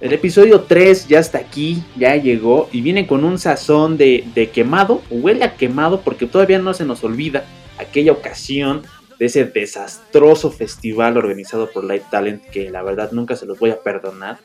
El 0.00 0.14
episodio 0.14 0.62
3 0.62 1.08
ya 1.08 1.18
está 1.18 1.36
aquí, 1.36 1.84
ya 1.94 2.16
llegó 2.16 2.70
y 2.72 2.80
viene 2.80 3.06
con 3.06 3.22
un 3.22 3.38
sazón 3.38 3.98
de, 3.98 4.50
quemado, 4.52 5.02
huele 5.10 5.44
a 5.44 5.56
quemado 5.56 6.00
porque 6.00 6.26
todavía 6.26 6.58
no 6.58 6.72
se 6.72 6.86
nos 6.86 7.04
olvida 7.04 7.44
aquella 7.78 8.12
ocasión 8.12 8.82
de 9.18 9.26
ese 9.26 9.44
desastroso 9.44 10.50
festival 10.50 11.18
organizado 11.18 11.70
por 11.70 11.84
Light 11.84 12.04
Talent 12.10 12.42
que 12.46 12.70
la 12.70 12.82
verdad 12.82 13.12
nunca 13.12 13.36
se 13.36 13.44
los 13.44 13.58
voy 13.58 13.70
a 13.70 13.80
perdonar. 13.80 14.38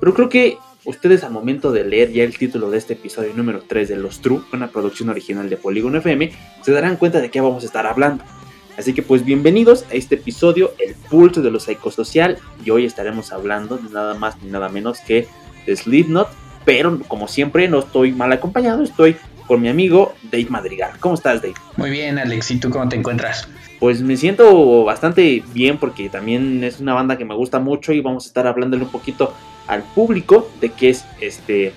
Pero 0.00 0.14
creo 0.14 0.28
que 0.28 0.58
ustedes 0.84 1.22
al 1.22 1.30
momento 1.30 1.70
de 1.70 1.84
leer 1.84 2.10
ya 2.10 2.24
el 2.24 2.36
título 2.36 2.68
de 2.68 2.78
este 2.78 2.94
episodio 2.94 3.32
número 3.34 3.62
3 3.68 3.88
de 3.88 3.96
Los 3.96 4.20
True, 4.20 4.42
una 4.52 4.72
producción 4.72 5.10
original 5.10 5.48
de 5.48 5.56
Polygon 5.56 5.94
FM, 5.94 6.32
se 6.62 6.72
darán 6.72 6.96
cuenta 6.96 7.20
de 7.20 7.30
qué 7.30 7.40
vamos 7.40 7.62
a 7.62 7.66
estar 7.66 7.86
hablando. 7.86 8.24
Así 8.78 8.94
que 8.94 9.02
pues 9.02 9.24
bienvenidos 9.24 9.84
a 9.90 9.94
este 9.94 10.14
episodio, 10.14 10.72
el 10.78 10.94
pulso 10.94 11.42
de 11.42 11.50
lo 11.50 11.58
psicosocial, 11.58 12.38
y 12.64 12.70
hoy 12.70 12.84
estaremos 12.84 13.32
hablando 13.32 13.76
de 13.76 13.90
nada 13.90 14.14
más 14.14 14.40
ni 14.40 14.50
nada 14.50 14.68
menos 14.68 15.00
que 15.00 15.26
de 15.66 15.74
Slipknot, 15.76 16.28
pero 16.64 16.96
como 17.08 17.26
siempre 17.26 17.66
no 17.66 17.80
estoy 17.80 18.12
mal 18.12 18.30
acompañado, 18.30 18.84
estoy 18.84 19.16
con 19.48 19.60
mi 19.60 19.68
amigo 19.68 20.14
Dave 20.30 20.46
Madrigal. 20.48 20.92
¿Cómo 21.00 21.16
estás, 21.16 21.42
Dave? 21.42 21.54
Muy 21.76 21.90
bien, 21.90 22.20
Alex, 22.20 22.52
¿y 22.52 22.60
tú 22.60 22.70
cómo 22.70 22.88
te 22.88 22.94
encuentras? 22.94 23.48
Pues 23.80 24.00
me 24.00 24.16
siento 24.16 24.84
bastante 24.84 25.42
bien 25.52 25.78
porque 25.78 26.08
también 26.08 26.62
es 26.62 26.78
una 26.78 26.94
banda 26.94 27.18
que 27.18 27.24
me 27.24 27.34
gusta 27.34 27.58
mucho 27.58 27.92
y 27.92 28.00
vamos 28.00 28.26
a 28.26 28.28
estar 28.28 28.46
hablándole 28.46 28.84
un 28.84 28.92
poquito 28.92 29.34
al 29.66 29.82
público 29.82 30.48
de 30.60 30.70
qué 30.70 30.90
es 30.90 31.04
este 31.20 31.72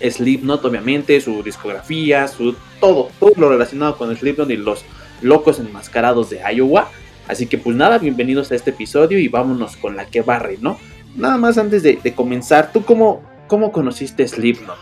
Slipknot, 0.00 0.64
obviamente, 0.64 1.20
su 1.20 1.42
discografía, 1.42 2.26
su 2.26 2.56
todo, 2.80 3.10
todo 3.20 3.32
lo 3.36 3.50
relacionado 3.50 3.98
con 3.98 4.16
Slipknot 4.16 4.48
y 4.48 4.56
los 4.56 4.82
locos 5.22 5.58
enmascarados 5.58 6.30
de 6.30 6.40
Iowa. 6.54 6.90
Así 7.28 7.46
que 7.46 7.58
pues 7.58 7.76
nada, 7.76 7.98
bienvenidos 7.98 8.50
a 8.52 8.54
este 8.54 8.70
episodio 8.70 9.18
y 9.18 9.28
vámonos 9.28 9.76
con 9.76 9.96
la 9.96 10.06
que 10.06 10.22
barre, 10.22 10.58
¿no? 10.60 10.78
Nada 11.16 11.36
más 11.36 11.58
antes 11.58 11.82
de, 11.82 11.98
comenzar, 12.14 12.72
¿tú 12.72 12.84
cómo, 12.84 13.22
cómo 13.46 13.70
conociste 13.70 14.26
Slipknot? 14.26 14.78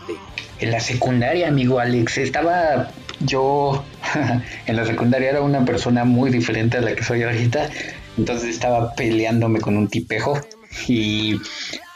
En 0.59 0.71
la 0.71 0.79
secundaria, 0.79 1.47
amigo 1.47 1.79
Alex, 1.79 2.17
estaba 2.19 2.91
yo, 3.19 3.83
en 4.65 4.75
la 4.75 4.85
secundaria 4.85 5.29
era 5.29 5.41
una 5.41 5.65
persona 5.65 6.05
muy 6.05 6.31
diferente 6.31 6.77
a 6.77 6.81
la 6.81 6.95
que 6.95 7.03
soy 7.03 7.23
ahorita, 7.23 7.69
entonces 8.17 8.49
estaba 8.49 8.93
peleándome 8.93 9.59
con 9.59 9.77
un 9.77 9.87
tipejo 9.87 10.39
y 10.87 11.35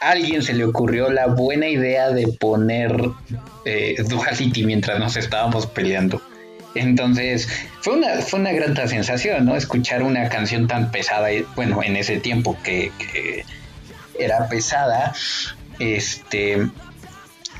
a 0.00 0.10
alguien 0.10 0.42
se 0.42 0.52
le 0.52 0.64
ocurrió 0.64 1.10
la 1.10 1.26
buena 1.26 1.68
idea 1.68 2.10
de 2.10 2.28
poner 2.28 2.94
eh, 3.64 3.96
Duality 4.08 4.64
mientras 4.64 4.98
nos 4.98 5.16
estábamos 5.16 5.66
peleando. 5.66 6.20
Entonces, 6.76 7.48
fue 7.80 7.94
una, 7.94 8.20
fue 8.20 8.40
una 8.40 8.52
gran 8.52 8.76
sensación, 8.88 9.46
¿no? 9.46 9.56
Escuchar 9.56 10.02
una 10.02 10.28
canción 10.28 10.66
tan 10.68 10.90
pesada, 10.90 11.28
bueno, 11.54 11.82
en 11.82 11.96
ese 11.96 12.18
tiempo 12.18 12.56
que, 12.62 12.92
era 14.18 14.48
pesada, 14.48 15.14
este, 15.78 16.68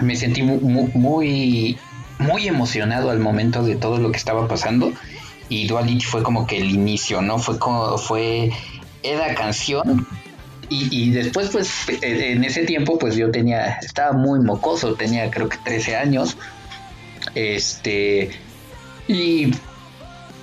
me 0.00 0.16
sentí 0.16 0.42
muy, 0.42 0.90
muy, 0.94 1.78
muy, 2.18 2.48
emocionado 2.48 3.10
al 3.10 3.18
momento 3.18 3.62
de 3.62 3.76
todo 3.76 3.98
lo 3.98 4.10
que 4.10 4.16
estaba 4.16 4.48
pasando 4.48 4.92
y 5.48 5.66
Dualich 5.66 6.06
fue 6.06 6.22
como 6.22 6.46
que 6.46 6.58
el 6.58 6.70
inicio, 6.70 7.20
¿no? 7.20 7.38
Fue 7.38 7.58
como, 7.58 7.98
fue 7.98 8.50
la 9.02 9.34
canción 9.34 10.06
y, 10.68 10.88
y, 10.90 11.10
después, 11.10 11.50
pues, 11.50 11.70
en 12.02 12.42
ese 12.42 12.64
tiempo, 12.64 12.98
pues 12.98 13.14
yo 13.14 13.30
tenía, 13.30 13.78
estaba 13.82 14.12
muy 14.12 14.40
mocoso, 14.40 14.94
tenía 14.94 15.30
creo 15.30 15.48
que 15.48 15.58
13 15.58 15.96
años. 15.96 16.36
Este, 17.34 18.30
y 19.08 19.52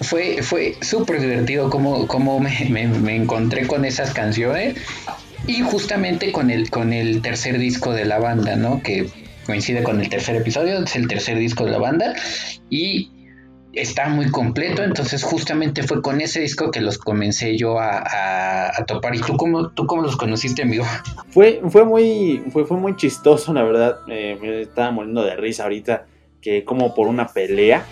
fue, 0.01 0.41
fue 0.41 0.75
súper 0.81 1.19
divertido 1.21 1.69
como, 1.69 2.07
como 2.07 2.39
me, 2.39 3.15
encontré 3.15 3.67
con 3.67 3.85
esas 3.85 4.13
canciones 4.13 4.75
y 5.47 5.61
justamente 5.61 6.31
con 6.31 6.49
el, 6.49 6.69
con 6.69 6.93
el 6.93 7.21
tercer 7.21 7.57
disco 7.57 7.91
de 7.93 8.05
la 8.05 8.19
banda, 8.19 8.55
¿no? 8.55 8.81
Que 8.81 9.07
coincide 9.45 9.83
con 9.83 9.99
el 9.99 10.09
tercer 10.09 10.35
episodio, 10.35 10.83
es 10.83 10.95
el 10.95 11.07
tercer 11.07 11.37
disco 11.37 11.65
de 11.65 11.71
la 11.71 11.79
banda 11.79 12.13
y 12.69 13.11
está 13.73 14.07
muy 14.07 14.29
completo, 14.29 14.83
entonces 14.83 15.23
justamente 15.23 15.83
fue 15.83 16.01
con 16.01 16.21
ese 16.21 16.39
disco 16.41 16.69
que 16.69 16.79
los 16.79 16.97
comencé 16.97 17.57
yo 17.57 17.79
a, 17.79 18.71
topar. 18.87 19.15
¿Y 19.15 19.21
tú 19.21 19.35
cómo, 19.35 19.69
tú 19.69 19.85
cómo 19.85 20.01
los 20.01 20.15
conociste, 20.15 20.61
amigo? 20.61 20.85
Fue, 21.29 21.61
fue, 21.69 21.83
muy, 21.83 22.43
fue, 22.51 22.65
fue 22.65 22.77
muy 22.77 22.95
chistoso, 22.95 23.53
la 23.53 23.63
verdad, 23.63 23.97
me 24.07 24.61
estaba 24.61 24.91
muriendo 24.91 25.23
de 25.23 25.35
risa 25.35 25.63
ahorita, 25.63 26.05
que 26.41 26.63
como 26.63 26.93
por 26.93 27.07
una 27.07 27.27
pelea 27.27 27.85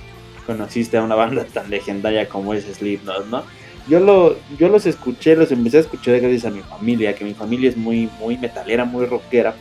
conociste 0.51 0.97
a 0.97 1.03
una 1.03 1.15
banda 1.15 1.45
tan 1.45 1.69
legendaria 1.69 2.27
como 2.27 2.53
es 2.53 2.65
Slipknot, 2.65 3.27
¿no? 3.27 3.43
Yo, 3.87 3.99
lo, 3.99 4.35
yo 4.59 4.69
los 4.69 4.85
escuché, 4.85 5.35
los 5.35 5.51
empecé 5.51 5.77
a 5.77 5.79
escuchar 5.81 6.19
gracias 6.19 6.45
a 6.45 6.51
mi 6.51 6.61
familia, 6.61 7.15
que 7.15 7.25
mi 7.25 7.33
familia 7.33 7.69
es 7.69 7.77
muy, 7.77 8.09
muy 8.19 8.37
metalera, 8.37 8.85
muy 8.85 9.05
rockera. 9.05 9.55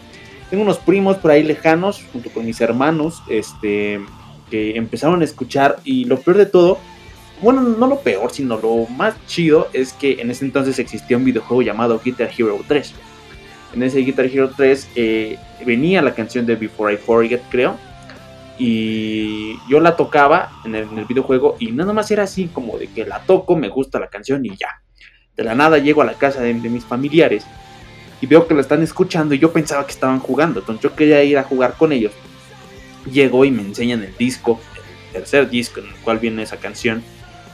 Tengo 0.51 0.65
unos 0.65 0.79
primos 0.79 1.17
por 1.17 1.31
ahí 1.31 1.43
lejanos, 1.43 2.05
junto 2.13 2.29
con 2.31 2.45
mis 2.45 2.61
hermanos, 2.61 3.23
este, 3.29 4.01
que 4.51 4.77
empezaron 4.77 5.23
a 5.23 5.25
escuchar 5.25 5.77
y 5.85 6.05
lo 6.05 6.21
peor 6.21 6.37
de 6.39 6.47
todo, 6.47 6.79
bueno, 7.41 7.63
no 7.63 7.87
lo 7.87 8.01
peor, 8.01 8.31
sino 8.33 8.59
lo 8.59 8.87
más 8.89 9.15
chido 9.27 9.69
es 9.73 9.93
que 9.93 10.21
en 10.21 10.31
ese 10.31 10.45
entonces 10.45 10.79
existía 10.79 11.17
un 11.17 11.25
videojuego 11.25 11.63
llamado 11.63 12.01
Guitar 12.05 12.31
Hero 12.37 12.59
3. 12.67 12.93
En 13.75 13.83
ese 13.85 14.01
Guitar 14.01 14.27
Hero 14.27 14.51
3 14.55 14.89
eh, 14.97 15.39
venía 15.65 16.03
la 16.03 16.15
canción 16.15 16.45
de 16.45 16.57
Before 16.57 16.93
I 16.93 16.97
Forget, 16.97 17.41
creo, 17.49 17.79
y 18.63 19.59
yo 19.71 19.81
la 19.81 19.97
tocaba 19.97 20.53
en 20.67 20.75
el, 20.75 20.87
videojuego 21.07 21.57
y 21.59 21.73
nada 21.73 21.95
más 21.95 22.11
era 22.11 22.25
así 22.25 22.47
como 22.49 22.77
de 22.77 22.89
que 22.89 23.07
la 23.07 23.21
toco, 23.21 23.57
me 23.57 23.71
gusta 23.71 23.99
la 23.99 24.09
canción 24.09 24.45
y 24.45 24.51
ya. 24.51 24.83
De 25.35 25.43
la 25.45 25.55
nada 25.55 25.79
llego 25.79 26.03
a 26.03 26.05
la 26.05 26.13
casa 26.13 26.43
de, 26.43 26.53
mis 26.53 26.85
familiares 26.85 27.47
y 28.21 28.27
veo 28.27 28.47
que 28.47 28.53
la 28.53 28.61
están 28.61 28.83
escuchando 28.83 29.33
y 29.35 29.39
yo 29.39 29.51
pensaba 29.51 29.87
que 29.87 29.93
estaban 29.93 30.21
jugando, 30.21 30.61
entonces 30.61 30.83
yo 30.83 30.95
quería 30.95 31.25
ir 31.25 31.39
a 31.39 31.43
jugar 31.43 31.75
con 31.79 31.91
ellos. 31.91 32.13
Llego 33.11 33.47
y 33.47 33.51
me 33.51 33.63
enseñan 33.63 34.03
el 34.05 34.15
disco, 34.19 34.61
el 35.07 35.23
tercer 35.23 35.49
disco 35.49 35.81
en 35.81 35.87
el 35.87 35.95
cual 35.95 36.19
viene 36.19 36.43
esa 36.43 36.59
canción 36.59 37.03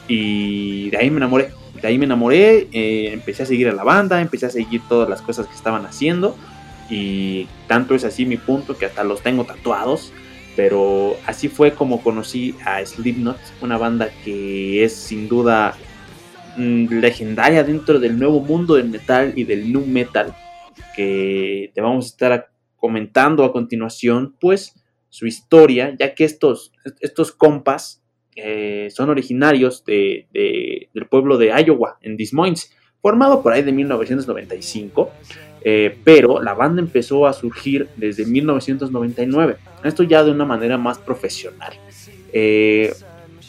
y 0.09 0.91
de 0.91 0.97
ahí 0.97 1.09
me 1.09 1.19
enamoré. 1.19 1.53
De 1.81 1.87
ahí 1.87 1.99
me 1.99 2.07
enamoré, 2.07 2.67
eh, 2.73 3.11
empecé 3.13 3.45
a 3.45 3.47
seguir 3.47 3.69
a 3.69 3.73
la 3.73 3.85
banda, 3.85 4.21
empecé 4.21 4.47
a 4.47 4.51
seguir 4.51 4.83
todas 4.89 5.09
las 5.09 5.23
cosas 5.23 5.47
que 5.47 5.55
estaban 5.55 5.87
haciendo 5.87 6.37
y 6.91 7.47
tanto 7.69 7.95
es 7.95 8.03
así 8.03 8.27
mi 8.27 8.39
punto 8.39 8.77
que 8.77 8.87
hasta 8.87 9.05
los 9.05 9.23
tengo 9.23 9.45
tatuados 9.45 10.13
pero 10.57 11.17
así 11.27 11.49
fue 11.49 11.73
como 11.73 12.03
conocí 12.03 12.55
a 12.65 12.85
Slipknot, 12.85 13.39
una 13.61 13.77
banda 13.77 14.11
que 14.25 14.83
es 14.83 14.95
sin 14.95 15.29
duda 15.29 15.77
mm, 16.57 16.99
legendaria 16.99 17.63
dentro 17.63 18.01
del 18.01 18.19
nuevo 18.19 18.41
mundo 18.41 18.75
del 18.75 18.89
metal 18.89 19.35
y 19.37 19.45
del 19.45 19.71
nu 19.71 19.85
metal, 19.85 20.35
que 20.97 21.71
te 21.75 21.81
vamos 21.83 22.07
a 22.07 22.09
estar 22.09 22.51
comentando 22.77 23.45
a 23.45 23.53
continuación, 23.53 24.35
pues 24.41 24.75
su 25.11 25.27
historia, 25.27 25.95
ya 25.99 26.15
que 26.15 26.25
estos, 26.25 26.73
estos 27.01 27.33
compas 27.33 28.03
eh, 28.35 28.89
son 28.91 29.11
originarios 29.11 29.85
de, 29.85 30.27
del 30.33 31.07
pueblo 31.07 31.37
de 31.37 31.49
Iowa, 31.49 31.99
en 32.01 32.17
Des 32.17 32.33
Moines, 32.33 32.73
formado 33.03 33.43
por 33.43 33.53
ahí 33.53 33.63
de 33.63 33.73
1995 33.73 35.11
eh, 35.69 35.99
pero 36.05 36.41
la 36.41 36.55
banda 36.55 36.81
empezó 36.81 37.27
a 37.27 37.33
surgir 37.33 37.89
desde 37.97 38.25
1999, 38.25 39.57
esto 39.83 40.05
ya 40.05 40.23
de 40.23 40.31
una 40.31 40.45
manera 40.45 40.79
más 40.79 40.97
profesional. 40.97 41.73
Eh, 42.33 42.95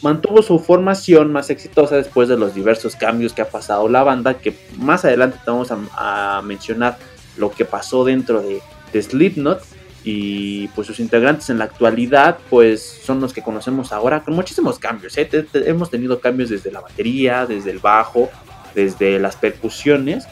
mantuvo 0.02 0.42
su 0.42 0.58
formación 0.58 1.32
más 1.32 1.48
exitosa 1.48 1.94
después 1.94 2.28
de 2.28 2.36
los 2.36 2.56
diversos 2.56 2.96
cambios 2.96 3.32
que 3.32 3.42
ha 3.42 3.48
pasado 3.48 3.88
la 3.88 4.02
banda, 4.02 4.34
que 4.34 4.52
más 4.78 5.04
adelante 5.04 5.38
vamos 5.46 5.68
a, 5.70 6.42
mencionar 6.44 6.98
lo 7.36 7.52
que 7.52 7.64
pasó 7.64 8.04
dentro 8.04 8.42
de, 8.42 8.60
Slipknot 9.00 9.62
y 10.02 10.66
pues 10.68 10.88
sus 10.88 10.98
integrantes 10.98 11.50
en 11.50 11.58
la 11.58 11.66
actualidad 11.66 12.38
pues 12.50 12.82
son 12.82 13.20
los 13.20 13.32
que 13.32 13.42
conocemos 13.42 13.92
ahora 13.92 14.24
con 14.24 14.34
muchísimos 14.34 14.80
cambios. 14.80 15.16
¿eh? 15.18 15.28
Hemos 15.52 15.88
tenido 15.88 16.18
cambios 16.18 16.50
desde 16.50 16.72
la 16.72 16.80
batería, 16.80 17.46
desde 17.46 17.70
el 17.70 17.78
bajo, 17.78 18.28
desde 18.74 19.20
las 19.20 19.36
percusiones 19.36 20.26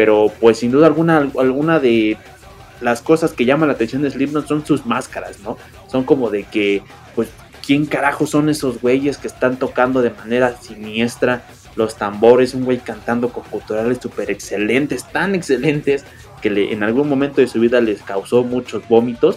pero 0.00 0.32
pues 0.40 0.56
sin 0.56 0.70
duda 0.70 0.86
alguna, 0.86 1.30
alguna 1.38 1.78
de 1.78 2.16
las 2.80 3.02
cosas 3.02 3.34
que 3.34 3.44
llaman 3.44 3.68
la 3.68 3.74
atención 3.74 4.00
de 4.00 4.10
Slipknot 4.10 4.48
son 4.48 4.64
sus 4.64 4.86
máscaras, 4.86 5.40
¿no? 5.40 5.58
Son 5.88 6.04
como 6.04 6.30
de 6.30 6.44
que, 6.44 6.82
pues, 7.14 7.28
¿quién 7.66 7.84
carajo 7.84 8.26
son 8.26 8.48
esos 8.48 8.80
güeyes 8.80 9.18
que 9.18 9.28
están 9.28 9.58
tocando 9.58 10.00
de 10.00 10.08
manera 10.08 10.56
siniestra? 10.58 11.44
Los 11.76 11.96
tambores, 11.96 12.54
un 12.54 12.64
güey 12.64 12.78
cantando 12.78 13.28
con 13.28 13.44
culturales 13.44 13.98
súper 14.00 14.30
excelentes, 14.30 15.04
tan 15.04 15.34
excelentes, 15.34 16.06
que 16.40 16.48
le, 16.48 16.72
en 16.72 16.82
algún 16.82 17.06
momento 17.06 17.42
de 17.42 17.46
su 17.46 17.60
vida 17.60 17.82
les 17.82 18.00
causó 18.00 18.42
muchos 18.42 18.88
vómitos. 18.88 19.36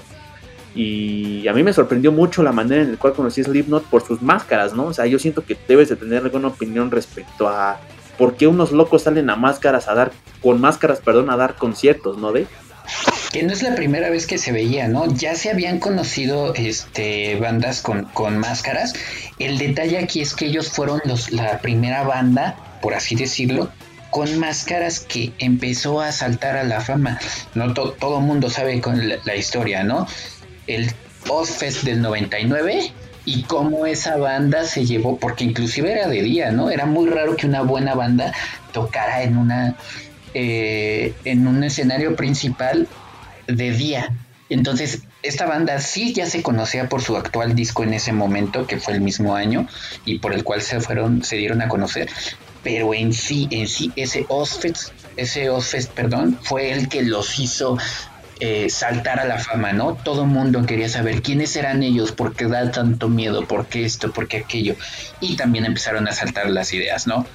Y 0.75 1.45
a 1.49 1.51
mí 1.51 1.61
me 1.61 1.73
sorprendió 1.73 2.13
mucho 2.13 2.41
la 2.41 2.53
manera 2.53 2.83
en 2.83 2.93
la 2.93 2.97
cual 2.97 3.11
conocí 3.11 3.41
a 3.41 3.43
Slipknot 3.43 3.83
por 3.87 4.01
sus 4.01 4.21
máscaras, 4.21 4.73
¿no? 4.73 4.85
O 4.85 4.93
sea, 4.93 5.07
yo 5.07 5.19
siento 5.19 5.43
que 5.43 5.57
debes 5.67 5.89
de 5.89 5.97
tener 5.97 6.23
alguna 6.23 6.47
opinión 6.47 6.89
respecto 6.89 7.49
a 7.49 7.81
por 8.17 8.35
qué 8.35 8.47
unos 8.47 8.71
locos 8.71 9.03
salen 9.03 9.29
a 9.29 9.35
máscaras 9.35 9.87
a 9.87 9.95
dar, 9.95 10.11
con 10.41 10.61
máscaras, 10.61 10.99
perdón, 10.99 11.29
a 11.29 11.37
dar 11.37 11.55
conciertos, 11.55 12.17
¿no? 12.17 12.31
De 12.31 12.47
que 13.31 13.41
no 13.41 13.51
es 13.51 13.63
la 13.63 13.73
primera 13.73 14.09
vez 14.09 14.27
que 14.27 14.37
se 14.37 14.51
veía, 14.51 14.87
¿no? 14.87 15.11
Ya 15.11 15.35
se 15.35 15.49
habían 15.49 15.79
conocido 15.79 16.53
este 16.53 17.35
bandas 17.37 17.81
con, 17.81 18.05
con 18.05 18.37
máscaras. 18.37 18.93
El 19.39 19.57
detalle 19.57 19.97
aquí 19.97 20.21
es 20.21 20.35
que 20.35 20.45
ellos 20.45 20.69
fueron 20.69 21.01
los, 21.05 21.31
la 21.31 21.59
primera 21.59 22.03
banda, 22.03 22.55
por 22.81 22.93
así 22.93 23.15
decirlo, 23.15 23.71
con 24.11 24.37
máscaras 24.37 24.99
que 24.99 25.33
empezó 25.39 25.99
a 25.99 26.11
saltar 26.11 26.55
a 26.55 26.63
la 26.63 26.81
fama. 26.81 27.19
No 27.55 27.73
todo 27.73 28.19
el 28.19 28.23
mundo 28.23 28.51
sabe 28.51 28.79
con 28.79 29.01
la, 29.09 29.35
historia, 29.35 29.83
¿no? 29.83 30.07
El 30.67 30.91
Ozfest 31.27 31.81
del 31.81 32.01
99 32.01 32.93
y 33.25 33.43
cómo 33.43 33.85
esa 33.85 34.17
banda 34.17 34.65
se 34.65 34.85
llevó, 34.85 35.17
porque 35.17 35.43
inclusive 35.43 35.91
era 35.91 36.07
de 36.07 36.21
día, 36.21 36.51
¿no? 36.51 36.69
Era 36.69 36.85
muy 36.85 37.09
raro 37.09 37.35
que 37.35 37.47
una 37.47 37.61
buena 37.61 37.95
banda 37.95 38.33
tocara 38.71 39.23
en 39.23 39.37
una 39.37 39.75
eh, 40.33 41.13
en 41.25 41.47
un 41.47 41.63
escenario 41.63 42.15
principal 42.15 42.87
de 43.47 43.71
día. 43.71 44.11
Entonces, 44.49 45.03
esta 45.21 45.45
banda 45.45 45.79
sí 45.79 46.13
ya 46.13 46.25
se 46.25 46.43
conocía 46.43 46.89
por 46.89 47.01
su 47.01 47.15
actual 47.15 47.55
disco 47.55 47.83
en 47.83 47.93
ese 47.93 48.13
momento, 48.13 48.67
que 48.67 48.77
fue 48.77 48.93
el 48.93 49.01
mismo 49.01 49.35
año, 49.35 49.67
y 50.05 50.19
por 50.19 50.33
el 50.33 50.43
cual 50.43 50.61
se 50.61 50.79
fueron, 50.79 51.23
se 51.23 51.37
dieron 51.37 51.61
a 51.61 51.67
conocer, 51.67 52.09
pero 52.63 52.93
en 52.93 53.13
sí, 53.13 53.47
en 53.51 53.67
sí, 53.67 53.91
ese 53.95 54.25
Ozfest, 54.27 54.91
ese 55.17 55.49
Ozfest, 55.49 55.91
perdón, 55.91 56.39
fue 56.41 56.71
el 56.71 56.89
que 56.89 57.03
los 57.03 57.39
hizo 57.39 57.77
eh, 58.45 58.69
saltar 58.69 59.21
a 59.21 59.23
la 59.23 59.39
fama, 59.39 59.71
¿no? 59.71 59.95
Todo 59.95 60.23
el 60.23 60.27
mundo 60.27 60.65
quería 60.65 60.89
saber 60.89 61.21
quiénes 61.21 61.55
eran 61.55 61.81
ellos, 61.81 62.11
por 62.11 62.35
qué 62.35 62.45
da 62.47 62.69
tanto 62.71 63.07
miedo, 63.07 63.47
por 63.47 63.67
qué 63.67 63.85
esto, 63.85 64.11
por 64.11 64.27
qué 64.27 64.39
aquello. 64.39 64.75
Y 65.21 65.37
también 65.37 65.63
empezaron 65.63 66.09
a 66.09 66.11
saltar 66.11 66.49
las 66.49 66.73
ideas, 66.73 67.07
¿no? 67.07 67.25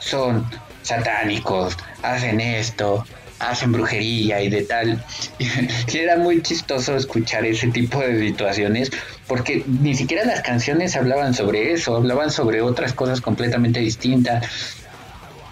Son 0.00 0.44
satánicos, 0.82 1.78
hacen 2.02 2.42
esto, 2.42 3.06
hacen 3.38 3.72
brujería 3.72 4.42
y 4.42 4.50
de 4.50 4.64
tal. 4.64 5.02
y 5.38 5.96
era 5.96 6.18
muy 6.18 6.42
chistoso 6.42 6.94
escuchar 6.94 7.46
ese 7.46 7.68
tipo 7.68 7.98
de 8.00 8.20
situaciones 8.20 8.90
porque 9.26 9.64
ni 9.66 9.94
siquiera 9.94 10.26
las 10.26 10.42
canciones 10.42 10.94
hablaban 10.94 11.32
sobre 11.32 11.72
eso, 11.72 11.96
hablaban 11.96 12.30
sobre 12.30 12.60
otras 12.60 12.92
cosas 12.92 13.22
completamente 13.22 13.80
distintas 13.80 14.44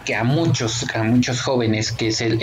que 0.08 0.14
a 0.14 0.25
muchos, 0.25 0.87
a 0.94 1.02
muchos 1.02 1.43
jóvenes, 1.43 1.93
que 1.93 2.08
es 2.08 2.22
el, 2.22 2.40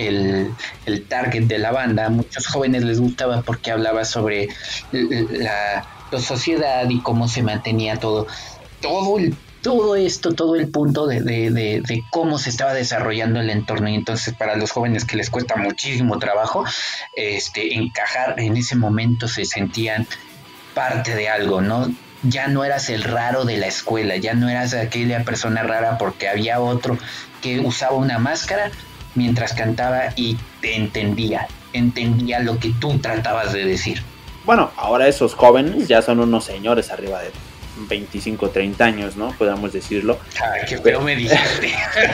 el, 0.86 1.08
target 1.08 1.46
de 1.46 1.58
la 1.58 1.72
banda, 1.72 2.06
a 2.06 2.10
muchos 2.10 2.46
jóvenes 2.46 2.84
les 2.84 3.00
gustaba 3.00 3.42
porque 3.42 3.72
hablaba 3.72 4.06
sobre 4.06 4.50
la, 4.92 5.84
la 6.12 6.20
sociedad 6.20 6.88
y 6.88 7.02
cómo 7.02 7.28
se 7.28 7.42
mantenía 7.42 7.96
todo, 7.98 8.28
todo 8.82 9.18
el 9.18 9.36
todo 9.64 9.96
esto, 9.96 10.36
todo 10.36 10.56
el 10.56 10.68
punto 10.68 11.08
de, 11.08 11.22
de, 11.22 11.50
de, 11.50 12.04
cómo 12.12 12.38
se 12.38 12.52
estaba 12.52 12.72
desarrollando 12.76 13.40
el 13.40 13.50
entorno. 13.50 13.90
Y 13.90 13.96
entonces 13.96 14.36
para 14.36 14.56
los 14.58 14.70
jóvenes 14.70 15.06
que 15.06 15.18
les 15.18 15.32
cuesta 15.32 15.56
muchísimo 15.56 16.20
trabajo 16.20 16.66
este, 17.16 17.74
encajar 17.74 18.40
en 18.40 18.58
ese 18.58 18.76
momento 18.76 19.28
se 19.28 19.44
sentían 19.44 20.06
parte 20.76 21.16
de 21.16 21.30
algo, 21.30 21.62
¿no? 21.62 21.92
Ya 22.22 22.48
no 22.48 22.64
eras 22.64 22.92
el 22.92 23.04
raro 23.04 23.44
de 23.44 23.58
la 23.58 23.66
escuela, 23.66 24.18
ya 24.18 24.36
no 24.36 24.50
eras 24.50 24.76
aquella 24.76 25.24
persona 25.24 25.64
rara 25.64 25.98
porque 25.98 26.28
había 26.28 26.60
otro 26.60 27.00
que 27.46 27.60
usaba 27.60 27.96
una 27.96 28.18
máscara 28.18 28.72
mientras 29.14 29.54
cantaba 29.54 30.06
y 30.16 30.36
te 30.62 30.76
entendía, 30.76 31.48
entendía 31.74 32.40
lo 32.40 32.58
que 32.58 32.74
tú 32.80 32.98
tratabas 32.98 33.54
de 33.54 33.64
decir. 33.64 34.02
Bueno, 34.46 34.72
ahora 34.76 35.08
esos 35.08 35.36
jóvenes 35.36 35.88
ya 35.88 36.02
son 36.02 36.20
unos 36.20 36.44
señores 36.44 36.90
arriba 36.90 37.22
de 37.22 37.30
25, 37.88 38.50
30 38.50 38.84
años, 38.84 39.16
¿no? 39.16 39.30
Podamos 39.38 39.74
decirlo. 39.74 40.18
Ay, 40.42 40.62
qué 40.68 40.80
feo 40.80 41.02
me 41.02 41.16
dijiste. 41.16 41.72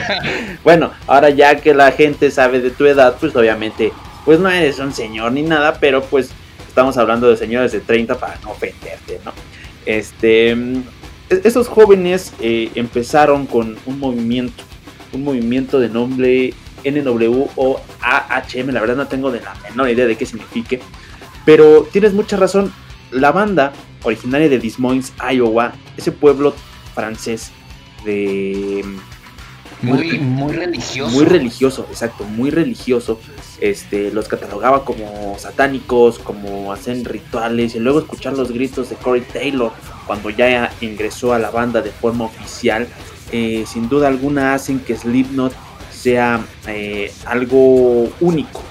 bueno, 0.64 0.92
ahora 1.06 1.30
ya 1.30 1.56
que 1.56 1.72
la 1.72 1.92
gente 1.92 2.30
sabe 2.30 2.60
de 2.60 2.70
tu 2.70 2.84
edad, 2.84 3.16
pues 3.18 3.34
obviamente, 3.34 3.90
pues 4.26 4.38
no 4.38 4.50
eres 4.50 4.78
un 4.80 4.92
señor 4.92 5.32
ni 5.32 5.40
nada, 5.40 5.78
pero 5.80 6.02
pues 6.02 6.30
estamos 6.68 6.98
hablando 6.98 7.30
de 7.30 7.38
señores 7.38 7.72
de 7.72 7.80
30 7.80 8.18
para 8.18 8.36
no 8.42 8.50
ofenderte, 8.50 9.18
¿no? 9.24 9.32
Este, 9.86 10.50
e-, 10.50 11.40
esos 11.44 11.68
jóvenes 11.68 12.34
eh, 12.38 12.70
empezaron 12.74 13.46
con 13.46 13.78
un 13.86 13.98
movimiento, 13.98 14.62
un 15.12 15.24
movimiento 15.24 15.80
de 15.80 15.88
nombre 15.88 16.54
NWO 16.84 17.80
AHM, 18.00 18.70
la 18.70 18.80
verdad 18.80 18.96
no 18.96 19.06
tengo 19.06 19.30
de 19.30 19.40
la 19.40 19.54
menor 19.68 19.90
idea 19.90 20.06
de 20.06 20.16
qué 20.16 20.26
signifique, 20.26 20.80
pero 21.44 21.88
tienes 21.92 22.12
mucha 22.12 22.36
razón, 22.36 22.72
la 23.10 23.32
banda 23.32 23.72
originaria 24.02 24.48
de 24.48 24.58
Des 24.58 24.78
Moines, 24.78 25.12
Iowa, 25.32 25.72
ese 25.96 26.12
pueblo 26.12 26.54
francés 26.94 27.50
de... 28.04 28.84
Muy, 29.82 30.16
muy 30.20 30.52
religioso. 30.52 31.10
Muy 31.10 31.24
religioso, 31.24 31.86
exacto, 31.90 32.22
muy 32.22 32.50
religioso. 32.50 33.18
Este, 33.60 34.12
los 34.12 34.28
catalogaba 34.28 34.84
como 34.84 35.36
satánicos, 35.40 36.20
como 36.20 36.72
hacen 36.72 37.04
rituales, 37.04 37.74
y 37.74 37.80
luego 37.80 37.98
escuchar 37.98 38.34
los 38.34 38.52
gritos 38.52 38.90
de 38.90 38.96
Corey 38.96 39.22
Taylor 39.32 39.72
cuando 40.06 40.30
ya 40.30 40.72
ingresó 40.80 41.32
a 41.32 41.40
la 41.40 41.50
banda 41.50 41.82
de 41.82 41.90
forma 41.90 42.26
oficial, 42.26 42.86
eh, 43.32 43.64
sin 43.66 43.88
duda 43.88 44.08
alguna 44.08 44.54
hacen 44.54 44.78
que 44.80 44.96
Slipknot 44.96 45.52
sea 45.90 46.44
eh, 46.66 47.12
algo 47.26 48.08
único 48.20 48.62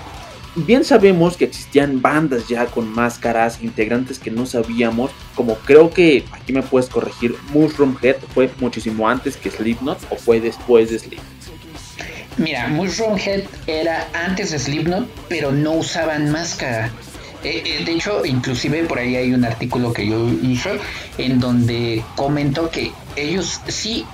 bien 0.55 0.83
sabemos 0.83 1.37
que 1.37 1.45
existían 1.45 2.01
bandas 2.01 2.47
ya 2.47 2.65
con 2.65 2.91
máscaras, 2.91 3.61
integrantes 3.61 4.19
que 4.19 4.31
no 4.31 4.45
sabíamos, 4.45 5.11
como 5.35 5.55
creo 5.55 5.89
que 5.91 6.25
aquí 6.31 6.51
me 6.53 6.61
puedes 6.61 6.89
corregir, 6.89 7.35
Mushroom 7.53 7.97
Head 8.01 8.17
fue 8.33 8.49
muchísimo 8.59 9.07
antes 9.07 9.37
que 9.37 9.49
Slipknot 9.49 9.99
o 10.09 10.15
fue 10.15 10.39
después 10.39 10.89
de 10.89 10.99
Slipknot. 10.99 11.25
Mira, 12.37 12.67
Mushroom 12.67 13.17
Head 13.17 13.43
era 13.67 14.09
antes 14.13 14.51
de 14.51 14.59
Slipknot, 14.59 15.07
pero 15.27 15.51
no 15.51 15.73
usaban 15.73 16.31
máscara. 16.31 16.91
Eh, 17.43 17.81
de 17.85 17.91
hecho, 17.91 18.23
inclusive 18.25 18.83
por 18.83 18.99
ahí 18.99 19.15
hay 19.15 19.33
un 19.33 19.43
artículo 19.43 19.91
que 19.93 20.07
yo 20.07 20.29
hice 20.43 20.79
en 21.17 21.39
donde 21.39 22.03
comentó 22.15 22.69
que 22.69 22.91
ellos 23.15 23.61
sí 23.67 24.05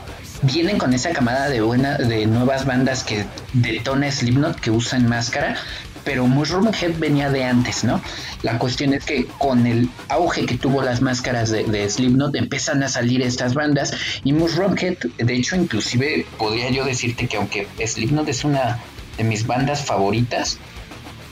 vienen 0.41 0.77
con 0.77 0.93
esa 0.93 1.11
camada 1.11 1.49
de 1.49 1.61
buena 1.61 1.97
de 1.97 2.25
nuevas 2.25 2.65
bandas 2.65 3.03
que 3.03 3.25
detona 3.53 4.11
Slipknot 4.11 4.59
que 4.59 4.71
usan 4.71 5.07
máscara, 5.07 5.55
pero 6.03 6.25
Mushroom 6.25 6.71
Head 6.73 6.99
venía 6.99 7.29
de 7.29 7.43
antes, 7.43 7.83
¿no? 7.83 8.01
La 8.41 8.57
cuestión 8.59 8.93
es 8.93 9.03
que 9.03 9.25
con 9.37 9.67
el 9.67 9.89
auge 10.07 10.45
que 10.45 10.57
tuvo 10.57 10.81
las 10.81 11.01
máscaras 11.01 11.49
de, 11.49 11.89
Slipknot 11.89 12.35
empiezan 12.35 12.81
a 12.83 12.89
salir 12.89 13.21
estas 13.21 13.53
bandas 13.53 13.93
y 14.23 14.31
Mushroom 14.31 14.75
Head, 14.77 14.97
de 15.17 15.35
hecho, 15.35 15.55
inclusive 15.55 16.25
podría 16.37 16.69
yo 16.69 16.85
decirte 16.85 17.27
que 17.27 17.37
aunque 17.37 17.67
Slipknot 17.85 18.29
es 18.29 18.43
una 18.43 18.79
de 19.17 19.23
mis 19.23 19.45
bandas 19.45 19.83
favoritas, 19.83 20.59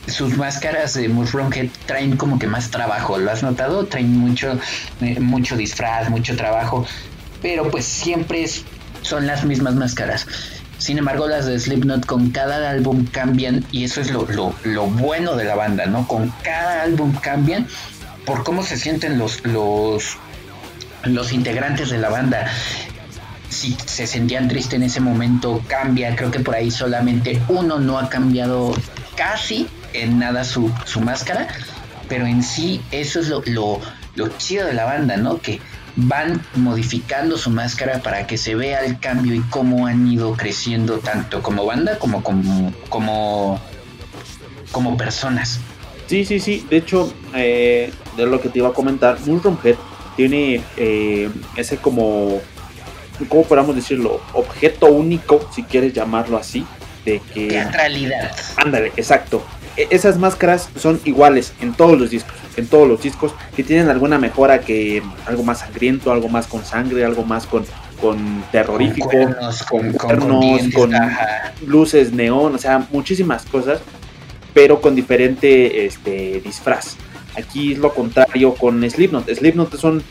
sus 0.08 0.36
máscaras 0.36 0.94
de 0.94 1.08
Mushroom 1.08 1.52
Head 1.52 1.68
traen 1.86 2.16
como 2.16 2.38
que 2.38 2.46
más 2.46 2.70
trabajo, 2.70 3.18
¿lo 3.18 3.30
has 3.30 3.42
notado? 3.42 3.86
Traen 3.86 4.16
mucho, 4.16 4.58
eh, 5.00 5.20
mucho 5.20 5.56
disfraz, 5.56 6.10
mucho 6.10 6.36
trabajo, 6.36 6.86
pero 7.40 7.70
pues 7.70 7.86
siempre 7.86 8.44
son 9.06 9.26
las 9.26 9.44
mismas 9.44 9.74
máscaras. 9.74 10.26
Sin 10.78 10.98
embargo, 10.98 11.26
las 11.26 11.46
de 11.46 11.58
Slipknot 11.58 12.04
con 12.04 12.30
cada 12.30 12.70
álbum 12.70 13.06
cambian 13.06 13.64
y 13.72 13.84
eso 13.84 14.00
es 14.00 14.10
lo, 14.10 14.26
lo, 14.28 14.86
bueno 14.86 15.36
de 15.36 15.44
la 15.44 15.54
banda, 15.54 15.86
¿no? 15.86 16.06
Con 16.06 16.32
cada 16.42 16.82
álbum 16.82 17.14
cambian 17.14 17.66
por 18.26 18.44
cómo 18.44 18.62
se 18.62 18.76
sienten 18.76 19.18
los, 19.18 19.44
los, 19.46 20.18
los 21.04 21.32
integrantes 21.32 21.88
de 21.90 21.98
la 21.98 22.10
banda. 22.10 22.46
Si 23.48 23.74
se 23.86 24.06
sentían 24.06 24.48
tristes 24.48 24.74
en 24.74 24.82
ese 24.82 25.00
momento, 25.00 25.62
cambia. 25.66 26.14
Creo 26.14 26.30
que 26.30 26.40
por 26.40 26.54
ahí 26.54 26.70
solamente 26.70 27.40
uno 27.48 27.78
no 27.78 27.98
ha 27.98 28.10
cambiado 28.10 28.74
casi 29.16 29.68
en 29.94 30.18
nada 30.18 30.44
su, 30.44 30.70
su 30.84 31.00
máscara. 31.00 31.48
Pero 32.08 32.26
en 32.26 32.42
sí, 32.42 32.82
eso 32.90 33.20
es 33.20 33.28
lo, 33.28 33.42
lo, 33.46 33.80
lo 34.14 34.28
chido 34.36 34.66
de 34.66 34.74
la 34.74 34.84
banda, 34.84 35.16
¿no? 35.16 35.40
Que 35.40 35.60
van 35.96 36.42
modificando 36.54 37.38
su 37.38 37.50
máscara 37.50 38.00
para 38.00 38.26
que 38.26 38.36
se 38.36 38.54
vea 38.54 38.84
el 38.84 39.00
cambio 39.00 39.34
y 39.34 39.40
cómo 39.40 39.86
han 39.86 40.06
ido 40.06 40.34
creciendo 40.34 40.98
tanto 40.98 41.42
como 41.42 41.64
banda 41.64 41.98
como 41.98 42.22
como 42.22 42.72
como, 42.88 43.60
como 44.72 44.96
personas. 44.96 45.60
Sí, 46.06 46.24
sí, 46.24 46.38
sí. 46.38 46.66
De 46.70 46.76
hecho, 46.76 47.12
eh, 47.34 47.92
de 48.16 48.26
lo 48.26 48.40
que 48.40 48.48
te 48.48 48.58
iba 48.60 48.68
a 48.68 48.72
comentar, 48.72 49.18
Mushroom 49.26 49.58
Head 49.62 49.76
tiene 50.16 50.62
eh, 50.76 51.30
ese 51.56 51.76
como, 51.78 52.40
¿cómo 53.28 53.44
podríamos 53.44 53.76
decirlo? 53.76 54.20
Objeto 54.32 54.86
único, 54.86 55.48
si 55.54 55.62
quieres 55.64 55.92
llamarlo 55.92 56.38
así, 56.38 56.64
de 57.04 57.20
que... 57.34 57.48
Teatralidad. 57.48 58.34
Ándale, 58.56 58.92
exacto. 58.96 59.44
E, 59.76 59.88
esas 59.90 60.16
máscaras 60.16 60.70
son 60.76 61.00
iguales 61.04 61.52
en 61.60 61.74
todos 61.74 61.98
los 61.98 62.10
discos, 62.10 62.34
en 62.56 62.66
todos 62.66 62.88
los 62.88 63.02
discos 63.02 63.32
que 63.54 63.62
tienen 63.62 63.88
alguna 63.88 64.18
mejora 64.18 64.60
que 64.60 65.02
algo 65.26 65.42
más 65.42 65.60
sangriento, 65.60 66.10
algo 66.10 66.28
más 66.28 66.46
con 66.46 66.64
sangre, 66.64 67.04
algo 67.04 67.24
más 67.24 67.46
con, 67.46 67.64
con 68.00 68.44
terrorífico, 68.50 69.10
con, 69.68 69.92
con, 69.92 70.92
luces 71.66 72.12
neón, 72.12 72.54
o 72.54 72.58
sea, 72.58 72.86
muchísimas 72.90 73.44
cosas, 73.46 73.80
pero 74.54 74.80
con 74.80 74.94
diferente 74.94 75.86
este, 75.86 76.40
disfraz. 76.44 76.96
Aquí 77.36 77.72
es 77.72 77.78
lo 77.78 77.92
contrario 77.92 78.54
con 78.54 78.88
Slipknot. 78.88 79.28
Slipknot 79.28 79.76
son 79.76 80.02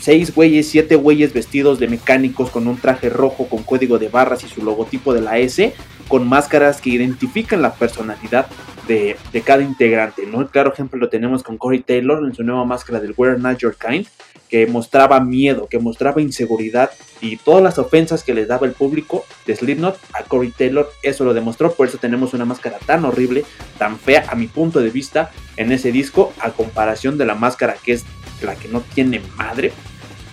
seis 0.00 0.34
güeyes, 0.34 0.68
siete 0.68 0.96
güeyes 0.96 1.32
vestidos 1.32 1.78
de 1.78 1.88
mecánicos 1.88 2.50
con 2.50 2.66
un 2.66 2.78
traje 2.78 3.10
rojo 3.10 3.46
con 3.46 3.62
código 3.62 3.98
de 3.98 4.08
barras 4.08 4.42
y 4.44 4.48
su 4.48 4.64
logotipo 4.64 5.12
de 5.12 5.20
la 5.20 5.38
S, 5.38 5.74
con 6.12 6.28
máscaras 6.28 6.82
que 6.82 6.90
identifican 6.90 7.62
la 7.62 7.72
personalidad 7.72 8.46
de, 8.86 9.16
cada 9.46 9.62
integrante, 9.62 10.26
¿no? 10.26 10.46
Claro 10.46 10.70
ejemplo 10.70 10.98
lo 10.98 11.08
tenemos 11.08 11.42
con 11.42 11.56
Corey 11.56 11.80
Taylor 11.80 12.22
en 12.22 12.34
su 12.34 12.44
nueva 12.44 12.66
máscara 12.66 13.00
del 13.00 13.14
We're 13.16 13.38
Not 13.38 13.56
Your 13.56 13.74
Kind, 13.74 14.06
que 14.50 14.66
mostraba 14.66 15.20
miedo, 15.20 15.68
que 15.70 15.78
mostraba 15.78 16.20
inseguridad 16.20 16.90
y 17.22 17.38
todas 17.38 17.62
las 17.62 17.78
ofensas 17.78 18.24
que 18.24 18.34
les 18.34 18.46
daba 18.46 18.66
el 18.66 18.74
público 18.74 19.24
de 19.46 19.56
Slipknot 19.56 19.98
a 20.12 20.24
Corey 20.24 20.50
Taylor, 20.50 20.86
eso 21.02 21.24
lo 21.24 21.32
demostró, 21.32 21.72
por 21.72 21.88
eso 21.88 21.96
tenemos 21.96 22.34
una 22.34 22.44
máscara 22.44 22.76
tan 22.84 23.06
horrible, 23.06 23.46
tan 23.78 23.98
fea 23.98 24.26
a 24.28 24.34
mi 24.34 24.48
punto 24.48 24.80
de 24.80 24.90
vista 24.90 25.30
en 25.56 25.72
ese 25.72 25.92
disco, 25.92 26.34
a 26.40 26.50
comparación 26.50 27.16
de 27.16 27.24
la 27.24 27.36
máscara 27.36 27.76
que 27.82 27.94
es 27.94 28.04
la 28.42 28.54
que 28.54 28.68
no 28.68 28.82
tiene 28.82 29.22
madre, 29.38 29.72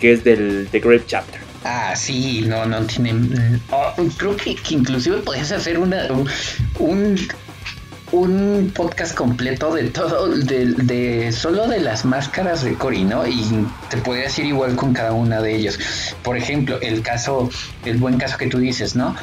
que 0.01 0.11
es 0.11 0.25
del 0.25 0.67
The 0.71 0.79
Grave 0.81 1.03
Chapter. 1.05 1.48
Ah, 1.63 1.93
sí, 1.95 2.43
no, 2.45 2.65
no 2.65 2.81
tiene. 2.85 3.13
Mm, 3.13 3.59
oh, 3.71 3.93
creo 4.17 4.35
que, 4.35 4.55
inclusive 4.69 5.17
podías 5.17 5.51
hacer 5.51 5.77
una, 5.77 6.07
un, 6.79 7.19
un 8.11 8.71
podcast 8.73 9.13
completo 9.13 9.73
de 9.73 9.89
todo, 9.89 10.29
de, 10.29 11.31
solo 11.31 11.67
de 11.67 11.79
las 11.79 12.05
máscaras 12.05 12.63
de 12.63 12.75
Cory, 12.75 13.03
¿no? 13.03 13.27
Y 13.27 13.43
te 13.89 13.97
podría 13.97 14.25
decir 14.25 14.45
igual 14.45 14.75
con 14.75 14.93
cada 14.93 15.11
una 15.11 15.41
de 15.41 15.55
ellos. 15.55 15.79
Por 16.23 16.37
ejemplo, 16.37 16.79
el 16.81 17.01
caso, 17.01 17.49
el 17.83 17.97
buen 17.97 18.17
caso 18.17 18.37
que 18.37 18.47
tú 18.47 18.57
dices, 18.59 18.95
¿no? 18.95 19.15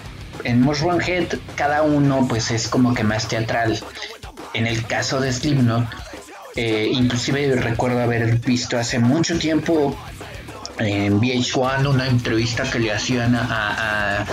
En 0.45 0.61
Mushroom 0.61 1.01
Head, 1.01 1.39
cada 1.57 1.83
uno 1.83 2.27
pues 2.29 2.51
es 2.51 2.69
como 2.69 2.95
que 2.95 3.03
más 3.03 3.29
teatral. 3.29 3.81
En 4.53 4.67
el 4.67 4.87
caso 4.87 5.21
de 5.21 5.33
Slipknot, 5.33 5.87
eh, 6.55 6.89
inclusive 6.93 7.57
recuerdo 7.57 8.01
haber 8.01 8.39
visto 8.39 8.79
hace 8.79 8.99
mucho 8.99 9.39
tiempo 9.39 9.97
en 10.79 11.21
VH1 11.21 11.89
una 11.89 12.07
entrevista 12.07 12.65
que 12.71 12.79
le 12.79 12.93
hacían 12.93 13.35
a, 13.35 14.27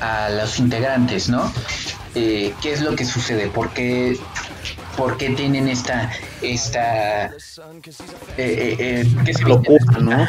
a 0.00 0.30
los 0.30 0.58
integrantes, 0.58 1.28
¿no? 1.28 1.52
Eh, 2.14 2.54
qué 2.62 2.72
es 2.72 2.80
lo 2.80 2.96
que 2.96 3.04
sucede, 3.04 3.48
por 3.48 3.70
qué, 3.70 4.18
por 4.96 5.18
qué 5.18 5.30
tienen 5.30 5.68
esta 5.68 6.10
esta 6.40 7.26
eh, 7.26 7.30
eh, 8.38 8.76
eh 9.06 9.32
locura, 9.44 9.98
¿no? 10.00 10.26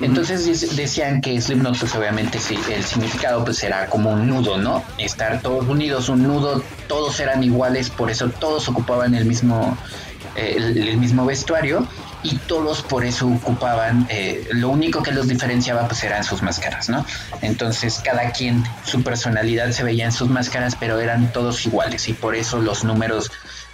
Entonces 0.00 0.76
decían 0.76 1.20
que 1.20 1.40
Slipknot, 1.40 1.78
pues 1.78 1.94
obviamente 1.94 2.38
sí, 2.38 2.58
el 2.70 2.84
significado 2.84 3.44
pues 3.44 3.62
era 3.62 3.86
como 3.86 4.10
un 4.10 4.28
nudo, 4.28 4.58
¿no? 4.58 4.84
Estar 4.98 5.40
todos 5.40 5.66
unidos, 5.66 6.10
un 6.10 6.22
nudo, 6.22 6.62
todos 6.86 7.18
eran 7.20 7.42
iguales, 7.42 7.88
por 7.88 8.10
eso 8.10 8.28
todos 8.28 8.68
ocupaban 8.68 9.14
el 9.14 9.24
mismo, 9.24 9.76
el 10.36 10.96
mismo 10.98 11.24
vestuario 11.24 11.86
y 12.22 12.36
todos 12.36 12.82
por 12.82 13.04
eso 13.04 13.26
ocupaban, 13.26 14.06
eh, 14.08 14.46
lo 14.52 14.68
único 14.68 15.02
que 15.02 15.12
los 15.12 15.28
diferenciaba 15.28 15.88
pues 15.88 16.04
eran 16.04 16.24
sus 16.24 16.42
máscaras, 16.42 16.88
¿no? 16.88 17.04
Entonces 17.40 18.00
cada 18.04 18.30
quien, 18.30 18.62
su 18.84 19.02
personalidad 19.02 19.70
se 19.72 19.82
veía 19.82 20.04
en 20.04 20.12
sus 20.12 20.28
máscaras, 20.28 20.76
pero 20.78 21.00
eran 21.00 21.32
todos 21.32 21.66
iguales 21.66 22.08
y 22.08 22.12
por 22.12 22.34
eso 22.36 22.60
los 22.60 22.84
números 22.84 23.30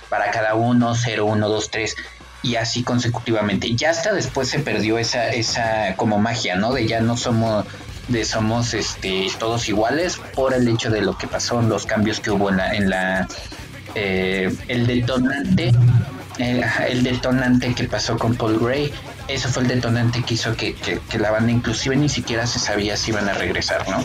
para 0.09 0.31
cada 0.31 0.55
uno, 0.55 0.95
0, 0.95 1.27
1, 1.27 1.49
2, 1.49 1.71
3 1.71 1.97
y 2.43 2.57
así 2.57 2.83
consecutivamente. 2.83 3.75
Ya 3.75 3.91
hasta 3.91 4.13
después 4.13 4.49
se 4.49 4.61
perdió 4.61 4.99
esa, 4.99 5.29
esa 5.29 5.95
como 5.97 6.19
magia, 6.19 6.57
¿no? 6.57 6.73
De 6.73 6.87
ya 6.87 7.01
no 7.01 7.17
somos 7.17 7.67
de 8.09 8.25
somos 8.25 8.73
este 8.73 9.27
todos 9.39 9.69
iguales 9.69 10.19
por 10.35 10.55
el 10.55 10.67
hecho 10.67 10.91
de 10.91 11.03
lo 11.03 11.19
que 11.19 11.27
pasó, 11.27 11.61
los 11.61 11.85
cambios 11.85 12.21
que 12.21 12.31
hubo 12.31 12.49
en 12.49 12.57
la, 12.57 12.75
en 12.75 12.89
la 12.89 13.29
eh, 13.95 14.55
el 14.69 14.87
detonante 14.87 15.73
el, 16.39 17.03
detonante 17.03 17.75
que 17.75 17.85
pasó 17.85 18.17
con 18.17 18.35
Paul 18.35 18.59
Gray, 18.59 18.93
eso 19.29 19.49
fue 19.49 19.63
el 19.63 19.69
detonante 19.69 20.23
que 20.23 20.35
hizo 20.35 20.55
que, 20.57 20.75
la 21.19 21.31
banda 21.31 21.53
inclusive 21.53 21.97
ni 21.97 22.09
siquiera 22.09 22.47
se 22.47 22.59
sabía 22.59 22.97
si 22.97 23.11
iban 23.11 23.29
a 23.29 23.35
regresar, 23.35 23.89
¿no? 23.89 24.05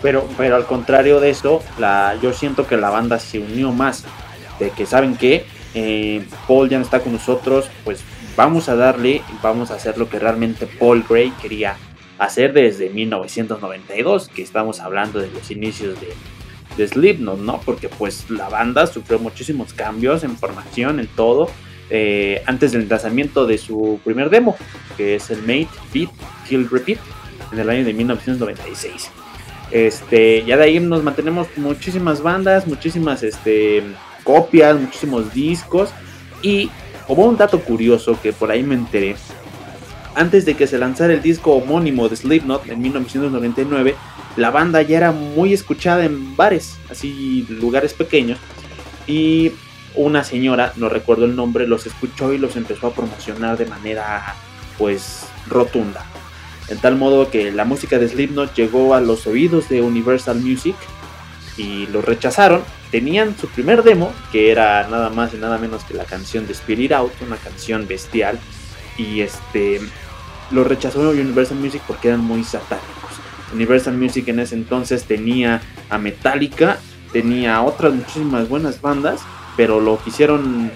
Pero, 0.00 0.28
pero 0.36 0.56
al 0.56 0.66
contrario 0.66 1.20
de 1.20 1.30
eso, 1.30 1.62
la, 1.78 2.16
yo 2.22 2.32
siento 2.32 2.66
que 2.66 2.76
la 2.76 2.90
banda 2.90 3.18
se 3.18 3.38
unió 3.38 3.72
más, 3.72 4.04
de 4.58 4.70
que 4.70 4.86
saben 4.86 5.16
que 5.16 5.46
eh, 5.74 6.26
Paul 6.46 6.68
ya 6.68 6.78
no 6.78 6.84
está 6.84 7.00
con 7.00 7.12
nosotros, 7.12 7.68
pues 7.84 8.02
vamos 8.36 8.68
a 8.68 8.76
darle, 8.76 9.22
vamos 9.42 9.70
a 9.70 9.74
hacer 9.74 9.98
lo 9.98 10.08
que 10.08 10.18
realmente 10.18 10.66
Paul 10.66 11.04
Gray 11.08 11.30
quería 11.42 11.76
hacer 12.18 12.52
desde 12.52 12.90
1992, 12.90 14.28
que 14.28 14.42
estamos 14.42 14.80
hablando 14.80 15.18
de 15.18 15.30
los 15.30 15.50
inicios 15.50 16.00
de, 16.00 16.14
de 16.76 16.88
Slipknot, 16.88 17.38
¿no? 17.38 17.60
Porque 17.64 17.88
pues 17.88 18.30
la 18.30 18.48
banda 18.48 18.86
sufrió 18.86 19.18
muchísimos 19.18 19.72
cambios 19.72 20.24
en 20.24 20.36
formación, 20.36 21.00
en 21.00 21.06
todo, 21.06 21.48
eh, 21.90 22.42
antes 22.46 22.72
del 22.72 22.88
lanzamiento 22.88 23.46
de 23.46 23.58
su 23.58 24.00
primer 24.04 24.30
demo, 24.30 24.56
que 24.96 25.16
es 25.16 25.30
el 25.30 25.40
Mate 25.40 25.68
Beat 25.92 26.10
Kill 26.48 26.68
Repeat, 26.70 26.98
en 27.52 27.58
el 27.58 27.70
año 27.70 27.84
de 27.84 27.92
1996. 27.92 29.10
Este, 29.70 30.44
ya 30.44 30.56
de 30.56 30.64
ahí 30.64 30.80
nos 30.80 31.02
mantenemos 31.02 31.48
muchísimas 31.56 32.22
bandas, 32.22 32.66
muchísimas 32.66 33.22
este, 33.22 33.82
copias, 34.22 34.78
muchísimos 34.78 35.32
discos. 35.32 35.90
Y 36.42 36.70
como 37.06 37.24
un 37.26 37.36
dato 37.36 37.60
curioso 37.60 38.18
que 38.22 38.32
por 38.32 38.50
ahí 38.50 38.62
me 38.62 38.74
enteré, 38.74 39.16
antes 40.14 40.44
de 40.44 40.54
que 40.54 40.66
se 40.66 40.78
lanzara 40.78 41.12
el 41.12 41.22
disco 41.22 41.52
homónimo 41.52 42.08
de 42.08 42.16
Slipknot 42.16 42.68
en 42.68 42.80
1999, 42.80 43.94
la 44.36 44.50
banda 44.50 44.82
ya 44.82 44.96
era 44.96 45.12
muy 45.12 45.52
escuchada 45.52 46.04
en 46.04 46.36
bares, 46.36 46.76
así 46.90 47.46
lugares 47.48 47.94
pequeños. 47.94 48.38
Y 49.06 49.52
una 49.94 50.24
señora, 50.24 50.72
no 50.76 50.88
recuerdo 50.88 51.24
el 51.24 51.36
nombre, 51.36 51.66
los 51.66 51.86
escuchó 51.86 52.32
y 52.32 52.38
los 52.38 52.56
empezó 52.56 52.88
a 52.88 52.94
promocionar 52.94 53.56
de 53.56 53.66
manera 53.66 54.34
pues 54.78 55.26
rotunda. 55.46 56.04
En 56.68 56.78
tal 56.78 56.96
modo 56.96 57.30
que 57.30 57.52
la 57.52 57.64
música 57.64 57.98
de 57.98 58.08
Slipknot 58.08 58.54
llegó 58.54 58.94
a 58.94 59.00
los 59.00 59.26
oídos 59.26 59.68
de 59.68 59.82
Universal 59.82 60.40
Music 60.40 60.76
y 61.56 61.86
los 61.88 62.04
rechazaron. 62.04 62.62
Tenían 62.90 63.36
su 63.36 63.48
primer 63.48 63.82
demo, 63.82 64.12
que 64.32 64.50
era 64.50 64.88
nada 64.88 65.10
más 65.10 65.34
y 65.34 65.36
nada 65.36 65.58
menos 65.58 65.84
que 65.84 65.94
la 65.94 66.04
canción 66.04 66.46
de 66.46 66.52
Spirit 66.52 66.92
Out, 66.92 67.12
una 67.20 67.36
canción 67.36 67.86
bestial. 67.86 68.38
Y 68.96 69.20
este 69.20 69.80
lo 70.50 70.64
rechazó 70.64 71.10
Universal 71.10 71.58
Music 71.58 71.82
porque 71.86 72.08
eran 72.08 72.20
muy 72.20 72.44
satánicos. 72.44 72.93
Universal 73.54 73.96
Music 73.96 74.28
en 74.28 74.40
ese 74.40 74.54
entonces 74.54 75.04
tenía 75.04 75.62
a 75.90 75.98
Metallica, 75.98 76.78
tenía 77.12 77.62
otras 77.62 77.94
muchísimas 77.94 78.48
buenas 78.48 78.80
bandas, 78.80 79.20
pero 79.56 79.80
lo 79.80 80.02
quisieron 80.02 80.70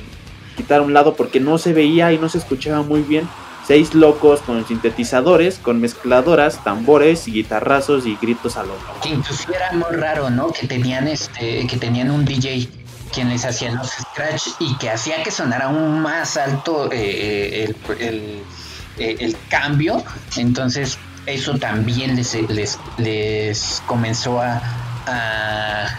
quitar 0.57 0.81
a 0.81 0.83
un 0.83 0.95
lado 0.95 1.15
porque 1.15 1.41
no 1.41 1.59
se 1.59 1.73
veía 1.73 2.13
y 2.13 2.19
no 2.19 2.29
se 2.29 2.39
escuchaba 2.39 2.83
muy 2.83 3.03
bien. 3.03 3.29
Seis 3.67 3.95
locos 3.95 4.41
con 4.41 4.67
sintetizadores, 4.67 5.59
con 5.59 5.79
mezcladoras, 5.79 6.65
tambores 6.65 7.27
guitarrazos 7.27 8.07
y 8.07 8.17
gritos 8.17 8.57
a 8.57 8.63
lo 8.63 8.73
Que 9.03 9.11
inclusive 9.11 9.57
era 9.57 9.73
muy 9.73 9.95
raro, 9.95 10.31
¿no? 10.31 10.51
Que 10.53 10.67
tenían 10.67 11.07
este, 11.07 11.67
que 11.67 11.77
tenían 11.77 12.11
un 12.11 12.25
DJ 12.25 12.67
quien 13.13 13.29
les 13.29 13.45
hacía 13.45 13.73
los 13.73 13.91
scratch 13.91 14.49
y 14.59 14.77
que 14.77 14.91
hacía 14.91 15.23
que 15.23 15.31
sonara 15.31 15.67
aún 15.67 16.01
más 16.01 16.37
alto 16.37 16.91
eh, 16.91 17.67
eh, 17.69 17.75
el, 18.01 18.43
eh, 18.99 19.17
el, 19.21 19.37
cambio. 19.49 20.03
Entonces, 20.37 20.99
eso 21.29 21.59
también 21.59 22.17
les, 22.17 22.35
les, 22.51 22.79
les 22.99 23.83
comenzó 23.87 24.41
a, 24.41 24.61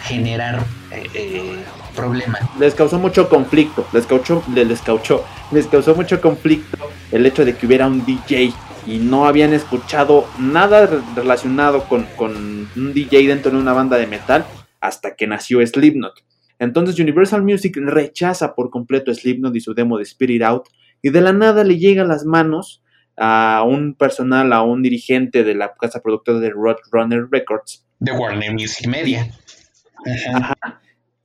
generar 0.03 0.63
eh, 0.91 1.09
eh, 1.15 1.63
problemas. 1.95 2.41
Les 2.59 2.75
causó 2.75 2.99
mucho 2.99 3.27
conflicto, 3.27 3.87
les 3.91 4.05
causó, 4.05 4.43
les, 4.53 4.81
causó, 4.81 5.25
les 5.51 5.65
causó 5.65 5.95
mucho 5.95 6.21
conflicto 6.21 6.77
el 7.11 7.25
hecho 7.25 7.43
de 7.43 7.55
que 7.55 7.65
hubiera 7.65 7.87
un 7.87 8.05
DJ 8.05 8.53
y 8.85 8.97
no 8.99 9.25
habían 9.25 9.53
escuchado 9.53 10.27
nada 10.37 10.87
relacionado 11.15 11.85
con, 11.85 12.05
con 12.15 12.69
un 12.75 12.93
DJ 12.93 13.27
dentro 13.27 13.49
de 13.49 13.57
una 13.57 13.73
banda 13.73 13.97
de 13.97 14.05
metal 14.05 14.45
hasta 14.79 15.15
que 15.15 15.25
nació 15.25 15.65
Slipknot. 15.65 16.23
Entonces 16.59 16.99
Universal 16.99 17.41
Music 17.41 17.77
rechaza 17.77 18.53
por 18.53 18.69
completo 18.69 19.11
Slipknot 19.11 19.55
y 19.55 19.61
su 19.61 19.73
demo 19.73 19.97
de 19.97 20.03
Spirit 20.03 20.43
Out 20.43 20.67
y 21.01 21.09
de 21.09 21.21
la 21.21 21.33
nada 21.33 21.63
le 21.63 21.79
llega 21.79 22.03
a 22.03 22.07
las 22.07 22.25
manos 22.25 22.83
a 23.19 23.63
un 23.67 23.95
personal, 23.95 24.53
a 24.53 24.63
un 24.63 24.81
dirigente 24.81 25.43
de 25.43 25.53
la 25.53 25.73
casa 25.73 26.01
productora 26.01 26.39
de 26.39 26.51
Roadrunner 26.51 27.27
Records. 27.29 27.85
De 27.99 28.13
Warner 28.13 28.53
Music 28.53 28.87
Media. 28.87 29.29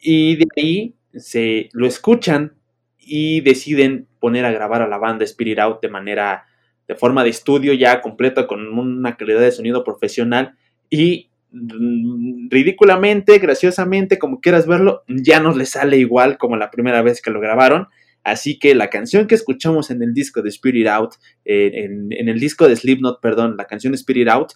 Y 0.01 0.37
de 0.37 0.47
ahí 0.57 0.95
se 1.15 1.69
lo 1.73 1.87
escuchan 1.87 2.55
y 2.99 3.41
deciden 3.43 4.09
poner 4.19 4.45
a 4.45 4.51
grabar 4.51 4.83
a 4.83 4.89
la 4.89 4.99
banda 4.99 5.25
Spirit 5.25 5.61
Out 5.61 5.81
de 5.83 5.89
manera, 5.89 6.47
de 6.89 6.97
forma 6.97 7.23
de 7.23 7.31
estudio 7.31 7.73
ya 7.75 8.01
completa 8.01 8.47
con 8.47 8.67
una 8.77 9.17
calidad 9.17 9.41
de 9.41 9.53
sonido 9.53 9.85
profesional 9.85 10.57
y 10.91 11.31
mm, 11.53 12.49
ridículamente, 12.51 13.39
graciosamente, 13.39 14.19
como 14.19 14.41
quieras 14.41 14.67
verlo, 14.67 15.05
ya 15.07 15.39
no 15.39 15.55
le 15.55 15.65
sale 15.65 15.97
igual 15.99 16.39
como 16.39 16.57
la 16.57 16.71
primera 16.71 17.03
vez 17.03 17.23
que 17.23 17.31
lo 17.31 17.41
grabaron 17.41 17.87
Así 18.25 18.59
que 18.59 18.75
la 18.75 18.89
canción 18.89 19.27
que 19.27 19.35
escuchamos 19.35 19.91
en 19.91 20.03
el 20.03 20.15
disco 20.15 20.41
de 20.41 20.49
Spirit 20.49 20.89
Out, 20.89 21.15
eh, 21.45 21.71
en, 21.85 22.29
el 22.29 22.41
disco 22.41 22.67
de 22.67 22.75
Slipknot, 22.75 23.21
perdón, 23.21 23.57
la 23.59 23.67
canción 23.67 23.93
Spirit 23.95 24.29
Out, 24.29 24.53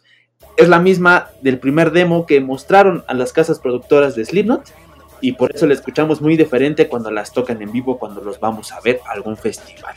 es 0.57 0.69
la 0.69 0.81
misma 0.81 1.29
del 1.43 1.59
primer 1.59 1.93
demo 1.93 2.27
que 2.27 2.41
mostraron 2.41 3.05
a 3.07 3.15
las 3.15 3.33
casas 3.33 3.59
productoras 3.59 4.17
de 4.17 4.25
Slipknot 4.25 4.73
y 5.21 5.33
por 5.33 5.55
eso 5.55 5.67
la 5.67 5.75
escuchamos 5.75 6.23
muy 6.23 6.37
diferente 6.37 6.89
cuando 6.89 7.11
las 7.11 7.33
tocan 7.33 7.61
en 7.61 7.71
vivo, 7.71 7.99
cuando 7.99 8.23
los 8.23 8.41
vamos 8.41 8.73
a 8.73 8.81
ver 8.81 9.01
a 9.07 9.13
algún 9.13 9.37
festival. 9.37 9.95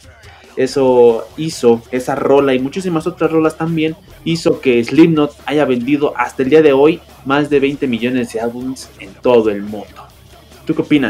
Eso 0.57 1.27
hizo, 1.37 1.81
esa 1.91 2.15
rola 2.15 2.53
y 2.53 2.59
muchísimas 2.59 3.07
otras 3.07 3.31
rolas 3.31 3.57
también, 3.57 3.95
hizo 4.25 4.59
que 4.59 4.83
Slipknot 4.83 5.33
haya 5.45 5.63
vendido 5.63 6.13
hasta 6.17 6.43
el 6.43 6.49
día 6.49 6.61
de 6.61 6.73
hoy 6.73 6.99
más 7.23 7.49
de 7.49 7.61
20 7.61 7.87
millones 7.87 8.33
de 8.33 8.41
álbumes 8.41 8.89
en 8.99 9.13
todo 9.13 9.49
el 9.49 9.61
mundo. 9.61 10.00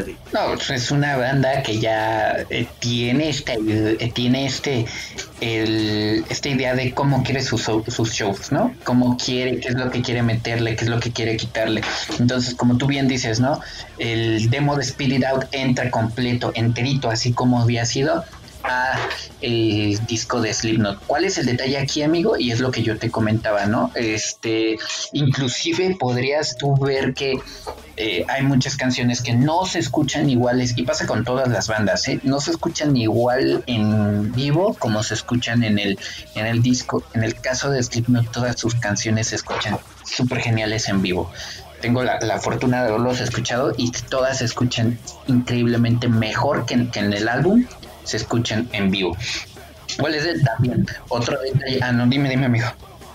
¿Tú? 0.03 0.11
No, 0.33 0.53
es 0.53 0.91
una 0.91 1.17
banda 1.17 1.63
que 1.63 1.79
ya 1.79 2.37
eh, 2.49 2.67
tiene 2.79 3.29
este, 3.29 3.57
eh, 3.67 4.11
tiene 4.13 4.45
este, 4.45 4.85
esta 5.39 6.49
idea 6.49 6.75
de 6.75 6.93
cómo 6.93 7.23
quiere 7.23 7.41
sus, 7.41 7.63
sus 7.87 8.11
shows, 8.11 8.51
¿no? 8.51 8.73
Cómo 8.83 9.17
quiere, 9.17 9.59
qué 9.59 9.69
es 9.69 9.75
lo 9.75 9.89
que 9.89 10.01
quiere 10.01 10.23
meterle, 10.23 10.75
qué 10.75 10.85
es 10.85 10.89
lo 10.89 10.99
que 10.99 11.11
quiere 11.11 11.37
quitarle. 11.37 11.81
Entonces, 12.19 12.55
como 12.55 12.77
tú 12.77 12.87
bien 12.87 13.07
dices, 13.07 13.39
¿no? 13.39 13.59
El 13.97 14.49
demo 14.49 14.75
de 14.75 14.83
Spirit 14.83 15.23
Out 15.25 15.45
entra 15.51 15.89
completo, 15.91 16.51
enterito, 16.55 17.09
así 17.09 17.33
como 17.33 17.61
había 17.61 17.85
sido 17.85 18.23
a 18.63 18.97
el 19.41 19.99
disco 20.05 20.41
de 20.41 20.53
Slipknot. 20.53 21.05
¿Cuál 21.07 21.25
es 21.25 21.37
el 21.37 21.45
detalle 21.45 21.77
aquí, 21.77 22.03
amigo? 22.03 22.37
Y 22.37 22.51
es 22.51 22.59
lo 22.59 22.71
que 22.71 22.83
yo 22.83 22.97
te 22.97 23.09
comentaba, 23.09 23.65
¿no? 23.65 23.91
Este, 23.95 24.77
inclusive 25.13 25.95
podrías 25.99 26.57
tú 26.57 26.75
ver 26.77 27.13
que 27.13 27.39
eh, 27.97 28.25
hay 28.27 28.43
muchas 28.43 28.77
canciones 28.77 29.21
que 29.21 29.33
no 29.33 29.65
se 29.65 29.79
escuchan 29.79 30.29
iguales 30.29 30.73
y 30.75 30.83
pasa 30.83 31.05
con 31.05 31.23
todas 31.23 31.47
las 31.49 31.67
bandas, 31.67 32.07
¿eh? 32.07 32.19
No 32.23 32.39
se 32.39 32.51
escuchan 32.51 32.95
igual 32.95 33.63
en 33.67 34.31
vivo 34.31 34.75
como 34.79 35.03
se 35.03 35.13
escuchan 35.13 35.63
en 35.63 35.79
el 35.79 35.99
en 36.35 36.45
el 36.45 36.61
disco. 36.61 37.03
En 37.13 37.23
el 37.23 37.35
caso 37.35 37.69
de 37.69 37.81
Slipknot 37.83 38.31
todas 38.31 38.59
sus 38.59 38.75
canciones 38.75 39.27
se 39.27 39.35
escuchan 39.35 39.77
súper 40.05 40.39
geniales 40.39 40.87
en 40.89 41.01
vivo 41.01 41.31
tengo 41.81 42.03
la, 42.03 42.39
fortuna 42.39 42.83
de 42.83 42.89
haberlos 42.89 43.19
escuchado 43.19 43.73
y 43.75 43.91
todas 43.91 44.37
se 44.37 44.45
escuchan 44.45 44.97
increíblemente 45.27 46.07
mejor 46.07 46.65
que 46.65 46.87
que 46.89 46.99
en 46.99 47.11
el 47.11 47.27
álbum 47.27 47.65
se 48.03 48.17
escuchan 48.17 48.67
en 48.71 48.91
vivo. 48.91 49.17
¿Cuál 49.99 50.15
es 50.15 50.25
el 50.25 50.41
también? 50.43 50.85
Otro 51.09 51.37
detalle. 51.41 51.79
Ah, 51.81 51.91
no, 51.91 52.07
dime, 52.07 52.29
dime, 52.29 52.45
amigo. 52.45 52.67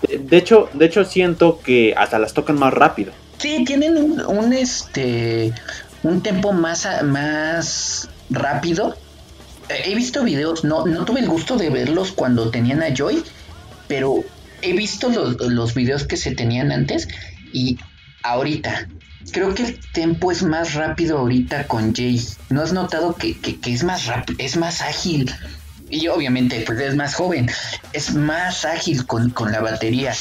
De, 0.07 0.37
hecho, 0.37 0.69
de 0.73 0.85
hecho 0.85 1.03
siento 1.05 1.59
que 1.59 1.93
hasta 1.97 2.19
las 2.19 2.33
tocan 2.33 2.57
más 2.59 2.73
rápido. 2.73 3.11
Sí, 3.39 3.63
tienen 3.65 3.97
un, 3.97 4.53
este 4.53 5.53
un 6.03 6.21
tempo 6.21 6.53
más, 6.53 6.87
más 7.03 8.09
rápido. 8.29 8.95
He 9.69 9.95
visto 9.95 10.23
videos, 10.23 10.63
no, 10.63 10.85
no 10.85 11.03
tuve 11.03 11.19
el 11.19 11.27
gusto 11.27 11.57
de 11.57 11.69
verlos 11.69 12.11
cuando 12.11 12.49
tenían 12.51 12.81
a 12.81 12.93
Joy, 12.93 13.23
pero 13.87 14.23
he 14.61 14.73
visto 14.73 15.09
los, 15.09 15.35
los 15.41 15.73
videos 15.73 16.05
que 16.05 16.15
se 16.15 16.31
tenían 16.31 16.71
antes 16.71 17.07
y 17.51 17.77
ahorita 18.23 18.87
creo 19.31 19.53
que 19.53 19.63
el 19.63 19.79
tempo 19.93 20.31
es 20.31 20.43
más 20.43 20.73
rápido 20.73 21.19
ahorita 21.19 21.67
con 21.67 21.93
Jay. 21.93 22.21
¿No 22.49 22.61
has 22.61 22.73
notado 22.73 23.15
que, 23.15 23.37
es 23.65 23.83
más 23.83 24.05
rápido, 24.05 24.37
es 24.39 24.57
más 24.57 24.81
ágil? 24.81 25.31
Y 25.89 26.07
obviamente, 26.09 26.63
pues 26.65 26.79
es 26.81 26.95
más 26.95 27.15
joven, 27.15 27.49
es 27.93 28.13
más 28.13 28.65
ágil 28.65 29.05
con, 29.05 29.31
la 29.51 29.61
batería. 29.61 30.13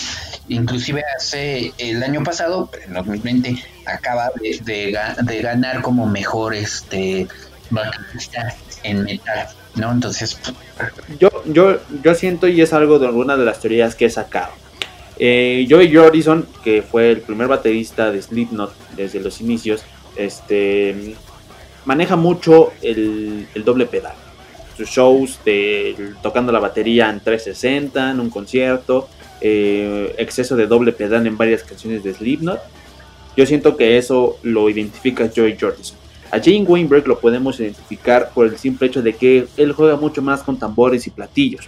Inclusive 0.48 1.02
hace 1.16 1.72
el 1.78 2.02
año 2.02 2.22
pasado, 2.22 2.70
en 2.86 2.94
2020, 2.94 3.62
acaba 3.84 4.30
de, 4.60 5.40
ganar 5.42 5.82
como 5.82 6.06
mejor 6.06 6.54
este 6.54 7.26
baterista 7.70 8.54
en 8.84 9.02
metal, 9.02 9.48
¿no? 9.74 9.90
Entonces... 9.90 10.38
Yo, 11.18 11.30
yo, 11.46 11.80
yo 12.04 12.14
siento, 12.14 12.46
y 12.46 12.60
es 12.60 12.72
algo 12.72 13.00
de 13.00 13.06
alguna 13.06 13.36
de 13.36 13.44
las 13.44 13.60
teorías 13.60 13.96
que 13.96 14.04
he 14.04 14.10
sacado, 14.10 14.52
eh, 15.18 15.66
Joey 15.68 15.94
Jordison, 15.94 16.46
que 16.62 16.82
fue 16.82 17.10
el 17.10 17.20
primer 17.20 17.48
baterista 17.48 18.10
de 18.10 18.20
Slipknot 18.20 18.72
desde 18.96 19.20
los 19.20 19.40
inicios, 19.40 19.84
este, 20.16 21.14
maneja 21.84 22.16
mucho 22.16 22.72
el, 22.82 23.46
doble 23.64 23.86
pedal. 23.86 24.14
Sus 24.76 24.88
shows 24.90 25.40
de, 25.44 26.12
tocando 26.22 26.52
la 26.52 26.58
batería 26.58 27.08
en 27.08 27.20
360, 27.20 28.10
en 28.10 28.20
un 28.20 28.28
concierto, 28.28 29.08
eh, 29.40 30.14
exceso 30.18 30.54
de 30.54 30.66
doble 30.66 30.92
pedal 30.92 31.26
en 31.26 31.36
varias 31.36 31.62
canciones 31.62 32.04
de 32.04 32.12
Slipknot. 32.12 32.60
Yo 33.36 33.46
siento 33.46 33.76
que 33.76 33.96
eso 33.96 34.38
lo 34.42 34.68
identifica 34.68 35.30
Joey 35.34 35.56
Jordison. 35.58 35.96
A 36.30 36.40
Jane 36.40 36.64
Weinberg 36.64 37.06
lo 37.06 37.18
podemos 37.18 37.60
identificar 37.60 38.30
por 38.34 38.46
el 38.46 38.58
simple 38.58 38.88
hecho 38.88 39.00
de 39.00 39.14
que 39.14 39.46
él 39.56 39.72
juega 39.72 39.96
mucho 39.96 40.20
más 40.20 40.42
con 40.42 40.58
tambores 40.58 41.06
y 41.06 41.10
platillos. 41.10 41.66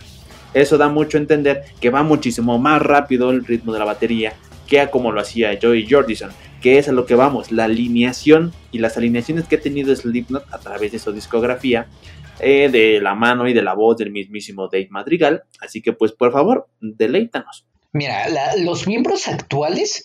Eso 0.55 0.79
da 0.79 0.89
mucho 0.89 1.19
a 1.19 1.21
entender 1.21 1.65
que 1.81 1.91
va 1.91 2.03
muchísimo 2.03 2.59
más 2.59 2.81
rápido 2.83 3.31
el 3.31 3.45
ritmo 3.45 3.73
de 3.73 3.79
la 3.79 3.85
batería 3.85 4.35
que 4.69 4.81
a 4.81 4.91
como 4.91 5.11
lo 5.11 5.21
hacía 5.21 5.59
Joey 5.61 5.89
Jordison, 5.89 6.31
que 6.61 6.79
es 6.79 6.89
a 6.89 6.93
lo 6.93 7.07
que 7.07 7.15
vamos, 7.15 7.51
la 7.51 7.65
alineación 7.65 8.53
y 8.71 8.79
las 8.79 8.97
alineaciones 8.97 9.49
que 9.49 9.57
ha 9.57 9.61
tenido 9.61 9.95
Slipknot 9.97 10.45
a 10.53 10.59
través 10.59 10.93
de 10.93 10.99
su 10.99 11.11
discografía, 11.13 11.89
eh, 12.39 12.69
de 12.71 13.01
la 13.01 13.15
mano 13.15 13.49
y 13.49 13.55
de 13.55 13.63
la 13.63 13.75
voz 13.75 13.97
del 13.97 14.13
mismísimo 14.13 14.69
Dave 14.69 14.89
Madrigal. 14.91 15.43
Así 15.61 15.81
que 15.81 15.93
pues 15.93 16.13
por 16.13 16.33
favor, 16.33 16.69
deleítanos. 16.81 17.67
Mira, 17.93 18.27
los 18.59 18.87
miembros 18.87 19.27
actuales, 19.27 20.05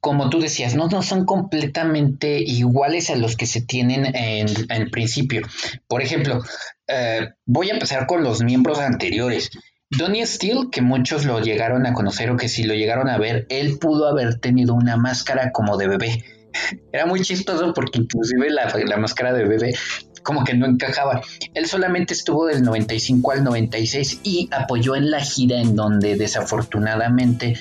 como 0.00 0.30
tú 0.30 0.40
decías, 0.40 0.74
no, 0.74 0.88
no 0.88 1.02
son 1.02 1.24
completamente 1.24 2.38
iguales 2.38 3.10
a 3.10 3.16
los 3.16 3.36
que 3.36 3.46
se 3.46 3.60
tienen 3.60 4.14
en, 4.14 4.48
en 4.68 4.90
principio. 4.90 5.42
Por 5.88 6.02
ejemplo, 6.02 6.40
eh, 6.86 7.30
voy 7.46 7.70
a 7.70 7.74
empezar 7.74 8.06
con 8.06 8.22
los 8.22 8.42
miembros 8.42 8.78
anteriores. 8.78 9.50
Donnie 9.90 10.26
Steele, 10.26 10.68
que 10.70 10.82
muchos 10.82 11.24
lo 11.24 11.40
llegaron 11.40 11.86
a 11.86 11.94
conocer 11.94 12.30
o 12.30 12.36
que 12.36 12.48
si 12.48 12.64
lo 12.64 12.74
llegaron 12.74 13.08
a 13.08 13.18
ver, 13.18 13.46
él 13.48 13.78
pudo 13.78 14.06
haber 14.06 14.38
tenido 14.38 14.74
una 14.74 14.96
máscara 14.96 15.50
como 15.50 15.76
de 15.76 15.88
bebé. 15.88 16.24
Era 16.92 17.06
muy 17.06 17.20
chistoso 17.22 17.72
porque 17.74 17.98
inclusive 17.98 18.50
la, 18.50 18.72
la, 18.86 18.96
máscara 18.98 19.32
de 19.32 19.44
bebé 19.44 19.74
como 20.22 20.44
que 20.44 20.54
no 20.54 20.66
encajaba. 20.66 21.22
Él 21.54 21.66
solamente 21.66 22.12
estuvo 22.12 22.46
del 22.46 22.62
95 22.62 23.32
al 23.32 23.44
96 23.44 24.20
y 24.24 24.48
apoyó 24.52 24.94
en 24.94 25.10
la 25.10 25.20
gira 25.20 25.58
en 25.58 25.74
donde 25.74 26.16
desafortunadamente 26.16 27.56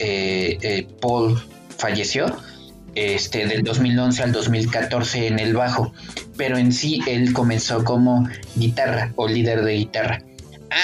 eh, 0.00 0.58
eh, 0.62 0.88
Paul 1.00 1.40
falleció 1.78 2.26
este, 2.94 3.46
del 3.46 3.62
2011 3.62 4.22
al 4.22 4.32
2014 4.32 5.28
en 5.28 5.38
el 5.38 5.54
bajo, 5.54 5.92
pero 6.36 6.58
en 6.58 6.72
sí 6.72 7.00
él 7.06 7.32
comenzó 7.32 7.84
como 7.84 8.28
guitarra 8.56 9.12
o 9.16 9.28
líder 9.28 9.64
de 9.64 9.74
guitarra. 9.74 10.22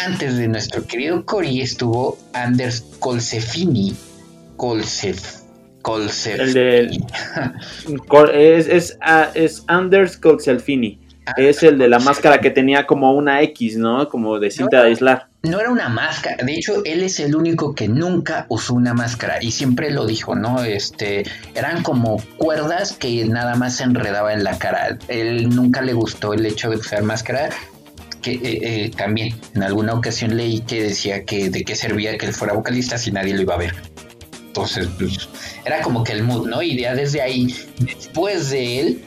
Antes 0.06 0.36
de 0.36 0.48
nuestro 0.48 0.86
querido 0.86 1.24
Cory 1.26 1.60
estuvo 1.60 2.18
Anders 2.32 2.84
Colsefini. 3.00 3.94
Colsef, 4.56 5.42
Colsefini. 5.82 7.04
es, 8.32 8.68
es, 8.68 8.98
ah, 9.02 9.30
es 9.34 9.64
Anders 9.66 10.16
Colsefini. 10.16 11.03
Es 11.36 11.62
el 11.62 11.78
de 11.78 11.88
la 11.88 11.98
máscara 11.98 12.40
que 12.40 12.50
tenía 12.50 12.86
como 12.86 13.12
una 13.12 13.40
X, 13.42 13.76
¿no? 13.76 14.08
Como 14.08 14.38
de 14.38 14.50
cinta 14.50 14.82
de 14.82 14.88
aislar. 14.88 15.28
No 15.42 15.58
era 15.58 15.70
una 15.70 15.88
máscara. 15.88 16.44
De 16.44 16.54
hecho, 16.54 16.82
él 16.84 17.02
es 17.02 17.18
el 17.20 17.34
único 17.34 17.74
que 17.74 17.88
nunca 17.88 18.46
usó 18.48 18.74
una 18.74 18.94
máscara. 18.94 19.38
Y 19.42 19.50
siempre 19.50 19.90
lo 19.90 20.06
dijo, 20.06 20.34
¿no? 20.34 20.62
Este, 20.62 21.24
eran 21.54 21.82
como 21.82 22.22
cuerdas 22.36 22.92
que 22.92 23.24
nada 23.24 23.54
más 23.54 23.76
se 23.76 23.84
enredaba 23.84 24.32
en 24.32 24.44
la 24.44 24.58
cara. 24.58 24.98
Él 25.08 25.48
nunca 25.48 25.80
le 25.80 25.94
gustó 25.94 26.34
el 26.34 26.44
hecho 26.44 26.70
de 26.70 26.76
usar 26.76 27.02
máscara. 27.02 27.48
Que 28.20 28.32
eh, 28.32 28.40
eh, 28.42 28.90
también 28.96 29.34
en 29.54 29.62
alguna 29.62 29.94
ocasión 29.94 30.36
leí 30.36 30.60
que 30.60 30.82
decía 30.82 31.24
que 31.24 31.50
de 31.50 31.62
qué 31.62 31.74
servía 31.74 32.16
que 32.16 32.26
él 32.26 32.32
fuera 32.32 32.54
vocalista 32.54 32.96
si 32.96 33.12
nadie 33.12 33.34
lo 33.34 33.42
iba 33.42 33.54
a 33.54 33.58
ver. 33.58 33.74
Entonces, 34.46 34.88
pues, 34.98 35.28
era 35.64 35.82
como 35.82 36.04
que 36.04 36.12
el 36.12 36.22
mood, 36.22 36.48
¿no? 36.48 36.62
Y 36.62 36.78
ya 36.78 36.94
desde 36.94 37.20
ahí, 37.20 37.54
después 37.80 38.50
de 38.50 38.80
él, 38.80 39.04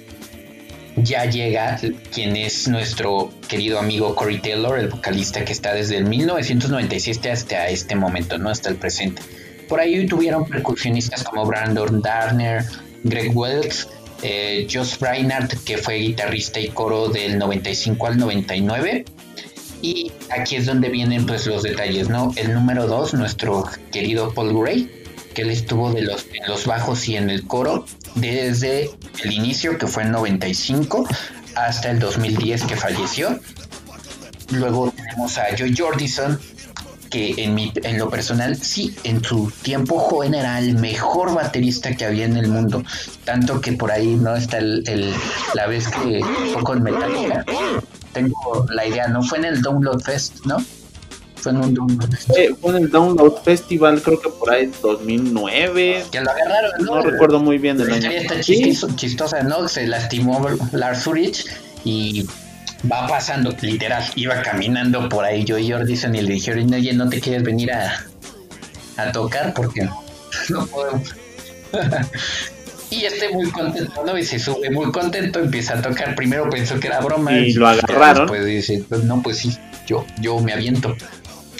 ya 0.97 1.25
llega 1.25 1.79
quien 2.13 2.35
es 2.35 2.67
nuestro 2.67 3.31
querido 3.47 3.79
amigo 3.79 4.15
Corey 4.15 4.39
Taylor, 4.39 4.79
el 4.79 4.89
vocalista 4.89 5.45
que 5.45 5.51
está 5.51 5.73
desde 5.73 5.97
el 5.97 6.05
1997 6.05 7.31
hasta 7.31 7.67
este 7.67 7.95
momento, 7.95 8.37
¿no? 8.37 8.49
Hasta 8.49 8.69
el 8.69 8.77
presente. 8.77 9.21
Por 9.69 9.79
ahí 9.79 10.05
tuvieron 10.07 10.45
percusionistas 10.45 11.23
como 11.23 11.45
Brandon 11.45 12.01
Darner, 12.01 12.63
Greg 13.03 13.35
Wells, 13.35 13.89
eh, 14.23 14.67
Josh 14.71 14.97
Reinhardt, 14.99 15.63
que 15.63 15.77
fue 15.77 15.95
guitarrista 15.95 16.59
y 16.59 16.69
coro 16.69 17.09
del 17.09 17.37
95 17.37 18.07
al 18.07 18.17
99. 18.17 19.05
Y 19.81 20.11
aquí 20.29 20.55
es 20.55 20.65
donde 20.65 20.89
vienen 20.89 21.27
pues 21.27 21.45
los 21.45 21.61
detalles, 21.61 22.09
¿no? 22.09 22.33
El 22.35 22.53
número 22.53 22.87
2, 22.87 23.13
nuestro 23.13 23.65
querido 23.91 24.33
Paul 24.33 24.59
Gray, 24.59 25.03
que 25.35 25.43
él 25.43 25.51
estuvo 25.51 25.91
de 25.91 26.01
los, 26.01 26.25
en 26.33 26.49
los 26.49 26.65
bajos 26.65 27.07
y 27.07 27.17
en 27.17 27.29
el 27.29 27.45
coro 27.45 27.85
desde 28.17 28.89
el 29.23 29.31
inicio, 29.31 29.77
que 29.77 29.87
fue 29.87 30.03
en 30.03 30.11
95, 30.11 31.07
hasta 31.55 31.91
el 31.91 31.99
2010 31.99 32.63
que 32.63 32.75
falleció. 32.75 33.39
Luego 34.51 34.91
tenemos 34.91 35.37
a 35.37 35.55
Joy 35.55 35.75
Jordison, 35.75 36.39
que 37.09 37.43
en, 37.43 37.55
mi, 37.55 37.71
en 37.83 37.97
lo 37.97 38.09
personal, 38.09 38.55
sí, 38.57 38.95
en 39.03 39.23
su 39.23 39.51
tiempo 39.61 39.97
joven 39.97 40.33
era 40.33 40.59
el 40.59 40.77
mejor 40.77 41.33
baterista 41.33 41.95
que 41.95 42.05
había 42.05 42.25
en 42.25 42.37
el 42.37 42.47
mundo. 42.47 42.83
Tanto 43.23 43.61
que 43.61 43.73
por 43.73 43.91
ahí 43.91 44.15
no 44.15 44.35
está 44.35 44.57
el, 44.57 45.13
la 45.53 45.67
vez 45.67 45.87
que 45.87 46.21
fue 46.53 46.63
con 46.63 46.83
Metallica. 46.83 47.45
Tengo 48.13 48.65
la 48.69 48.85
idea, 48.85 49.07
¿no? 49.07 49.23
Fue 49.23 49.37
en 49.37 49.45
el 49.45 49.61
Download 49.61 50.01
Fest, 50.01 50.45
¿no? 50.45 50.57
Fue 51.47 51.51
en 51.51 51.57
un 51.57 51.73
Download 51.73 52.09
fue 52.61 52.71
en 52.71 52.83
el 52.83 52.89
Download 52.89 53.35
Festival, 53.43 54.01
creo 54.01 54.19
que 54.19 54.29
por 54.29 54.51
ahí 54.51 54.71
2009. 54.81 56.05
Que 56.11 56.21
lo 56.21 56.31
agarraron, 56.31 56.71
¿no? 56.85 56.95
No 56.95 57.01
recuerdo 57.01 57.39
muy 57.39 57.57
bien 57.57 57.77
del 57.77 57.91
año. 57.91 58.09
Está 58.11 58.39
chistosa, 58.39 59.43
¿no? 59.43 59.67
Se 59.67 59.87
lastimó 59.87 60.45
Lars 60.71 61.07
Ulrich 61.07 61.45
y 61.83 62.27
va 62.91 63.07
pasando, 63.07 63.55
literal, 63.61 64.03
iba 64.15 64.41
caminando 64.41 65.09
por 65.09 65.25
ahí 65.25 65.43
yo 65.43 65.57
y 65.57 65.71
Jordison 65.71 66.15
y 66.15 66.21
le 66.21 66.33
dijeron, 66.33 66.73
oye, 66.73 66.93
¿no 66.93 67.09
te 67.09 67.19
quieres 67.19 67.43
venir 67.43 67.71
a, 67.71 68.05
a 68.97 69.11
tocar? 69.11 69.53
Porque 69.53 69.87
no 70.49 70.65
podemos. 70.67 71.15
Y 72.89 73.03
este 73.03 73.29
muy 73.33 73.51
contento, 73.51 74.01
¿no? 74.05 74.17
Y 74.17 74.23
se 74.23 74.39
sube 74.39 74.69
muy 74.69 74.91
contento, 74.91 75.39
empieza 75.39 75.77
a 75.77 75.81
tocar. 75.81 76.15
Primero 76.15 76.49
pensó 76.49 76.79
que 76.79 76.87
era 76.87 77.01
broma. 77.01 77.33
Y 77.33 77.51
lo 77.53 77.67
agarraron. 77.67 78.27
Pues 78.27 78.45
dice, 78.45 78.83
pues 78.87 79.03
no, 79.03 79.21
pues 79.21 79.39
sí, 79.39 79.57
yo, 79.85 80.05
yo 80.21 80.39
me 80.39 80.53
aviento. 80.53 80.95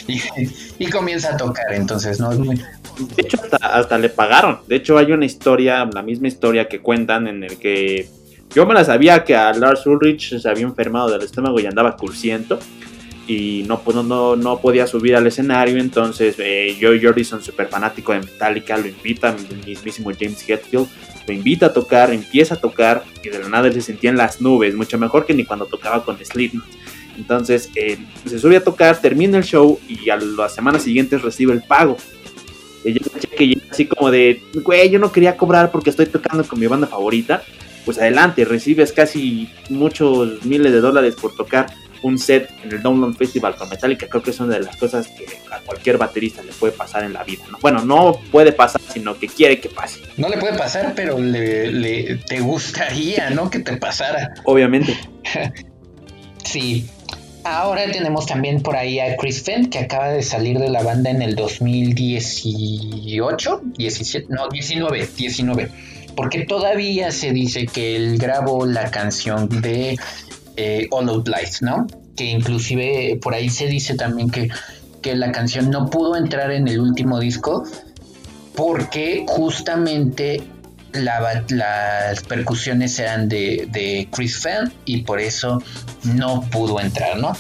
Y, 0.80 0.90
comienza 0.90 1.34
a 1.34 1.38
tocar, 1.38 1.74
entonces, 1.74 2.20
¿no? 2.20 2.32
Es 2.32 2.40
muy... 2.40 2.56
De 2.56 3.22
hecho, 3.24 3.38
hasta, 3.42 3.58
hasta, 3.58 3.98
le 3.98 4.10
pagaron. 4.10 4.60
De 4.68 4.76
hecho, 4.76 4.98
hay 4.98 5.12
una 5.12 5.26
historia, 5.26 5.86
la 5.86 6.02
misma 6.02 6.28
historia 6.28 6.68
que 6.68 6.80
cuentan 6.80 7.28
en 7.28 7.44
el 7.44 7.58
que 7.58 8.10
yo 8.54 8.66
me 8.66 8.74
la 8.74 8.84
sabía 8.84 9.24
que 9.24 9.36
a 9.36 9.54
Lars 9.54 9.86
Ulrich 9.86 10.40
se 10.40 10.50
había 10.50 10.64
enfermado 10.64 11.10
del 11.10 11.22
estómago 11.22 11.60
y 11.60 11.66
andaba 11.66 11.96
cursiento 11.96 12.60
y 13.28 13.66
no, 13.68 13.82
pues, 13.82 13.96
no, 13.98 14.36
no 14.36 14.60
podía 14.60 14.88
subir 14.88 15.16
al 15.16 15.28
escenario. 15.28 15.78
Entonces, 15.78 16.36
eh, 16.40 16.78
Jordison, 16.80 17.44
súper 17.44 17.68
fanático 17.68 18.14
de 18.14 18.20
Metallica, 18.20 18.78
lo 18.78 18.88
invita, 18.88 19.36
el 19.50 19.66
mismísimo 19.66 20.12
James 20.18 20.48
Hetfield, 20.48 20.88
lo 21.28 21.34
invita 21.34 21.68
a 21.68 21.74
tocar, 21.74 22.12
empieza 22.12 22.56
a 22.56 22.58
tocar 22.58 23.04
y 23.22 23.30
de 23.30 23.40
la 23.40 23.50
nada 23.50 23.68
él 23.68 23.74
se 23.74 23.82
sentía 23.82 24.10
en 24.10 24.18
las 24.18 24.40
nubes, 24.40 24.74
mucho 24.76 24.98
mejor 24.98 25.26
que 25.26 25.34
ni 25.34 25.44
cuando 25.44 25.66
tocaba 25.66 26.04
con 26.04 26.18
Slipknot. 26.18 26.66
Entonces, 27.18 27.70
eh, 27.76 27.98
se 28.26 28.40
sube 28.40 28.58
a 28.58 28.64
tocar, 28.64 29.00
termina 29.02 29.38
el 29.38 29.44
show 29.44 29.80
y 29.88 30.10
a 30.10 30.18
las 30.18 30.54
semanas 30.54 30.84
siguientes 30.84 31.22
recibe 31.22 31.54
el 31.54 31.64
pago. 31.64 31.98
Y 32.86 32.94
cheque 33.00 33.58
así 33.70 33.86
como 33.86 34.12
de, 34.12 34.42
güey, 34.64 34.90
yo 34.90 35.00
no 35.00 35.12
quería 35.12 35.36
cobrar 35.36 35.72
porque 35.72 35.90
estoy 35.90 36.06
tocando 36.06 36.44
con 36.46 36.60
mi 36.60 36.68
banda 36.68 36.88
favorita. 36.88 37.44
Pues 37.86 37.98
adelante, 37.98 38.44
recibes 38.46 38.92
casi 38.92 39.50
muchos 39.70 40.44
miles 40.46 40.72
de 40.72 40.82
dólares 40.82 41.16
por 41.16 41.36
tocar 41.36 41.68
un 42.02 42.18
set 42.18 42.50
en 42.64 42.72
el 42.72 42.82
Download 42.82 43.14
Festival 43.16 43.56
con 43.56 43.70
Metallica, 43.70 44.08
creo 44.08 44.22
que 44.22 44.32
es 44.32 44.40
una 44.40 44.56
de 44.56 44.62
las 44.62 44.76
cosas 44.78 45.08
que 45.08 45.26
a 45.52 45.60
cualquier 45.60 45.98
baterista 45.98 46.44
le 46.44 46.52
puede 46.54 46.74
pasar 46.74 47.04
en 47.04 47.14
la 47.14 47.24
vida. 47.24 47.44
¿no? 47.52 47.58
Bueno, 47.62 47.84
no 47.84 48.20
puede 48.32 48.52
pasar, 48.52 48.82
sino 48.88 49.18
que 49.18 49.28
quiere 49.28 49.60
que 49.60 49.70
pase. 49.70 50.02
No 50.18 50.30
le 50.30 50.38
puede 50.38 50.58
pasar, 50.58 50.94
pero 50.96 51.20
le, 51.20 52.18
te 52.28 52.40
gustaría, 52.40 53.30
¿no? 53.30 53.50
Que 53.50 53.60
te 53.60 53.78
pasara. 53.78 54.34
Obviamente. 54.44 54.98
sí. 56.44 56.88
Ahora 57.50 57.90
tenemos 57.92 58.26
también 58.26 58.62
por 58.62 58.76
ahí 58.76 59.00
a 59.00 59.16
Chris 59.16 59.42
Fenn, 59.42 59.70
que 59.70 59.80
acaba 59.80 60.10
de 60.10 60.22
salir 60.22 60.60
de 60.60 60.68
la 60.70 60.84
banda 60.84 61.10
en 61.10 61.22
el 61.22 61.34
2018, 61.36 63.62
17, 63.78 64.28
no, 64.30 64.50
19, 64.50 65.08
19. 65.16 65.72
Porque 66.16 66.44
todavía 66.46 67.12
se 67.12 67.32
dice 67.32 67.66
que 67.66 67.96
él 67.96 68.18
grabó 68.18 68.66
la 68.66 68.92
canción 68.92 69.48
de 69.62 69.98
eh, 70.58 70.88
All 70.92 71.08
Out 71.08 71.30
Light, 71.30 71.62
¿no? 71.62 71.88
Que 72.18 72.26
inclusive 72.26 73.18
por 73.22 73.34
ahí 73.34 73.48
se 73.50 73.68
dice 73.68 73.96
también 73.96 74.30
que, 74.30 74.50
que 75.02 75.16
la 75.16 75.32
canción 75.32 75.70
no 75.70 75.90
pudo 75.90 76.18
entrar 76.18 76.52
en 76.52 76.68
el 76.68 76.82
último 76.82 77.20
disco 77.20 77.64
porque 78.56 79.24
justamente 79.28 80.42
las 80.94 82.24
percusiones 82.24 82.98
eran 83.00 83.30
de, 83.30 84.08
Chris 84.12 84.40
Fenn 84.40 84.72
y 84.86 85.02
por 85.04 85.20
eso 85.20 85.62
no 86.04 86.42
pudo 86.50 86.80
entrar, 86.80 87.18
¿no? 87.18 87.34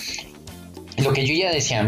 Lo 0.98 1.14
que 1.14 1.28
yo 1.28 1.36
ya 1.36 1.52
decía, 1.52 1.88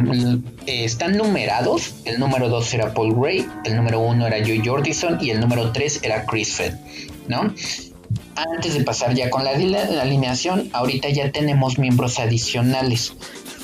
eh, 0.67 0.85
están 0.85 1.17
numerados, 1.17 1.95
el 2.05 2.19
número 2.19 2.47
2 2.47 2.73
era 2.75 2.93
Paul 2.93 3.15
Gray, 3.19 3.47
el 3.65 3.75
número 3.75 3.99
1 4.01 4.27
era 4.27 4.37
Joe 4.37 4.61
Jordison 4.63 5.17
y 5.19 5.31
el 5.31 5.39
número 5.39 5.71
3 5.71 6.01
era 6.03 6.25
Chris 6.25 6.53
Fenn, 6.53 6.79
¿no? 7.27 7.53
Antes 8.35 8.75
de 8.75 8.83
pasar 8.83 9.15
ya 9.15 9.29
con 9.29 9.43
la, 9.43 9.51
alineación, 9.51 10.69
ahorita 10.73 11.09
ya 11.09 11.31
tenemos 11.31 11.79
miembros 11.79 12.19
adicionales 12.19 13.13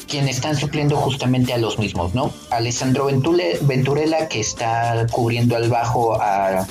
quienes 0.08 0.38
están 0.38 0.56
supliendo 0.56 0.98
justamente 0.98 1.54
a 1.54 1.58
los 1.58 1.80
mismos, 1.80 2.14
¿no? 2.14 2.32
Alessandro 2.50 3.06
Venturella, 3.06 4.28
que 4.28 4.40
está 4.40 5.08
cubriendo 5.12 5.56
al 5.56 5.70
bajo 5.70 6.22
a, 6.22 6.68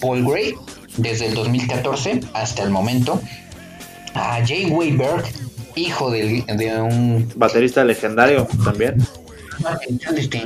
Paul 0.00 0.24
Gray 0.24 0.54
desde 0.96 1.26
el 1.26 1.34
2014 1.34 2.20
hasta 2.32 2.62
el 2.62 2.70
momento. 2.70 3.20
A 4.14 4.40
Jay 4.46 4.66
Wayberg, 4.66 5.24
hijo 5.74 6.10
de, 6.10 6.44
un... 6.80 7.30
Baterista 7.34 7.84
legendario 7.84 8.46
también. 8.64 8.96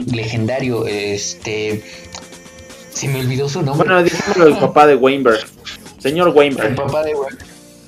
Legendario, 0.07 0.87
este... 0.87 1.83
Se 2.91 3.07
me 3.09 3.21
olvidó 3.21 3.49
su 3.49 3.63
nombre. 3.63 3.87
Bueno, 3.87 4.03
dígamelo 4.03 4.49
el 4.49 4.59
papá 4.59 4.87
de 4.87 4.97
Weinberg. 4.97 5.47
Señor 5.99 6.31
Weinberg. 6.35 6.71
El 6.71 6.75
papá 6.75 7.05
de 7.05 7.15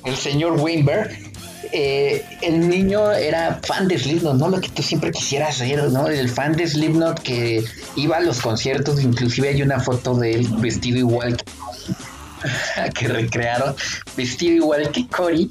el 0.05 0.15
señor 0.15 0.59
Weinberg. 0.59 1.30
Eh, 1.73 2.25
el 2.41 2.67
niño 2.67 3.11
era 3.11 3.59
fan 3.63 3.87
de 3.87 3.97
Slipknot, 3.97 4.35
¿no? 4.35 4.49
Lo 4.49 4.59
que 4.59 4.69
tú 4.69 4.83
siempre 4.83 5.11
quisieras 5.11 5.57
ser, 5.57 5.89
¿no? 5.91 6.07
El 6.07 6.29
fan 6.29 6.53
de 6.53 6.67
Slipknot 6.67 7.21
que 7.21 7.63
iba 7.95 8.17
a 8.17 8.21
los 8.21 8.41
conciertos, 8.41 9.01
inclusive 9.01 9.49
hay 9.49 9.61
una 9.61 9.79
foto 9.79 10.15
de 10.15 10.33
él 10.33 10.47
vestido 10.57 10.97
igual 10.97 11.37
que, 11.37 12.91
que 12.93 13.07
recrearon, 13.07 13.75
vestido 14.17 14.55
igual 14.55 14.91
que 14.91 15.07
Cory 15.07 15.49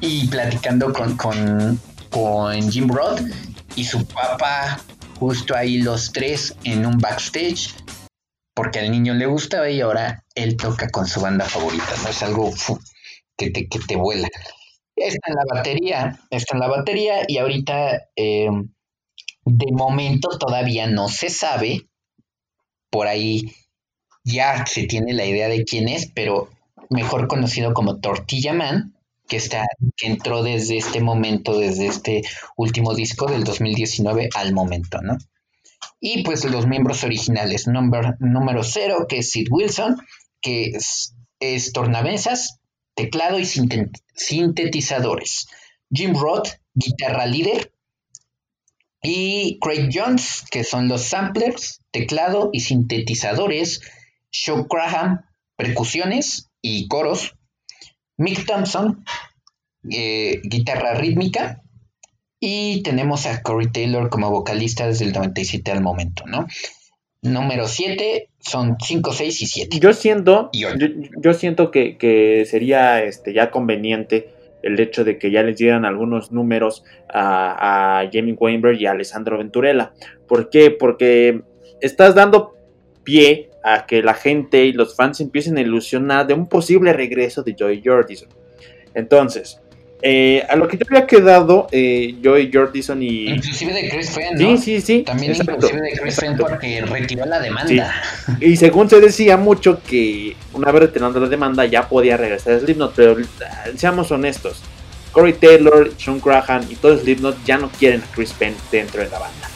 y 0.00 0.28
platicando 0.28 0.92
con, 0.92 1.16
con, 1.16 1.80
con 2.10 2.70
Jim 2.70 2.88
Roth 2.88 3.20
y 3.74 3.84
su 3.84 4.04
papá 4.06 4.80
justo 5.18 5.56
ahí 5.56 5.78
los 5.78 6.12
tres 6.12 6.54
en 6.62 6.86
un 6.86 6.98
backstage 6.98 7.74
porque 8.54 8.80
al 8.80 8.90
niño 8.90 9.14
le 9.14 9.26
gustaba 9.26 9.70
y 9.70 9.80
ahora 9.80 10.24
él 10.34 10.56
toca 10.56 10.88
con 10.88 11.06
su 11.06 11.20
banda 11.20 11.44
favorita, 11.44 11.94
¿no? 12.02 12.08
Es 12.08 12.22
algo 12.24 12.52
que, 13.36 13.50
te, 13.50 13.68
que 13.68 13.78
te 13.78 13.94
vuela. 13.94 14.28
Está 15.00 15.30
en 15.30 15.34
la 15.36 15.44
batería, 15.54 16.20
está 16.30 16.54
en 16.54 16.60
la 16.60 16.68
batería 16.68 17.22
y 17.26 17.38
ahorita 17.38 18.08
em, 18.16 18.72
de 19.44 19.72
momento 19.72 20.28
todavía 20.38 20.86
no 20.86 21.08
se 21.08 21.30
sabe, 21.30 21.86
por 22.90 23.06
ahí 23.06 23.52
ya 24.24 24.66
se 24.66 24.86
tiene 24.86 25.12
la 25.14 25.24
idea 25.24 25.48
de 25.48 25.64
quién 25.64 25.88
es, 25.88 26.10
pero 26.14 26.48
mejor 26.90 27.28
conocido 27.28 27.72
como 27.74 28.00
Tortilla 28.00 28.52
Man, 28.52 28.94
que 29.28 29.36
está 29.36 29.66
que 29.96 30.06
entró 30.06 30.42
desde 30.42 30.78
este 30.78 31.00
momento, 31.00 31.58
desde 31.58 31.86
este 31.86 32.22
último 32.56 32.94
disco 32.94 33.26
del 33.26 33.44
2019 33.44 34.30
al 34.34 34.52
momento, 34.52 35.00
¿no? 35.02 35.18
Y 36.00 36.22
pues 36.22 36.44
los 36.44 36.66
miembros 36.66 37.04
originales, 37.04 37.66
número 37.66 38.62
0, 38.62 39.06
que 39.08 39.18
es 39.18 39.30
Sid 39.30 39.48
Wilson, 39.50 39.96
que 40.40 40.72
es, 41.40 41.72
tornamesas, 41.72 42.60
teclado 42.98 43.38
y 43.38 43.46
sintetizadores. 43.46 45.46
Jim 45.88 46.16
Roth, 46.16 46.48
guitarra 46.74 47.26
líder. 47.26 47.72
Y 49.00 49.60
Craig 49.60 49.90
Jones, 49.94 50.44
que 50.50 50.64
son 50.64 50.88
los 50.88 51.04
samplers, 51.04 51.80
teclado 51.92 52.50
y 52.52 52.58
sintetizadores. 52.58 53.82
Show 54.32 54.66
Graham, 54.68 55.20
percusiones 55.54 56.50
y 56.60 56.88
coros. 56.88 57.36
Mick 58.16 58.44
Thompson, 58.44 59.04
eh, 59.88 60.40
guitarra 60.42 60.94
rítmica. 60.94 61.62
Y 62.40 62.82
tenemos 62.82 63.26
a 63.26 63.42
Corey 63.42 63.70
Taylor 63.70 64.10
como 64.10 64.28
vocalista 64.30 64.88
desde 64.88 65.04
el 65.04 65.12
97 65.12 65.70
al 65.70 65.82
momento, 65.82 66.24
¿no? 66.26 66.48
Número 67.22 67.66
7 67.66 68.28
son 68.38 68.76
5, 68.80 69.12
6 69.12 69.42
y 69.42 69.46
7. 69.46 69.80
Yo 69.80 69.92
siento, 69.92 70.50
yo, 70.52 71.34
siento 71.34 71.70
que, 71.70 72.46
sería 72.48 73.02
este, 73.02 73.32
ya 73.32 73.50
conveniente 73.50 74.30
el 74.62 74.78
hecho 74.78 75.04
de 75.04 75.18
que 75.18 75.30
ya 75.30 75.42
les 75.42 75.56
dieran 75.56 75.84
algunos 75.84 76.32
números 76.32 76.84
a, 77.08 78.00
a 78.00 78.10
Jamie 78.12 78.36
Weinberg 78.38 78.80
y 78.80 78.86
a 78.86 78.92
Alessandro 78.92 79.38
Venturella. 79.38 79.92
¿Por 80.26 80.50
qué? 80.50 80.70
Porque 80.70 81.42
estás 81.80 82.14
dando 82.14 82.54
pie 83.02 83.50
a 83.64 83.86
que 83.86 84.02
la 84.02 84.14
gente 84.14 84.64
y 84.64 84.72
los 84.72 84.94
fans 84.94 85.20
empiecen 85.20 85.58
a 85.58 85.60
ilusionar 85.60 86.26
de 86.26 86.34
un 86.34 86.48
posible 86.48 86.92
regreso 86.92 87.42
de 87.42 87.56
Joey 87.58 87.82
Jordison. 87.84 88.28
Entonces, 88.94 89.60
eh, 90.00 90.44
a 90.48 90.54
lo 90.54 90.68
que 90.68 90.78
yo 90.78 90.84
había 90.88 91.06
quedado, 91.06 91.66
eh, 91.72 92.14
yo 92.22 92.38
y 92.38 92.52
Jordison 92.52 93.02
y. 93.02 93.30
Inclusive 93.30 93.72
de 93.72 93.88
Chris 93.88 94.10
Fenn. 94.10 94.34
¿no? 94.34 94.56
Sí, 94.56 94.58
sí, 94.58 94.80
sí. 94.80 95.02
También 95.02 95.34
inclusive 95.34 95.80
de 95.80 95.98
Chris 96.00 96.16
Fenn 96.16 96.36
porque 96.36 96.82
retiró 96.82 97.26
la 97.26 97.40
demanda. 97.40 97.92
Y 98.40 98.56
según 98.56 98.88
se 98.88 99.00
decía 99.00 99.36
mucho 99.36 99.80
que 99.82 100.36
una 100.52 100.70
vez 100.70 100.82
retirando 100.82 101.18
la 101.18 101.28
demanda 101.28 101.64
ya 101.64 101.88
podía 101.88 102.16
regresar 102.16 102.54
a 102.54 102.60
Slipknot, 102.60 102.94
pero 102.94 103.16
seamos 103.76 104.10
honestos. 104.12 104.62
Corey 105.10 105.32
Taylor, 105.32 105.90
Sean 105.98 106.20
Graham 106.20 106.64
y 106.70 106.76
todo 106.76 106.96
Slipknot 106.96 107.44
ya 107.44 107.58
no 107.58 107.68
quieren 107.70 108.02
a 108.02 108.14
Chris 108.14 108.32
Penn 108.32 108.54
dentro 108.70 109.02
de 109.02 109.08
la 109.08 109.18
banda. 109.18 109.48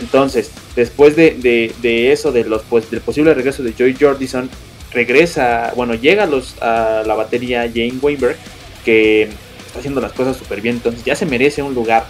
Entonces, 0.00 0.50
después 0.76 1.16
de, 1.16 1.72
eso, 2.12 2.32
de 2.32 2.44
los, 2.44 2.62
pues, 2.62 2.90
del 2.90 3.00
posible 3.00 3.32
regreso 3.32 3.62
de 3.62 3.72
Joey 3.72 3.96
Jordison, 3.98 4.50
regresa, 4.92 5.72
bueno, 5.76 5.94
llega 5.94 6.24
a, 6.24 6.26
los, 6.26 6.60
a 6.60 7.04
la 7.06 7.14
batería 7.14 7.62
Jane 7.72 7.94
Weinberg, 8.02 8.36
que 8.84 9.30
está 9.72 9.78
haciendo 9.78 10.02
las 10.02 10.12
cosas 10.12 10.36
súper 10.36 10.60
bien, 10.60 10.76
entonces 10.76 11.02
ya 11.02 11.16
se 11.16 11.24
merece 11.24 11.62
un 11.62 11.74
lugar, 11.74 12.04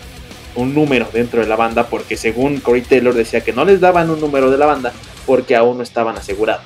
un 0.56 0.74
número 0.74 1.08
dentro 1.12 1.40
de 1.40 1.46
la 1.46 1.54
banda, 1.54 1.86
porque 1.86 2.16
según 2.16 2.58
Corey 2.58 2.82
Taylor 2.82 3.14
decía 3.14 3.42
que 3.42 3.52
no 3.52 3.64
les 3.64 3.80
daban 3.80 4.10
un 4.10 4.20
número 4.20 4.50
de 4.50 4.58
la 4.58 4.66
banda 4.66 4.92
porque 5.26 5.54
aún 5.54 5.76
no 5.76 5.84
estaban 5.84 6.16
asegurados 6.16 6.64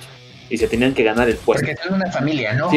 y 0.49 0.57
se 0.57 0.69
tenían 0.69 0.95
que 0.95 1.03
ganar 1.03 1.29
el 1.29 1.37
puesto. 1.37 1.67
Porque 1.67 1.77
son 1.83 1.95
una 1.95 2.11
familia, 2.11 2.55
¿no? 2.55 2.71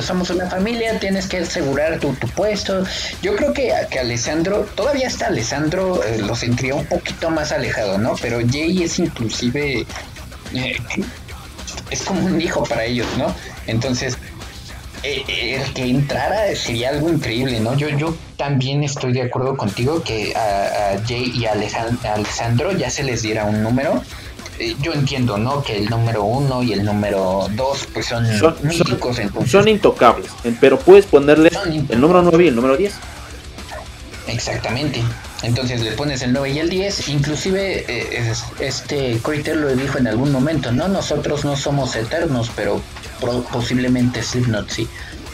somos 0.00 0.30
una 0.30 0.50
familia, 0.50 0.98
tienes 0.98 1.28
que 1.28 1.38
asegurar 1.38 2.00
tu, 2.00 2.12
puesto. 2.34 2.82
Yo 3.22 3.36
creo 3.36 3.52
que, 3.52 3.72
que 3.90 4.00
Alessandro, 4.00 4.66
todavía 4.74 5.06
está 5.06 5.26
Alessandro, 5.26 6.02
eh, 6.02 6.18
lo 6.18 6.34
sentía 6.34 6.74
un 6.74 6.86
poquito 6.86 7.30
más 7.30 7.52
alejado, 7.52 7.98
¿no? 7.98 8.14
Pero 8.20 8.40
Jay 8.50 8.82
es 8.82 8.98
inclusive... 8.98 9.86
Eh, 10.54 10.76
es 11.90 12.02
como 12.02 12.26
un 12.26 12.40
hijo 12.40 12.64
para 12.64 12.84
ellos, 12.84 13.06
¿no? 13.18 13.34
Entonces, 13.66 14.16
eh, 15.04 15.60
el 15.60 15.72
que 15.74 15.82
entrara 15.84 16.54
sería 16.56 16.88
algo 16.88 17.10
increíble, 17.10 17.60
¿no? 17.60 17.76
Yo, 17.76 17.90
yo 17.90 18.16
también 18.36 18.82
estoy 18.82 19.12
de 19.12 19.22
acuerdo 19.22 19.56
contigo 19.56 20.02
que 20.02 20.34
a, 20.34 20.98
Jay 21.06 21.30
y 21.34 21.44
a 21.44 21.52
Alessandro 21.52 22.72
ya 22.72 22.88
se 22.88 23.04
les 23.04 23.22
diera 23.22 23.44
un 23.44 23.62
número. 23.62 24.02
Eh, 24.58 24.74
yo 24.80 24.92
entiendo, 24.92 25.36
¿no? 25.36 25.62
Que 25.62 25.76
el 25.76 25.90
número 25.90 26.24
uno 26.24 26.62
y 26.62 26.72
el 26.72 26.84
número 26.84 27.48
dos, 27.50 27.86
pues 27.92 28.06
son, 28.06 28.26
son 28.38 28.56
Son 29.46 29.68
intocables, 29.68 30.30
pero 30.60 30.78
puedes 30.78 31.06
ponerle 31.06 31.50
el 31.88 32.00
número 32.00 32.22
9 32.22 32.44
y 32.44 32.48
el 32.48 32.56
número 32.56 32.76
10. 32.76 32.94
Exactamente. 34.28 35.02
Entonces 35.42 35.82
le 35.82 35.92
pones 35.92 36.22
el 36.22 36.32
9 36.32 36.50
y 36.50 36.58
el 36.60 36.70
10. 36.70 37.08
Inclusive 37.08 37.84
eh, 37.86 38.32
este 38.60 39.18
Critter 39.22 39.56
lo 39.56 39.74
dijo 39.76 39.98
en 39.98 40.06
algún 40.06 40.32
momento, 40.32 40.72
¿no? 40.72 40.88
Nosotros 40.88 41.44
no 41.44 41.56
somos 41.56 41.94
eternos, 41.94 42.50
pero 42.56 42.80
posiblemente 43.52 44.22
Slipknot 44.22 44.70
sí. 44.70 44.88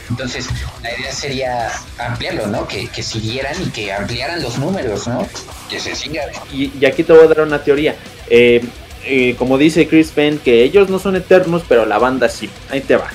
Entonces 0.09 0.47
la 0.83 0.97
idea 0.97 1.11
sería 1.11 1.71
ampliarlo, 1.97 2.47
¿no? 2.47 2.67
Que, 2.67 2.87
siguieran 3.01 3.55
y 3.61 3.69
que 3.69 3.93
ampliaran 3.93 4.41
los 4.43 4.57
números, 4.57 5.07
¿no? 5.07 5.27
Que 5.69 5.79
se 5.79 5.95
sigan. 5.95 6.27
Y, 6.51 6.85
aquí 6.85 7.03
te 7.03 7.13
voy 7.13 7.23
a 7.23 7.27
dar 7.27 7.41
una 7.41 7.63
teoría. 7.63 7.95
Eh, 8.29 8.63
eh, 9.05 9.35
como 9.37 9.57
dice 9.57 9.87
Chris 9.87 10.11
Penn, 10.11 10.37
que 10.39 10.63
ellos 10.63 10.89
no 10.89 10.99
son 10.99 11.15
eternos, 11.15 11.63
pero 11.67 11.85
la 11.85 11.97
banda 11.97 12.27
sí. 12.27 12.49
Ahí 12.69 12.81
te 12.81 12.97
va. 12.97 13.09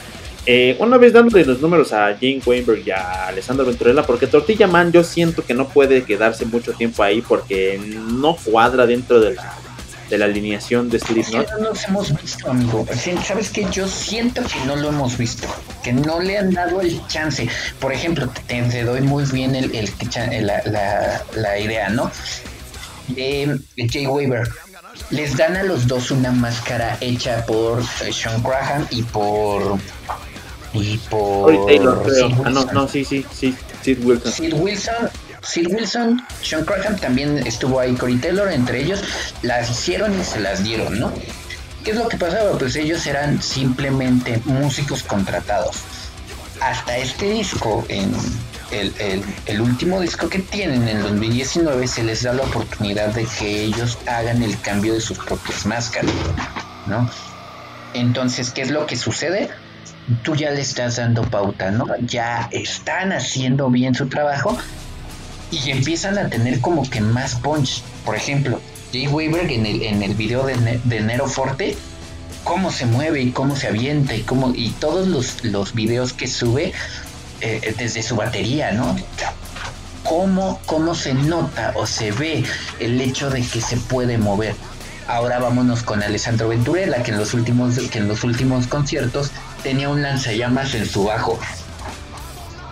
Eh, 0.48 0.76
una 0.78 0.96
vez 0.96 1.12
dándole 1.12 1.44
los 1.44 1.60
números 1.60 1.92
a 1.92 2.14
Jane 2.14 2.40
Weinberg 2.46 2.86
y 2.86 2.90
a 2.92 3.26
Alessandro 3.26 3.66
Venturella, 3.66 4.04
porque 4.04 4.28
Tortilla 4.28 4.68
Man 4.68 4.92
yo 4.92 5.02
siento 5.02 5.44
que 5.44 5.54
no 5.54 5.68
puede 5.68 6.04
quedarse 6.04 6.46
mucho 6.46 6.72
tiempo 6.72 7.02
ahí 7.02 7.20
porque 7.20 7.80
no 7.82 8.36
cuadra 8.36 8.86
dentro 8.86 9.20
de 9.20 9.34
la, 9.34 9.56
de 10.08 10.18
la 10.18 10.26
alineación 10.26 10.88
de 10.88 10.98
Slipknot. 10.98 11.50
No 11.52 11.70
los 11.70 11.84
hemos 11.84 12.22
visto, 12.22 12.50
amigo. 12.50 12.86
Sabes 13.24 13.50
que 13.50 13.66
yo 13.70 13.88
siento 13.88 14.42
que 14.42 14.64
no 14.66 14.76
lo 14.76 14.88
hemos 14.88 15.18
visto, 15.18 15.48
que 15.82 15.92
no 15.92 16.20
le 16.20 16.38
han 16.38 16.52
dado 16.52 16.80
el 16.80 17.04
chance. 17.08 17.48
Por 17.80 17.92
ejemplo, 17.92 18.28
te, 18.46 18.84
doy 18.84 19.00
muy 19.00 19.24
bien 19.24 19.54
el, 19.54 19.70
la, 21.34 21.58
idea, 21.58 21.88
¿no? 21.88 22.10
De 23.08 23.58
Jay 23.76 24.06
Weaver 24.06 24.48
les 25.10 25.36
dan 25.36 25.56
a 25.56 25.62
los 25.62 25.86
dos 25.86 26.10
una 26.10 26.32
máscara 26.32 26.96
hecha 27.00 27.44
por 27.46 27.84
Sean 27.84 28.42
Graham 28.42 28.86
y 28.90 29.02
por 29.02 29.78
y 30.72 30.98
por 31.10 31.66
Taylor, 31.66 32.02
Ah, 32.44 32.50
no, 32.50 32.64
no, 32.66 32.88
sí, 32.88 33.04
sí, 33.04 33.24
sí, 33.32 33.54
Sid 33.82 34.04
Wilson. 34.04 34.32
Sid 34.32 34.54
Wilson, 34.54 35.10
Sid 35.46 35.68
Wilson, 35.72 36.22
Sean 36.42 36.64
Graham 36.64 36.96
también 36.96 37.46
estuvo 37.46 37.78
ahí, 37.78 37.94
Corey 37.94 38.16
Taylor, 38.16 38.50
entre 38.50 38.82
ellos, 38.82 39.02
las 39.42 39.70
hicieron 39.70 40.18
y 40.18 40.24
se 40.24 40.40
las 40.40 40.64
dieron, 40.64 40.98
¿no? 40.98 41.12
¿Qué 41.84 41.92
es 41.92 41.96
lo 41.96 42.08
que 42.08 42.16
pasaba? 42.16 42.58
Pues 42.58 42.74
ellos 42.74 43.06
eran 43.06 43.40
simplemente 43.40 44.42
músicos 44.44 45.04
contratados. 45.04 45.76
Hasta 46.60 46.96
este 46.96 47.30
disco, 47.30 47.86
el, 47.88 48.12
el, 49.46 49.60
último 49.60 50.00
disco 50.00 50.28
que 50.28 50.40
tienen 50.40 50.88
en 50.88 51.02
2019, 51.02 51.86
se 51.86 52.02
les 52.02 52.24
da 52.24 52.32
la 52.32 52.42
oportunidad 52.42 53.08
de 53.14 53.24
que 53.24 53.62
ellos 53.62 53.98
hagan 54.06 54.42
el 54.42 54.58
cambio 54.60 54.94
de 54.94 55.00
sus 55.00 55.18
propias 55.18 55.64
máscaras, 55.64 56.10
¿no? 56.86 57.08
Entonces, 57.94 58.50
¿qué 58.50 58.62
es 58.62 58.70
lo 58.70 58.86
que 58.86 58.96
sucede? 58.96 59.48
tú 60.22 60.36
ya 60.36 60.50
le 60.50 60.60
estás 60.60 60.96
dando 60.96 61.22
pauta, 61.22 61.70
¿no? 61.72 61.86
Ya 62.00 62.48
están 62.52 63.12
haciendo 63.12 63.70
bien 63.70 63.94
su 63.94 64.08
trabajo 64.08 64.56
y 65.50 65.70
empiezan 65.70 66.18
a 66.18 66.28
tener 66.28 66.60
como 66.60 66.88
que 66.88 67.00
más 67.00 67.34
punch. 67.36 67.82
Por 68.04 68.16
ejemplo, 68.16 68.60
Jay 68.92 69.08
Weaver 69.08 69.50
en 69.50 69.66
el, 69.66 69.82
en 69.82 70.02
el 70.02 70.14
video 70.14 70.44
de, 70.46 71.00
Nero 71.00 71.28
Forte, 71.28 71.76
cómo 72.44 72.70
se 72.70 72.86
mueve 72.86 73.22
y 73.22 73.30
cómo 73.30 73.56
se 73.56 73.68
avienta 73.68 74.14
y 74.14 74.22
cómo 74.22 74.52
y 74.54 74.70
todos 74.70 75.08
los, 75.08 75.44
los 75.44 75.74
videos 75.74 76.12
que 76.12 76.28
sube 76.28 76.72
eh, 77.40 77.74
desde 77.76 78.02
su 78.02 78.16
batería, 78.16 78.72
¿no? 78.72 78.96
Cómo, 80.04 80.60
cómo 80.66 80.94
se 80.94 81.14
nota 81.14 81.72
o 81.74 81.86
se 81.86 82.12
ve 82.12 82.44
el 82.78 83.00
hecho 83.00 83.30
de 83.30 83.42
que 83.42 83.60
se 83.60 83.76
puede 83.76 84.18
mover. 84.18 84.54
Ahora 85.08 85.38
vámonos 85.38 85.82
con 85.82 86.02
Alessandro 86.02 86.48
Venturella, 86.48 87.02
que 87.02 87.12
en 87.12 87.18
los 87.18 87.34
últimos, 87.34 87.78
que 87.90 87.98
en 87.98 88.08
los 88.08 88.24
últimos 88.24 88.66
conciertos 88.66 89.30
tenía 89.62 89.88
un 89.88 90.02
lanzallamas 90.02 90.74
en 90.74 90.86
su 90.86 91.04
bajo. 91.04 91.38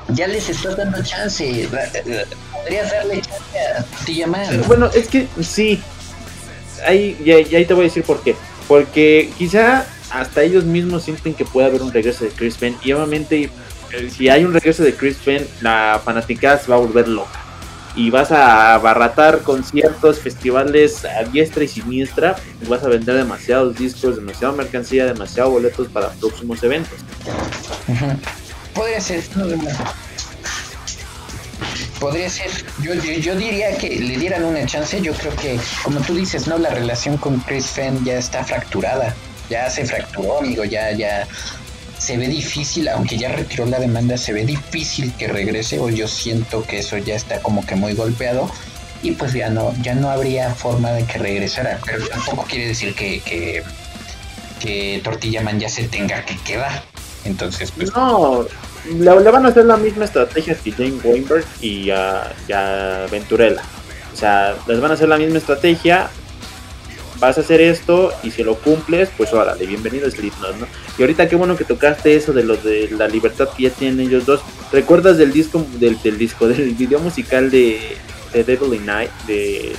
Ya 0.09 0.27
les 0.27 0.49
estás 0.49 0.77
dando 0.77 1.03
chance. 1.03 1.69
Podrías 2.64 2.90
darle 2.90 3.20
chance 3.20 4.24
a 4.24 4.62
Bueno, 4.66 4.90
es 4.94 5.09
que 5.09 5.29
sí. 5.42 5.83
Ahí, 6.87 7.16
y 7.24 7.31
ahí 7.31 7.64
te 7.64 7.74
voy 7.74 7.85
a 7.85 7.88
decir 7.88 8.03
por 8.03 8.22
qué. 8.22 8.35
Porque 8.66 9.31
quizá 9.37 9.87
hasta 10.11 10.42
ellos 10.42 10.64
mismos 10.64 11.05
sienten 11.05 11.35
que 11.35 11.44
puede 11.44 11.66
haber 11.66 11.83
un 11.83 11.92
regreso 11.92 12.24
de 12.24 12.31
Chris 12.31 12.57
Penn. 12.57 12.77
Y 12.83 12.92
obviamente, 12.92 13.50
si 14.11 14.29
hay 14.29 14.44
un 14.44 14.55
regreso 14.55 14.83
de 14.83 14.94
Chris 14.94 15.18
Penn, 15.24 15.46
la 15.61 16.00
fanaticada 16.05 16.59
se 16.59 16.68
va 16.70 16.77
a 16.77 16.81
volver 16.81 17.07
loca 17.09 17.44
y 17.96 18.11
vas 18.11 18.33
a 18.33 18.74
abarratar 18.74 19.40
conciertos, 19.42 20.18
festivales 20.18 21.05
a 21.05 21.22
diestra 21.24 21.64
y 21.64 21.68
siniestra, 21.68 22.35
y 22.61 22.66
vas 22.66 22.83
a 22.83 22.88
vender 22.88 23.14
demasiados 23.14 23.77
discos, 23.77 24.16
demasiada 24.16 24.53
mercancía, 24.53 25.07
demasiados 25.07 25.53
boletos 25.53 25.88
para 25.88 26.09
próximos 26.11 26.62
eventos. 26.64 26.98
Podría 28.74 29.00
ser, 29.00 29.22
Podría 32.05 32.29
ser, 32.29 32.51
yo, 32.83 32.93
yo, 32.93 33.35
diría 33.35 33.79
que 33.79 33.88
le 33.88 34.19
dieran 34.19 34.45
una 34.45 34.67
chance, 34.67 35.01
yo 35.01 35.14
creo 35.14 35.35
que, 35.37 35.59
como 35.83 36.01
tú 36.01 36.14
dices, 36.14 36.47
¿no? 36.47 36.59
La 36.59 36.69
relación 36.69 37.17
con 37.17 37.40
Chris 37.40 37.64
Fenn 37.64 38.05
ya 38.05 38.19
está 38.19 38.45
fracturada, 38.45 39.14
ya 39.49 39.71
se 39.71 39.87
fracturó, 39.87 40.40
amigo, 40.40 40.64
ya, 40.64 40.90
ya, 40.93 41.27
se 41.97 42.19
ve 42.19 42.29
difícil, 42.29 42.90
aunque 42.90 43.17
ya 43.17 43.31
retiró 43.31 43.64
la 43.64 43.79
demanda, 43.79 44.19
se 44.19 44.35
ve 44.35 44.45
difícil 44.45 45.14
que 45.14 45.29
regrese 45.29 45.81
o 45.81 45.88
yo 45.88 46.07
siento 46.07 46.62
que 46.64 46.81
eso 46.81 46.99
ya 46.99 47.14
está 47.14 47.40
como 47.40 47.64
que 47.64 47.75
muy 47.75 47.95
golpeado. 47.95 48.51
Y 49.03 49.12
pues 49.12 49.33
ya 49.33 49.49
no, 49.49 49.75
ya 49.81 49.95
no 49.95 50.11
habría 50.11 50.55
forma 50.55 50.90
de 50.90 51.05
que 51.05 51.17
regresara, 51.17 51.81
pero 51.87 52.07
tampoco 52.07 52.45
quiere 52.45 52.67
decir 52.67 52.95
que, 52.95 53.21
que, 53.21 53.62
que 54.61 55.01
Tortilla 55.03 55.40
Man 55.40 55.59
ya 55.59 55.71
se 55.71 55.85
tenga 55.85 56.23
que 56.27 56.37
quedar. 56.37 56.85
Entonces, 57.25 57.71
pues... 57.71 57.90
No, 57.95 58.45
le, 58.92 59.31
van 59.31 59.47
a 59.47 59.49
hacer 59.49 59.64
la 59.64 59.77
misma 59.77 60.05
estrategia 60.05 60.55
que 60.55 60.73
Jane 60.73 60.99
Weinberg 61.03 61.44
y 61.61 61.90
a, 61.90 62.33
y 62.49 62.53
a 62.53 63.07
Venturella. 63.11 63.62
O 64.12 64.16
sea, 64.16 64.55
les 64.68 64.81
van 64.81 64.90
a 64.90 64.94
hacer 64.94 65.09
la 65.09 65.18
misma 65.18 65.38
estrategia, 65.38 66.09
vas 67.18 67.38
a 67.38 67.40
hacer 67.40 67.61
esto 67.61 68.12
y 68.23 68.31
si 68.31 68.42
lo 68.42 68.57
cumples, 68.57 69.09
pues 69.16 69.33
órale, 69.33 69.66
bienvenido 69.66 70.07
a 70.07 70.11
Slipknot, 70.11 70.57
¿no? 70.57 70.66
Y 70.99 71.03
ahorita 71.03 71.29
qué 71.29 71.37
bueno 71.37 71.57
que 71.57 71.64
tocaste 71.64 72.14
eso 72.14 72.33
de 72.33 72.44
lo 72.44 72.57
de 72.57 72.90
la 72.90 73.09
libertad 73.09 73.49
que 73.57 73.64
ya 73.64 73.70
tienen 73.70 74.07
ellos 74.07 74.27
dos. 74.27 74.40
¿Recuerdas 74.73 75.18
del 75.18 75.33
disco, 75.33 75.66
del, 75.79 75.99
disco, 76.18 76.47
del 76.47 76.75
video 76.75 77.01
musical 77.01 77.51
de, 77.51 77.97
de 78.33 78.44
Devil 78.44 78.75
in 78.75 78.87
Night, 78.87 79.11
de, 79.27 79.75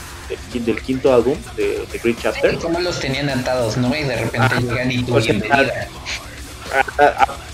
del 0.53 0.81
quinto 0.81 1.13
álbum 1.13 1.37
de, 1.55 1.85
The 1.91 1.99
Great 1.99 2.17
Chapter? 2.21 2.57
¿Cómo 2.57 2.79
los 2.79 2.99
tenían 2.99 3.29
atados, 3.29 3.77
no? 3.77 3.95
Y 3.95 4.03
de 4.03 4.15
repente 4.15 4.61
llegan 4.61 4.91
y 4.91 5.03
tú 5.03 5.15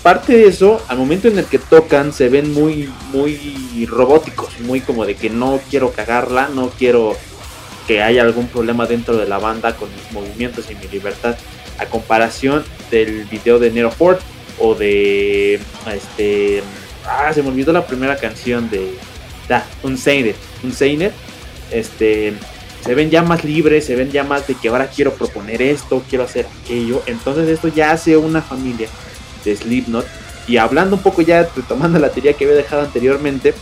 aparte 0.02 0.36
de 0.36 0.48
eso, 0.48 0.82
al 0.88 0.98
momento 0.98 1.28
en 1.28 1.38
el 1.38 1.44
que 1.44 1.60
tocan 1.60 2.12
se 2.12 2.28
ven 2.28 2.52
muy, 2.52 2.90
muy 3.12 3.86
robóticos, 3.88 4.58
muy 4.58 4.80
como 4.80 5.06
de 5.06 5.14
que 5.14 5.30
no 5.30 5.60
quiero 5.70 5.92
cagarla, 5.92 6.48
no 6.52 6.70
quiero 6.70 7.16
que 7.86 8.02
haya 8.02 8.22
algún 8.22 8.48
problema 8.48 8.86
dentro 8.86 9.16
de 9.16 9.28
la 9.28 9.38
banda 9.38 9.76
con 9.76 9.88
mis 9.94 10.10
movimientos 10.10 10.68
y 10.72 10.74
mi 10.74 10.88
libertad. 10.88 11.36
A 11.78 11.86
comparación 11.86 12.64
del 12.90 13.26
video 13.26 13.60
de 13.60 13.70
Nero 13.70 13.92
Ford 13.92 14.18
o 14.58 14.74
de 14.74 15.60
este 15.94 16.62
ah 17.06 17.32
se 17.32 17.42
me 17.42 17.48
olvidó 17.48 17.72
la 17.72 17.86
primera 17.86 18.16
canción 18.16 18.68
de 18.70 18.94
da 19.48 19.64
un 19.82 19.92
Unsained 19.92 21.12
este 21.70 22.34
se 22.84 22.94
ven 22.94 23.08
ya 23.08 23.22
más 23.22 23.44
libres 23.44 23.86
se 23.86 23.94
ven 23.94 24.10
ya 24.10 24.24
más 24.24 24.46
de 24.48 24.54
que 24.54 24.68
ahora 24.68 24.88
quiero 24.88 25.14
proponer 25.14 25.62
esto 25.62 26.02
quiero 26.08 26.24
hacer 26.24 26.46
aquello. 26.62 27.02
Entonces 27.06 27.48
esto 27.48 27.68
ya 27.68 27.92
hace 27.92 28.16
una 28.16 28.42
familia 28.42 28.88
de 29.44 29.56
Slipknot 29.56 30.06
y 30.48 30.56
hablando 30.56 30.96
un 30.96 31.02
poco 31.02 31.22
ya 31.22 31.48
retomando 31.54 31.98
la 31.98 32.10
teoría 32.10 32.32
que 32.34 32.44
había 32.44 32.56
dejado 32.56 32.82
anteriormente 32.82 33.54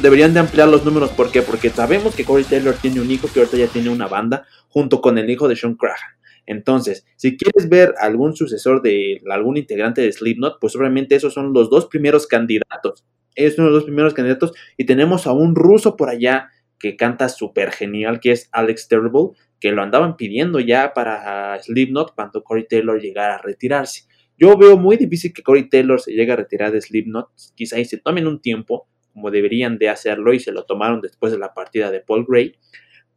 deberían 0.00 0.32
de 0.32 0.40
ampliar 0.40 0.68
los 0.68 0.84
números. 0.84 1.10
¿Por 1.10 1.30
qué? 1.30 1.42
Porque 1.42 1.70
sabemos 1.70 2.14
que 2.14 2.24
Corey 2.24 2.44
Taylor 2.44 2.74
tiene 2.74 3.00
un 3.00 3.10
hijo 3.10 3.28
que 3.32 3.40
ahorita 3.40 3.56
ya 3.56 3.66
tiene 3.66 3.90
una 3.90 4.06
banda 4.06 4.46
junto 4.68 5.00
con 5.00 5.18
el 5.18 5.28
hijo 5.28 5.48
de 5.48 5.56
Sean 5.56 5.74
Crahan. 5.74 6.18
Entonces, 6.46 7.04
si 7.16 7.36
quieres 7.36 7.68
ver 7.68 7.94
algún 8.00 8.34
sucesor 8.34 8.80
de 8.80 9.20
algún 9.30 9.58
integrante 9.58 10.00
de 10.00 10.10
Slipknot, 10.10 10.58
pues 10.60 10.74
obviamente 10.76 11.14
esos 11.14 11.34
son 11.34 11.52
los 11.52 11.68
dos 11.68 11.86
primeros 11.86 12.26
candidatos. 12.26 13.04
Esos 13.34 13.56
son 13.56 13.66
los 13.66 13.74
dos 13.74 13.84
primeros 13.84 14.14
candidatos. 14.14 14.52
Y 14.78 14.84
tenemos 14.84 15.26
a 15.26 15.32
un 15.32 15.54
ruso 15.54 15.94
por 15.94 16.08
allá 16.08 16.48
que 16.78 16.96
canta 16.96 17.28
súper 17.28 17.70
genial, 17.72 18.18
que 18.20 18.32
es 18.32 18.48
Alex 18.52 18.88
Terrible, 18.88 19.30
que 19.60 19.72
lo 19.72 19.82
andaban 19.82 20.16
pidiendo 20.16 20.58
ya 20.60 20.94
para 20.94 21.60
Slipknot 21.62 22.14
cuando 22.14 22.42
Corey 22.42 22.66
Taylor 22.66 22.98
llegara 22.98 23.34
a 23.34 23.42
retirarse. 23.42 24.04
Yo 24.38 24.56
veo 24.56 24.78
muy 24.78 24.96
difícil 24.96 25.32
que 25.32 25.42
Corey 25.42 25.68
Taylor 25.68 26.00
se 26.00 26.12
llegue 26.12 26.32
a 26.32 26.36
retirar 26.36 26.72
de 26.72 26.80
Slipknot. 26.80 27.28
Quizá 27.54 27.78
y 27.78 27.84
se 27.84 27.98
tomen 27.98 28.26
un 28.26 28.40
tiempo 28.40 28.86
como 29.12 29.30
deberían 29.32 29.78
de 29.78 29.88
hacerlo 29.88 30.32
y 30.32 30.38
se 30.38 30.52
lo 30.52 30.64
tomaron 30.64 31.00
después 31.00 31.32
de 31.32 31.38
la 31.38 31.52
partida 31.52 31.90
de 31.90 32.00
Paul 32.00 32.24
Gray. 32.28 32.54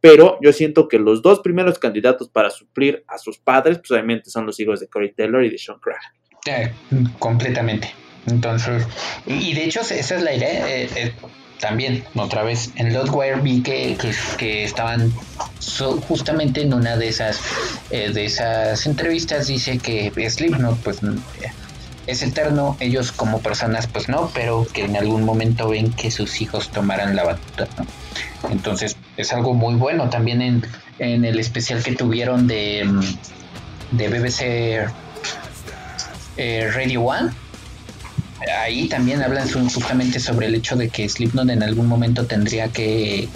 pero 0.00 0.36
yo 0.42 0.52
siento 0.52 0.88
que 0.88 0.98
los 0.98 1.22
dos 1.22 1.38
primeros 1.40 1.78
candidatos 1.78 2.28
para 2.28 2.50
suplir 2.50 3.04
a 3.06 3.18
sus 3.18 3.38
padres, 3.38 3.78
pues 3.78 3.92
obviamente 3.92 4.30
son 4.30 4.46
los 4.46 4.58
hijos 4.58 4.80
de 4.80 4.88
Corey 4.88 5.12
Taylor 5.12 5.44
y 5.44 5.50
de 5.50 5.58
Sean 5.58 5.78
Craig. 5.78 6.00
Eh, 6.46 6.72
completamente. 7.20 7.92
Entonces, 8.26 8.84
y 9.26 9.54
de 9.54 9.64
hecho 9.64 9.80
esa 9.80 10.16
es 10.16 10.22
la 10.22 10.34
idea. 10.34 10.68
Eh, 10.68 10.88
eh, 10.96 11.12
también, 11.62 12.02
otra 12.16 12.42
vez, 12.42 12.72
en 12.74 12.92
Lotwire 12.92 13.40
vi 13.40 13.62
que, 13.62 13.96
que, 14.36 14.64
estaban 14.64 15.12
justamente 16.08 16.62
en 16.62 16.74
una 16.74 16.96
de 16.96 17.06
esas, 17.06 17.40
de 17.88 18.24
esas 18.24 18.84
entrevistas, 18.84 19.46
dice 19.46 19.78
que 19.78 20.10
Slipknot, 20.28 20.76
pues 20.80 20.98
es 22.08 22.22
eterno, 22.24 22.76
ellos 22.80 23.12
como 23.12 23.40
personas 23.40 23.86
pues 23.86 24.08
no, 24.08 24.28
pero 24.34 24.66
que 24.72 24.86
en 24.86 24.96
algún 24.96 25.22
momento 25.22 25.68
ven 25.68 25.92
que 25.92 26.10
sus 26.10 26.40
hijos 26.40 26.68
tomarán 26.70 27.14
la 27.14 27.22
batuta, 27.22 27.68
Entonces 28.50 28.96
es 29.16 29.32
algo 29.32 29.54
muy 29.54 29.76
bueno 29.76 30.10
también 30.10 30.42
en, 30.42 30.66
en 30.98 31.24
el 31.24 31.38
especial 31.38 31.80
que 31.84 31.94
tuvieron 31.94 32.48
de, 32.48 32.82
mm, 32.84 33.96
de 33.96 34.08
BBC 34.08 34.90
eh, 36.38 36.70
Radio 36.74 37.02
One. 37.02 37.30
Ahí 38.62 38.88
también 38.88 39.22
hablan 39.22 39.48
justamente 39.48 40.18
sobre 40.18 40.46
el 40.46 40.54
hecho 40.54 40.76
de 40.76 40.88
que 40.88 41.08
Slipknot 41.08 41.50
en 41.50 41.62
algún 41.62 41.86
momento 41.86 42.26
tendría 42.26 42.68
que, 42.68 43.28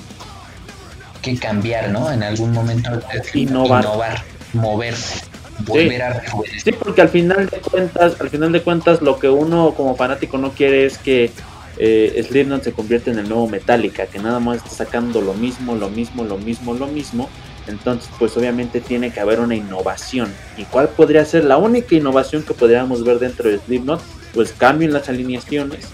que 1.23 1.37
cambiar, 1.37 1.91
¿no? 1.91 2.11
En 2.11 2.23
algún 2.23 2.53
momento 2.53 2.91
innovar, 3.35 3.85
innovar 3.85 4.25
moverse 4.53 5.27
volver 5.65 6.03
a 6.03 6.23
Sí, 6.63 6.73
porque 6.73 7.01
al 7.01 7.09
final 7.09 7.47
de 7.47 7.59
cuentas, 7.59 8.21
al 8.21 8.31
final 8.31 8.53
de 8.53 8.63
cuentas, 8.63 9.01
lo 9.03 9.19
que 9.19 9.29
uno 9.29 9.75
como 9.75 9.97
fanático 9.97 10.39
no 10.39 10.53
quiere 10.53 10.87
es 10.87 10.99
que 10.99 11.31
eh, 11.79 12.25
Slipknot 12.27 12.63
se 12.63 12.73
convierta 12.73 13.11
en 13.11 13.19
el 13.19 13.29
nuevo 13.29 13.49
Metallica, 13.49 14.07
que 14.07 14.19
nada 14.19 14.41
más 14.41 14.59
está 14.59 14.71
sacando 14.71 15.21
lo 15.21 15.35
mismo, 15.35 15.75
lo 15.75 15.89
mismo, 15.89 16.25
lo 16.25 16.39
mismo, 16.39 16.75
lo 16.75 16.87
mismo. 16.87 17.29
Entonces, 17.67 18.09
pues 18.19 18.37
obviamente 18.37 18.81
tiene 18.81 19.11
que 19.11 19.21
haber 19.21 19.41
una 19.41 19.57
innovación. 19.57 20.33
¿Y 20.57 20.65
cuál 20.65 20.89
podría 20.89 21.25
ser 21.25 21.45
la 21.45 21.57
única 21.57 21.95
innovación 21.95 22.43
que 22.43 22.55
podríamos 22.55 23.05
ver 23.05 23.19
dentro 23.19 23.51
de 23.51 23.59
Slipknot? 23.59 24.01
Pues 24.37 24.53
cambien 24.53 24.93
las 24.93 25.09
alineaciones, 25.09 25.87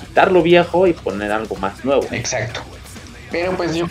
quitar 0.00 0.32
lo 0.32 0.42
viejo 0.42 0.88
y 0.88 0.94
poner 0.94 1.30
algo 1.30 1.54
más 1.54 1.84
nuevo. 1.84 2.04
Exacto. 2.10 2.62
Pero 3.30 3.56
pues 3.56 3.76
yo 3.76 3.86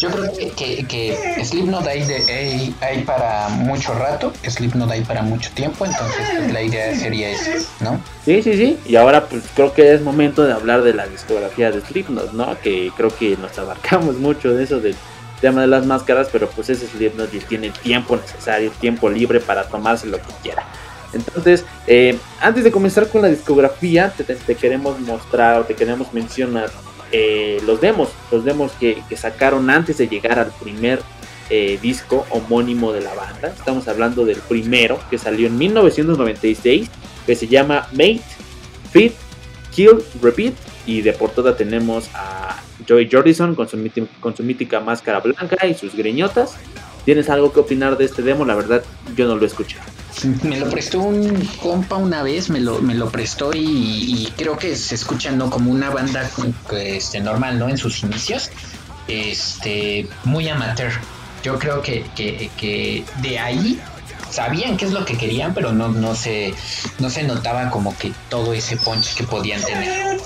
yo 0.00 0.10
creo 0.10 0.32
que, 0.32 0.50
que, 0.52 0.86
que 0.86 1.44
Slipknot 1.44 1.86
hay, 1.86 2.02
de, 2.04 2.74
hay, 2.80 3.02
para 3.04 3.50
mucho 3.50 3.92
rato, 3.92 4.32
Slipknot 4.48 4.90
hay 4.90 5.02
para 5.02 5.20
mucho 5.20 5.50
tiempo, 5.52 5.84
entonces 5.84 6.26
pues, 6.34 6.52
la 6.52 6.62
idea 6.62 6.96
sería 6.96 7.28
esa, 7.28 7.50
¿no? 7.80 8.00
Sí, 8.24 8.42
sí, 8.42 8.54
sí, 8.54 8.78
y 8.86 8.96
ahora 8.96 9.26
pues 9.26 9.42
creo 9.54 9.74
que 9.74 9.92
es 9.92 10.00
momento 10.00 10.42
de 10.44 10.54
hablar 10.54 10.82
de 10.82 10.94
la 10.94 11.06
discografía 11.06 11.70
de 11.70 11.82
Slipknot, 11.82 12.32
¿no? 12.32 12.58
Que 12.60 12.90
creo 12.96 13.14
que 13.14 13.36
nos 13.36 13.58
abarcamos 13.58 14.16
mucho 14.16 14.54
de 14.54 14.64
eso 14.64 14.80
del 14.80 14.96
tema 15.42 15.60
de 15.60 15.66
las 15.66 15.84
máscaras, 15.84 16.28
pero 16.32 16.48
pues 16.48 16.70
ese 16.70 16.86
Slipknot 16.86 17.30
tiene 17.46 17.66
el 17.66 17.74
tiempo 17.74 18.16
necesario, 18.16 18.70
tiempo 18.80 19.10
libre 19.10 19.38
para 19.38 19.64
tomarse 19.64 20.06
lo 20.06 20.16
que 20.16 20.32
quiera. 20.42 20.64
Entonces, 21.12 21.64
eh, 21.86 22.18
antes 22.40 22.64
de 22.64 22.70
comenzar 22.70 23.08
con 23.08 23.22
la 23.22 23.28
discografía, 23.28 24.12
te, 24.12 24.54
queremos 24.54 25.00
mostrar 25.00 25.60
o 25.60 25.64
te 25.64 25.74
queremos 25.74 26.12
mencionar 26.12 26.70
eh, 27.12 27.60
los 27.66 27.80
demos, 27.80 28.10
los 28.30 28.44
demos 28.44 28.72
que, 28.72 29.02
sacaron 29.16 29.68
antes 29.70 29.98
de 29.98 30.08
llegar 30.08 30.38
al 30.38 30.52
primer 30.52 31.00
eh, 31.48 31.78
disco 31.82 32.26
homónimo 32.30 32.92
de 32.92 33.00
la 33.00 33.14
banda. 33.14 33.48
Estamos 33.48 33.88
hablando 33.88 34.24
del 34.24 34.38
primero 34.38 35.00
que 35.10 35.18
salió 35.18 35.48
en 35.48 35.58
1996, 35.58 36.88
que 37.26 37.34
se 37.34 37.48
llama 37.48 37.88
Mate, 37.92 38.22
Fit, 38.92 39.14
Kill, 39.74 40.02
Repeat. 40.22 40.54
Y 40.86 41.02
de 41.02 41.12
portada 41.12 41.56
tenemos 41.56 42.08
a 42.14 42.56
Joey 42.88 43.08
Jordison 43.10 43.54
con 43.54 43.68
su, 43.68 43.78
con 44.18 44.34
su 44.34 44.42
mítica 44.42 44.80
máscara 44.80 45.20
blanca 45.20 45.66
y 45.66 45.74
sus 45.74 45.94
greñotas. 45.94 46.56
¿Tienes 47.04 47.28
algo 47.28 47.52
que 47.52 47.60
opinar 47.60 47.96
de 47.96 48.06
este 48.06 48.22
demo? 48.22 48.44
La 48.44 48.54
verdad, 48.54 48.82
yo 49.14 49.26
no 49.26 49.36
lo 49.36 49.46
escuché. 49.46 49.76
Me 50.42 50.58
lo 50.58 50.68
prestó 50.68 51.00
un 51.00 51.44
compa 51.62 51.96
una 51.96 52.22
vez, 52.22 52.50
me 52.50 52.60
lo, 52.60 52.80
me 52.80 52.94
lo 52.94 53.10
prestó 53.10 53.52
y, 53.54 54.32
creo 54.36 54.56
que 54.58 54.76
se 54.76 54.94
escucha 54.94 55.30
¿no? 55.30 55.50
como 55.50 55.70
una 55.70 55.90
banda 55.90 56.28
este, 56.72 57.20
normal, 57.20 57.58
¿no? 57.58 57.68
En 57.68 57.78
sus 57.78 58.02
inicios, 58.02 58.50
este, 59.08 60.08
muy 60.24 60.48
amateur. 60.48 60.92
Yo 61.42 61.58
creo 61.58 61.80
que, 61.80 62.04
que, 62.14 63.04
de 63.22 63.38
ahí 63.38 63.80
sabían 64.30 64.76
qué 64.76 64.84
es 64.84 64.92
lo 64.92 65.04
que 65.04 65.16
querían, 65.16 65.54
pero 65.54 65.72
no, 65.72 65.88
no, 65.88 66.14
se, 66.14 66.52
no 66.98 67.08
se 67.08 67.22
notaba 67.22 67.70
como 67.70 67.96
que 67.96 68.12
todo 68.28 68.52
ese 68.52 68.76
punch 68.76 69.14
que 69.14 69.24
podían 69.24 69.62
tener. 69.62 70.20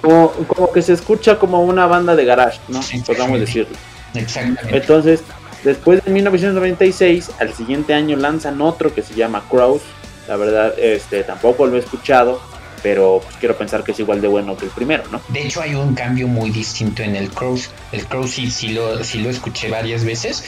Como, 0.00 0.32
como 0.32 0.72
que 0.72 0.82
se 0.82 0.94
escucha 0.94 1.38
como 1.38 1.62
una 1.62 1.86
banda 1.86 2.16
de 2.16 2.24
garage, 2.24 2.58
¿no? 2.68 2.80
Podríamos 3.06 3.38
decirlo. 3.38 3.76
Exactamente. 4.14 4.76
Entonces, 4.76 5.22
Después 5.64 6.04
de 6.04 6.10
1996, 6.10 7.30
al 7.40 7.54
siguiente 7.54 7.94
año 7.94 8.18
lanzan 8.18 8.60
otro 8.60 8.94
que 8.94 9.02
se 9.02 9.14
llama 9.14 9.44
Crows. 9.48 9.80
La 10.28 10.36
verdad, 10.36 10.78
este 10.78 11.24
tampoco 11.24 11.66
lo 11.66 11.76
he 11.76 11.78
escuchado, 11.80 12.40
pero 12.82 13.20
pues, 13.24 13.36
quiero 13.36 13.56
pensar 13.56 13.82
que 13.82 13.92
es 13.92 13.98
igual 13.98 14.20
de 14.20 14.28
bueno 14.28 14.58
que 14.58 14.66
el 14.66 14.70
primero, 14.70 15.04
¿no? 15.10 15.22
De 15.28 15.42
hecho, 15.42 15.62
hay 15.62 15.74
un 15.74 15.94
cambio 15.94 16.28
muy 16.28 16.50
distinto 16.50 17.02
en 17.02 17.16
el 17.16 17.30
Crows. 17.30 17.70
El 17.92 18.06
Crows 18.06 18.32
sí, 18.32 18.68
lo, 18.68 19.02
sí 19.02 19.20
lo 19.20 19.30
escuché 19.30 19.70
varias 19.70 20.04
veces. 20.04 20.44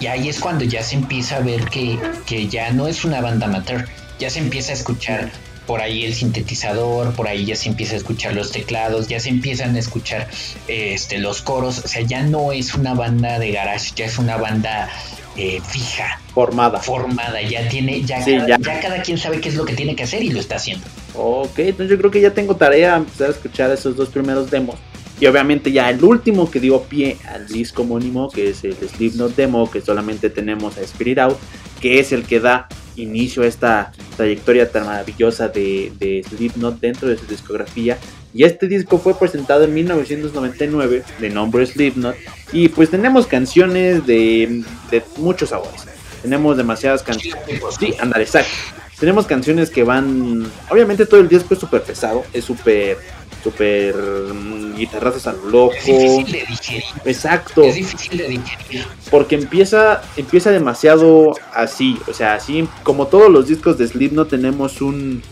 Y 0.00 0.08
ahí 0.08 0.28
es 0.28 0.40
cuando 0.40 0.64
ya 0.64 0.82
se 0.82 0.96
empieza 0.96 1.36
a 1.36 1.40
ver 1.40 1.64
que, 1.66 1.98
que 2.26 2.48
ya 2.48 2.72
no 2.72 2.88
es 2.88 3.04
una 3.04 3.20
banda 3.20 3.46
amateur. 3.46 3.86
Ya 4.18 4.30
se 4.30 4.40
empieza 4.40 4.72
a 4.72 4.74
escuchar 4.74 5.30
por 5.66 5.80
ahí 5.80 6.04
el 6.04 6.14
sintetizador, 6.14 7.14
por 7.14 7.28
ahí 7.28 7.44
ya 7.44 7.56
se 7.56 7.68
empieza 7.68 7.94
a 7.94 7.96
escuchar 7.98 8.34
los 8.34 8.52
teclados, 8.52 9.08
ya 9.08 9.20
se 9.20 9.28
empiezan 9.28 9.74
a 9.76 9.78
escuchar 9.78 10.28
este, 10.68 11.18
los 11.18 11.42
coros, 11.42 11.78
o 11.84 11.88
sea, 11.88 12.02
ya 12.02 12.22
no 12.22 12.52
es 12.52 12.74
una 12.74 12.94
banda 12.94 13.38
de 13.38 13.50
garage, 13.52 13.92
ya 13.94 14.06
es 14.06 14.18
una 14.18 14.36
banda 14.36 14.88
eh, 15.36 15.60
fija. 15.66 16.20
Formada. 16.32 16.80
Formada, 16.80 17.40
ya 17.42 17.68
tiene, 17.68 18.02
ya, 18.02 18.18
cada, 18.24 18.46
ya. 18.46 18.80
cada 18.80 19.02
quien 19.02 19.18
sabe 19.18 19.40
qué 19.40 19.48
es 19.48 19.54
lo 19.54 19.64
que 19.64 19.74
tiene 19.74 19.96
que 19.96 20.04
hacer 20.04 20.22
y 20.22 20.30
lo 20.30 20.40
está 20.40 20.56
haciendo. 20.56 20.86
Ok, 21.14 21.58
entonces 21.58 21.90
yo 21.90 21.98
creo 21.98 22.10
que 22.10 22.20
ya 22.20 22.32
tengo 22.32 22.56
tarea 22.56 22.96
empezar 22.96 23.28
a 23.28 23.32
escuchar 23.32 23.70
esos 23.70 23.96
dos 23.96 24.08
primeros 24.08 24.50
demos. 24.50 24.76
Y 25.18 25.26
obviamente 25.26 25.72
ya 25.72 25.88
el 25.88 26.02
último 26.04 26.50
que 26.50 26.60
dio 26.60 26.82
pie 26.82 27.16
al 27.32 27.48
disco 27.48 27.82
homónimo, 27.82 28.30
que 28.30 28.50
es 28.50 28.64
el 28.64 28.76
Slipknot 28.76 29.34
Demo, 29.34 29.70
que 29.70 29.80
solamente 29.80 30.28
tenemos 30.28 30.76
a 30.76 30.82
Spirit 30.82 31.18
Out, 31.18 31.38
que 31.80 32.00
es 32.00 32.12
el 32.12 32.24
que 32.24 32.38
da 32.38 32.68
inicio 32.96 33.42
a 33.42 33.46
esta 33.46 33.92
trayectoria 34.16 34.70
tan 34.70 34.86
maravillosa 34.86 35.48
de, 35.48 35.92
de 35.98 36.24
Slipknot 36.28 36.80
dentro 36.80 37.08
de 37.08 37.16
su 37.16 37.26
discografía. 37.26 37.98
Y 38.34 38.44
este 38.44 38.68
disco 38.68 38.98
fue 38.98 39.18
presentado 39.18 39.64
en 39.64 39.74
1999 39.74 41.02
de 41.20 41.30
nombre 41.30 41.64
Slipknot. 41.66 42.16
Y 42.52 42.68
pues 42.68 42.90
tenemos 42.90 43.26
canciones 43.26 44.06
de, 44.06 44.62
de 44.90 45.02
muchos 45.16 45.50
sabores. 45.50 45.86
Tenemos 46.22 46.56
demasiadas 46.56 47.02
canciones. 47.02 47.42
Sí, 47.78 47.94
andar, 48.00 48.20
exacto. 48.20 48.50
Tenemos 48.98 49.26
canciones 49.26 49.70
que 49.70 49.84
van. 49.84 50.50
Obviamente 50.70 51.06
todo 51.06 51.20
el 51.20 51.28
disco 51.28 51.54
es 51.54 51.60
súper 51.60 51.82
pesado, 51.82 52.24
es 52.32 52.44
súper 52.44 52.98
súper 53.46 53.94
mm, 53.94 54.74
guitarrazos 54.74 55.26
a 55.28 55.32
lo 55.32 55.50
loco. 55.50 55.74
Es 55.74 55.86
difícil 55.86 56.32
de 56.32 56.44
digerir. 56.48 56.84
Exacto. 57.04 57.62
Es 57.62 57.76
difícil 57.76 58.18
de 58.18 58.28
digerir. 58.28 58.84
Porque 59.08 59.36
empieza, 59.36 60.02
empieza 60.16 60.50
demasiado 60.50 61.32
así. 61.54 61.96
O 62.08 62.12
sea, 62.12 62.34
así 62.34 62.68
como 62.82 63.06
todos 63.06 63.30
los 63.30 63.46
discos 63.46 63.78
de 63.78 63.86
Slipknot 63.86 64.28
tenemos 64.28 64.82
un, 64.82 65.22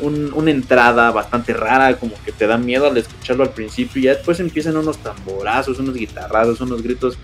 una 0.00 0.50
entrada 0.50 1.10
bastante 1.10 1.52
rara, 1.52 1.98
como 1.98 2.14
que 2.24 2.32
te 2.32 2.46
da 2.46 2.56
miedo 2.56 2.86
al 2.86 2.96
escucharlo 2.96 3.42
al 3.42 3.50
principio. 3.50 4.00
Y 4.00 4.04
ya 4.06 4.14
después 4.14 4.40
empiezan 4.40 4.76
unos 4.78 4.96
tamborazos, 4.98 5.78
unos 5.78 5.94
guitarrazos, 5.94 6.62
unos 6.62 6.82
gritos 6.82 7.18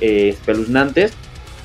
eh, 0.00 0.30
espeluznantes 0.30 1.12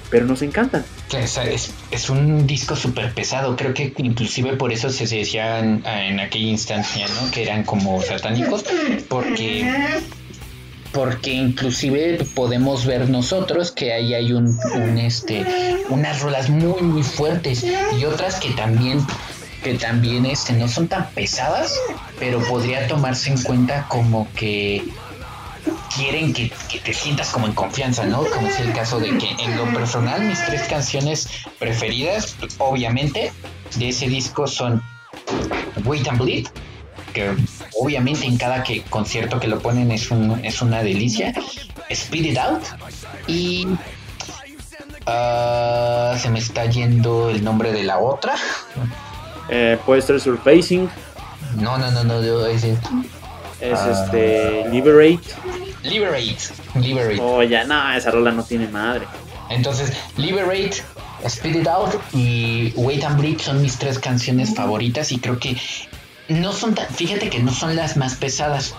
pero 0.09 0.25
nos 0.25 0.41
encantan. 0.41 0.85
Es, 1.11 1.71
es, 1.91 2.09
un 2.09 2.47
disco 2.47 2.75
súper 2.75 3.13
pesado, 3.13 3.55
creo 3.55 3.73
que 3.73 3.93
inclusive 3.97 4.53
por 4.53 4.71
eso 4.71 4.89
se 4.89 5.05
decían 5.05 5.83
en 5.85 6.19
aquella 6.19 6.49
instancia, 6.49 7.07
¿no? 7.07 7.31
Que 7.31 7.43
eran 7.43 7.63
como 7.63 8.01
satánicos, 8.01 8.65
porque 9.07 9.67
porque 10.91 11.33
inclusive 11.33 12.25
podemos 12.33 12.85
ver 12.85 13.09
nosotros 13.09 13.71
que 13.71 13.93
ahí 13.93 14.13
hay 14.15 14.33
un, 14.33 14.57
un, 14.73 14.97
este 14.97 15.45
unas 15.89 16.21
rolas 16.21 16.49
muy 16.49 16.81
muy 16.81 17.03
fuertes 17.03 17.63
y 17.63 18.05
otras 18.05 18.39
que 18.39 18.49
también 18.51 18.99
que 19.63 19.75
también 19.75 20.25
este 20.25 20.53
no 20.53 20.67
son 20.67 20.87
tan 20.87 21.07
pesadas 21.11 21.79
pero 22.17 22.39
podría 22.39 22.87
tomarse 22.87 23.29
en 23.29 23.41
cuenta 23.43 23.85
como 23.87 24.27
que 24.33 24.83
quieren 25.95 26.33
que, 26.33 26.51
te 26.83 26.93
sientas 26.93 27.29
como 27.29 27.47
en 27.47 27.53
confianza, 27.53 28.05
¿no? 28.05 28.23
Como 28.25 28.47
es 28.47 28.59
el 28.59 28.73
caso 28.73 28.99
de 28.99 29.17
que 29.17 29.29
en 29.39 29.57
lo 29.57 29.65
personal 29.73 30.21
mis 30.21 30.43
tres 30.45 30.63
canciones 30.63 31.29
preferidas, 31.57 32.35
obviamente, 32.57 33.31
de 33.75 33.89
ese 33.89 34.07
disco 34.07 34.47
son 34.47 34.81
Wait 35.85 36.07
and 36.07 36.19
Bleed, 36.19 36.47
que 37.13 37.35
obviamente 37.79 38.25
en 38.25 38.37
cada 38.37 38.63
que, 38.63 38.83
concierto 38.83 39.39
que 39.39 39.47
lo 39.47 39.59
ponen 39.59 39.91
es, 39.91 40.11
un, 40.11 40.43
es 40.43 40.61
una 40.61 40.83
delicia, 40.83 41.33
Speed 41.89 42.25
It 42.25 42.37
Out 42.37 42.63
y 43.27 43.67
ah, 45.05 46.15
se 46.19 46.29
me 46.29 46.39
está 46.39 46.65
yendo 46.65 47.29
el 47.29 47.43
nombre 47.43 47.71
de 47.71 47.83
la 47.83 47.99
otra. 47.99 48.35
Eh, 49.49 49.79
puede 49.85 50.01
ser 50.01 50.19
Surfacing. 50.19 50.89
No, 51.55 51.77
no, 51.77 51.89
no, 51.91 52.03
no, 52.03 52.45
es, 52.45 52.63
es 52.63 52.77
este 53.61 54.69
Liberate. 54.69 55.19
Liberate. 55.83 56.37
Liberate. 56.75 57.21
Oh, 57.21 57.43
ya, 57.43 57.63
no, 57.63 57.93
esa 57.93 58.11
rola 58.11 58.31
no 58.31 58.43
tiene 58.43 58.67
madre. 58.67 59.05
Entonces, 59.49 59.93
Liberate, 60.17 60.83
Speed 61.25 61.55
It 61.55 61.67
Out 61.67 61.95
y 62.13 62.73
Wait 62.75 63.03
and 63.03 63.19
Bleed 63.19 63.39
son 63.39 63.61
mis 63.61 63.77
tres 63.77 63.97
canciones 63.99 64.53
favoritas 64.53 65.11
y 65.11 65.19
creo 65.19 65.39
que 65.39 65.57
no 66.27 66.53
son 66.53 66.75
tan, 66.75 66.87
fíjate 66.87 67.29
que 67.29 67.39
no 67.39 67.51
son 67.51 67.75
las 67.75 67.97
más 67.97 68.15
pesadas. 68.15 68.75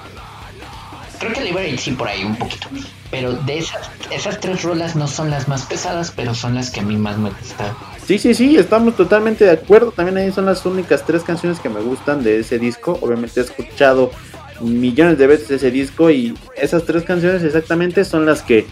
Creo 1.18 1.32
que 1.32 1.40
Liberate 1.42 1.76
sí 1.76 1.92
por 1.92 2.08
ahí 2.08 2.24
un 2.24 2.36
poquito. 2.36 2.68
Pero 3.10 3.32
de 3.32 3.58
esas, 3.58 3.90
esas 4.10 4.40
tres 4.40 4.62
rolas 4.62 4.96
no 4.96 5.08
son 5.08 5.30
las 5.30 5.48
más 5.48 5.62
pesadas, 5.62 6.12
pero 6.14 6.34
son 6.34 6.54
las 6.54 6.70
que 6.70 6.80
a 6.80 6.82
mí 6.82 6.96
más 6.96 7.18
me 7.18 7.30
gustan. 7.30 7.74
Sí, 8.06 8.18
sí, 8.18 8.34
sí, 8.34 8.56
estamos 8.56 8.96
totalmente 8.96 9.44
de 9.44 9.50
acuerdo. 9.50 9.92
También 9.92 10.16
ahí 10.16 10.32
son 10.32 10.46
las 10.46 10.64
únicas 10.64 11.04
tres 11.04 11.22
canciones 11.22 11.58
que 11.60 11.68
me 11.68 11.80
gustan 11.80 12.22
de 12.22 12.40
ese 12.40 12.58
disco. 12.58 12.98
Obviamente 13.02 13.40
he 13.40 13.42
escuchado 13.42 14.12
millones 14.60 15.18
de 15.18 15.26
veces 15.26 15.50
ese 15.50 15.70
disco 15.70 16.10
y 16.10 16.36
esas 16.56 16.84
tres 16.84 17.02
canciones 17.04 17.42
exactamente 17.42 18.04
son 18.04 18.26
las 18.26 18.42
que 18.42 18.66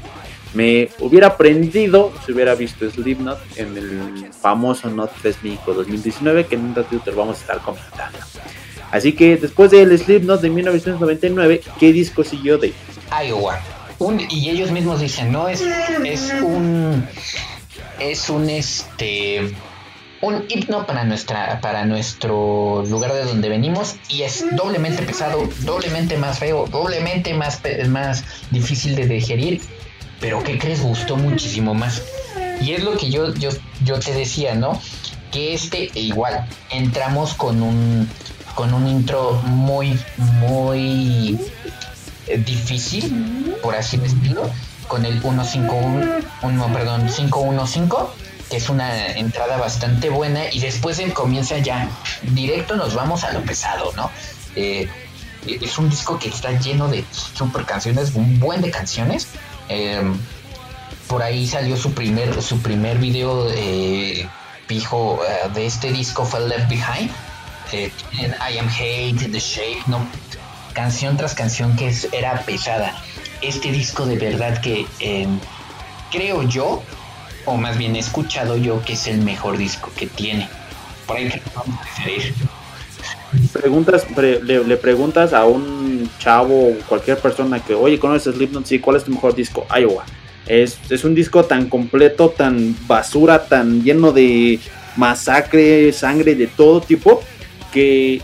me 0.55 0.89
hubiera 1.01 1.28
aprendido 1.28 2.12
si 2.24 2.32
hubiera 2.32 2.55
visto 2.55 2.89
Slipknot 2.91 3.39
en 3.57 3.76
el 3.76 4.32
famoso 4.32 4.89
Not 4.89 5.12
3 5.20 5.36
México 5.43 5.74
2019 5.74 6.47
que 6.47 6.55
en 6.55 6.64
un 6.64 6.74
ratito 6.74 7.12
vamos 7.14 7.39
a 7.39 7.41
estar 7.41 7.59
comentando. 7.59 8.18
Así 8.91 9.12
que 9.12 9.36
después 9.36 9.70
del 9.70 9.97
Slipknot 9.99 10.41
de 10.41 10.49
1999, 10.49 11.61
¿qué 11.78 11.93
disco 11.93 12.24
siguió 12.24 12.57
de 12.59 12.72
Iowa? 13.26 13.61
y 14.30 14.49
ellos 14.49 14.70
mismos 14.70 15.01
dicen, 15.01 15.32
no 15.32 15.49
es, 15.49 15.61
es 16.05 16.32
un 16.41 17.05
es 17.99 18.30
un 18.30 18.49
este 18.49 19.53
un 20.20 20.44
himno 20.48 20.84
para 20.86 21.04
nuestra 21.04 21.60
para 21.60 21.84
nuestro 21.84 22.84
lugar 22.88 23.12
de 23.12 23.24
donde 23.24 23.48
venimos 23.48 23.96
y 24.08 24.22
es 24.22 24.44
doblemente 24.56 25.02
pesado, 25.02 25.48
doblemente 25.60 26.16
más 26.16 26.38
feo, 26.38 26.66
doblemente 26.66 27.34
más 27.34 27.60
más 27.88 28.24
difícil 28.50 28.96
de 28.96 29.06
digerir, 29.06 29.60
pero 30.20 30.42
¿qué 30.42 30.58
crees? 30.58 30.82
Gustó 30.82 31.16
muchísimo 31.16 31.74
más. 31.74 32.02
Y 32.60 32.72
es 32.72 32.82
lo 32.82 32.96
que 32.96 33.10
yo 33.10 33.32
yo 33.34 33.50
yo 33.84 33.98
te 34.00 34.12
decía, 34.12 34.54
¿no? 34.54 34.80
Que 35.30 35.54
este 35.54 35.90
igual 35.94 36.46
entramos 36.70 37.34
con 37.34 37.62
un 37.62 38.08
con 38.54 38.74
un 38.74 38.88
intro 38.88 39.34
muy 39.44 39.98
muy 40.16 41.38
eh, 42.26 42.38
difícil, 42.38 43.56
por 43.62 43.76
así 43.76 43.96
decirlo, 43.98 44.50
con 44.88 45.04
el 45.04 45.20
151, 45.20 46.72
perdón, 46.72 47.06
515, 47.06 47.88
es 48.51 48.68
una 48.68 49.07
entrada 49.12 49.57
bastante 49.57 50.09
buena 50.11 50.53
y 50.53 50.61
después 50.61 50.99
él 50.99 51.12
comienza 51.12 51.59
ya 51.59 51.88
directo 52.22 52.76
nos 52.76 52.94
vamos 52.94 53.24
a 53.24 53.32
lo 53.32 53.42
pesado, 53.42 53.92
¿no? 53.96 54.11
Eh, 54.57 54.88
es 55.46 55.78
un 55.78 55.88
disco 55.88 56.18
que 56.18 56.28
está 56.28 56.53
lleno 56.59 56.88
de 56.88 57.05
super 57.12 57.64
canciones, 57.64 58.12
un 58.14 58.38
buen 58.40 58.61
de 58.61 58.70
canciones. 58.70 59.28
Em, 59.68 60.18
por 61.07 61.22
ahí 61.22 61.46
salió 61.46 61.76
su 61.76 61.92
primer, 61.92 62.42
su 62.42 62.61
primer 62.61 62.99
video 62.99 63.49
eh, 63.51 64.28
pijo 64.66 65.20
de 65.55 65.66
este 65.66 65.90
disco 65.92 66.24
fue 66.24 66.40
Left 66.46 66.68
Behind. 66.68 67.11
I 67.72 68.59
Am 68.59 68.68
Hate, 68.68 69.30
The 69.30 69.38
Shape, 69.38 69.82
no, 69.86 70.07
canción 70.72 71.16
tras 71.16 71.34
canción 71.34 71.76
que 71.76 71.92
era 72.12 72.40
pesada. 72.42 72.94
Este 73.42 73.70
disco 73.72 74.07
de 74.07 74.16
verdad 74.16 74.61
que 74.61 74.86
em, 75.01 75.38
creo 76.11 76.42
yo, 76.42 76.82
o 77.45 77.57
más 77.57 77.78
bien 77.78 77.97
he 77.97 77.99
escuchado 77.99 78.57
yo, 78.57 78.82
que 78.84 78.95
es 78.95 79.07
el 79.07 79.18
mejor 79.18 79.57
disco 79.57 79.91
que 79.97 80.07
tiene. 80.07 80.49
Por 81.07 81.16
ahí 81.16 81.28
que 81.28 81.41
vamos 81.55 81.78
a 81.80 82.05
Preguntas, 83.53 84.07
le, 84.16 84.76
preguntas 84.76 85.32
a 85.32 85.45
un 85.45 86.09
chavo 86.18 86.68
o 86.68 86.78
cualquier 86.89 87.18
persona 87.18 87.61
que, 87.61 87.74
oye, 87.74 87.99
¿conoces 87.99 88.34
Slipknot? 88.34 88.66
Sí, 88.66 88.78
¿cuál 88.78 88.97
es 88.97 89.05
tu 89.05 89.11
mejor 89.11 89.34
disco? 89.34 89.66
Iowa. 89.74 90.05
Es, 90.47 90.78
es 90.89 91.05
un 91.05 91.14
disco 91.14 91.45
tan 91.45 91.68
completo, 91.68 92.30
tan 92.30 92.74
basura, 92.86 93.47
tan 93.47 93.82
lleno 93.82 94.12
de 94.12 94.59
masacre, 94.97 95.93
sangre 95.93 96.34
de 96.34 96.47
todo 96.47 96.80
tipo, 96.80 97.22
que 97.72 98.22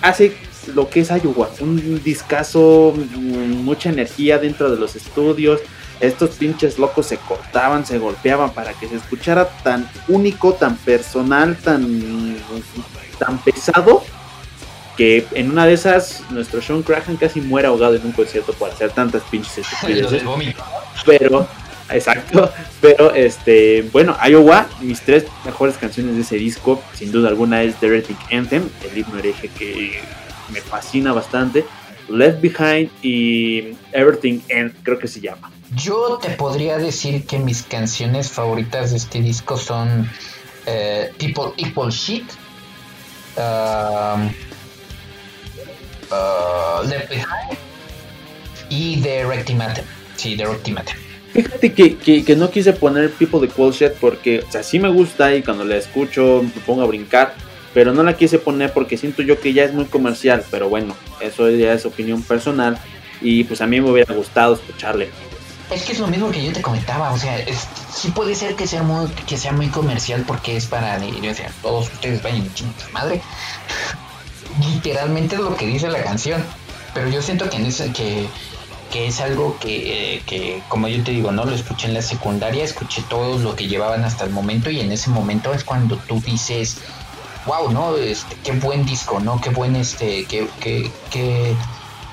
hace 0.00 0.34
lo 0.74 0.88
que 0.88 1.00
es 1.00 1.10
Iowa, 1.10 1.50
un 1.60 2.02
discazo, 2.02 2.94
mm, 2.96 3.64
mucha 3.64 3.90
energía 3.90 4.38
dentro 4.38 4.70
de 4.70 4.78
los 4.78 4.96
estudios. 4.96 5.60
Estos 6.02 6.30
pinches 6.30 6.80
locos 6.80 7.06
se 7.06 7.16
cortaban, 7.16 7.86
se 7.86 7.96
golpeaban 7.96 8.50
para 8.52 8.72
que 8.74 8.88
se 8.88 8.96
escuchara 8.96 9.48
tan 9.62 9.88
único, 10.08 10.52
tan 10.52 10.76
personal, 10.76 11.56
tan, 11.56 12.36
tan 13.20 13.38
pesado, 13.38 14.02
que 14.96 15.24
en 15.30 15.52
una 15.52 15.64
de 15.64 15.74
esas 15.74 16.24
nuestro 16.30 16.60
Sean 16.60 16.82
Crahan 16.82 17.16
casi 17.16 17.40
muere 17.40 17.68
ahogado 17.68 17.94
en 17.94 18.04
un 18.04 18.10
concierto 18.10 18.52
por 18.52 18.70
hacer 18.70 18.90
tantas 18.90 19.22
pinches 19.30 19.58
estupideces. 19.72 20.24
pero, 21.06 21.46
exacto, 21.88 22.50
pero 22.80 23.14
este, 23.14 23.88
bueno, 23.92 24.16
Iowa, 24.28 24.66
mis 24.80 25.02
tres 25.02 25.26
mejores 25.44 25.76
canciones 25.76 26.16
de 26.16 26.22
ese 26.22 26.34
disco, 26.34 26.82
sin 26.94 27.12
duda 27.12 27.28
alguna 27.28 27.62
es 27.62 27.76
The 27.76 27.86
Heretic 27.86 28.18
Anthem, 28.32 28.68
el 28.90 28.98
himno 28.98 29.20
hereje 29.20 29.48
que 29.56 30.00
me 30.52 30.60
fascina 30.60 31.12
bastante. 31.12 31.64
Left 32.08 32.40
Behind 32.40 32.90
y 33.02 33.76
Everything 33.92 34.40
End, 34.48 34.74
creo 34.82 34.98
que 34.98 35.06
se 35.06 35.20
llama. 35.20 35.52
Yo 35.76 36.18
te 36.20 36.30
podría 36.30 36.78
decir 36.78 37.26
que 37.26 37.38
mis 37.38 37.62
canciones 37.62 38.30
favoritas 38.30 38.90
de 38.90 38.98
este 38.98 39.20
disco 39.20 39.56
son 39.56 40.10
eh, 40.66 41.12
People 41.18 41.52
Equal 41.56 41.90
Shit, 41.90 42.24
um, 43.36 44.26
uh, 46.10 46.86
Left 46.86 47.08
Behind 47.08 47.58
y 48.68 49.00
The 49.00 49.24
Rectimatem. 49.24 49.84
Sí, 50.16 50.36
The. 50.36 50.46
Fíjate 51.32 51.72
que, 51.72 51.96
que, 51.96 52.36
no 52.36 52.50
quise 52.50 52.74
poner 52.74 53.10
People 53.12 53.46
Equal 53.46 53.72
Shit 53.72 53.92
porque, 53.94 54.40
o 54.40 54.52
sea, 54.52 54.62
sí 54.62 54.78
me 54.78 54.90
gusta 54.90 55.34
y 55.34 55.42
cuando 55.42 55.64
la 55.64 55.76
escucho 55.76 56.42
me 56.42 56.60
pongo 56.60 56.82
a 56.82 56.86
brincar 56.86 57.34
pero 57.74 57.92
no 57.92 58.02
la 58.02 58.16
quise 58.16 58.38
poner 58.38 58.72
porque 58.72 58.96
siento 58.96 59.22
yo 59.22 59.40
que 59.40 59.52
ya 59.52 59.64
es 59.64 59.72
muy 59.72 59.86
comercial, 59.86 60.44
pero 60.50 60.68
bueno, 60.68 60.94
eso 61.20 61.48
ya 61.50 61.72
es 61.72 61.86
opinión 61.86 62.22
personal 62.22 62.78
y 63.20 63.44
pues 63.44 63.60
a 63.60 63.66
mí 63.66 63.80
me 63.80 63.90
hubiera 63.90 64.14
gustado 64.14 64.54
escucharle. 64.54 65.08
Es 65.70 65.84
que 65.84 65.92
es 65.92 65.98
lo 65.98 66.06
mismo 66.06 66.30
que 66.30 66.44
yo 66.44 66.52
te 66.52 66.60
comentaba, 66.60 67.12
o 67.12 67.18
sea, 67.18 67.38
sí 67.94 68.10
puede 68.10 68.34
ser 68.34 68.56
que 68.56 68.66
sea 68.66 68.82
muy, 68.82 69.08
que 69.10 69.38
sea 69.38 69.52
muy 69.52 69.68
comercial 69.68 70.24
porque 70.26 70.56
es 70.56 70.66
para, 70.66 70.96
o 70.98 71.34
sea, 71.34 71.50
todos 71.62 71.90
ustedes 71.90 72.22
vayan 72.22 72.44
de 72.44 72.92
madre. 72.92 73.22
Literalmente 74.60 75.36
es 75.36 75.40
lo 75.40 75.56
que 75.56 75.66
dice 75.66 75.88
la 75.88 76.02
canción, 76.02 76.44
pero 76.92 77.08
yo 77.08 77.22
siento 77.22 77.48
que 77.48 77.56
en 77.56 77.66
que 78.92 79.06
es 79.06 79.20
algo 79.22 79.56
que, 79.58 80.16
eh, 80.16 80.22
que, 80.26 80.62
como 80.68 80.86
yo 80.86 81.02
te 81.02 81.12
digo, 81.12 81.32
no 81.32 81.46
lo 81.46 81.54
escuché 81.54 81.88
en 81.88 81.94
la 81.94 82.02
secundaria, 82.02 82.62
escuché 82.62 83.02
todo 83.08 83.38
lo 83.38 83.56
que 83.56 83.66
llevaban 83.66 84.04
hasta 84.04 84.24
el 84.24 84.30
momento 84.30 84.70
y 84.70 84.80
en 84.80 84.92
ese 84.92 85.08
momento 85.08 85.54
es 85.54 85.64
cuando 85.64 85.96
tú 85.96 86.20
dices, 86.20 86.76
wow, 87.46 87.72
¿no? 87.72 87.96
Este, 87.96 88.36
qué 88.44 88.52
buen 88.52 88.84
disco, 88.84 89.18
¿no? 89.18 89.40
Qué 89.40 89.48
buen, 89.48 89.76
este, 89.76 90.26
qué, 90.26 90.46
qué, 90.60 90.90
qué, 91.10 91.56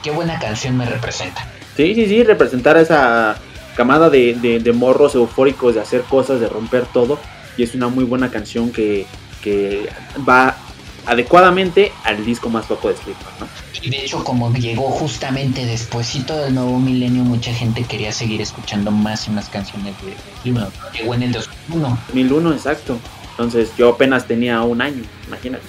qué 0.01 0.11
buena 0.11 0.39
canción 0.39 0.77
me 0.77 0.85
representa. 0.85 1.45
Sí, 1.79 1.95
sí, 1.95 2.07
sí, 2.07 2.23
representar 2.25 2.75
a 2.75 2.81
esa 2.81 3.37
camada 3.77 4.09
de, 4.09 4.33
de, 4.61 4.73
morros 4.73 5.15
eufóricos, 5.15 5.75
de 5.75 5.79
hacer 5.79 6.01
cosas, 6.01 6.41
de 6.41 6.49
romper 6.49 6.85
todo. 6.87 7.17
Y 7.55 7.63
es 7.63 7.73
una 7.73 7.87
muy 7.87 8.03
buena 8.03 8.29
canción 8.29 8.69
que, 8.73 9.05
que 9.41 9.87
va 10.27 10.57
adecuadamente 11.05 11.93
al 12.03 12.25
disco 12.25 12.49
más 12.49 12.69
loco 12.69 12.89
de 12.89 12.97
Slipknot, 12.97 13.39
¿no? 13.39 13.47
Y 13.81 13.89
de 13.91 14.03
hecho, 14.03 14.25
como 14.25 14.53
llegó 14.53 14.89
justamente 14.89 15.65
despuésito 15.65 16.35
del 16.35 16.55
nuevo 16.55 16.77
milenio, 16.79 17.23
mucha 17.23 17.53
gente 17.53 17.85
quería 17.85 18.11
seguir 18.11 18.41
escuchando 18.41 18.91
más 18.91 19.29
y 19.29 19.31
más 19.31 19.47
canciones 19.47 19.95
de 20.03 20.15
Slipknot. 20.41 20.73
Llegó 20.91 21.13
en 21.13 21.23
el 21.23 21.31
2001. 21.31 21.97
2001, 22.07 22.53
exacto. 22.55 22.99
Entonces 23.31 23.71
yo 23.77 23.93
apenas 23.93 24.25
tenía 24.25 24.61
un 24.63 24.81
año, 24.81 25.03
imagínate. 25.27 25.63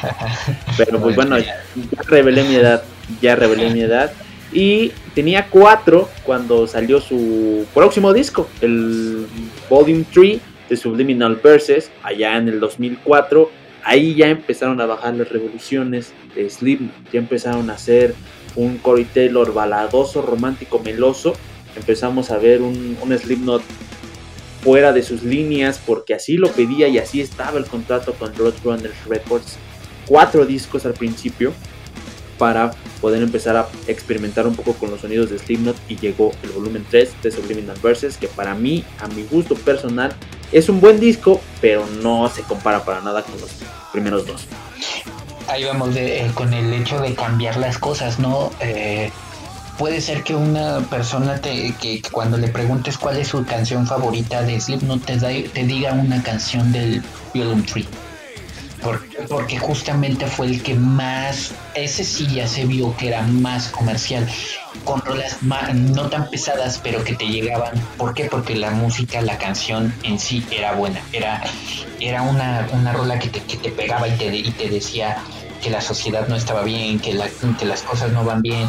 Pero 0.78 0.98
pues 0.98 1.14
bueno, 1.14 1.36
ya 1.38 1.62
revelé 2.06 2.42
mi 2.44 2.54
edad, 2.54 2.82
ya 3.20 3.36
revelé 3.36 3.68
mi 3.68 3.82
edad. 3.82 4.10
Y 4.56 4.90
tenía 5.14 5.50
cuatro 5.50 6.08
cuando 6.24 6.66
salió 6.66 6.98
su 6.98 7.66
próximo 7.74 8.14
disco, 8.14 8.48
el 8.62 9.26
Volume 9.68 10.06
3 10.10 10.40
de 10.70 10.76
Subliminal 10.78 11.38
Verses, 11.44 11.90
allá 12.02 12.38
en 12.38 12.48
el 12.48 12.58
2004. 12.58 13.50
Ahí 13.84 14.14
ya 14.14 14.28
empezaron 14.28 14.80
a 14.80 14.86
bajar 14.86 15.12
las 15.12 15.28
revoluciones 15.28 16.14
de 16.34 16.48
Slim, 16.48 16.90
ya 17.12 17.18
empezaron 17.18 17.68
a 17.68 17.74
hacer 17.74 18.14
un 18.54 18.78
Cory 18.78 19.04
Taylor 19.04 19.52
baladoso, 19.52 20.22
romántico, 20.22 20.78
meloso. 20.78 21.34
Empezamos 21.76 22.30
a 22.30 22.38
ver 22.38 22.62
un, 22.62 22.96
un 23.02 23.18
Slipknot 23.18 23.60
fuera 24.62 24.94
de 24.94 25.02
sus 25.02 25.22
líneas 25.22 25.82
porque 25.84 26.14
así 26.14 26.38
lo 26.38 26.50
pedía 26.50 26.88
y 26.88 26.96
así 26.96 27.20
estaba 27.20 27.58
el 27.58 27.66
contrato 27.66 28.14
con 28.14 28.34
Roadrunners 28.34 29.04
Records. 29.06 29.58
Cuatro 30.06 30.46
discos 30.46 30.86
al 30.86 30.94
principio 30.94 31.52
para 32.38 32.72
poder 33.00 33.22
empezar 33.22 33.56
a 33.56 33.68
experimentar 33.86 34.46
un 34.46 34.54
poco 34.54 34.74
con 34.74 34.90
los 34.90 35.00
sonidos 35.00 35.30
de 35.30 35.38
Slipknot 35.38 35.76
y 35.88 35.96
llegó 35.96 36.32
el 36.42 36.50
volumen 36.50 36.86
3 36.90 37.22
de 37.22 37.30
Subliminal 37.30 37.76
Verses 37.82 38.16
que 38.16 38.28
para 38.28 38.54
mí, 38.54 38.84
a 39.00 39.06
mi 39.08 39.22
gusto 39.24 39.54
personal, 39.54 40.14
es 40.52 40.68
un 40.68 40.80
buen 40.80 41.00
disco, 41.00 41.40
pero 41.60 41.84
no 42.02 42.28
se 42.28 42.42
compara 42.42 42.84
para 42.84 43.00
nada 43.00 43.22
con 43.22 43.40
los 43.40 43.50
primeros 43.92 44.26
dos. 44.26 44.46
Ahí 45.48 45.64
vamos 45.64 45.94
eh, 45.96 46.30
con 46.34 46.52
el 46.52 46.72
hecho 46.72 47.00
de 47.00 47.14
cambiar 47.14 47.56
las 47.56 47.78
cosas, 47.78 48.18
¿no? 48.18 48.50
Eh, 48.60 49.10
puede 49.78 50.00
ser 50.00 50.22
que 50.22 50.34
una 50.34 50.80
persona 50.90 51.40
te, 51.40 51.74
que, 51.80 52.02
cuando 52.10 52.36
le 52.36 52.48
preguntes 52.48 52.98
cuál 52.98 53.18
es 53.18 53.28
su 53.28 53.44
canción 53.44 53.86
favorita 53.86 54.42
de 54.42 54.60
Slipknot 54.60 55.04
te, 55.04 55.18
te 55.18 55.64
diga 55.64 55.92
una 55.92 56.22
canción 56.22 56.72
del 56.72 57.02
Violin 57.32 57.64
Tree. 57.64 57.86
Porque, 59.28 59.58
justamente 59.58 60.26
fue 60.26 60.46
el 60.46 60.62
que 60.62 60.74
más, 60.74 61.52
ese 61.74 62.04
sí 62.04 62.26
ya 62.26 62.46
se 62.46 62.64
vio 62.64 62.96
que 62.96 63.08
era 63.08 63.22
más 63.22 63.68
comercial, 63.68 64.28
con 64.84 65.00
rolas 65.00 65.38
no 65.42 66.08
tan 66.08 66.30
pesadas, 66.30 66.80
pero 66.82 67.02
que 67.02 67.14
te 67.14 67.26
llegaban. 67.26 67.72
¿Por 67.96 68.14
qué? 68.14 68.26
Porque 68.26 68.54
la 68.54 68.70
música, 68.70 69.20
la 69.22 69.38
canción 69.38 69.92
en 70.02 70.18
sí 70.18 70.44
era 70.50 70.72
buena, 70.72 71.00
era, 71.12 71.42
era 72.00 72.22
una, 72.22 72.68
una 72.72 72.92
rola 72.92 73.18
que 73.18 73.28
te, 73.28 73.40
que 73.40 73.56
te 73.56 73.70
pegaba 73.70 74.08
y 74.08 74.16
te, 74.16 74.34
y 74.36 74.50
te 74.52 74.68
decía 74.68 75.18
que 75.62 75.70
la 75.70 75.80
sociedad 75.80 76.28
no 76.28 76.36
estaba 76.36 76.62
bien, 76.62 77.00
que, 77.00 77.14
la, 77.14 77.28
que 77.58 77.64
las 77.64 77.82
cosas 77.82 78.12
no 78.12 78.24
van 78.24 78.42
bien, 78.42 78.68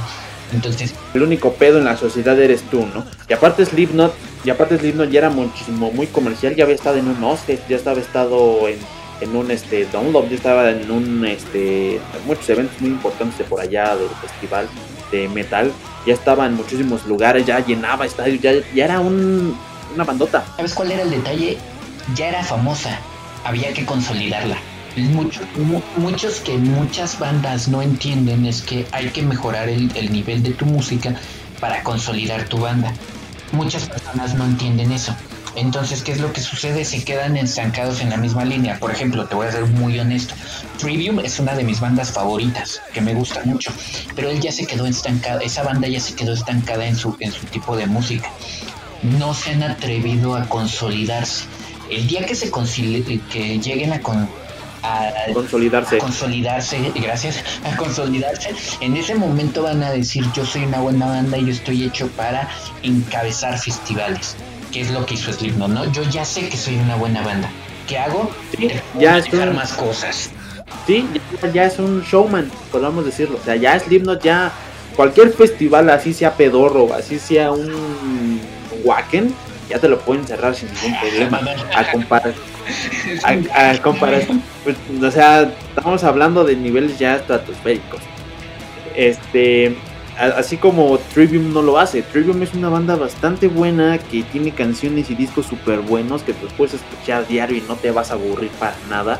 entonces, 0.53 0.93
el 1.13 1.24
único 1.24 1.53
pedo 1.53 1.78
en 1.78 1.86
la 1.86 1.97
sociedad 1.97 2.39
eres 2.39 2.61
tú, 2.63 2.86
¿no? 2.93 3.05
Y 3.28 3.34
aparte 3.34 3.65
Slipknot, 3.65 4.13
y 4.45 4.49
aparte 4.49 4.78
Slipknot 4.78 5.09
ya 5.09 5.20
era 5.20 5.30
muchísimo 5.30 5.91
muy 5.91 6.07
comercial, 6.07 6.55
ya 6.55 6.63
había 6.63 6.76
estado 6.76 6.97
en 6.97 7.07
un 7.07 7.22
Oscar, 7.24 7.57
ya 7.68 7.76
estaba 7.76 7.99
estado 7.99 8.68
en, 8.68 8.78
en 9.22 9.36
un 9.36 9.49
este 9.51 9.86
download, 9.86 10.30
ya 10.30 10.36
estaba 10.36 10.70
en 10.70 10.89
un 10.89 11.26
este 11.26 11.99
muchos 12.26 12.49
eventos 12.49 12.80
muy 12.82 12.91
importantes 12.91 13.38
de 13.38 13.43
por 13.43 13.59
allá 13.59 13.95
del 13.95 14.09
festival 14.22 14.68
de 15.11 15.28
metal, 15.30 15.72
ya 16.05 16.13
estaba 16.13 16.45
en 16.45 16.55
muchísimos 16.55 17.05
lugares, 17.05 17.45
ya 17.45 17.65
llenaba 17.65 18.05
estadios, 18.05 18.41
ya, 18.41 18.51
ya 18.74 18.86
era 18.86 18.99
un, 18.99 19.57
una 19.93 20.03
bandota. 20.03 20.45
¿Sabes 20.55 20.74
cuál 20.74 20.91
era 20.91 21.03
el 21.03 21.11
detalle? 21.11 21.57
Ya 22.15 22.30
era 22.30 22.43
famosa, 22.43 22.99
había 23.43 23.74
que 23.74 23.86
consolidarla 23.86 24.57
muchos, 24.97 25.45
muchos 25.97 26.39
que 26.39 26.57
muchas 26.57 27.20
bandas 27.20 27.68
no 27.68 27.82
entienden 27.82 28.45
es 28.45 28.61
que 28.61 28.86
hay 28.91 29.09
que 29.09 29.22
mejorar 29.22 29.70
el, 29.70 30.11
nivel 30.11 30.43
de 30.43 30.51
tu 30.51 30.65
música 30.65 31.15
para 31.59 31.84
consolidar 31.84 32.47
tu 32.47 32.57
banda. 32.59 32.93
Muchas 33.51 33.88
personas 33.88 34.36
no 34.36 34.45
entienden 34.45 34.91
eso. 34.91 35.15
Entonces, 35.58 36.03
¿qué 36.03 36.12
es 36.12 36.20
lo 36.20 36.32
que 36.34 36.39
sucede? 36.39 36.86
Se 36.86 37.03
quedan 37.03 37.36
estancados 37.36 37.99
en 38.01 38.12
la 38.12 38.18
misma 38.18 38.45
línea. 38.45 38.78
Por 38.78 38.91
ejemplo, 38.91 39.26
te 39.26 39.34
voy 39.34 39.47
a 39.47 39.51
ser 39.51 39.66
muy 39.66 39.97
honesto. 39.97 40.36
Trivium 40.78 41.20
es 41.20 41.39
una 41.39 41.55
de 41.55 41.64
mis 41.64 41.80
bandas 41.80 42.12
favoritas, 42.12 42.80
que 42.93 43.01
me 43.01 43.16
gusta 43.16 43.41
mucho, 43.43 43.72
pero 44.16 44.30
él 44.30 44.39
ya 44.39 44.51
se 44.51 44.68
quedó 44.68 44.86
estancado, 44.86 45.39
esa 45.39 45.64
banda 45.64 45.88
ya 45.88 45.99
se 45.99 46.14
quedó 46.14 46.34
estancada 46.34 46.86
en 46.86 46.95
su, 46.95 47.18
en 47.20 47.32
su 47.32 47.43
tipo 47.47 47.76
de 47.76 47.88
música. 47.88 48.30
No 49.01 49.34
se 49.34 49.53
han 49.53 49.64
atrevido 49.64 50.36
a 50.36 50.47
consolidarse. 50.47 51.45
El 51.89 52.05
día 52.05 52.24
que 52.28 52.36
se 52.36 52.51
que 53.32 53.60
lleguen 53.60 53.93
a, 53.93 54.01
con, 54.01 54.30
a 54.84 55.10
consolidarse. 55.34 55.97
consolidarse, 55.97 56.91
gracias, 56.93 57.43
a 57.64 57.76
consolidarse. 57.78 58.53
En 58.82 58.95
ese 58.95 59.16
momento 59.16 59.64
van 59.64 59.82
a 59.82 59.89
decir, 59.89 60.24
yo 60.36 60.45
soy 60.45 60.66
una 60.66 60.82
buena 60.82 61.08
banda 61.08 61.36
y 61.39 61.45
yo 61.45 61.51
estoy 61.51 61.84
hecho 61.84 62.10
para 62.10 62.47
encabezar 62.84 63.58
festivales, 63.58 64.36
que 64.72 64.82
es 64.82 64.91
lo 64.91 65.05
que 65.05 65.15
hizo 65.15 65.32
Slipknot, 65.32 65.70
¿no? 65.70 65.91
Yo 65.91 66.03
ya 66.03 66.26
sé 66.26 66.49
que 66.49 66.57
soy 66.57 66.76
una 66.76 66.95
buena 66.95 67.22
banda. 67.22 67.49
¿Qué 67.88 67.97
hago? 67.97 68.30
ya 68.99 69.18
es 69.18 69.32
un... 69.32 69.55
más 69.55 69.74
cosas. 69.74 70.32
Sí, 70.86 71.07
ya, 71.53 71.65
es 71.65 71.80
un 71.80 72.01
showman, 72.01 72.51
podemos 72.72 73.05
decirlo. 73.05 73.38
O 73.41 73.43
sea, 73.43 73.55
ya 73.55 73.80
Slipknot 73.80 74.22
ya 74.22 74.51
cualquier 74.95 75.32
festival, 75.32 75.89
así 75.89 76.13
sea 76.13 76.34
pedorro, 76.34 76.93
así 76.93 77.20
sea 77.20 77.51
un 77.51 78.41
Wacken, 78.84 79.34
ya 79.70 79.80
te 79.80 79.88
lo 79.88 79.99
pueden 79.99 80.26
cerrar 80.26 80.55
sin 80.55 80.70
ningún 80.74 80.99
problema. 80.99 81.41
A 81.76 81.91
comparar 81.91 82.34
a, 83.53 83.78
comparar, 83.82 84.24
pues, 84.63 84.76
o 85.01 85.11
sea, 85.11 85.51
estamos 85.70 86.03
hablando 86.03 86.43
de 86.43 86.55
niveles 86.55 86.99
ya 86.99 87.15
estratosféricos. 87.15 88.01
Este, 88.95 89.76
así 90.20 90.57
como 90.57 90.97
Trivium 91.13 91.53
no 91.53 91.61
lo 91.61 91.78
hace. 91.78 92.01
Trivium 92.01 92.41
es 92.41 92.53
una 92.53 92.70
banda 92.70 92.95
bastante 92.95 93.47
buena 93.47 93.97
que 93.97 94.24
tiene 94.24 94.51
canciones 94.51 95.09
y 95.09 95.15
discos 95.15 95.45
súper 95.45 95.80
buenos 95.80 96.24
que 96.24 96.34
tú 96.34 96.47
puedes 96.57 96.76
escuchar 96.76 97.28
diario 97.28 97.57
y 97.57 97.61
no 97.61 97.76
te 97.76 97.91
vas 97.91 98.11
a 98.11 98.15
aburrir 98.15 98.49
para 98.59 98.76
nada. 98.89 99.20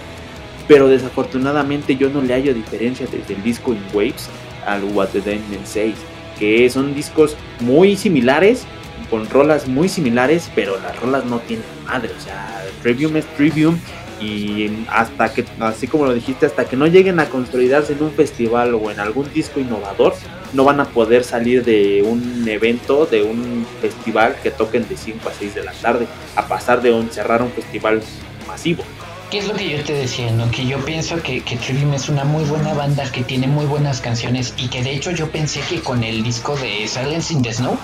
Pero 0.68 0.88
desafortunadamente 0.88 1.96
yo 1.96 2.10
no 2.10 2.22
le 2.22 2.34
hallo 2.34 2.54
diferencia 2.54 3.08
desde 3.10 3.36
el 3.36 3.44
disco 3.44 3.74
In 3.74 3.84
Waves 3.94 4.30
al 4.66 4.84
What 4.84 5.10
the 5.10 5.22
Diamond 5.22 5.66
6, 5.66 5.96
que 6.40 6.70
son 6.70 6.94
discos 6.94 7.38
muy 7.62 7.96
similares, 7.96 8.66
con 9.10 9.30
rolas 9.30 9.68
muy 9.68 9.88
similares, 9.88 10.52
pero 10.54 10.78
las 10.82 11.00
rolas 11.00 11.26
no 11.26 11.40
tienen 11.40 11.66
madre, 11.86 12.12
o 12.18 12.22
sea, 12.22 12.66
Trivium 12.82 13.16
es 13.16 13.26
Trivium 13.38 13.80
y 14.20 14.86
hasta 14.90 15.34
que, 15.34 15.46
así 15.60 15.88
como 15.88 16.06
lo 16.06 16.14
dijiste, 16.14 16.46
hasta 16.46 16.66
que 16.66 16.76
no 16.76 16.88
lleguen 16.88 17.20
a 17.20 17.30
consolidarse 17.30 17.94
en 17.94 18.04
un 18.04 18.12
festival 18.12 18.74
o 18.76 18.92
en 18.92 19.00
algún 19.00 19.32
disco 19.34 19.60
innovador, 19.60 20.14
no 20.54 20.64
van 20.64 20.80
a 20.80 20.86
poder 20.86 21.24
salir 21.24 21.64
de 21.64 22.04
un 22.04 22.48
evento, 22.48 23.06
de 23.06 23.24
un 23.24 23.66
festival 23.82 24.36
que 24.42 24.52
toquen 24.52 24.88
de 24.88 24.98
5 24.98 25.30
a 25.30 25.34
6 25.34 25.56
de 25.56 25.64
la 25.64 25.74
tarde, 25.74 26.08
a 26.36 26.48
pasar 26.48 26.82
de 26.82 26.92
un, 26.92 27.10
cerrar 27.12 27.42
un 27.42 27.52
festival 27.52 28.02
masivo. 28.48 28.84
¿Qué 29.30 29.40
es 29.40 29.48
lo 29.48 29.56
que 29.56 29.70
yo 29.70 29.84
te 29.84 29.94
decía? 29.94 30.32
¿no? 30.32 30.50
Que 30.52 30.66
yo 30.66 30.78
pienso 30.86 31.22
que, 31.22 31.44
que 31.44 31.58
Trivium 31.58 31.94
es 31.94 32.08
una 32.08 32.24
muy 32.24 32.46
buena 32.46 32.74
banda, 32.74 33.12
que 33.12 33.24
tiene 33.24 33.48
muy 33.48 33.66
buenas 33.66 34.00
canciones 34.00 34.54
y 34.58 34.70
que 34.70 34.82
de 34.82 34.92
hecho 34.96 35.12
yo 35.12 35.30
pensé 35.30 35.60
que 35.70 35.82
con 35.82 36.04
el 36.04 36.24
disco 36.24 36.56
de 36.56 36.88
Silence 36.88 37.34
in 37.34 37.42
the 37.42 37.54
Snow 37.54 37.78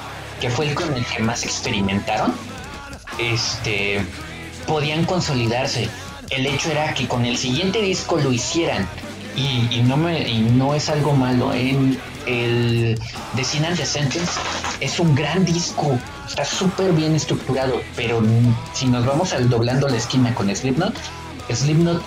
que 0.43 0.49
fue 0.49 0.67
el 0.67 0.75
con 0.75 0.93
el 0.93 1.05
que 1.05 1.23
más 1.23 1.45
experimentaron, 1.45 2.33
este, 3.17 4.05
podían 4.67 5.05
consolidarse. 5.05 5.87
El 6.35 6.47
hecho 6.47 6.71
era 6.71 6.93
que 6.93 7.07
con 7.07 7.25
el 7.25 7.37
siguiente 7.37 7.81
disco 7.81 8.17
lo 8.17 8.31
hicieran 8.31 8.87
y, 9.35 9.81
no, 9.81 10.73
es 10.73 10.89
algo 10.89 11.13
malo. 11.13 11.53
En 11.53 11.99
el 12.25 12.99
The 13.35 13.43
Sin 13.43 13.63
the 13.75 13.85
Sentence 13.85 14.31
es 14.79 14.99
un 14.99 15.13
gran 15.13 15.45
disco, 15.45 15.99
está 16.27 16.45
súper 16.45 16.93
bien 16.93 17.15
estructurado, 17.15 17.81
pero 17.95 18.21
si 18.73 18.87
nos 18.87 19.05
vamos 19.05 19.33
al 19.33 19.49
doblando 19.49 19.87
la 19.87 19.97
esquina 19.97 20.33
con 20.33 20.53
Slipknot, 20.53 20.95
Slipknot 21.51 22.01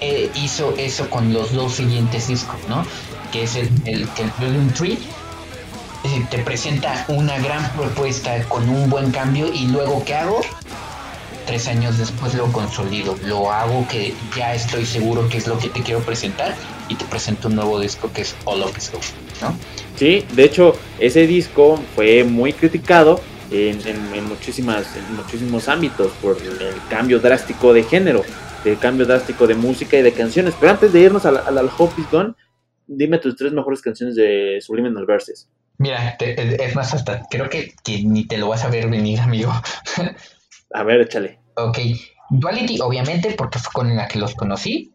eh, 0.00 0.30
hizo 0.34 0.74
eso 0.76 1.08
con 1.10 1.32
los 1.32 1.52
dos 1.52 1.74
siguientes 1.74 2.28
discos, 2.28 2.58
¿no? 2.68 2.84
Que 3.32 3.44
es 3.44 3.56
el, 3.56 3.70
el, 3.86 4.08
el 4.40 4.74
Tree 4.74 4.98
eh, 6.04 6.26
te 6.30 6.38
presenta 6.38 7.04
una 7.08 7.38
gran 7.38 7.70
propuesta 7.72 8.42
con 8.48 8.68
un 8.68 8.90
buen 8.90 9.12
cambio 9.12 9.52
y 9.52 9.68
luego 9.68 10.04
¿qué 10.04 10.14
hago? 10.14 10.40
Tres 11.46 11.66
años 11.68 11.98
después 11.98 12.34
lo 12.34 12.50
consolido, 12.52 13.16
lo 13.24 13.50
hago 13.50 13.86
que 13.88 14.14
ya 14.36 14.54
estoy 14.54 14.86
seguro 14.86 15.28
que 15.28 15.38
es 15.38 15.46
lo 15.46 15.58
que 15.58 15.68
te 15.68 15.82
quiero 15.82 16.00
presentar 16.00 16.54
y 16.88 16.94
te 16.94 17.04
presento 17.06 17.48
un 17.48 17.56
nuevo 17.56 17.80
disco 17.80 18.10
que 18.12 18.22
es 18.22 18.34
All 18.44 18.62
of 18.62 18.76
Us, 18.76 18.92
¿no? 19.40 19.56
Sí, 19.96 20.24
de 20.32 20.44
hecho 20.44 20.74
ese 20.98 21.26
disco 21.26 21.78
fue 21.94 22.24
muy 22.24 22.52
criticado 22.52 23.20
en, 23.50 23.80
en, 23.86 24.24
muchísimas, 24.28 24.96
en 24.96 25.16
muchísimos 25.16 25.68
ámbitos 25.68 26.12
por 26.22 26.38
el 26.40 26.74
cambio 26.88 27.18
drástico 27.20 27.72
de 27.72 27.82
género, 27.82 28.22
el 28.64 28.78
cambio 28.78 29.04
drástico 29.04 29.46
de 29.46 29.54
música 29.54 29.98
y 29.98 30.02
de 30.02 30.12
canciones. 30.12 30.54
Pero 30.58 30.72
antes 30.72 30.92
de 30.92 31.00
irnos 31.00 31.26
al, 31.26 31.36
al, 31.38 31.58
al 31.58 31.70
Hope 31.76 32.00
is 32.00 32.10
Gone, 32.10 32.34
dime 32.86 33.18
tus 33.18 33.36
tres 33.36 33.52
mejores 33.52 33.82
canciones 33.82 34.14
de 34.16 34.58
Subliminal 34.60 35.04
Verses. 35.06 35.48
Mira, 35.78 36.16
es 36.18 36.76
más, 36.76 36.94
hasta 36.94 37.22
creo 37.30 37.48
que, 37.48 37.74
ni 38.04 38.26
te 38.26 38.38
lo 38.38 38.48
vas 38.48 38.64
a 38.64 38.68
ver 38.68 38.88
venir, 38.88 39.20
amigo. 39.20 39.52
a 40.72 40.82
ver, 40.82 41.00
échale. 41.00 41.38
Ok. 41.56 41.78
Duality, 42.30 42.80
obviamente, 42.80 43.34
porque 43.36 43.58
fue 43.58 43.72
con 43.72 43.96
la 43.96 44.08
que 44.08 44.18
los 44.18 44.34
conocí. 44.34 44.94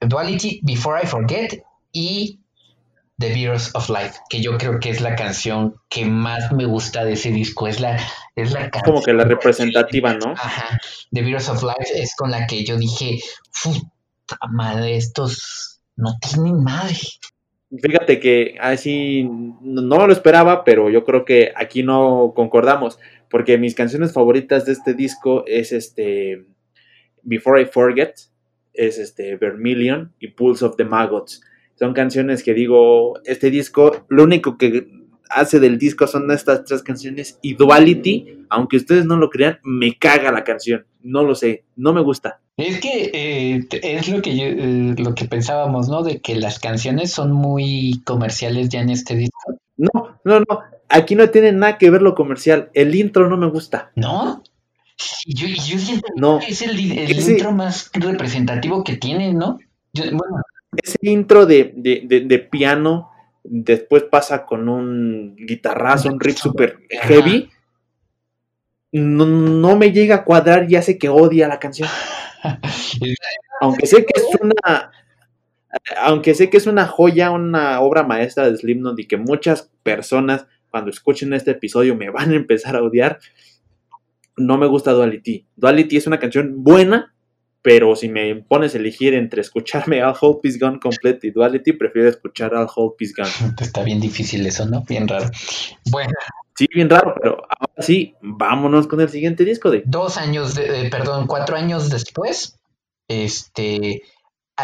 Duality, 0.00 0.60
Before 0.62 1.00
I 1.02 1.06
Forget 1.06 1.62
y 1.92 2.40
The 3.18 3.32
Beers 3.34 3.74
of 3.74 3.88
Life, 3.88 4.18
que 4.30 4.40
yo 4.40 4.58
creo 4.58 4.80
que 4.80 4.90
es 4.90 5.00
la 5.00 5.14
canción 5.14 5.76
que 5.88 6.04
más 6.04 6.50
me 6.52 6.64
gusta 6.64 7.04
de 7.04 7.12
ese 7.12 7.30
disco. 7.30 7.68
Es 7.68 7.78
la, 7.78 8.00
es 8.34 8.52
la 8.52 8.70
canción. 8.70 8.94
Como 8.94 9.02
que 9.02 9.12
la 9.12 9.24
representativa, 9.24 10.14
¿no? 10.14 10.32
Ajá. 10.36 10.78
The 11.12 11.22
Beers 11.22 11.48
of 11.48 11.62
Life 11.62 11.92
es 11.94 12.16
con 12.16 12.30
la 12.30 12.46
que 12.46 12.64
yo 12.64 12.76
dije, 12.76 13.20
puta 13.62 14.38
madre, 14.50 14.96
estos 14.96 15.80
no 15.96 16.16
tienen 16.18 16.62
madre. 16.64 16.96
Fíjate 17.80 18.20
que 18.20 18.56
así 18.60 19.26
no 19.62 20.06
lo 20.06 20.12
esperaba, 20.12 20.64
pero 20.64 20.90
yo 20.90 21.04
creo 21.04 21.24
que 21.24 21.52
aquí 21.56 21.82
no 21.82 22.32
concordamos, 22.36 22.98
porque 23.32 23.56
mis 23.56 23.74
canciones 23.74 24.12
favoritas 24.12 24.66
de 24.66 24.72
este 24.72 24.92
disco 24.92 25.42
es 25.46 25.72
este 25.72 26.44
Before 27.22 27.62
I 27.62 27.64
Forget, 27.64 28.12
es 28.74 28.98
este 28.98 29.36
Vermilion 29.36 30.12
y 30.20 30.28
Pulse 30.28 30.66
of 30.66 30.76
the 30.76 30.84
Maggots. 30.84 31.40
Son 31.74 31.94
canciones 31.94 32.42
que 32.42 32.52
digo, 32.52 33.14
este 33.24 33.50
disco, 33.50 34.04
lo 34.10 34.24
único 34.24 34.58
que 34.58 34.86
hace 35.30 35.60
del 35.60 35.78
disco 35.78 36.06
son 36.06 36.30
estas 36.30 36.64
tres 36.64 36.82
canciones 36.82 37.38
y 37.40 37.54
Duality, 37.54 38.44
aunque 38.50 38.76
ustedes 38.76 39.06
no 39.06 39.16
lo 39.16 39.30
crean, 39.30 39.58
me 39.64 39.96
caga 39.98 40.30
la 40.30 40.44
canción. 40.44 40.84
No 41.00 41.22
lo 41.24 41.34
sé, 41.34 41.64
no 41.74 41.94
me 41.94 42.02
gusta. 42.02 42.42
Es 42.58 42.80
que 42.80 43.10
eh, 43.14 43.66
es 43.82 44.08
lo 44.10 44.20
que 44.20 44.30
eh, 44.30 44.94
lo 44.98 45.14
que 45.14 45.24
pensábamos, 45.24 45.88
¿no? 45.88 46.02
De 46.02 46.20
que 46.20 46.36
las 46.36 46.58
canciones 46.58 47.10
son 47.10 47.32
muy 47.32 48.02
comerciales 48.04 48.68
ya 48.68 48.82
en 48.82 48.90
este 48.90 49.16
disco. 49.16 49.51
No, 49.76 50.20
no, 50.24 50.40
no. 50.40 50.60
Aquí 50.88 51.14
no 51.14 51.30
tiene 51.30 51.52
nada 51.52 51.78
que 51.78 51.90
ver 51.90 52.02
lo 52.02 52.14
comercial. 52.14 52.70
El 52.74 52.94
intro 52.94 53.28
no 53.28 53.36
me 53.36 53.48
gusta. 53.48 53.92
¿No? 53.96 54.42
Yo, 55.26 55.46
yo 55.46 55.78
siento 55.78 56.38
que 56.38 56.52
es 56.52 56.62
el, 56.62 56.78
intro 56.78 57.52
más 57.52 57.90
representativo 57.94 58.84
que 58.84 58.96
tiene, 58.96 59.32
¿no? 59.32 59.58
Ese 60.76 60.98
intro 61.02 61.46
de, 61.46 61.72
de, 61.74 62.24
de, 62.26 62.38
piano 62.38 63.10
después 63.42 64.04
pasa 64.04 64.46
con 64.46 64.68
un 64.68 65.34
guitarrazo, 65.36 66.08
un 66.08 66.20
riff 66.20 66.38
super 66.38 66.78
heavy, 66.88 67.50
no, 68.92 69.26
no, 69.26 69.76
me 69.76 69.90
llega 69.90 70.16
a 70.16 70.24
cuadrar 70.24 70.70
y 70.70 70.76
hace 70.76 70.98
que 70.98 71.08
odia 71.08 71.48
la 71.48 71.58
canción. 71.58 71.88
aunque 73.60 73.86
sé 73.86 74.04
que 74.04 74.20
es 74.20 74.26
una 74.40 74.90
aunque 75.98 76.34
sé 76.34 76.50
que 76.50 76.56
es 76.56 76.66
una 76.66 76.86
joya, 76.86 77.30
una 77.30 77.80
obra 77.80 78.02
maestra 78.02 78.50
de 78.50 78.56
Slipknot 78.56 78.98
y 78.98 79.06
que 79.06 79.16
muchas 79.16 79.70
personas 79.82 80.46
cuando 80.70 80.90
escuchen 80.90 81.32
este 81.34 81.52
episodio 81.52 81.94
me 81.94 82.10
van 82.10 82.32
a 82.32 82.36
empezar 82.36 82.76
a 82.76 82.82
odiar, 82.82 83.20
no 84.36 84.58
me 84.58 84.66
gusta 84.66 84.92
Duality. 84.92 85.46
Duality 85.56 85.98
es 85.98 86.06
una 86.06 86.18
canción 86.18 86.64
buena, 86.64 87.14
pero 87.60 87.94
si 87.94 88.08
me 88.08 88.34
pones 88.36 88.74
a 88.74 88.78
elegir 88.78 89.14
entre 89.14 89.42
escucharme 89.42 90.02
All 90.02 90.16
Hope 90.18 90.48
Is 90.48 90.58
Gone 90.58 90.80
Complete 90.80 91.28
y 91.28 91.30
Duality, 91.30 91.74
prefiero 91.74 92.08
escuchar 92.08 92.54
All 92.54 92.68
Hope 92.74 93.04
Is 93.04 93.14
Gone. 93.14 93.28
Está 93.60 93.82
bien 93.82 94.00
difícil 94.00 94.46
eso, 94.46 94.66
¿no? 94.66 94.82
Bien 94.88 95.06
raro. 95.06 95.30
Bueno. 95.90 96.12
Sí, 96.54 96.66
bien 96.74 96.90
raro, 96.90 97.14
pero 97.20 97.38
ahora 97.48 97.82
sí, 97.82 98.14
vámonos 98.20 98.86
con 98.86 99.00
el 99.00 99.08
siguiente 99.08 99.44
disco 99.44 99.70
de... 99.70 99.82
Dos 99.86 100.18
años, 100.18 100.54
de, 100.54 100.88
perdón, 100.90 101.26
cuatro 101.26 101.56
años 101.56 101.88
después, 101.88 102.58
este, 103.08 104.02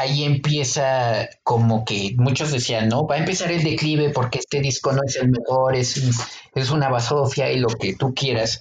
ahí 0.01 0.25
empieza 0.25 1.29
como 1.43 1.85
que 1.85 2.15
muchos 2.17 2.53
decían, 2.53 2.89
no, 2.89 3.07
va 3.07 3.17
a 3.17 3.19
empezar 3.19 3.51
el 3.53 3.63
declive 3.63 4.11
porque 4.11 4.39
este 4.39 4.61
disco 4.61 4.93
no 4.93 5.01
es 5.07 5.17
el 5.17 5.29
mejor, 5.29 5.77
es, 5.77 5.97
es 6.55 6.71
una 6.71 6.89
basofia 6.89 7.51
y 7.51 7.59
lo 7.59 7.69
que 7.69 7.95
tú 7.95 8.15
quieras, 8.15 8.61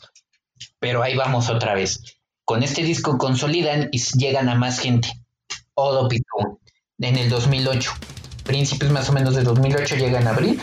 pero 0.79 1.03
ahí 1.03 1.15
vamos 1.15 1.49
otra 1.49 1.73
vez. 1.73 2.01
Con 2.45 2.63
este 2.63 2.83
disco 2.83 3.17
consolidan 3.17 3.89
y 3.91 3.99
llegan 4.17 4.49
a 4.49 4.55
más 4.55 4.79
gente. 4.79 5.09
All 5.73 6.09
en 6.99 7.17
el 7.17 7.29
2008. 7.29 7.91
Principios 8.43 8.91
más 8.91 9.09
o 9.09 9.13
menos 9.13 9.35
de 9.35 9.43
2008 9.43 9.95
llegan 9.97 10.27
a 10.27 10.31
abril 10.31 10.59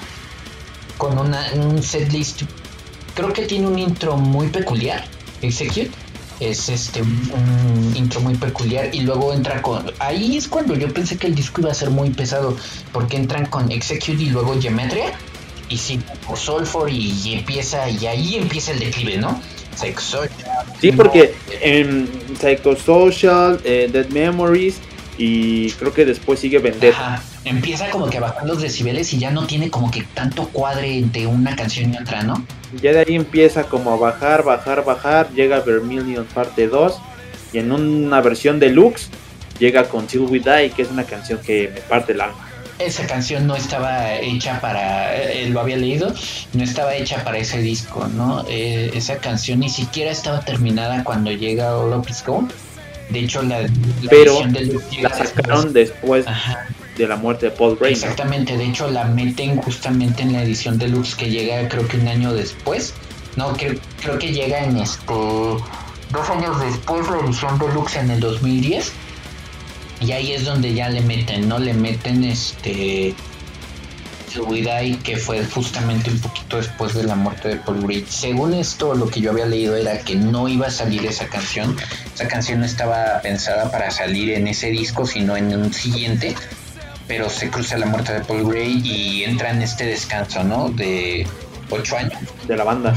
con 0.97 1.19
una, 1.19 1.53
un 1.55 1.83
setlist. 1.83 2.43
Creo 3.15 3.33
que 3.33 3.47
tiene 3.47 3.67
un 3.67 3.79
intro 3.79 4.17
muy 4.17 4.49
peculiar. 4.49 5.05
Execute 5.43 6.04
es 6.51 6.69
este 6.69 7.03
un, 7.03 7.93
intro 7.95 8.21
muy 8.21 8.35
peculiar 8.35 8.95
y 8.95 9.01
luego 9.01 9.33
entra 9.33 9.63
con 9.63 9.91
ahí 9.99 10.37
es 10.37 10.49
cuando 10.49 10.75
yo 10.75 10.93
pensé 10.93 11.17
que 11.17 11.27
el 11.27 11.35
disco 11.35 11.61
iba 11.61 11.71
a 11.71 11.75
ser 11.75 11.91
muy 11.91 12.11
pesado 12.11 12.57
porque 12.93 13.17
entran 13.17 13.47
con 13.47 13.71
Execute 13.71 14.23
y 14.23 14.31
luego 14.31 14.61
Geometria 14.61 15.13
y 15.69 15.79
sí 15.79 16.01
por 16.27 16.39
Solfor 16.39 16.91
y, 16.91 17.35
empieza 17.35 17.89
y 17.89 18.07
ahí 18.07 18.37
empieza 18.37 18.73
el 18.73 18.81
declive 18.81 19.19
no 19.19 19.41
Psychosocial 19.77 20.67
sí 20.81 20.93
porque 20.93 21.35
en 21.61 22.09
Psychosocial 22.39 23.61
eh, 23.65 23.89
Dead 23.93 24.09
Memories 24.09 24.81
y 25.17 25.71
creo 25.73 25.93
que 25.93 26.05
después 26.05 26.41
sigue 26.41 26.59
vender 26.59 26.95
empieza 27.45 27.91
como 27.91 28.09
que 28.09 28.19
a 28.19 28.21
bajar 28.21 28.47
los 28.47 28.61
decibeles 28.61 29.13
y 29.13 29.19
ya 29.19 29.31
no 29.31 29.47
tiene 29.47 29.71
como 29.71 29.91
que 29.91 30.03
tanto 30.03 30.49
cuadre 30.49 30.99
entre 30.99 31.27
una 31.27 31.55
canción 31.55 31.93
y 31.93 31.99
otra, 31.99 32.23
¿no? 32.23 32.45
Ya 32.81 32.93
de 32.93 33.01
ahí 33.01 33.15
empieza 33.15 33.65
como 33.65 33.93
a 33.93 33.97
bajar, 33.97 34.43
bajar, 34.43 34.85
bajar, 34.85 35.31
llega 35.31 35.61
Vermilion 35.61 36.25
parte 36.25 36.67
2 36.67 36.99
y 37.53 37.59
en 37.59 37.73
una 37.73 38.21
versión 38.21 38.59
deluxe 38.59 39.09
llega 39.59 39.89
con 39.89 40.07
Till 40.07 40.21
We 40.21 40.41
Die, 40.41 40.71
que 40.71 40.83
es 40.83 40.91
una 40.91 41.05
canción 41.05 41.39
que 41.39 41.71
me 41.73 41.81
parte 41.81 42.13
el 42.13 42.23
alma. 42.23 42.49
Esa 42.81 43.07
canción 43.07 43.47
no 43.47 43.55
estaba 43.55 44.17
hecha 44.17 44.61
para, 44.61 45.15
eh, 45.15 45.49
lo 45.49 45.61
había 45.61 45.77
leído, 45.77 46.13
no 46.55 46.65
estaba 46.65 46.97
hecha 46.97 47.23
para 47.23 47.39
ese 47.39 47.59
disco, 47.59 48.09
¿no? 48.09 48.45
Eh, 48.49 48.91
esa 48.95 49.19
canción 49.19 49.61
ni 49.61 49.69
siquiera 49.69 50.11
estaba 50.11 50.41
terminada 50.41 51.05
cuando 51.05 51.31
llega 51.31 51.79
All 51.79 51.93
Up 51.93 52.07
Is 52.11 52.25
Gone. 52.27 52.49
De 53.11 53.21
hecho, 53.21 53.43
la, 53.43 53.67
Pero 54.09 54.41
la 55.03 55.11
sacaron 55.11 55.73
después. 55.73 56.25
de 56.97 57.09
la 57.09 57.17
muerte 57.17 57.47
de 57.47 57.53
Paul 57.53 57.77
Gray. 57.77 57.93
Exactamente, 57.93 58.57
de 58.57 58.67
hecho 58.67 58.89
la 58.89 59.05
meten 59.05 59.57
justamente 59.57 60.23
en 60.23 60.33
la 60.33 60.45
edición 60.45 60.79
deluxe 60.79 61.17
que 61.17 61.29
llega 61.29 61.69
creo 61.69 61.89
que 61.89 61.97
un 61.97 62.07
año 62.07 62.33
después. 62.33 62.95
No, 63.37 63.53
creo, 63.55 63.75
creo 64.01 64.19
que 64.19 64.33
llega 64.33 64.65
en 64.65 64.77
este 64.77 65.05
dos 65.07 66.31
años 66.31 66.61
después 66.61 67.09
la 67.09 67.19
edición 67.19 67.59
deluxe 67.59 67.97
en 67.97 68.11
el 68.11 68.21
2010. 68.21 68.93
Y 70.01 70.13
ahí 70.13 70.33
es 70.33 70.45
donde 70.45 70.75
ya 70.75 70.89
le 70.89 71.01
meten, 71.01 71.49
¿no? 71.49 71.59
Le 71.59 71.73
meten 71.75 72.25
este 72.25 73.15
y 74.37 74.95
que 74.97 75.17
fue 75.17 75.45
justamente 75.45 76.11
un 76.11 76.19
poquito 76.19 76.57
después 76.57 76.95
de 76.95 77.05
la 77.05 77.15
muerte 77.15 77.49
de 77.49 77.57
Paul 77.57 77.83
Gray. 77.83 78.05
Según 78.09 78.55
esto, 78.55 78.95
lo 78.95 79.09
que 79.09 79.21
yo 79.21 79.31
había 79.31 79.47
leído 79.47 79.77
era 79.77 79.99
que 80.01 80.17
no 80.17 80.49
iba 80.49 80.67
a 80.67 80.71
salir 80.71 81.07
esa 81.07 81.27
canción. 81.27 81.77
Esa 82.15 82.29
canción 82.29 82.61
no 82.61 82.67
estaba 82.67 83.21
pensada 83.23 83.71
para 83.71 83.91
salir 83.91 84.31
en 84.31 84.49
ese 84.49 84.71
disco, 84.71 85.07
sino 85.07 85.37
en 85.37 85.55
un 85.55 85.73
siguiente 85.73 86.35
pero 87.07 87.29
se 87.29 87.51
cruza 87.51 87.77
la 87.77 87.87
muerte 87.87 88.13
de 88.13 88.21
Paul 88.21 88.49
Gray 88.51 88.81
y 88.83 89.25
entra 89.25 89.51
en 89.51 89.63
este 89.63 89.85
descanso, 89.85 90.43
¿no? 90.43 90.71
De 90.71 91.27
ocho 91.71 91.97
años. 91.97 92.19
De 92.47 92.57
la 92.57 92.65
banda. 92.65 92.95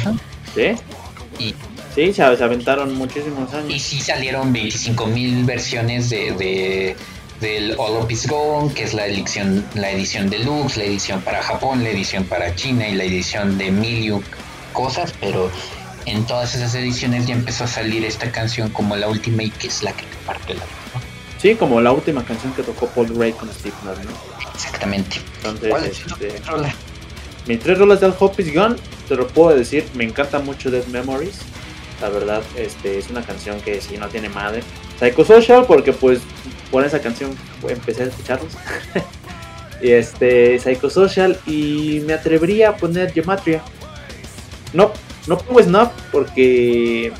Sí. 0.56 0.76
Y, 1.40 1.54
sí, 1.94 2.14
se, 2.14 2.24
aventaron 2.24 2.96
muchísimos 2.96 3.54
años. 3.54 3.74
Y 3.74 3.80
sí 3.80 4.00
salieron 4.00 4.54
25 4.54 5.08
mil 5.08 5.44
versiones 5.44 6.10
de, 6.10 6.96
del 7.40 7.76
All 7.78 7.98
of 7.98 8.12
Is 8.12 8.28
Gone, 8.28 8.74
que 8.74 8.84
es 8.84 8.94
la 8.94 9.06
edición, 9.06 9.66
la 9.76 9.92
edición 9.92 10.30
deluxe, 10.30 10.78
la 10.78 10.86
edición 10.86 11.22
para 11.22 11.42
Japón, 11.42 11.84
la 11.84 11.90
edición 11.90 12.24
para 12.24 12.56
China 12.56 12.88
y 12.88 12.96
la 12.96 13.04
edición 13.04 13.58
de 13.58 13.72
mil 13.72 14.22
cosas, 14.74 15.14
pero 15.20 15.52
en 16.06 16.26
todas 16.26 16.56
esas 16.56 16.74
ediciones 16.76 17.28
ya 17.28 17.34
empezó 17.36 17.66
a 17.66 17.68
salir 17.68 18.06
esta 18.06 18.32
canción 18.32 18.70
como 18.70 18.96
la 18.96 19.08
última 19.08 19.44
y 19.44 19.50
que 19.50 19.68
es 19.68 19.84
la 19.84 19.92
que 19.92 20.04
te 20.04 20.16
parte 20.26 20.54
la 20.54 20.64
Sí, 21.42 21.54
como 21.54 21.80
la 21.82 21.92
última 21.92 22.24
canción 22.24 22.52
que 22.54 22.64
tocó 22.64 22.88
Paul 22.88 23.14
Gray 23.14 23.32
con 23.34 23.52
Steve 23.54 23.76
¿no? 23.84 23.92
Exactamente. 24.56 25.18
Entonces, 25.38 25.70
¿Cuál 25.70 25.86
es 25.86 26.00
este, 26.00 26.42
Mis 27.46 27.60
tres 27.60 27.78
rolas 27.78 28.00
de 28.00 28.08
Al 28.08 28.16
Hope 28.18 28.42
is 28.42 28.54
Gone, 28.54 28.76
te 29.08 29.16
lo 29.16 29.28
puedo 29.28 29.56
decir, 29.56 29.86
me 29.94 30.04
encanta 30.04 30.40
mucho 30.40 30.72
Dead 30.72 30.86
Memories. 30.88 31.38
La 32.02 32.10
verdad, 32.10 32.42
este 32.56 32.98
es 32.98 33.10
una 33.10 33.22
canción 33.22 33.60
que 33.62 33.82
sí 33.82 33.98
no 33.98 34.08
tiene 34.08 34.30
madre. 34.30 34.64
Psychosocial, 35.00 35.66
porque 35.66 35.94
pues 35.94 36.22
por 36.72 36.86
esa 36.86 37.00
canción 37.00 37.36
empecé 37.68 38.04
a 38.04 38.06
escucharlos. 38.08 38.54
y 39.82 39.92
este, 39.92 40.60
Psychosocial, 40.60 41.40
y 41.46 42.02
me 42.06 42.14
atrevería 42.14 42.70
a 42.70 42.78
poner 42.78 43.12
Gematria. 43.12 43.62
No, 44.74 44.92
no 45.28 45.38
pongo 45.38 45.62
Snuff 45.62 45.90
porque 46.12 47.12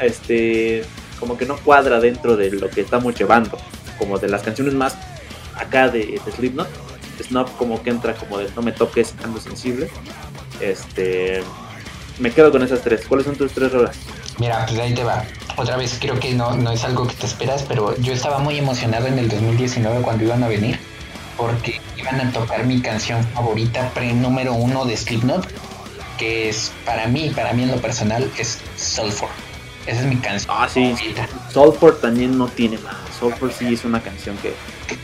este 0.00 0.84
como 1.18 1.36
que 1.36 1.44
no 1.44 1.56
cuadra 1.58 2.00
dentro 2.00 2.36
de 2.36 2.50
lo 2.50 2.70
que 2.70 2.80
estamos 2.80 3.14
llevando, 3.14 3.58
como 3.98 4.18
de 4.18 4.28
las 4.28 4.42
canciones 4.42 4.72
más 4.72 4.96
acá 5.54 5.88
de, 5.88 6.20
de 6.24 6.32
Slipknot. 6.32 6.68
Snuff 7.22 7.50
como 7.52 7.82
que 7.82 7.90
entra 7.90 8.14
como 8.14 8.38
de 8.38 8.48
no 8.56 8.62
me 8.62 8.72
toques, 8.72 9.14
ando 9.22 9.38
sensible. 9.38 9.90
Este, 10.60 11.42
me 12.18 12.30
quedo 12.30 12.50
con 12.50 12.62
esas 12.62 12.80
tres. 12.82 13.04
¿Cuáles 13.06 13.26
son 13.26 13.36
tus 13.36 13.52
tres 13.52 13.72
rolas? 13.72 13.96
Mira, 14.40 14.64
pues 14.66 14.80
ahí 14.80 14.94
te 14.94 15.04
va. 15.04 15.22
Otra 15.56 15.76
vez 15.76 15.98
creo 16.00 16.18
que 16.18 16.32
no, 16.32 16.54
no 16.54 16.72
es 16.72 16.82
algo 16.82 17.06
que 17.06 17.14
te 17.14 17.26
esperas, 17.26 17.62
pero 17.68 17.94
yo 17.98 18.14
estaba 18.14 18.38
muy 18.38 18.58
emocionado 18.58 19.06
en 19.06 19.18
el 19.18 19.28
2019 19.28 20.00
cuando 20.00 20.24
iban 20.24 20.42
a 20.42 20.48
venir, 20.48 20.80
porque 21.36 21.78
iban 21.98 22.18
a 22.20 22.32
tocar 22.32 22.64
mi 22.64 22.80
canción 22.80 23.22
favorita 23.34 23.90
pre 23.90 24.14
número 24.14 24.54
uno 24.54 24.86
de 24.86 24.96
Slipknot, 24.96 25.46
que 26.16 26.48
es 26.48 26.72
para 26.86 27.06
mí, 27.06 27.30
para 27.36 27.52
mí 27.52 27.64
en 27.64 27.70
lo 27.70 27.76
personal, 27.76 28.30
es 28.38 28.60
Sulfur. 28.76 29.28
Esa 29.86 30.00
es 30.00 30.06
mi 30.06 30.16
canción. 30.16 30.56
Ah, 30.58 30.68
sí. 30.68 30.94
Soulford 31.52 31.96
también 31.96 32.38
no 32.38 32.48
tiene 32.48 32.78
más. 32.78 32.96
Soulford 33.18 33.52
sí 33.52 33.74
es 33.74 33.84
una 33.84 34.00
canción 34.00 34.38
que, 34.38 34.54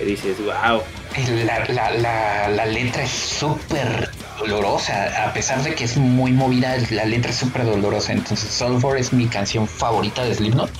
dices, 0.04 0.38
wow. 0.38 0.80
La, 1.16 2.66
letra 2.66 3.02
es 3.02 3.10
súper 3.10 4.10
dolorosa. 4.38 5.26
A 5.26 5.32
pesar 5.32 5.62
de 5.62 5.74
que 5.74 5.84
es 5.84 5.96
muy 5.96 6.32
movida, 6.32 6.76
la 6.90 7.06
letra 7.06 7.30
es 7.30 7.38
súper 7.38 7.64
dolorosa. 7.64 8.12
Entonces, 8.12 8.50
Soulford 8.50 8.98
es 8.98 9.12
mi 9.12 9.26
canción 9.26 9.66
favorita 9.66 10.24
de 10.24 10.34
Slipknot. 10.34 10.70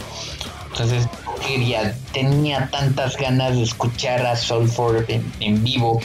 Entonces, 0.73 1.09
quería, 1.47 1.97
tenía 2.13 2.69
tantas 2.71 3.17
ganas 3.17 3.57
de 3.57 3.63
escuchar 3.63 4.27
a 4.27 4.37
Soulford 4.37 5.09
en, 5.09 5.25
en 5.41 5.65
vivo 5.65 6.01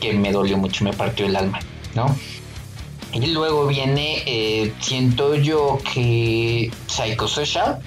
que 0.00 0.12
me 0.12 0.30
dolió 0.30 0.56
mucho, 0.58 0.84
me 0.84 0.92
partió 0.92 1.26
el 1.26 1.34
alma, 1.34 1.58
¿no? 1.94 2.14
Y 3.12 3.26
luego 3.28 3.66
viene, 3.66 4.22
eh, 4.26 4.72
siento 4.80 5.34
yo 5.34 5.78
que 5.92 6.70
Psychosocial. 6.86 7.80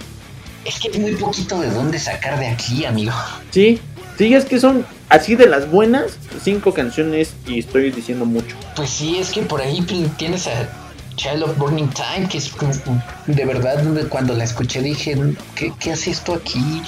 Es 0.65 0.80
que 0.80 0.89
es 0.89 0.99
muy 0.99 1.15
poquito 1.15 1.61
de 1.61 1.69
dónde 1.69 1.99
sacar 1.99 2.39
de 2.39 2.47
aquí, 2.47 2.84
amigo. 2.84 3.13
Sí, 3.51 3.80
sí, 4.17 4.34
es 4.34 4.45
que 4.45 4.59
son 4.59 4.86
así 5.10 5.36
de 5.36 5.47
las 5.47 5.70
buenas, 5.70 6.18
cinco 6.43 6.74
canciones 6.74 7.34
y 7.45 7.60
estoy 7.60 7.91
diciendo 7.91 8.26
mucho. 8.26 8.55
Pues 8.76 8.89
sí, 8.89 9.18
es 9.18 9.32
que 9.32 9.41
por 9.41 9.62
ahí 9.62 9.82
tienes 10.18 10.47
a 10.47 10.70
Child 11.16 11.43
of 11.43 11.57
Burning 11.57 11.89
Time, 11.89 12.30
que 12.30 12.38
es 12.38 12.49
de 13.28 13.45
verdad 13.45 13.84
cuando 14.07 14.34
la 14.34 14.45
escuché 14.45 14.82
dije, 14.82 15.18
¿qué, 15.55 15.74
qué 15.78 15.91
hace 15.91 16.12
esto 16.12 16.34
aquí? 16.34 16.82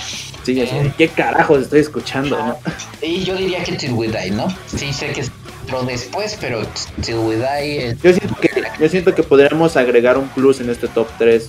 Sí, 0.44 0.62
eh, 0.62 0.94
¿qué 0.98 1.10
carajos 1.10 1.64
estoy 1.64 1.82
escuchando? 1.82 2.38
¿no? 2.38 2.58
Y 3.02 3.24
yo 3.24 3.36
diría 3.36 3.64
que 3.64 3.74
Till 3.74 3.92
We 3.92 4.08
Die, 4.08 4.32
¿no? 4.32 4.48
Sí, 4.74 4.94
sé 4.94 5.12
que 5.12 5.22
es 5.22 5.32
después, 5.86 6.38
pero 6.40 6.62
We 6.62 7.38
Die. 7.38 7.98
Yo 8.04 8.14
siento, 8.14 8.36
que, 8.36 8.50
yo 8.80 8.90
siento 8.90 9.16
que 9.16 9.24
podríamos 9.24 9.78
agregar 9.78 10.18
un 10.18 10.28
plus 10.30 10.60
en 10.62 10.70
este 10.70 10.88
top 10.88 11.08
3. 11.18 11.48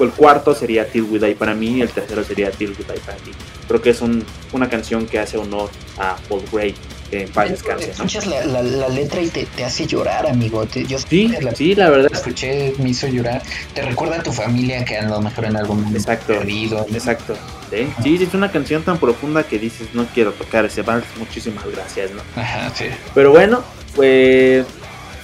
El 0.00 0.10
cuarto 0.10 0.54
sería 0.54 0.86
Till 0.86 1.02
We 1.02 1.18
Die 1.18 1.34
para 1.34 1.54
mí 1.54 1.78
y 1.78 1.82
el 1.82 1.88
tercero 1.88 2.24
sería 2.24 2.50
Till 2.50 2.70
We 2.70 2.76
Die 2.76 3.00
para 3.00 3.18
ti. 3.18 3.32
Creo 3.68 3.80
que 3.80 3.90
es 3.90 4.00
una 4.00 4.68
canción 4.68 5.06
que 5.06 5.18
hace 5.18 5.38
honor 5.38 5.70
a 5.98 6.16
Paul 6.28 6.42
Gray. 6.52 6.74
que 7.10 7.22
en 7.22 7.28
paz 7.30 7.50
descanse. 7.50 7.90
Escuchas 7.90 8.26
la, 8.26 8.44
la, 8.62 8.88
letra 8.88 9.20
y 9.20 9.28
te, 9.28 9.44
te, 9.44 9.64
hace 9.64 9.86
llorar, 9.86 10.26
amigo. 10.26 10.64
yo 10.64 10.98
sí, 10.98 11.28
la, 11.40 11.54
sí, 11.54 11.74
la 11.74 11.90
verdad. 11.90 12.10
Escuché, 12.12 12.74
me 12.78 12.90
hizo 12.90 13.08
llorar. 13.08 13.42
Te 13.74 13.82
recuerda 13.82 14.16
a 14.16 14.22
tu 14.22 14.32
familia 14.32 14.84
que 14.84 14.96
a 14.96 15.08
lo 15.08 15.20
mejor 15.20 15.44
en 15.44 15.56
algún 15.56 15.78
momento 15.78 15.98
exacto, 15.98 16.34
perdido. 16.34 16.86
Exacto. 16.92 17.36
¿Sí? 17.70 17.88
sí, 18.02 18.22
es 18.22 18.34
una 18.34 18.50
canción 18.50 18.82
tan 18.82 18.98
profunda 18.98 19.44
que 19.44 19.58
dices, 19.58 19.88
no 19.94 20.04
quiero 20.06 20.32
tocar 20.32 20.64
ese 20.64 20.82
vals, 20.82 21.04
muchísimas 21.16 21.64
gracias, 21.70 22.10
¿no? 22.10 22.20
Ajá, 22.40 22.70
sí. 22.74 22.86
Pero 23.14 23.30
bueno, 23.30 23.62
pues 23.94 24.66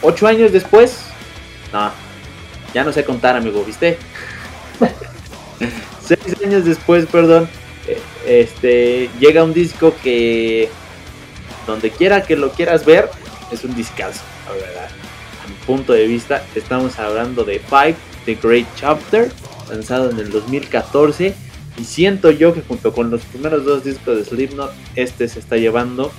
ocho 0.00 0.26
años 0.28 0.52
después, 0.52 0.98
no, 1.72 1.90
ya 2.72 2.84
no 2.84 2.92
sé 2.92 3.04
contar, 3.04 3.36
amigo, 3.36 3.64
¿viste? 3.64 3.98
Seis 6.04 6.36
años 6.44 6.64
después, 6.64 7.06
perdón, 7.06 7.48
eh, 7.88 8.00
este, 8.26 9.10
llega 9.18 9.42
un 9.42 9.52
disco 9.52 9.94
que 10.02 10.68
donde 11.66 11.90
quiera 11.90 12.22
que 12.22 12.36
lo 12.36 12.52
quieras 12.52 12.84
ver, 12.84 13.10
es 13.50 13.64
un 13.64 13.74
discazo, 13.74 14.22
la 14.46 14.52
verdad. 14.52 14.88
A 15.44 15.48
mi 15.48 15.54
punto 15.66 15.92
de 15.92 16.06
vista, 16.06 16.44
estamos 16.54 16.98
hablando 16.98 17.44
de 17.44 17.58
Five, 17.58 17.96
The 18.24 18.36
Great 18.40 18.66
Chapter, 18.76 19.32
lanzado 19.68 20.10
en 20.10 20.18
el 20.18 20.30
2014. 20.30 21.34
Y 21.78 21.84
siento 21.84 22.30
yo 22.30 22.54
que 22.54 22.62
junto 22.62 22.92
con 22.92 23.10
los 23.10 23.22
primeros 23.22 23.64
dos 23.64 23.84
discos 23.84 24.16
de 24.16 24.24
Slipknot, 24.24 24.72
este 24.94 25.28
se 25.28 25.38
está 25.38 25.56
llevando 25.56 26.12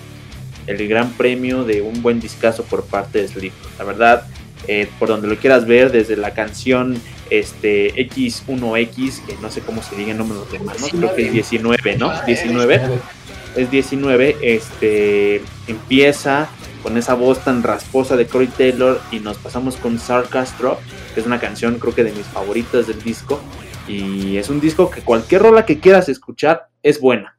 el 0.67 0.87
gran 0.87 1.11
premio 1.13 1.63
de 1.63 1.81
un 1.81 2.01
buen 2.01 2.19
discazo 2.19 2.63
por 2.63 2.85
parte 2.85 3.21
de 3.21 3.27
Slipknot. 3.27 3.77
La 3.79 3.85
verdad, 3.85 4.27
eh, 4.67 4.87
por 4.99 5.07
donde 5.07 5.27
lo 5.27 5.37
quieras 5.37 5.65
ver, 5.65 5.91
desde 5.91 6.15
la 6.15 6.33
canción 6.33 6.99
este, 7.29 7.95
X1X, 8.09 9.25
que 9.25 9.35
no 9.41 9.49
sé 9.49 9.61
cómo 9.61 9.81
se 9.81 9.95
diga 9.95 10.11
el 10.11 10.17
número 10.17 10.45
de 10.45 10.59
demás, 10.59 10.79
¿no? 10.79 10.87
creo 10.87 11.15
que 11.15 11.27
es 11.27 11.33
19, 11.33 11.97
¿no? 11.97 12.13
19 12.25 12.81
es 13.57 13.71
19, 13.71 14.37
este, 14.41 15.41
empieza 15.67 16.47
con 16.83 16.97
esa 16.97 17.15
voz 17.15 17.43
tan 17.43 17.63
rasposa 17.63 18.15
de 18.15 18.27
Corey 18.27 18.47
Taylor 18.47 19.01
y 19.11 19.19
nos 19.19 19.37
pasamos 19.37 19.75
con 19.75 19.99
Sarcastro, 19.99 20.79
que 21.13 21.19
es 21.19 21.25
una 21.25 21.39
canción 21.39 21.79
creo 21.79 21.93
que 21.93 22.03
de 22.03 22.11
mis 22.11 22.25
favoritas 22.27 22.87
del 22.87 23.01
disco. 23.01 23.41
Y 23.87 24.37
es 24.37 24.49
un 24.49 24.59
disco 24.59 24.89
que 24.89 25.01
cualquier 25.01 25.43
rola 25.43 25.65
que 25.65 25.79
quieras 25.79 26.09
escuchar 26.09 26.69
es 26.83 26.99
buena. 26.99 27.37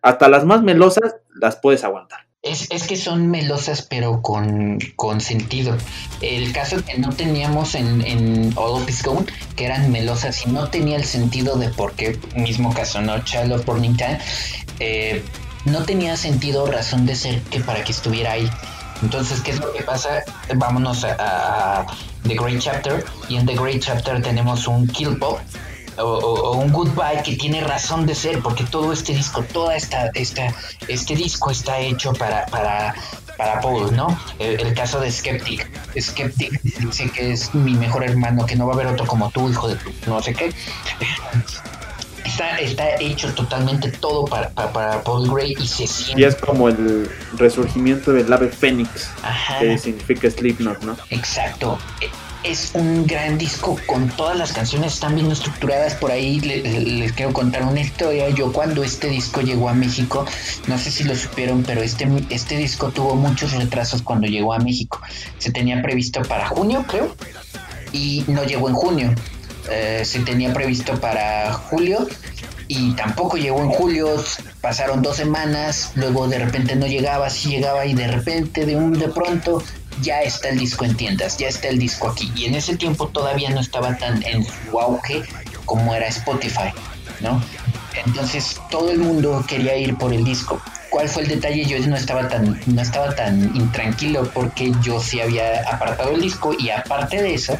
Hasta 0.00 0.28
las 0.28 0.44
más 0.44 0.62
melosas 0.62 1.16
las 1.34 1.56
puedes 1.56 1.84
aguantar. 1.84 2.20
Es, 2.42 2.68
es, 2.72 2.88
que 2.88 2.96
son 2.96 3.30
melosas, 3.30 3.82
pero 3.82 4.20
con, 4.20 4.80
con, 4.96 5.20
sentido. 5.20 5.76
El 6.20 6.52
caso 6.52 6.84
que 6.84 6.98
no 6.98 7.10
teníamos 7.10 7.76
en, 7.76 8.04
en 8.04 8.52
All 8.56 8.82
of 8.82 9.04
Gone, 9.04 9.26
que 9.54 9.64
eran 9.64 9.92
melosas 9.92 10.44
y 10.44 10.50
no 10.50 10.68
tenía 10.68 10.96
el 10.96 11.04
sentido 11.04 11.56
de 11.56 11.68
por 11.68 11.92
qué, 11.92 12.18
mismo 12.34 12.74
caso, 12.74 13.00
¿no? 13.00 13.22
Child 13.22 13.52
of 13.52 13.64
Burning 13.64 13.96
Time, 13.96 14.18
eh, 14.80 15.22
no 15.66 15.84
tenía 15.84 16.16
sentido 16.16 16.66
razón 16.66 17.06
de 17.06 17.14
ser 17.14 17.40
que 17.42 17.60
para 17.60 17.84
que 17.84 17.92
estuviera 17.92 18.32
ahí. 18.32 18.50
Entonces, 19.02 19.40
¿qué 19.40 19.52
es 19.52 19.60
lo 19.60 19.72
que 19.72 19.82
pasa? 19.82 20.24
Vámonos 20.54 21.04
a, 21.04 21.86
The 22.24 22.34
Great 22.34 22.60
Chapter 22.60 23.04
y 23.28 23.36
en 23.36 23.46
The 23.46 23.54
Great 23.54 23.82
Chapter 23.82 24.22
tenemos 24.22 24.68
un 24.68 24.86
Kill 24.86 25.18
Pop 25.18 25.40
o, 25.98 26.52
un 26.56 26.72
Goodbye 26.72 27.22
que 27.24 27.36
tiene 27.36 27.60
razón 27.60 28.06
de 28.06 28.14
ser 28.14 28.40
porque 28.40 28.64
todo 28.64 28.92
este 28.92 29.12
disco, 29.12 29.42
toda 29.52 29.76
esta, 29.76 30.10
esta 30.14 30.54
este 30.88 31.14
disco 31.14 31.50
está 31.50 31.78
hecho 31.78 32.12
para, 32.12 32.46
para, 32.46 32.94
para 33.36 33.60
Paul, 33.60 33.94
¿no? 33.94 34.18
El, 34.38 34.74
caso 34.74 35.00
de 35.00 35.10
Skeptic. 35.10 35.68
Skeptic 36.00 36.60
dice 36.62 37.10
que 37.10 37.32
es 37.32 37.54
mi 37.54 37.74
mejor 37.74 38.04
hermano, 38.04 38.46
que 38.46 38.56
no 38.56 38.66
va 38.66 38.72
a 38.72 38.74
haber 38.76 38.86
otro 38.86 39.06
como 39.06 39.30
tú, 39.30 39.48
hijo 39.48 39.68
de 39.68 39.76
tu 39.76 39.90
no 40.06 40.22
sé 40.22 40.32
qué 40.34 40.52
está, 42.60 42.96
hecho 43.00 43.32
totalmente 43.34 43.90
todo 43.90 44.24
para, 44.24 44.50
para, 44.50 45.02
Paul 45.02 45.30
Gray 45.30 45.54
y 45.58 45.66
se 45.66 45.86
siente. 45.86 46.22
Y 46.22 46.24
es 46.24 46.36
como 46.36 46.68
el 46.68 47.10
resurgimiento 47.34 48.12
del 48.12 48.32
ave 48.32 48.48
fénix, 48.48 49.10
que 49.60 49.78
significa 49.78 50.30
Slipknot, 50.30 50.82
¿no? 50.82 50.96
Exacto. 51.10 51.78
Es 52.44 52.72
un 52.74 53.06
gran 53.06 53.38
disco 53.38 53.78
con 53.86 54.08
todas 54.08 54.36
las 54.36 54.52
canciones 54.52 54.94
están 54.94 55.14
bien 55.14 55.30
estructuradas 55.30 55.94
por 55.94 56.10
ahí 56.10 56.40
les, 56.40 57.12
quiero 57.12 57.32
contar 57.32 57.62
una 57.62 57.80
historia. 57.80 58.28
Yo 58.30 58.52
cuando 58.52 58.82
este 58.82 59.08
disco 59.08 59.40
llegó 59.42 59.68
a 59.68 59.74
México 59.74 60.26
no 60.66 60.76
sé 60.76 60.90
si 60.90 61.04
lo 61.04 61.14
supieron 61.14 61.62
pero 61.62 61.82
este 61.82 62.08
este 62.30 62.56
disco 62.56 62.90
tuvo 62.90 63.14
muchos 63.14 63.52
retrasos 63.52 64.02
cuando 64.02 64.26
llegó 64.26 64.54
a 64.54 64.58
México. 64.58 65.00
Se 65.38 65.52
tenía 65.52 65.80
previsto 65.82 66.22
para 66.22 66.48
junio 66.48 66.84
creo 66.88 67.14
y 67.92 68.24
no 68.26 68.44
llegó 68.44 68.68
en 68.68 68.74
junio. 68.74 69.14
Eh, 69.70 70.02
se 70.04 70.20
tenía 70.20 70.52
previsto 70.52 71.00
para 71.00 71.52
julio 71.52 72.08
y 72.68 72.92
tampoco 72.92 73.36
llegó 73.36 73.60
en 73.60 73.68
julio, 73.68 74.22
pasaron 74.60 75.02
dos 75.02 75.16
semanas, 75.16 75.92
luego 75.94 76.26
de 76.26 76.38
repente 76.38 76.74
no 76.74 76.86
llegaba, 76.86 77.28
sí 77.28 77.50
llegaba 77.50 77.84
y 77.86 77.94
de 77.94 78.08
repente 78.08 78.64
de 78.64 78.76
un 78.76 78.94
de 78.94 79.08
pronto 79.08 79.62
ya 80.00 80.22
está 80.22 80.48
el 80.48 80.58
disco 80.58 80.84
en 80.84 80.96
tiendas, 80.96 81.36
ya 81.38 81.48
está 81.48 81.68
el 81.68 81.78
disco 81.78 82.08
aquí. 82.08 82.32
Y 82.34 82.46
en 82.46 82.54
ese 82.54 82.76
tiempo 82.76 83.08
todavía 83.08 83.50
no 83.50 83.60
estaba 83.60 83.96
tan 83.96 84.22
en 84.24 84.44
su 84.44 84.80
auge 84.80 85.22
como 85.64 85.94
era 85.94 86.06
Spotify, 86.08 86.72
¿no? 87.20 87.42
Entonces 88.06 88.60
todo 88.70 88.90
el 88.90 88.98
mundo 88.98 89.44
quería 89.46 89.76
ir 89.76 89.96
por 89.96 90.12
el 90.12 90.24
disco. 90.24 90.60
¿Cuál 90.90 91.08
fue 91.08 91.22
el 91.22 91.28
detalle? 91.28 91.64
Yo 91.64 91.78
no 91.86 91.96
estaba 91.96 92.28
tan, 92.28 92.60
no 92.66 92.82
estaba 92.82 93.14
tan 93.14 93.54
intranquilo 93.56 94.28
porque 94.30 94.72
yo 94.82 95.00
sí 95.00 95.20
había 95.20 95.62
apartado 95.70 96.14
el 96.14 96.20
disco 96.20 96.54
y 96.58 96.70
aparte 96.70 97.22
de 97.22 97.34
eso, 97.34 97.58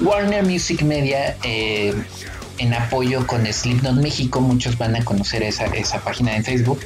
Warner 0.00 0.44
Music 0.44 0.82
Media 0.82 1.36
eh, 1.42 1.94
en 2.58 2.74
apoyo 2.74 3.26
con 3.26 3.46
Slipknot 3.46 3.94
México, 3.94 4.40
muchos 4.40 4.78
van 4.78 4.96
a 4.96 5.04
conocer 5.04 5.42
esa, 5.42 5.66
esa 5.66 6.00
página 6.00 6.36
en 6.36 6.44
Facebook, 6.44 6.80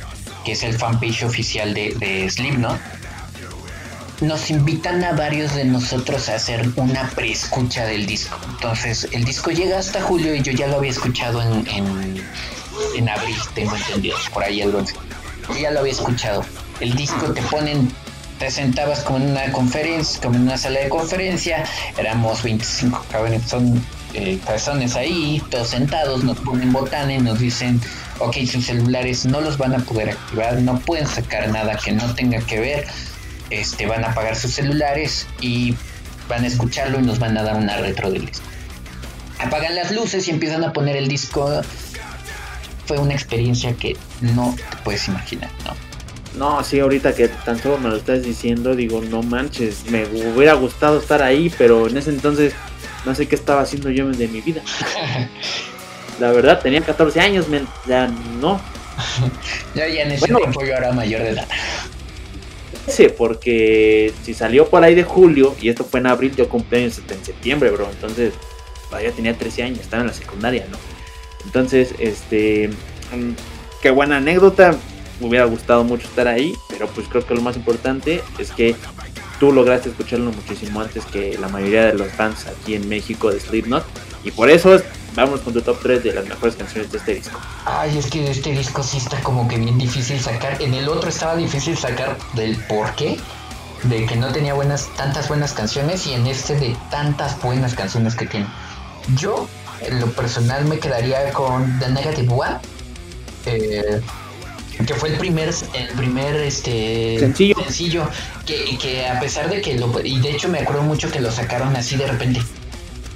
que 0.44 0.52
es 0.52 0.62
el 0.62 0.74
fanpage 0.74 1.24
oficial 1.24 1.74
de, 1.74 1.94
de 1.98 2.30
Slipknot. 2.30 2.78
Nos 4.20 4.50
invitan 4.50 5.02
a 5.02 5.12
varios 5.12 5.54
de 5.54 5.64
nosotros 5.64 6.28
a 6.28 6.36
hacer 6.36 6.68
una 6.76 7.10
preescucha 7.10 7.84
del 7.86 8.06
disco. 8.06 8.38
Entonces, 8.50 9.08
el 9.12 9.24
disco 9.24 9.50
llega 9.50 9.78
hasta 9.78 10.00
julio 10.00 10.34
y 10.34 10.42
yo 10.42 10.52
ya 10.52 10.68
lo 10.68 10.76
había 10.76 10.90
escuchado 10.90 11.42
en, 11.42 11.66
en, 11.68 12.24
en 12.96 13.08
abril, 13.08 13.36
tengo 13.54 13.74
entendido, 13.74 14.16
por 14.32 14.44
ahí 14.44 14.62
así. 14.62 14.94
Yo 15.48 15.58
ya 15.58 15.70
lo 15.72 15.80
había 15.80 15.92
escuchado. 15.92 16.44
El 16.80 16.94
disco 16.94 17.32
te 17.32 17.42
ponen 17.42 17.90
te 18.42 18.50
sentabas 18.50 19.00
como 19.04 19.18
en 19.18 19.30
una 19.30 19.52
conferencia, 19.52 20.20
como 20.20 20.34
en 20.34 20.42
una 20.42 20.58
sala 20.58 20.80
de 20.80 20.88
conferencia, 20.88 21.64
éramos 21.96 22.42
25 22.42 23.06
cabrones, 23.08 23.42
son 23.48 23.80
eh, 24.14 24.36
personas 24.44 24.96
ahí, 24.96 25.40
todos 25.48 25.68
sentados, 25.68 26.24
nos 26.24 26.38
ponen 26.40 26.72
botana 26.72 27.14
y 27.14 27.18
nos 27.18 27.38
dicen, 27.38 27.80
ok, 28.18 28.38
sus 28.50 28.66
celulares 28.66 29.24
no 29.26 29.40
los 29.40 29.58
van 29.58 29.74
a 29.74 29.78
poder 29.78 30.10
activar, 30.10 30.60
no 30.60 30.76
pueden 30.80 31.06
sacar 31.06 31.48
nada 31.50 31.76
que 31.76 31.92
no 31.92 32.12
tenga 32.16 32.40
que 32.40 32.58
ver, 32.58 32.86
este, 33.60 33.86
van 33.86 34.04
a 34.04 34.10
apagar 34.10 34.36
sus 34.36 34.52
celulares 34.52 35.26
y 35.40 35.74
van 36.28 36.44
a 36.44 36.46
escucharlo 36.46 36.98
y 36.98 37.02
nos 37.02 37.18
van 37.18 37.36
a 37.36 37.42
dar 37.42 37.56
una 37.56 37.76
retro 37.76 38.10
del 38.10 38.26
disco. 38.26 38.44
Apagan 39.38 39.74
las 39.74 39.90
luces 39.90 40.26
y 40.28 40.30
empiezan 40.30 40.64
a 40.64 40.72
poner 40.72 40.96
el 40.96 41.08
disco. 41.08 41.62
Fue 42.86 42.98
una 42.98 43.12
experiencia 43.12 43.74
que 43.74 43.96
no 44.20 44.54
te 44.56 44.76
puedes 44.78 45.08
imaginar, 45.08 45.50
¿no? 45.64 45.74
No, 46.38 46.64
sí, 46.64 46.80
ahorita 46.80 47.14
que 47.14 47.28
tan 47.28 47.60
solo 47.60 47.76
me 47.78 47.90
lo 47.90 47.96
estás 47.96 48.22
diciendo, 48.22 48.74
digo, 48.74 49.02
no 49.02 49.22
manches, 49.22 49.84
me 49.90 50.04
hubiera 50.04 50.54
gustado 50.54 50.98
estar 50.98 51.22
ahí, 51.22 51.52
pero 51.58 51.88
en 51.88 51.96
ese 51.98 52.10
entonces 52.10 52.54
no 53.04 53.14
sé 53.14 53.28
qué 53.28 53.34
estaba 53.34 53.60
haciendo 53.62 53.90
yo 53.90 54.08
de 54.08 54.28
mi 54.28 54.40
vida. 54.40 54.62
La 56.20 56.30
verdad, 56.30 56.60
tenía 56.60 56.80
14 56.80 57.20
años, 57.20 57.46
ya 57.86 58.06
no. 58.40 58.60
ya, 59.74 59.88
ya 59.88 60.02
en 60.02 60.12
ese 60.12 60.26
tiempo 60.26 60.64
yo 60.64 60.74
era 60.74 60.92
mayor 60.92 61.22
de 61.22 61.30
edad. 61.30 61.48
Porque 63.16 64.12
si 64.22 64.34
salió 64.34 64.68
por 64.68 64.82
ahí 64.84 64.94
de 64.94 65.04
julio 65.04 65.54
y 65.60 65.68
esto 65.68 65.84
fue 65.84 66.00
en 66.00 66.06
abril, 66.06 66.34
yo 66.36 66.48
cumplí 66.48 66.82
en 66.82 66.90
septiembre, 66.90 67.70
bro. 67.70 67.88
Entonces, 67.90 68.34
todavía 68.88 69.12
tenía 69.12 69.36
13 69.36 69.62
años, 69.62 69.80
estaba 69.80 70.02
en 70.02 70.08
la 70.08 70.14
secundaria, 70.14 70.66
¿no? 70.70 70.78
Entonces, 71.44 71.94
este, 71.98 72.68
mm, 72.68 73.32
qué 73.80 73.90
buena 73.90 74.18
anécdota 74.18 74.76
me 75.20 75.28
hubiera 75.28 75.44
gustado 75.44 75.84
mucho 75.84 76.06
estar 76.06 76.28
ahí, 76.28 76.52
pero 76.68 76.86
pues 76.88 77.08
creo 77.08 77.26
que 77.26 77.34
lo 77.34 77.40
más 77.40 77.56
importante 77.56 78.20
es 78.38 78.50
que 78.50 78.74
tú 79.38 79.52
lograste 79.52 79.88
escucharlo 79.88 80.30
muchísimo 80.30 80.80
antes 80.80 81.04
que 81.06 81.38
la 81.38 81.48
mayoría 81.48 81.86
de 81.86 81.94
los 81.94 82.08
fans 82.12 82.46
aquí 82.46 82.74
en 82.74 82.88
México 82.88 83.30
de 83.30 83.40
Slipknot 83.40 83.84
y 84.24 84.30
por 84.30 84.50
eso 84.50 84.80
vamos 85.14 85.40
con 85.40 85.52
tu 85.52 85.60
top 85.62 85.78
3 85.82 86.02
de 86.02 86.12
las 86.12 86.26
mejores 86.26 86.56
canciones 86.56 86.90
de 86.90 86.98
este 86.98 87.14
disco. 87.14 87.38
Ay, 87.64 87.98
es 87.98 88.06
que 88.06 88.30
este 88.30 88.50
disco 88.50 88.82
sí 88.82 88.98
está 88.98 89.20
como 89.20 89.48
que 89.48 89.56
bien 89.56 89.78
difícil 89.78 90.20
sacar. 90.20 90.60
En 90.60 90.74
el 90.74 90.88
otro 90.88 91.08
estaba 91.08 91.36
difícil 91.36 91.76
sacar 91.76 92.16
del 92.34 92.56
por 92.64 92.94
qué, 92.94 93.18
de 93.84 94.06
que 94.06 94.16
no 94.16 94.32
tenía 94.32 94.54
buenas, 94.54 94.88
tantas 94.96 95.28
buenas 95.28 95.52
canciones 95.52 96.06
y 96.06 96.14
en 96.14 96.26
este 96.26 96.56
de 96.56 96.76
tantas 96.90 97.40
buenas 97.40 97.74
canciones 97.74 98.14
que 98.14 98.26
tiene. 98.26 98.46
Yo, 99.16 99.48
en 99.80 100.00
lo 100.00 100.06
personal, 100.12 100.64
me 100.64 100.78
quedaría 100.78 101.32
con 101.32 101.78
The 101.78 101.88
Negative 101.90 102.32
One. 102.32 102.58
Eh, 103.46 104.00
que 104.86 104.94
fue 104.94 105.10
el 105.10 105.18
primer, 105.18 105.50
el 105.74 105.88
primer 105.96 106.34
este 106.36 107.18
sencillo, 107.20 107.54
sencillo 107.62 108.08
que, 108.46 108.78
que, 108.78 109.06
a 109.06 109.20
pesar 109.20 109.50
de 109.50 109.60
que 109.60 109.78
lo 109.78 109.92
y 110.02 110.18
de 110.18 110.30
hecho 110.30 110.48
me 110.48 110.60
acuerdo 110.60 110.82
mucho 110.82 111.10
que 111.10 111.20
lo 111.20 111.30
sacaron 111.30 111.76
así 111.76 111.96
de 111.96 112.06
repente. 112.06 112.40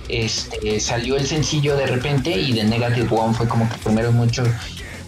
Este 0.08 0.80
salió 0.80 1.16
el 1.16 1.26
sencillo 1.26 1.76
de 1.76 1.86
repente 1.86 2.30
y 2.30 2.52
de 2.52 2.64
Negative 2.64 3.08
One 3.10 3.34
fue 3.34 3.48
como 3.48 3.68
que 3.68 3.76
primero 3.78 4.12
mucho 4.12 4.44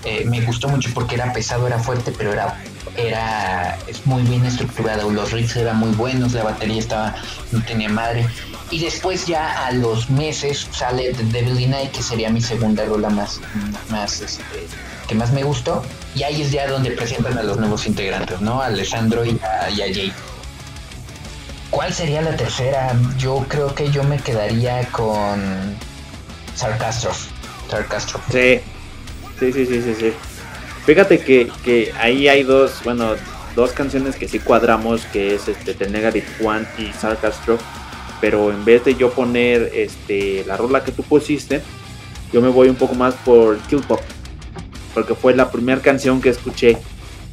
eh, 0.04 0.24
me 0.26 0.40
gustó 0.42 0.68
mucho 0.68 0.90
porque 0.94 1.14
era 1.14 1.32
pesado, 1.32 1.66
era 1.66 1.78
fuerte, 1.78 2.12
pero 2.16 2.32
era 2.32 2.58
era 2.96 3.78
es 3.86 4.04
muy 4.06 4.22
bien 4.22 4.44
estructurado, 4.44 5.10
los 5.10 5.30
riffs 5.32 5.56
eran 5.56 5.76
muy 5.76 5.90
buenos, 5.90 6.32
la 6.32 6.42
batería 6.42 6.78
estaba 6.78 7.14
no 7.52 7.62
tenía 7.62 7.88
madre. 7.88 8.26
Y 8.70 8.80
después 8.80 9.26
ya 9.26 9.66
a 9.66 9.72
los 9.72 10.10
meses 10.10 10.66
sale 10.72 11.14
The 11.14 11.24
Devil 11.24 11.58
in 11.58 11.70
Night, 11.70 11.92
que 11.92 12.02
sería 12.02 12.28
mi 12.28 12.42
segunda 12.42 12.84
rola 12.84 13.08
más, 13.08 13.40
más 13.88 14.20
este, 14.20 14.42
que 15.06 15.14
más 15.14 15.32
me 15.32 15.42
gustó. 15.42 15.82
Y 16.14 16.22
ahí 16.24 16.42
es 16.42 16.50
ya 16.50 16.66
donde 16.68 16.90
presentan 16.90 17.38
a 17.38 17.42
los 17.42 17.56
nuevos 17.56 17.86
integrantes, 17.86 18.40
¿no? 18.42 18.60
A 18.60 18.66
Alessandro 18.66 19.24
y 19.24 19.40
a, 19.42 19.70
y 19.70 19.80
a 19.80 19.86
Jay. 19.86 20.12
¿Cuál 21.78 21.94
sería 21.94 22.20
la 22.22 22.34
tercera? 22.34 22.92
Yo 23.18 23.46
creo 23.48 23.72
que 23.72 23.88
yo 23.92 24.02
me 24.02 24.18
quedaría 24.18 24.84
con 24.90 25.76
Sarcastro. 26.56 27.12
Sarcastro. 27.70 28.20
Sí. 28.32 28.58
Sí, 29.38 29.52
sí, 29.52 29.64
sí, 29.64 29.82
sí, 29.82 29.94
sí. 29.94 30.12
Fíjate 30.84 31.20
que, 31.20 31.48
que 31.62 31.94
ahí 32.00 32.26
hay 32.26 32.42
dos, 32.42 32.80
bueno, 32.82 33.14
dos 33.54 33.70
canciones 33.70 34.16
que 34.16 34.26
sí 34.26 34.40
cuadramos, 34.40 35.04
que 35.12 35.36
es 35.36 35.46
este 35.46 35.72
The 35.72 35.88
Negative 35.88 36.26
One 36.44 36.66
y 36.78 36.92
Sarcastro. 36.92 37.58
Pero 38.20 38.50
en 38.50 38.64
vez 38.64 38.84
de 38.84 38.96
yo 38.96 39.12
poner 39.12 39.70
este 39.72 40.44
la 40.48 40.56
rola 40.56 40.82
que 40.82 40.90
tú 40.90 41.04
pusiste, 41.04 41.62
yo 42.32 42.40
me 42.40 42.48
voy 42.48 42.70
un 42.70 42.74
poco 42.74 42.96
más 42.96 43.14
por 43.14 43.56
Kill 43.68 43.82
Pop. 43.82 44.00
Porque 44.94 45.14
fue 45.14 45.32
la 45.32 45.48
primera 45.48 45.80
canción 45.80 46.20
que 46.20 46.30
escuché 46.30 46.76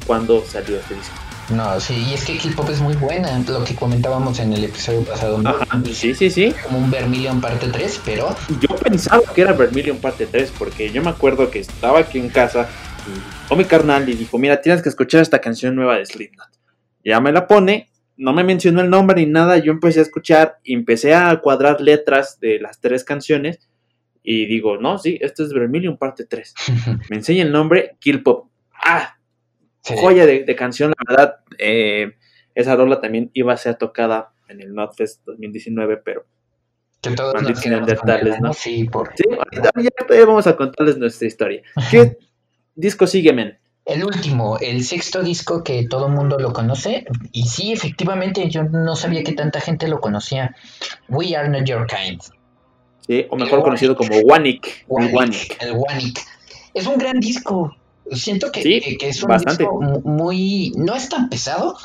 cuando 0.06 0.44
salió 0.46 0.76
este 0.76 0.94
disco. 0.94 1.25
No, 1.50 1.78
sí, 1.78 1.94
y 2.10 2.14
es 2.14 2.24
que 2.24 2.36
K-pop 2.36 2.68
es 2.70 2.80
muy 2.80 2.94
buena, 2.94 3.38
lo 3.46 3.62
que 3.62 3.74
comentábamos 3.76 4.40
en 4.40 4.52
el 4.52 4.64
episodio 4.64 5.02
pasado. 5.02 5.40
Ajá, 5.44 5.64
sí, 5.92 6.14
sí, 6.14 6.28
sí. 6.28 6.54
Como 6.64 6.78
un 6.78 6.90
Vermilion 6.90 7.40
parte 7.40 7.68
3, 7.68 8.00
pero... 8.04 8.34
Yo 8.60 8.74
pensaba 8.76 9.22
que 9.32 9.42
era 9.42 9.52
Vermilion 9.52 9.98
parte 9.98 10.26
3, 10.26 10.52
porque 10.58 10.90
yo 10.90 11.02
me 11.02 11.10
acuerdo 11.10 11.50
que 11.50 11.60
estaba 11.60 12.00
aquí 12.00 12.18
en 12.18 12.30
casa 12.30 12.68
y 13.06 13.36
o 13.48 13.56
mi 13.56 13.64
carnal 13.64 14.08
y 14.08 14.14
dijo, 14.14 14.38
mira, 14.38 14.60
tienes 14.60 14.82
que 14.82 14.88
escuchar 14.88 15.22
esta 15.22 15.40
canción 15.40 15.76
nueva 15.76 15.96
de 15.96 16.06
Slipknot. 16.06 16.48
Ya 17.04 17.20
me 17.20 17.30
la 17.30 17.46
pone, 17.46 17.90
no 18.16 18.32
me 18.32 18.42
mencionó 18.42 18.80
el 18.80 18.90
nombre 18.90 19.24
ni 19.24 19.30
nada, 19.30 19.58
yo 19.58 19.70
empecé 19.70 20.00
a 20.00 20.02
escuchar 20.02 20.58
y 20.64 20.74
empecé 20.74 21.14
a 21.14 21.36
cuadrar 21.36 21.80
letras 21.80 22.40
de 22.40 22.58
las 22.58 22.80
tres 22.80 23.04
canciones 23.04 23.68
y 24.22 24.46
digo, 24.46 24.78
no, 24.78 24.98
sí, 24.98 25.18
esto 25.20 25.44
es 25.44 25.52
Vermilion 25.52 25.96
parte 25.96 26.24
3. 26.24 26.54
me 27.10 27.16
enseña 27.16 27.44
el 27.44 27.52
nombre, 27.52 27.96
Kill 28.00 28.24
Pop. 28.24 28.48
Ah, 28.84 29.15
joya 29.94 30.26
de, 30.26 30.56
canción, 30.56 30.92
la 30.96 31.14
verdad. 31.14 31.36
Eh, 31.58 32.14
esa 32.54 32.74
rola 32.74 33.00
también 33.00 33.30
iba 33.34 33.52
a 33.52 33.56
ser 33.56 33.76
tocada 33.76 34.32
en 34.48 34.60
el 34.60 34.74
Notfest 34.74 35.24
2019, 35.26 35.98
pero 35.98 36.24
que 37.02 37.10
todos 37.10 37.34
¿no? 38.40 38.52
Sí, 38.52 38.84
por... 38.84 39.12
sí 39.14 39.24
ya, 39.62 40.26
vamos 40.26 40.46
a 40.46 40.56
contarles 40.56 40.98
nuestra 40.98 41.28
historia. 41.28 41.62
¿Qué 41.90 42.18
disco 42.74 43.06
sigue, 43.06 43.32
men? 43.32 43.58
El 43.84 44.04
último, 44.04 44.58
el 44.58 44.82
sexto 44.82 45.22
disco 45.22 45.62
que 45.62 45.86
todo 45.86 46.08
el 46.08 46.12
mundo 46.12 46.38
lo 46.40 46.52
conoce, 46.52 47.06
y 47.30 47.44
sí, 47.44 47.72
efectivamente, 47.72 48.48
yo 48.50 48.64
no 48.64 48.96
sabía 48.96 49.22
que 49.22 49.32
tanta 49.32 49.60
gente 49.60 49.86
lo 49.86 50.00
conocía. 50.00 50.56
We 51.08 51.36
Are 51.36 51.48
Not 51.48 51.68
Your 51.68 51.86
Kind. 51.86 52.20
Sí, 53.06 53.26
o 53.30 53.36
mejor 53.36 53.62
conocido 53.62 53.94
como 53.94 54.18
Wanik. 54.18 54.84
Wanik. 54.88 55.62
El 55.62 55.72
Wanik. 55.72 56.20
Es 56.74 56.86
un 56.88 56.98
gran 56.98 57.20
disco. 57.20 57.76
Siento 58.12 58.52
que, 58.52 58.96
es 59.00 59.22
un 59.22 59.36
disco 59.36 59.80
muy. 60.04 60.72
No 60.76 60.94
es 60.94 61.08
tan 61.08 61.28
pesado 61.28 61.76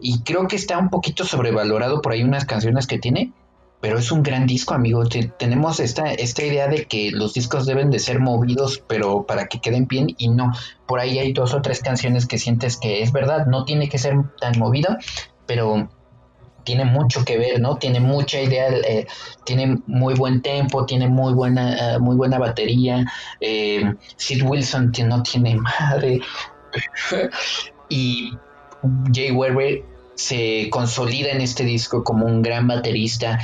y 0.00 0.20
creo 0.20 0.46
que 0.48 0.56
está 0.56 0.78
un 0.78 0.90
poquito 0.90 1.24
sobrevalorado 1.24 2.02
por 2.02 2.12
ahí 2.12 2.22
unas 2.22 2.44
canciones 2.44 2.86
que 2.86 2.98
tiene, 2.98 3.32
pero 3.80 3.98
es 3.98 4.10
un 4.12 4.22
gran 4.22 4.46
disco, 4.46 4.74
amigo. 4.74 5.04
tenemos 5.38 5.80
esta, 5.80 6.12
esta 6.12 6.44
idea 6.44 6.68
de 6.68 6.86
que 6.86 7.10
los 7.10 7.34
discos 7.34 7.66
deben 7.66 7.90
de 7.90 7.98
ser 7.98 8.20
movidos, 8.20 8.82
pero 8.86 9.24
para 9.26 9.46
que 9.46 9.60
queden 9.60 9.86
bien 9.86 10.14
y 10.18 10.28
no. 10.28 10.52
Por 10.86 11.00
ahí 11.00 11.18
hay 11.18 11.32
dos 11.32 11.54
o 11.54 11.62
tres 11.62 11.80
canciones 11.80 12.26
que 12.26 12.38
sientes 12.38 12.76
que 12.76 13.02
es 13.02 13.12
verdad, 13.12 13.46
no 13.46 13.64
tiene 13.64 13.88
que 13.88 13.98
ser 13.98 14.14
tan 14.40 14.58
movido, 14.58 14.96
pero 15.46 15.88
tiene 16.64 16.84
mucho 16.84 17.24
que 17.24 17.38
ver, 17.38 17.60
¿no? 17.60 17.76
Tiene 17.76 18.00
mucha 18.00 18.40
idea, 18.40 18.68
eh, 18.68 19.06
tiene 19.44 19.78
muy 19.86 20.14
buen 20.14 20.42
tempo, 20.42 20.84
tiene 20.86 21.06
muy 21.08 21.32
buena, 21.34 21.94
eh, 21.94 21.98
muy 21.98 22.16
buena 22.16 22.38
batería. 22.38 23.04
Eh, 23.40 23.94
Sid 24.16 24.42
Wilson 24.42 24.92
no 25.06 25.22
tiene 25.22 25.56
madre. 25.56 26.20
y 27.88 28.32
Jay 29.12 29.30
Weber 29.30 29.84
se 30.14 30.68
consolida 30.70 31.30
en 31.30 31.40
este 31.40 31.64
disco 31.64 32.02
como 32.02 32.26
un 32.26 32.42
gran 32.42 32.66
baterista, 32.66 33.38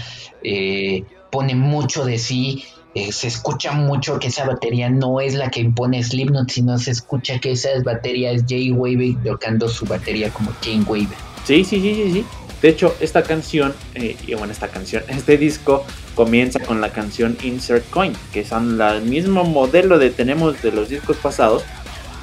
pone 1.30 1.54
mucho 1.54 2.04
de 2.04 2.18
sí. 2.18 2.64
se 3.10 3.28
escucha 3.28 3.72
mucho 3.72 4.18
que 4.18 4.28
esa 4.28 4.46
batería 4.46 4.88
no 4.88 5.20
es 5.20 5.34
la 5.34 5.50
que 5.50 5.60
impone 5.60 6.02
Slipknot, 6.02 6.50
sino 6.50 6.78
se 6.78 6.92
escucha 6.92 7.38
que 7.38 7.52
esa 7.52 7.70
batería 7.84 8.30
es 8.32 8.44
Jay 8.48 8.70
Weber 8.70 9.16
tocando 9.24 9.68
su 9.68 9.84
batería 9.84 10.30
como 10.30 10.52
Jane 10.62 10.84
Weber. 10.84 11.18
Sí, 11.44 11.64
sí, 11.64 11.80
sí, 11.80 11.94
sí, 11.94 12.12
sí. 12.12 12.24
De 12.62 12.68
hecho, 12.68 12.94
esta 13.00 13.22
canción, 13.22 13.74
eh, 13.94 14.16
bueno, 14.36 14.52
esta 14.52 14.68
canción, 14.68 15.02
este 15.08 15.38
disco 15.38 15.84
comienza 16.14 16.60
con 16.60 16.80
la 16.80 16.92
canción 16.92 17.36
Insert 17.42 17.88
Coin, 17.90 18.12
que 18.32 18.44
son 18.44 18.80
el 18.80 19.02
mismo 19.02 19.44
modelo 19.44 19.98
de 19.98 20.10
tenemos 20.10 20.60
de 20.62 20.72
los 20.72 20.88
discos 20.88 21.16
pasados, 21.16 21.62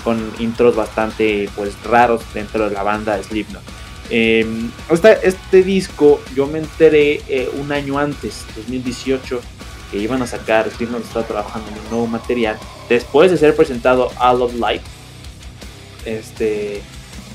con 0.04 0.32
intros 0.40 0.76
bastante 0.76 1.50
pues 1.56 1.74
raros 1.84 2.22
dentro 2.34 2.70
de 2.70 2.74
la 2.74 2.84
banda 2.84 3.22
Slipknot. 3.22 3.64
Em, 4.10 4.72
este 5.24 5.64
disco 5.64 6.22
yo 6.34 6.48
me 6.48 6.60
enteré 6.60 7.22
eh, 7.28 7.50
un 7.60 7.72
año 7.72 7.98
antes, 8.00 8.46
2018, 8.56 9.42
que 9.92 9.98
iban 9.98 10.22
a 10.22 10.28
sacar, 10.28 10.70
Slipknot 10.70 11.04
estaba 11.04 11.26
trabajando 11.26 11.70
en 11.72 11.80
un 11.80 11.90
nuevo 11.90 12.08
material, 12.08 12.58
después 12.88 13.32
de 13.32 13.38
ser 13.38 13.56
presentado 13.56 14.12
All 14.20 14.42
of 14.42 14.54
Life. 14.54 14.86
Este, 16.06 16.82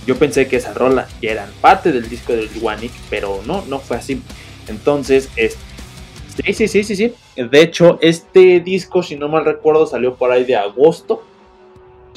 yo 0.07 0.17
pensé 0.17 0.49
que 0.49 0.57
esas 0.57 0.75
rolas 0.77 1.11
ya 1.21 1.31
eran 1.31 1.51
parte 1.61 1.93
del 1.93 2.09
disco 2.09 2.33
del 2.33 2.51
Iwanik, 2.57 2.93
pero 3.09 3.41
no, 3.47 3.65
no 3.67 3.79
fue 3.79 3.97
así. 3.97 4.23
Entonces, 4.69 5.29
sí, 5.37 6.53
sí, 6.53 6.69
sí, 6.69 6.85
sí, 6.85 6.97
sí. 6.97 7.15
De 7.37 7.61
hecho, 7.61 7.99
este 8.01 8.61
disco, 8.61 9.03
si 9.03 9.17
no 9.17 9.29
mal 9.29 9.45
recuerdo, 9.45 9.87
salió 9.87 10.15
por 10.15 10.33
ahí 10.33 10.45
de 10.45 10.57
agosto. 10.57 11.23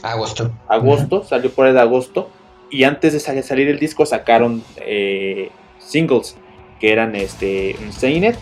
Agosto. 0.02 0.52
Agosto, 0.68 1.24
salió 1.24 1.52
por 1.52 1.68
ahí 1.68 1.74
de 1.74 1.82
agosto. 1.82 2.30
Y 2.70 2.84
antes 2.84 3.14
de 3.14 3.20
salir 3.20 3.70
el 3.70 3.80
disco 3.80 4.06
sacaron 4.06 4.64
eh, 4.78 5.50
singles, 5.80 6.36
que 6.80 6.92
eran 6.92 7.16
este, 7.16 7.72
It 7.72 8.36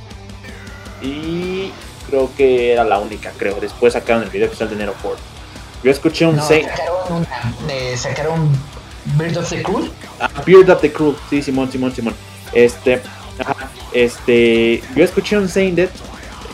y 1.01 1.71
creo 2.07 2.29
que 2.35 2.71
era 2.71 2.83
la 2.85 2.99
única, 2.99 3.31
creo. 3.37 3.59
Después 3.59 3.93
sacaron 3.93 4.23
el 4.23 4.29
video 4.29 4.49
que 4.49 4.65
de 4.65 4.75
Nero 4.75 4.93
Ford. 4.93 5.17
Yo 5.83 5.91
escuché 5.91 6.25
un 6.25 6.37
no, 6.37 6.41
sacaron, 6.41 7.17
una, 7.17 7.73
eh, 7.73 7.97
sacaron 7.97 8.49
Beard 9.17 9.37
of 9.37 9.49
the 9.49 9.61
Cruel. 9.61 9.91
Ah, 10.19 10.29
Beard 10.45 10.69
of 10.69 10.81
the 10.81 10.91
Cruel, 10.91 11.15
sí, 11.29 11.41
Simón, 11.41 11.71
Simón, 11.71 11.93
Simón. 11.93 12.13
Este, 12.53 13.01
este, 13.93 14.81
yo 14.95 15.03
escuché 15.03 15.37
un 15.37 15.49
Saying 15.49 15.75
That 15.75 15.89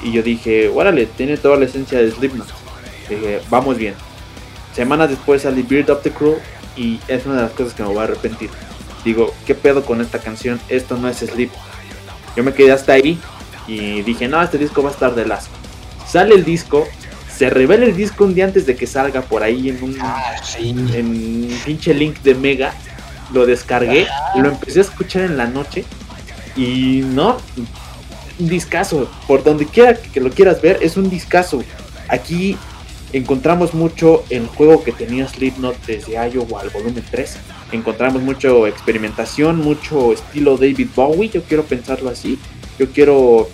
y 0.03 0.11
yo 0.11 0.23
dije, 0.23 0.69
órale, 0.69 1.05
tiene 1.05 1.37
toda 1.37 1.57
la 1.57 1.65
esencia 1.65 1.99
de 1.99 2.11
Slipknot. 2.11 2.47
Dije, 3.09 3.41
vamos 3.49 3.77
bien. 3.77 3.95
Semanas 4.73 5.09
después 5.09 5.41
salí 5.41 5.61
Beard 5.63 5.89
of 5.89 6.01
the 6.03 6.11
Cruel 6.11 6.37
y 6.75 6.99
es 7.07 7.25
una 7.25 7.35
de 7.35 7.41
las 7.43 7.51
cosas 7.51 7.73
que 7.73 7.83
me 7.83 7.89
voy 7.89 7.99
a 7.99 8.03
arrepentir. 8.03 8.49
Digo, 9.03 9.33
¿qué 9.45 9.55
pedo 9.55 9.83
con 9.85 10.01
esta 10.01 10.19
canción? 10.19 10.59
Esto 10.69 10.97
no 10.97 11.07
es 11.09 11.17
Slip. 11.17 11.51
Yo 12.35 12.43
me 12.43 12.53
quedé 12.53 12.71
hasta 12.71 12.93
ahí 12.93 13.19
y 13.67 14.01
dije, 14.01 14.27
no, 14.27 14.41
este 14.41 14.57
disco 14.57 14.81
va 14.81 14.89
a 14.89 14.93
estar 14.93 15.15
de 15.15 15.25
las. 15.25 15.49
Sale 16.07 16.35
el 16.35 16.43
disco 16.43 16.87
se 17.39 17.49
revela 17.49 17.85
el 17.85 17.95
disco 17.95 18.25
un 18.25 18.35
día 18.35 18.43
antes 18.43 18.65
de 18.65 18.75
que 18.75 18.85
salga 18.85 19.21
por 19.21 19.43
ahí 19.43 19.69
en 19.69 19.81
un, 19.81 19.97
ah, 20.01 20.35
en 20.59 21.47
pinche 21.63 21.93
link 21.93 22.19
de 22.21 22.35
Mega. 22.35 22.73
Lo 23.33 23.45
descargué, 23.45 24.07
lo 24.35 24.49
empecé 24.49 24.79
a 24.79 24.81
escuchar 24.81 25.21
en 25.21 25.37
la 25.37 25.47
noche 25.47 25.85
y 26.57 27.01
no, 27.05 27.37
un 28.39 28.49
discazo. 28.49 29.09
Por 29.25 29.41
donde 29.41 29.65
quiera 29.65 29.93
que 29.95 30.19
lo 30.19 30.31
quieras 30.31 30.61
ver, 30.61 30.79
es 30.81 30.97
un 30.97 31.09
discazo. 31.09 31.63
Aquí 32.09 32.57
encontramos 33.13 33.73
mucho 33.73 34.25
el 34.29 34.45
juego 34.47 34.83
que 34.83 34.91
tenía 34.91 35.25
Slipknot 35.25 35.77
desde 35.85 36.15
Iowa 36.15 36.59
al 36.59 36.71
volumen 36.71 37.05
3. 37.09 37.37
Encontramos 37.71 38.21
mucho 38.21 38.67
experimentación, 38.67 39.59
mucho 39.59 40.11
estilo 40.11 40.57
David 40.57 40.89
Bowie, 40.93 41.29
yo 41.29 41.41
quiero 41.43 41.63
pensarlo 41.63 42.09
así. 42.09 42.37
Yo 42.77 42.89
quiero 42.89 43.47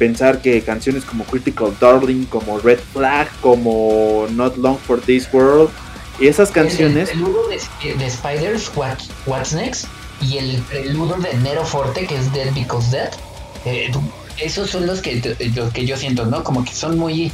pensar 0.00 0.40
que 0.40 0.62
canciones 0.62 1.04
como 1.04 1.24
Critical 1.24 1.76
Darling, 1.78 2.24
como 2.24 2.58
Red 2.58 2.78
Flag, 2.94 3.28
como 3.42 4.26
Not 4.30 4.56
Long 4.56 4.78
for 4.78 4.98
This 4.98 5.28
World, 5.30 5.68
y 6.18 6.26
esas 6.26 6.50
canciones... 6.50 7.10
El, 7.10 7.20
preludo 7.20 7.42
de, 7.48 8.10
Spiders, 8.10 8.72
What's 9.26 9.52
Next, 9.52 9.84
y 10.22 10.38
el 10.38 10.56
preludo 10.62 11.16
de 11.16 11.34
Nero 11.40 11.66
Forte, 11.66 12.06
que 12.06 12.16
es 12.16 12.32
Dead 12.32 12.50
Because 12.54 12.90
Dead, 12.90 13.10
eh, 13.66 13.90
esos 14.38 14.70
son 14.70 14.86
los 14.86 15.02
que, 15.02 15.36
los 15.54 15.70
que 15.74 15.84
yo 15.84 15.98
siento, 15.98 16.24
¿no? 16.24 16.42
Como 16.42 16.64
que 16.64 16.72
son 16.72 16.98
muy... 16.98 17.30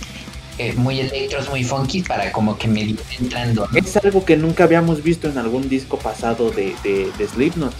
Eh, 0.58 0.72
muy 0.72 1.00
electros, 1.00 1.50
muy 1.50 1.62
funky 1.62 2.00
para 2.00 2.32
como 2.32 2.56
que 2.56 2.66
me 2.66 2.96
entrando. 3.20 3.68
Es 3.74 3.94
algo 3.98 4.24
que 4.24 4.38
nunca 4.38 4.64
habíamos 4.64 5.02
visto 5.02 5.28
en 5.28 5.36
algún 5.36 5.68
disco 5.68 5.98
pasado 5.98 6.50
de, 6.50 6.74
de, 6.82 7.12
de 7.18 7.28
Slipknot. 7.28 7.74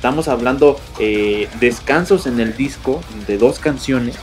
Estamos 0.00 0.28
hablando 0.28 0.80
eh, 0.98 1.46
descansos 1.60 2.26
en 2.26 2.40
el 2.40 2.56
disco 2.56 3.02
de 3.26 3.36
dos 3.36 3.58
canciones 3.58 4.16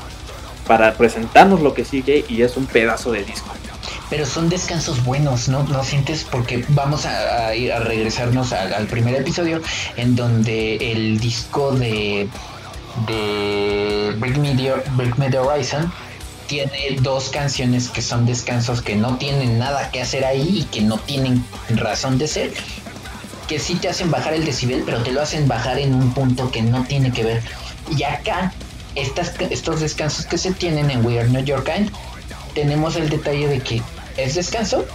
para 0.65 0.95
presentarnos 0.95 1.61
lo 1.61 1.75
que 1.75 1.85
sigue 1.85 2.25
y 2.27 2.41
es 2.41 2.57
un 2.57 2.65
pedazo 2.65 3.11
de 3.11 3.23
disco. 3.23 3.53
pero 4.09 4.25
son 4.25 4.49
descansos 4.49 5.05
buenos, 5.05 5.49
¿no? 5.49 5.61
¿No 5.65 5.83
sientes? 5.83 6.23
Porque 6.23 6.65
vamos 6.69 7.05
a, 7.05 7.53
ir 7.53 7.71
a 7.71 7.77
regresarnos 7.77 8.53
al 8.53 8.87
primer 8.87 9.21
episodio 9.21 9.61
en 9.97 10.15
donde 10.15 10.77
el 10.77 11.19
disco 11.19 11.71
de, 11.73 12.27
de 13.05 14.15
Break 14.17 15.17
Me, 15.19 15.37
Horizon 15.37 15.93
tiene 16.47 16.97
dos 17.01 17.29
canciones 17.29 17.89
que 17.89 18.01
son 18.01 18.25
descansos 18.25 18.81
que 18.81 18.95
no 18.95 19.17
tienen 19.17 19.59
nada 19.59 19.91
que 19.91 20.01
hacer 20.01 20.25
ahí 20.25 20.61
y 20.61 20.63
que 20.63 20.81
no 20.81 20.97
tienen 20.97 21.45
razón 21.69 22.17
de 22.17 22.27
ser, 22.27 22.51
que 23.47 23.59
sí 23.59 23.75
te 23.75 23.89
hacen 23.89 24.11
bajar 24.11 24.33
el 24.33 24.45
decibel, 24.45 24.83
pero 24.85 25.01
te 25.03 25.11
lo 25.11 25.21
hacen 25.21 25.47
bajar 25.47 25.79
en 25.79 25.93
un 25.93 26.13
punto 26.13 26.51
que 26.51 26.61
no 26.61 26.83
tiene 26.83 27.11
que 27.11 27.23
ver. 27.23 27.41
Y 27.95 28.03
acá, 28.03 28.53
estas, 28.95 29.33
estos 29.49 29.79
descansos 29.79 30.25
que 30.25 30.37
se 30.37 30.51
tienen 30.51 30.89
en 30.91 31.05
We 31.05 31.19
Are 31.19 31.29
New 31.29 31.43
York 31.43 31.71
tenemos 32.53 32.95
el 32.95 33.09
detalle 33.09 33.47
de 33.47 33.59
que 33.59 33.81
es 34.17 34.35
descanso 34.35 34.85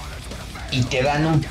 y 0.70 0.82
te 0.82 1.02
dan 1.02 1.42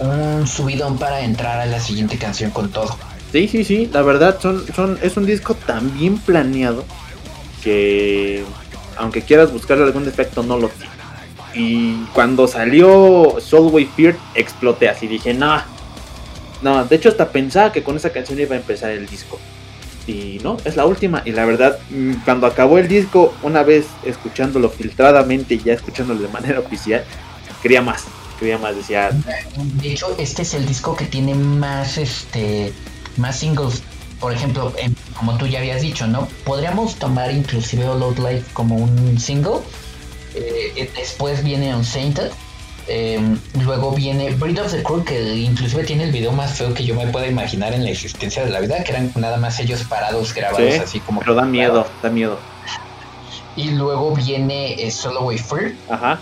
un, 0.00 0.46
subidón 0.46 0.98
para 0.98 1.20
entrar 1.20 1.60
a 1.60 1.66
la 1.66 1.80
siguiente 1.80 2.16
canción 2.18 2.50
con 2.50 2.70
todo. 2.70 2.96
Sí, 3.32 3.48
sí, 3.48 3.64
sí, 3.64 3.90
la 3.92 4.02
verdad 4.02 4.38
son, 4.40 4.98
es 5.02 5.16
un 5.16 5.26
disco 5.26 5.54
tan 5.54 5.92
bien 5.98 6.18
planeado 6.18 6.84
que 7.62 8.44
aunque 8.96 9.22
quieras 9.22 9.52
buscarle 9.52 9.84
algún 9.84 10.04
defecto 10.04 10.42
no 10.42 10.58
lo 10.58 10.68
tiene. 10.68 10.92
Y 11.54 12.04
cuando 12.14 12.46
salió 12.46 13.36
Soulway 13.40 13.86
Fear 13.86 14.16
exploté 14.34 14.88
así, 14.88 15.06
dije, 15.06 15.34
no, 15.34 15.60
no, 16.62 16.84
de 16.84 16.96
hecho 16.96 17.08
hasta 17.08 17.30
pensaba 17.30 17.72
que 17.72 17.82
con 17.82 17.96
esa 17.96 18.10
canción 18.10 18.38
iba 18.40 18.54
a 18.54 18.58
empezar 18.58 18.90
el 18.90 19.06
disco. 19.06 19.38
Y 20.06 20.40
no, 20.42 20.56
es 20.64 20.74
la 20.76 20.86
última. 20.86 21.22
Y 21.24 21.32
la 21.32 21.44
verdad, 21.44 21.78
mm, 21.90 22.24
cuando 22.24 22.46
acabó 22.46 22.78
el 22.78 22.88
disco, 22.88 23.34
una 23.42 23.62
vez 23.62 23.86
escuchándolo 24.04 24.70
filtradamente 24.70 25.54
y 25.54 25.58
ya 25.58 25.74
escuchándolo 25.74 26.20
de 26.20 26.28
manera 26.28 26.60
oficial, 26.60 27.04
quería 27.62 27.82
más. 27.82 28.04
Quería 28.38 28.56
más, 28.56 28.74
decía. 28.74 29.10
De 29.82 29.92
hecho, 29.92 30.14
este 30.18 30.42
es 30.42 30.54
el 30.54 30.66
disco 30.66 30.96
que 30.96 31.04
tiene 31.04 31.34
más 31.34 31.98
este 31.98 32.72
más 33.16 33.38
singles. 33.38 33.82
Por 34.18 34.32
ejemplo, 34.32 34.72
como 35.16 35.36
tú 35.36 35.46
ya 35.46 35.58
habías 35.58 35.82
dicho, 35.82 36.06
¿no? 36.06 36.28
Podríamos 36.44 36.96
tomar 36.96 37.30
inclusive 37.30 37.86
All 37.86 38.02
Out 38.02 38.18
Life 38.18 38.44
como 38.52 38.76
un 38.76 39.18
single. 39.20 39.60
Eh, 40.34 40.90
después 40.96 41.44
viene 41.44 41.74
Unsainted 41.74 42.30
Em, 42.88 43.38
luego 43.64 43.92
viene 43.92 44.30
Breed 44.30 44.58
of 44.60 44.72
the 44.72 44.82
Crew, 44.82 45.04
que 45.04 45.36
inclusive 45.36 45.84
tiene 45.84 46.04
el 46.04 46.12
video 46.12 46.32
más 46.32 46.54
feo 46.54 46.72
que 46.72 46.84
yo 46.84 46.94
me 46.94 47.06
pueda 47.08 47.26
imaginar 47.26 47.74
en 47.74 47.84
la 47.84 47.90
existencia 47.90 48.44
de 48.44 48.50
la 48.50 48.60
vida, 48.60 48.82
que 48.82 48.92
eran 48.92 49.12
nada 49.16 49.36
más 49.36 49.60
ellos 49.60 49.84
parados 49.84 50.34
grabados 50.34 50.78
así 50.78 51.00
como... 51.00 51.20
Pero 51.20 51.34
da 51.34 51.44
miedo, 51.44 51.86
da 52.02 52.08
miedo. 52.08 52.38
Y 53.56 53.72
luego 53.72 54.14
viene 54.14 54.74
eh, 54.74 54.90
Solo 54.90 55.22
Way 55.22 55.38
Free, 55.38 55.74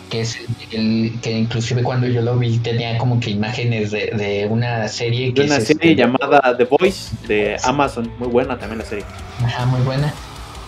que 0.09 0.23
es 0.23 0.39
el, 0.73 1.13
que 1.23 1.33
inclusive 1.33 1.83
cuando 1.83 2.09
yo 2.09 2.23
lo 2.23 2.37
vi 2.37 2.59
tenía 2.59 2.97
como 2.97 3.21
que 3.21 3.31
imágenes 3.31 3.91
de, 3.91 4.49
una 4.51 4.89
serie. 4.89 5.35
Que 5.35 5.43
de 5.43 5.47
una 5.47 5.61
serie 5.61 5.93
este, 5.93 5.97
llamada 5.97 6.57
The 6.57 6.65
Voice 6.65 7.15
de 7.29 7.59
Amazon, 7.63 8.11
muy 8.19 8.29
buena 8.29 8.59
también 8.59 8.79
la 8.79 8.87
serie. 8.87 9.05
Ajá, 9.45 9.67
muy 9.67 9.83
buena. 9.83 10.15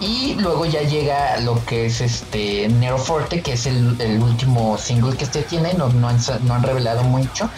Y 0.01 0.36
luego 0.36 0.64
ya 0.64 0.82
llega 0.82 1.40
lo 1.40 1.64
que 1.64 1.86
es 1.86 2.01
este 2.01 2.68
Nero 2.68 2.99
Forte, 2.99 3.42
que 3.42 3.55
es 3.55 3.66
el, 3.66 3.96
último 4.22 4.78
single 4.78 5.16
que 5.16 5.24
este 5.24 5.42
tiene, 5.42 5.74
no, 5.74 5.88
no, 5.88 6.09
han, 6.09 6.62
revelado 6.62 7.03
mucho. 7.03 7.51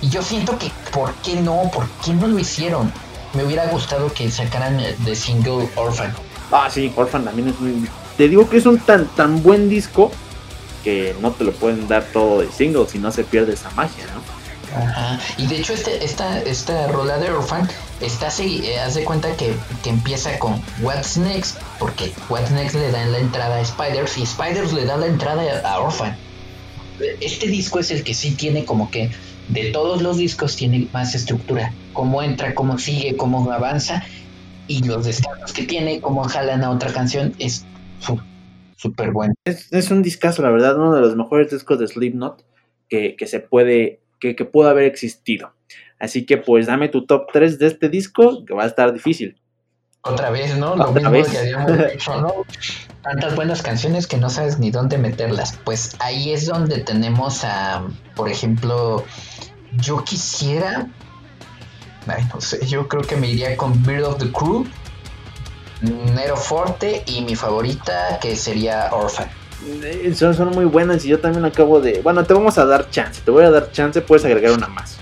Y 0.00 0.08
yo 0.08 0.22
siento 0.22 0.58
que, 0.58 0.72
¿por 0.92 1.14
qué 1.16 1.36
no? 1.36 1.70
¿Por 1.72 1.88
qué 2.04 2.12
no 2.12 2.26
lo 2.26 2.38
hicieron? 2.38 2.92
Me 3.32 3.44
hubiera 3.44 3.66
gustado 3.66 4.12
que 4.12 4.30
sacaran 4.30 4.76
de 4.98 5.16
single 5.16 5.68
Orphan. 5.76 6.12
Ah, 6.50 6.68
sí, 6.70 6.92
Orphan 6.96 7.24
también 7.24 7.48
es 7.48 7.60
muy... 7.60 7.88
Te 8.16 8.28
digo 8.28 8.48
que 8.48 8.58
es 8.58 8.66
un 8.66 8.78
tan, 8.78 9.06
tan 9.08 9.42
buen 9.42 9.68
disco 9.68 10.10
que 10.82 11.16
no 11.20 11.30
te 11.30 11.44
lo 11.44 11.52
pueden 11.52 11.88
dar 11.88 12.04
todo 12.12 12.40
de 12.40 12.50
single 12.50 12.86
si 12.88 12.98
no 12.98 13.10
se 13.10 13.24
pierde 13.24 13.54
esa 13.54 13.70
magia, 13.70 14.04
¿no? 14.14 14.78
Ajá. 14.78 15.20
Y 15.38 15.46
de 15.46 15.56
hecho 15.56 15.72
este, 15.72 16.04
esta, 16.04 16.40
esta 16.40 16.88
rola 16.88 17.18
de 17.18 17.30
Orphan 17.30 17.68
está 18.00 18.28
así, 18.28 18.62
eh, 18.64 18.78
haz 18.78 18.94
de 18.94 19.04
cuenta 19.04 19.36
que, 19.36 19.54
empieza 19.84 20.38
con 20.38 20.60
What's 20.82 21.16
Next, 21.16 21.58
porque 21.78 22.12
What's 22.28 22.50
Next 22.50 22.74
le 22.74 22.90
da 22.90 23.04
la 23.06 23.18
entrada 23.18 23.58
a 23.58 23.64
Spiders 23.64 24.18
y 24.18 24.26
Spiders 24.26 24.72
le 24.72 24.84
da 24.84 24.96
la 24.96 25.06
entrada 25.06 25.60
a 25.60 25.80
Orphan. 25.80 26.16
Este 27.20 27.48
disco 27.48 27.78
es 27.78 27.90
el 27.90 28.04
que 28.04 28.14
sí 28.14 28.34
tiene 28.34 28.64
como 28.64 28.90
que 28.90 29.10
de 29.48 29.70
todos 29.72 30.00
los 30.02 30.16
discos 30.16 30.56
tiene 30.56 30.88
más 30.92 31.14
estructura, 31.14 31.72
cómo 31.92 32.22
entra, 32.22 32.54
cómo 32.54 32.78
sigue, 32.78 33.16
cómo 33.16 33.50
avanza 33.50 34.04
y 34.66 34.82
los 34.84 35.04
descansos 35.04 35.52
que 35.52 35.64
tiene, 35.64 36.00
cómo 36.00 36.24
jalan 36.24 36.64
a 36.64 36.70
otra 36.70 36.92
canción 36.92 37.34
es 37.38 37.66
súper 38.76 39.10
bueno. 39.10 39.34
Es, 39.44 39.90
un 39.90 40.02
discazo, 40.02 40.42
la 40.42 40.50
verdad, 40.50 40.76
uno 40.76 40.94
de 40.94 41.00
los 41.00 41.16
mejores 41.16 41.50
discos 41.50 41.78
de 41.78 41.88
Slipknot 41.88 42.44
que, 42.88 43.16
que 43.16 43.26
se 43.26 43.40
puede 43.40 44.00
que, 44.20 44.34
que 44.36 44.44
pudo 44.44 44.68
haber 44.68 44.84
existido. 44.84 45.52
Así 45.98 46.26
que 46.26 46.36
pues 46.36 46.66
dame 46.66 46.88
tu 46.88 47.06
top 47.06 47.26
3 47.32 47.58
de 47.58 47.66
este 47.66 47.88
disco, 47.88 48.44
que 48.44 48.54
va 48.54 48.64
a 48.64 48.66
estar 48.66 48.92
difícil. 48.92 49.40
Otra 50.06 50.30
vez, 50.30 50.56
¿no? 50.58 50.76
Lo 50.76 50.92
mismo 50.92 51.10
que 51.10 51.38
habíamos 51.38 51.92
dicho, 51.92 52.20
¿no? 52.20 52.34
Tantas 53.02 53.34
buenas 53.34 53.62
canciones 53.62 54.06
que 54.06 54.18
no 54.18 54.28
sabes 54.28 54.58
ni 54.58 54.70
dónde 54.70 54.98
meterlas. 54.98 55.58
Pues 55.64 55.96
ahí 55.98 56.32
es 56.32 56.46
donde 56.46 56.80
tenemos 56.80 57.42
a, 57.44 57.82
por 58.14 58.28
ejemplo, 58.28 59.02
yo 59.78 60.04
quisiera, 60.04 60.88
ay, 62.06 62.24
no 62.34 62.40
sé, 62.40 62.66
yo 62.66 62.86
creo 62.86 63.02
que 63.02 63.16
me 63.16 63.30
iría 63.30 63.56
con 63.56 63.82
Bird 63.82 64.04
of 64.04 64.18
the 64.18 64.30
Crew, 64.30 64.66
Nero 66.14 66.36
Forte 66.36 67.02
y 67.06 67.22
mi 67.22 67.34
favorita 67.34 68.18
que 68.20 68.36
sería 68.36 68.90
Orphan. 68.92 69.30
Eh, 69.82 70.12
son, 70.14 70.34
son 70.34 70.50
muy 70.50 70.66
buenas 70.66 71.04
y 71.06 71.08
yo 71.08 71.18
también 71.20 71.46
acabo 71.46 71.80
de... 71.80 72.02
Bueno, 72.02 72.24
te 72.24 72.34
vamos 72.34 72.58
a 72.58 72.66
dar 72.66 72.90
chance, 72.90 73.22
te 73.24 73.30
voy 73.30 73.44
a 73.44 73.50
dar 73.50 73.72
chance, 73.72 74.02
puedes 74.02 74.24
agregar 74.26 74.52
una 74.52 74.68
más. 74.68 74.98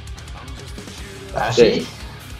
¿Ah, 1.35 1.53
sí? 1.53 1.87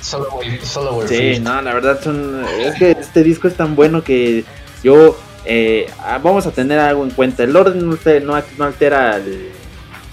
Solo 0.01 0.29
solo 0.65 1.07
Sí, 1.07 1.39
no, 1.41 1.63
la 1.63 1.75
verdad 1.75 2.01
son... 2.03 2.45
Es 2.59 2.75
que 2.75 2.91
este 2.91 3.23
disco 3.23 3.49
es 3.49 3.57
tan 3.57 3.77
bueno 3.77 4.03
que 4.03 4.45
yo... 4.83 5.17
Eh, 5.45 5.91
ah, 6.01 6.21
vamos 6.23 6.47
a 6.47 6.53
tener 6.53 6.79
algo 6.79 7.03
en 7.03 7.11
cuenta. 7.11 7.43
El 7.43 7.57
orden 7.57 7.89
no, 7.89 7.97
no, 8.59 8.65
altera 8.65 9.17
el, 9.17 9.51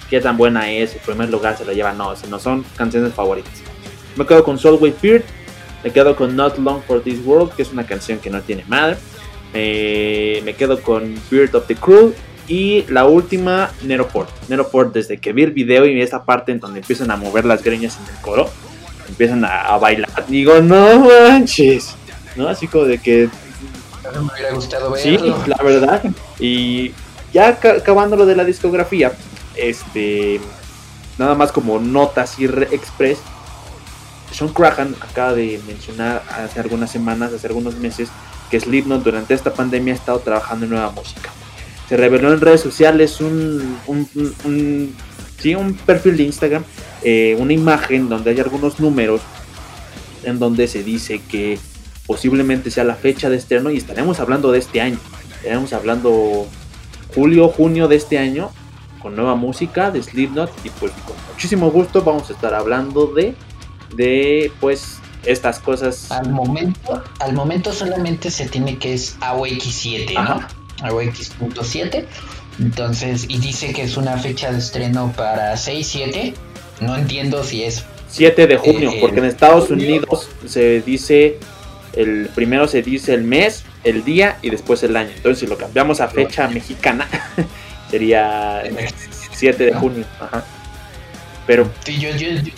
qué 0.10 0.20
tan 0.20 0.38
buena 0.38 0.72
es, 0.72 0.96
el 0.96 1.02
primer 1.02 1.30
lugar 1.30 1.56
se 1.56 1.66
lo 1.66 1.72
lleva, 1.72 1.94
no, 1.94 2.16
sino 2.16 2.40
son 2.40 2.66
canciones 2.76 3.14
favoritas. 3.14 3.54
Me 4.16 4.26
quedo 4.26 4.44
con 4.44 4.58
Soulway 4.58 4.92
Fear, 4.92 5.24
me 5.84 5.92
quedo 5.92 6.16
con 6.16 6.36
Not 6.36 6.58
Long 6.58 6.82
for 6.82 7.02
This 7.02 7.20
World, 7.24 7.54
que 7.54 7.62
es 7.62 7.72
una 7.72 7.86
canción 7.86 8.18
que 8.18 8.30
no 8.30 8.42
tiene 8.42 8.66
madre. 8.68 8.98
Eh, 9.54 10.42
me 10.44 10.56
quedo 10.56 10.82
con 10.82 11.16
Beard 11.30 11.56
of 11.56 11.68
the 11.68 11.76
Crew. 11.76 12.14
Y 12.48 12.84
la 12.90 13.06
última, 13.06 13.72
Neroport. 13.84 14.30
Neroport, 14.50 14.92
desde 14.92 15.20
que 15.20 15.34
vi 15.34 15.44
el 15.44 15.52
video 15.52 15.86
y 15.86 15.94
vi 15.94 16.02
esta 16.02 16.26
parte 16.26 16.52
en 16.52 16.60
donde 16.60 16.80
empiezan 16.80 17.12
a 17.12 17.16
mover 17.16 17.46
las 17.46 17.64
greñas 17.64 18.00
en 18.00 18.16
el 18.16 18.22
coro, 18.22 18.50
empiezan 19.10 19.44
a, 19.46 19.78
bailar. 19.78 20.26
Digo, 20.28 20.62
no 20.62 21.06
manches. 21.08 21.96
¿No? 22.36 22.48
Así 22.48 22.68
como 22.68 22.86
de 22.86 23.00
que. 23.00 23.30
me 24.14 24.20
hubiera 24.20 24.54
gustado 24.54 24.92
verlo. 24.92 25.20
Sí, 25.20 25.34
la 25.48 25.64
verdad. 25.64 26.04
Y 26.40 26.94
ya 27.34 27.50
acabando 27.50 28.16
lo 28.16 28.26
de 28.26 28.36
la 28.36 28.46
discografía, 28.46 29.12
este. 29.56 30.40
Nada 31.18 31.36
más 31.36 31.52
como 31.52 31.80
notas 31.80 32.40
y 32.40 32.46
express. 32.46 33.20
Sean 34.32 34.54
Crahan 34.54 34.96
acaba 35.02 35.34
de 35.34 35.60
mencionar 35.68 36.24
hace 36.30 36.60
algunas 36.60 36.92
semanas, 36.92 37.34
hace 37.34 37.48
algunos 37.48 37.76
meses, 37.76 38.10
que 38.50 38.60
Slipknot 38.60 39.04
durante 39.04 39.34
esta 39.34 39.54
pandemia 39.54 39.94
ha 39.94 39.98
estado 39.98 40.20
trabajando 40.20 40.66
en 40.66 40.72
nueva 40.72 40.92
música. 40.92 41.32
Se 41.90 41.98
reveló 41.98 42.32
en 42.32 42.40
redes 42.40 42.62
sociales 42.62 43.20
un, 43.20 43.80
un, 43.88 44.96
sí, 45.40 45.56
un 45.56 45.74
perfil 45.74 46.18
de 46.18 46.24
Instagram, 46.24 46.64
eh, 47.04 47.36
una 47.40 47.54
imagen 47.54 48.10
donde 48.10 48.32
hay 48.32 48.40
algunos 48.40 48.80
números 48.80 49.22
en 50.24 50.40
donde 50.40 50.68
se 50.68 50.84
dice 50.84 51.22
que 51.30 51.60
posiblemente 52.06 52.72
sea 52.72 52.84
la 52.84 52.96
fecha 52.96 53.30
de 53.30 53.38
estreno 53.38 53.72
y 53.72 53.78
estaremos 53.78 54.20
hablando 54.20 54.52
de 54.52 54.60
este 54.60 54.82
año. 54.82 54.98
Estaremos 55.38 55.74
hablando 55.74 56.48
julio, 57.16 57.48
junio 57.50 57.88
de 57.88 57.96
este 57.96 58.18
año 58.18 58.52
con 59.02 59.16
nueva 59.16 59.36
música 59.36 59.92
de 59.92 60.04
Slipknot 60.04 60.52
y 60.66 60.70
pues 60.72 60.92
con 61.06 61.16
muchísimo 61.32 61.72
gusto 61.72 62.04
vamos 62.04 62.30
a 62.30 62.34
estar 62.34 62.54
hablando 62.54 63.08
de 63.08 63.34
de 63.96 64.52
pues 64.60 65.00
estas 65.26 65.60
cosas. 65.60 66.12
Al 66.12 66.32
momento, 66.32 67.04
al 67.20 67.34
momento 67.34 67.74
solamente 67.74 68.32
se 68.32 68.48
tiene 68.48 68.78
que 68.78 68.94
es 68.94 69.18
AOX 69.22 69.64
7, 69.64 70.14
¿no? 70.14 70.42
AOX.7. 70.82 72.06
Entonces, 72.60 73.26
y 73.30 73.38
dice 73.38 73.74
que 73.74 73.84
es 73.84 73.98
una 73.98 74.18
fecha 74.18 74.52
de 74.52 74.60
estreno 74.60 75.14
para 75.16 75.54
6-7. 75.54 76.34
No 76.82 76.96
entiendo 76.96 77.44
si 77.44 77.64
es 77.64 77.86
7 78.10 78.48
de 78.48 78.58
junio, 78.58 78.92
eh, 78.92 78.98
porque 79.02 79.20
en 79.20 79.26
Estados 79.26 79.70
Unidos 79.70 80.30
se 80.46 80.82
dice 80.82 81.38
el 81.94 82.30
primero 82.36 82.68
se 82.68 82.82
dice 82.82 83.14
el 83.14 83.24
mes, 83.24 83.64
el 83.84 84.04
día 84.04 84.38
y 84.42 84.50
después 84.50 84.84
el 84.84 84.96
año. 84.96 85.12
Entonces, 85.16 85.40
si 85.40 85.48
lo 85.48 85.58
cambiamos 85.58 86.02
a 86.02 86.08
fecha 86.08 86.48
mexicana, 86.48 87.08
sería 87.92 88.64
7 89.32 89.66
de 89.66 89.74
junio. 89.74 90.06
Ajá. 90.20 90.44
Pero. 91.48 91.68
yo, 91.88 92.10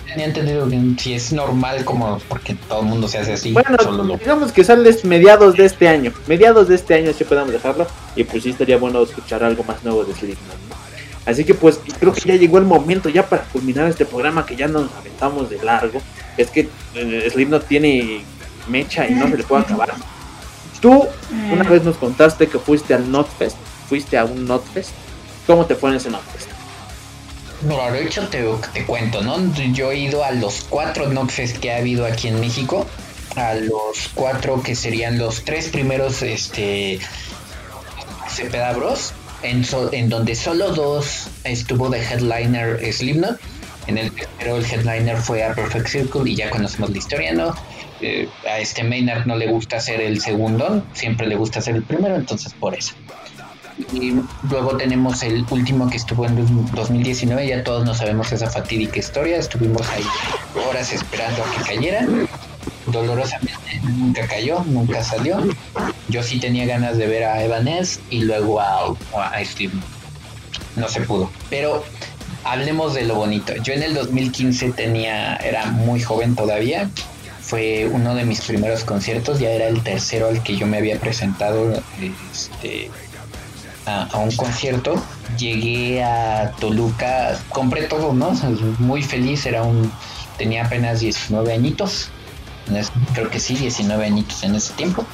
tenía 0.05 0.25
entendido 0.25 0.67
que 0.67 0.79
si 0.97 1.13
es 1.13 1.31
normal, 1.31 1.85
como 1.85 2.19
porque 2.27 2.55
todo 2.67 2.81
el 2.81 2.87
mundo 2.87 3.07
se 3.07 3.19
hace 3.19 3.33
así. 3.33 3.53
Bueno, 3.53 3.77
digamos 4.17 4.51
que 4.51 4.65
sale 4.65 4.93
mediados 5.03 5.55
de 5.55 5.65
este 5.65 5.87
año. 5.87 6.11
Mediados 6.27 6.67
de 6.67 6.75
este 6.75 6.95
año, 6.95 7.13
si 7.13 7.23
podemos 7.23 7.53
dejarlo. 7.53 7.87
Y 8.17 8.25
pues 8.25 8.43
sí 8.43 8.49
estaría 8.49 8.77
bueno 8.77 9.01
escuchar 9.01 9.43
algo 9.43 9.63
más 9.63 9.81
nuevo 9.83 10.03
de 10.03 10.13
Slipknot. 10.13 10.57
Así 11.25 11.43
que 11.45 11.53
pues 11.53 11.79
creo 11.99 12.13
que 12.13 12.21
ya 12.21 12.35
llegó 12.35 12.57
el 12.57 12.65
momento 12.65 13.09
ya 13.09 13.27
para 13.27 13.43
culminar 13.43 13.87
este 13.87 14.05
programa 14.05 14.45
que 14.45 14.55
ya 14.55 14.67
nos 14.67 14.91
aventamos 14.93 15.49
de 15.49 15.61
largo. 15.63 16.01
Es 16.37 16.49
que 16.49 16.67
eh, 16.95 17.29
Slipknot 17.31 17.67
tiene 17.67 18.23
mecha 18.67 19.07
y 19.07 19.13
no 19.13 19.27
se 19.29 19.37
le 19.37 19.43
puede 19.43 19.63
acabar. 19.63 19.93
Tú 20.81 21.05
una 21.51 21.63
vez 21.63 21.83
nos 21.83 21.97
contaste 21.97 22.47
que 22.47 22.57
fuiste 22.57 22.93
al 22.93 23.11
Notfest, 23.11 23.55
fuiste 23.87 24.17
a 24.17 24.25
un 24.25 24.47
Notfest. 24.47 24.91
¿Cómo 25.45 25.65
te 25.65 25.75
fue 25.75 25.91
en 25.91 25.97
ese 25.97 26.09
Notfest? 26.09 26.49
No, 27.61 27.91
de 27.91 28.03
hecho 28.03 28.27
te, 28.27 28.43
te 28.73 28.85
cuento, 28.85 29.21
¿no? 29.21 29.37
Yo 29.73 29.91
he 29.91 29.99
ido 29.99 30.23
a 30.23 30.31
los 30.31 30.65
cuatro 30.67 31.07
Notfest 31.07 31.57
que 31.57 31.71
ha 31.71 31.77
habido 31.77 32.07
aquí 32.07 32.27
en 32.27 32.39
México, 32.39 32.87
a 33.35 33.53
los 33.53 34.09
cuatro 34.15 34.63
que 34.63 34.75
serían 34.75 35.19
los 35.19 35.43
tres 35.43 35.69
primeros, 35.69 36.23
este, 36.23 36.99
Cepeda 38.27 38.73
En, 39.43 39.65
en 39.91 40.09
donde 40.09 40.35
solo 40.35 40.71
dos 40.71 41.27
estuvo 41.43 41.89
de 41.89 41.99
headliner 41.99 42.79
Slipknot, 42.93 43.39
en 43.87 43.97
el 43.97 44.11
tercero 44.11 44.57
el 44.57 44.65
headliner 44.65 45.17
fue 45.17 45.43
a 45.43 45.53
Perfect 45.53 45.87
Circle 45.87 46.29
y 46.29 46.35
ya 46.35 46.49
conocemos 46.49 46.91
la 46.91 46.97
historia, 46.97 47.33
¿no? 47.33 47.55
Eh, 48.01 48.27
a 48.47 48.59
este 48.59 48.83
Maynard 48.83 49.25
no 49.25 49.35
le 49.35 49.47
gusta 49.47 49.79
ser 49.79 50.01
el 50.01 50.21
segundo, 50.21 50.83
siempre 50.93 51.27
le 51.27 51.35
gusta 51.35 51.61
ser 51.61 51.75
el 51.75 51.83
primero, 51.83 52.15
entonces 52.15 52.53
por 52.53 52.75
eso. 52.75 52.93
Y 53.93 54.15
luego 54.49 54.77
tenemos 54.77 55.23
el 55.23 55.45
último 55.49 55.89
que 55.89 55.97
estuvo 55.97 56.25
en 56.25 56.35
2019, 56.73 57.47
ya 57.47 57.63
todos 57.63 57.85
no 57.85 57.93
sabemos 57.93 58.31
esa 58.31 58.49
fatídica 58.49 58.99
historia, 58.99 59.37
estuvimos 59.37 59.87
ahí 59.89 60.03
horas 60.69 60.91
esperando 60.93 61.43
a 61.43 61.51
que 61.51 61.73
cayera. 61.73 62.07
Dolorosamente 62.87 63.79
nunca 63.83 64.27
cayó, 64.27 64.63
nunca 64.65 65.03
salió. 65.03 65.37
Yo 66.09 66.23
sí 66.23 66.39
tenía 66.39 66.65
ganas 66.65 66.97
de 66.97 67.07
ver 67.07 67.23
a 67.23 67.43
Evanes 67.43 67.99
y 68.09 68.21
luego 68.21 68.59
a, 68.59 68.95
a 69.13 69.45
Steve. 69.45 69.73
No 70.75 70.87
se 70.87 71.01
pudo. 71.01 71.29
Pero 71.49 71.83
hablemos 72.43 72.93
de 72.93 73.03
lo 73.03 73.15
bonito. 73.15 73.53
Yo 73.63 73.73
en 73.73 73.83
el 73.83 73.93
2015 73.93 74.71
tenía, 74.71 75.35
era 75.37 75.65
muy 75.67 76.01
joven 76.01 76.35
todavía, 76.35 76.89
fue 77.41 77.89
uno 77.91 78.15
de 78.15 78.23
mis 78.23 78.41
primeros 78.41 78.83
conciertos, 78.83 79.39
ya 79.39 79.49
era 79.49 79.67
el 79.67 79.83
tercero 79.83 80.29
al 80.29 80.41
que 80.41 80.55
yo 80.55 80.67
me 80.67 80.77
había 80.77 80.99
presentado 80.99 81.73
este, 82.31 82.89
a, 83.85 84.17
un 84.17 84.35
concierto. 84.35 85.01
Llegué 85.37 86.03
a 86.03 86.51
Toluca, 86.59 87.39
compré 87.49 87.83
todo, 87.83 88.13
¿no? 88.13 88.31
Muy 88.79 89.01
feliz, 89.01 89.45
era 89.45 89.63
un, 89.63 89.91
tenía 90.37 90.65
apenas 90.65 90.99
19 90.99 91.53
añitos, 91.53 92.09
creo 93.13 93.29
que 93.29 93.39
sí, 93.39 93.55
19 93.55 94.05
añitos 94.05 94.43
en 94.43 94.55
ese 94.55 94.73
tiempo. 94.73 95.05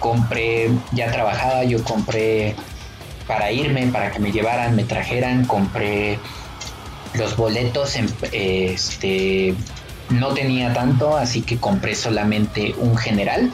Compré, 0.00 0.70
ya 0.92 1.10
trabajaba, 1.10 1.64
yo 1.64 1.82
compré 1.82 2.54
para 3.26 3.50
irme, 3.50 3.86
para 3.88 4.10
que 4.10 4.18
me 4.18 4.30
llevaran, 4.30 4.76
me 4.76 4.84
trajeran, 4.84 5.46
compré 5.46 6.18
los 7.14 7.36
boletos, 7.36 7.96
en, 7.96 8.08
este, 8.32 9.54
no 10.10 10.34
tenía 10.34 10.72
tanto, 10.72 11.16
así 11.16 11.42
que 11.42 11.56
compré 11.56 11.94
solamente 11.94 12.74
un 12.78 12.96
general. 12.96 13.50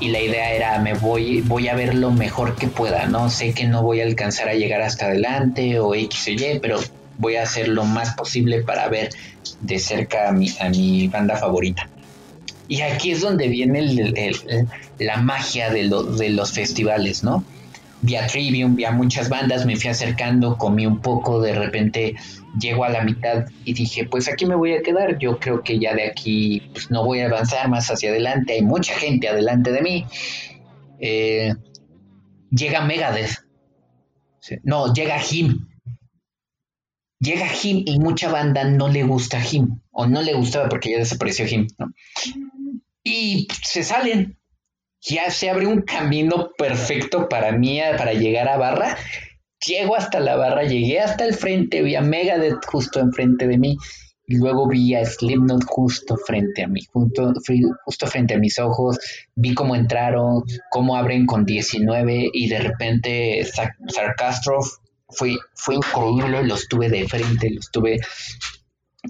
Y 0.00 0.08
la 0.08 0.20
idea 0.20 0.52
era, 0.52 0.78
me 0.80 0.94
voy, 0.94 1.40
voy 1.42 1.68
a 1.68 1.74
ver 1.74 1.94
lo 1.94 2.10
mejor 2.10 2.56
que 2.56 2.66
pueda, 2.66 3.06
¿no? 3.06 3.30
Sé 3.30 3.54
que 3.54 3.64
no 3.64 3.82
voy 3.82 4.00
a 4.00 4.04
alcanzar 4.04 4.48
a 4.48 4.54
llegar 4.54 4.82
hasta 4.82 5.06
adelante 5.06 5.78
o 5.78 5.94
X 5.94 6.26
o 6.28 6.30
Y, 6.30 6.58
pero 6.60 6.80
voy 7.18 7.36
a 7.36 7.42
hacer 7.42 7.68
lo 7.68 7.84
más 7.84 8.14
posible 8.14 8.62
para 8.62 8.88
ver 8.88 9.10
de 9.60 9.78
cerca 9.78 10.28
a 10.28 10.32
mi, 10.32 10.48
a 10.60 10.68
mi 10.68 11.08
banda 11.08 11.36
favorita. 11.36 11.88
Y 12.66 12.80
aquí 12.80 13.12
es 13.12 13.20
donde 13.20 13.48
viene 13.48 14.32
la 14.98 15.16
magia 15.18 15.70
de, 15.70 15.88
de 16.16 16.30
los 16.30 16.52
festivales, 16.52 17.22
¿no? 17.22 17.44
Vi 18.04 18.16
a 18.16 18.26
Trivium, 18.26 18.76
vi 18.76 18.84
a 18.84 18.90
muchas 18.90 19.30
bandas, 19.30 19.64
me 19.64 19.76
fui 19.76 19.88
acercando, 19.88 20.58
comí 20.58 20.84
un 20.84 21.00
poco, 21.00 21.40
de 21.40 21.54
repente 21.54 22.14
llego 22.60 22.84
a 22.84 22.90
la 22.90 23.02
mitad 23.02 23.46
y 23.64 23.72
dije, 23.72 24.04
pues 24.04 24.28
aquí 24.28 24.44
me 24.44 24.54
voy 24.54 24.74
a 24.74 24.82
quedar, 24.82 25.18
yo 25.18 25.38
creo 25.38 25.62
que 25.62 25.78
ya 25.78 25.94
de 25.94 26.08
aquí 26.08 26.60
pues, 26.72 26.90
no 26.90 27.02
voy 27.02 27.20
a 27.20 27.26
avanzar 27.26 27.70
más 27.70 27.90
hacia 27.90 28.10
adelante, 28.10 28.52
hay 28.52 28.62
mucha 28.62 28.94
gente 28.94 29.26
adelante 29.26 29.72
de 29.72 29.80
mí. 29.80 30.06
Eh, 31.00 31.54
llega 32.50 32.84
Megadeth, 32.84 33.38
no, 34.64 34.92
llega 34.92 35.16
Him. 35.22 35.68
Llega 37.20 37.46
Him 37.46 37.84
y 37.86 37.98
mucha 37.98 38.30
banda 38.30 38.64
no 38.64 38.88
le 38.88 39.02
gusta 39.02 39.42
Him, 39.42 39.80
o 39.92 40.06
no 40.06 40.20
le 40.20 40.34
gustaba 40.34 40.68
porque 40.68 40.90
ya 40.90 40.98
desapareció 40.98 41.46
Him, 41.46 41.68
Y 43.02 43.48
se 43.62 43.82
salen. 43.82 44.38
Ya 45.06 45.30
se 45.30 45.50
abre 45.50 45.66
un 45.66 45.82
camino 45.82 46.50
perfecto 46.56 47.28
para 47.28 47.52
mí, 47.52 47.80
para 47.96 48.14
llegar 48.14 48.48
a 48.48 48.56
Barra. 48.56 48.96
Llego 49.66 49.96
hasta 49.96 50.20
la 50.20 50.36
barra, 50.36 50.64
llegué 50.64 51.00
hasta 51.00 51.24
el 51.24 51.34
frente, 51.34 51.82
vi 51.82 51.94
a 51.94 52.02
Megadeth 52.02 52.64
justo 52.66 53.00
enfrente 53.00 53.46
de 53.46 53.56
mí 53.56 53.78
y 54.26 54.36
luego 54.36 54.68
vi 54.68 54.94
a 54.94 55.04
Slipknot 55.04 55.64
justo 55.66 56.16
frente 56.16 56.62
a 56.62 56.68
mí, 56.68 56.80
justo, 56.92 57.32
justo 57.84 58.06
frente 58.06 58.34
a 58.34 58.38
mis 58.38 58.58
ojos, 58.58 58.98
vi 59.34 59.54
cómo 59.54 59.74
entraron, 59.74 60.42
cómo 60.70 60.96
abren 60.96 61.26
con 61.26 61.44
19 61.44 62.30
y 62.32 62.48
de 62.48 62.58
repente 62.58 63.46
Sarcastro 63.88 64.60
fue, 65.08 65.36
fue 65.54 65.76
increíble, 65.76 66.42
los 66.44 66.68
tuve 66.68 66.88
de 66.88 67.06
frente, 67.06 67.50
los 67.50 67.70
tuve 67.70 68.00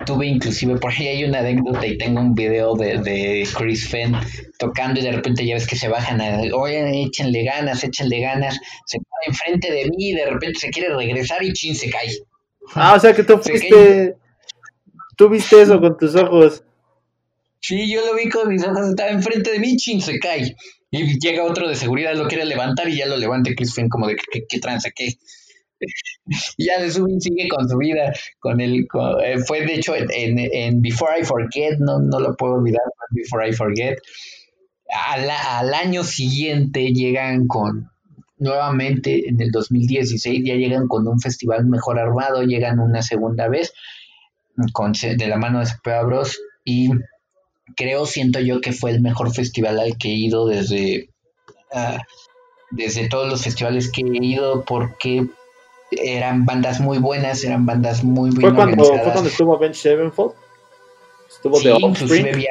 tuve 0.07 0.27
inclusive, 0.27 0.77
por 0.79 0.91
ahí 0.91 1.09
hay 1.09 1.25
una 1.25 1.39
anécdota 1.39 1.87
y 1.87 1.97
tengo 1.97 2.21
un 2.21 2.35
video 2.35 2.75
de, 2.75 3.47
Chris 3.57 3.89
Fenn 3.89 4.15
tocando 4.59 5.01
y 5.01 5.05
de 5.05 5.13
repente 5.13 5.47
ya 5.47 5.55
ves 5.55 5.67
que 5.67 5.77
se 5.77 5.89
bajan 5.89 6.21
a, 6.21 6.41
oye, 6.55 7.03
échenle 7.03 7.45
ganas, 7.45 7.85
échenle 7.85 8.21
ganas, 8.21 8.59
se 8.87 8.99
pone 8.99 9.27
enfrente 9.27 9.71
de 9.71 9.85
mí 9.91 10.11
y 10.11 10.15
de 10.15 10.27
repente 10.27 10.59
se 10.59 10.71
quiere 10.71 10.95
regresar 10.95 11.43
y 11.43 11.53
chin 11.53 11.75
se 11.77 11.91
cae. 11.91 12.11
Ah, 12.75 12.95
o 12.95 13.01
sea 13.01 13.15
que 13.15 13.23
tú 13.23 13.39
fuiste, 13.39 14.17
tú 15.17 15.29
viste 15.29 15.63
eso 15.63 15.81
con 15.81 15.97
tus 15.97 16.15
ojos. 16.17 16.65
Sí, 17.61 17.91
yo 17.91 18.05
lo 18.05 18.15
vi 18.15 18.29
con 18.29 18.49
mis 18.49 18.65
ojos, 18.65 18.89
estaba 18.89 19.11
enfrente 19.11 19.51
de 19.53 19.59
mí, 19.59 19.77
chin 19.77 20.01
se 20.01 20.19
cae. 20.19 20.57
Y 20.91 21.19
llega 21.19 21.45
otro 21.45 21.69
de 21.69 21.75
seguridad, 21.75 22.15
lo 22.15 22.29
quiere 22.29 22.45
levantar 22.45 22.89
y 22.89 22.99
ya 22.99 23.07
lo 23.07 23.17
levanta 23.17 23.51
Chris 23.57 23.75
Fenn 23.75 23.89
como 23.89 24.07
de, 24.07 24.17
¿qué, 24.17 24.25
qué, 24.31 24.41
qué 24.49 24.59
tranza, 24.61 24.91
qué? 24.95 25.15
ya 26.59 26.81
de 26.81 26.91
Subin 26.91 27.21
sigue 27.21 27.49
con 27.49 27.69
su 27.69 27.77
vida, 27.79 28.13
con 28.39 28.61
el, 28.61 28.87
eh, 29.23 29.39
fue 29.47 29.65
de 29.67 29.75
hecho 29.75 29.95
en, 29.97 30.83
Before 30.83 31.21
I 31.21 31.25
Forget, 31.25 31.79
no, 31.79 31.99
no 32.01 32.21
lo 32.21 32.37
puedo 32.37 32.55
olvidar, 32.55 32.83
Before 33.11 33.49
I 33.49 33.53
Forget. 33.53 33.99
Al, 35.09 35.75
año 35.75 36.05
siguiente 36.05 36.93
llegan 36.93 37.47
con, 37.47 37.91
nuevamente 38.39 39.29
en 39.29 39.41
el 39.41 39.51
2016, 39.51 40.43
ya 40.45 40.55
llegan 40.55 40.89
con 40.89 41.07
un 41.09 41.21
festival 41.21 41.67
mejor 41.67 41.99
armado, 41.99 42.43
llegan 42.43 42.79
una 42.79 43.03
segunda 43.03 43.49
vez 43.49 43.73
con, 44.73 44.93
de 44.93 45.27
la 45.27 45.37
mano 45.37 45.61
de 45.61 45.67
Cepeda 45.67 46.03
Bros. 46.03 46.39
Y 46.65 46.91
creo, 47.77 48.07
siento 48.07 48.41
yo 48.41 48.61
que 48.61 48.73
fue 48.73 48.91
el 48.91 49.01
mejor 49.01 49.35
festival 49.35 49.81
al 49.81 49.97
que 49.99 50.09
he 50.09 50.15
ido 50.15 50.47
desde, 50.47 51.11
ah, 51.73 52.01
desde 52.71 53.09
todos 53.09 53.29
los 53.29 53.43
festivales 53.43 53.91
que 53.91 54.03
he 54.03 54.25
ido, 54.25 54.65
porque 54.65 55.27
eran 55.91 56.45
bandas 56.45 56.81
muy 56.81 56.99
buenas, 56.99 57.45
eran 57.45 57.67
bandas 57.67 58.03
muy 58.03 58.31
bien 58.31 58.43
¿Fue 58.43 58.55
cuando, 58.55 58.85
¿Fue 58.85 59.13
cuando 59.13 59.29
estuvo 59.29 59.55
Avenged 59.55 59.81
Sevenfold? 59.81 60.35
Estuvo 61.29 61.59
sí, 61.59 61.65
de 61.65 61.73
Offspring. 61.73 62.45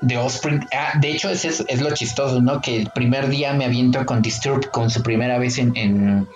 de 0.00 0.16
Offspring. 0.16 0.66
Ah, 0.72 0.92
de 1.00 1.10
hecho, 1.10 1.30
es, 1.30 1.44
es, 1.44 1.80
lo 1.80 1.92
chistoso, 1.94 2.40
¿no? 2.40 2.60
Que 2.60 2.76
el 2.76 2.90
primer 2.90 3.28
día 3.28 3.54
me 3.54 3.64
aviento 3.64 4.04
con 4.04 4.22
Disturbed 4.22 4.68
con 4.70 4.90
su 4.90 5.02
primera 5.02 5.38
vez 5.38 5.58
en, 5.58 5.76
en, 5.76 6.28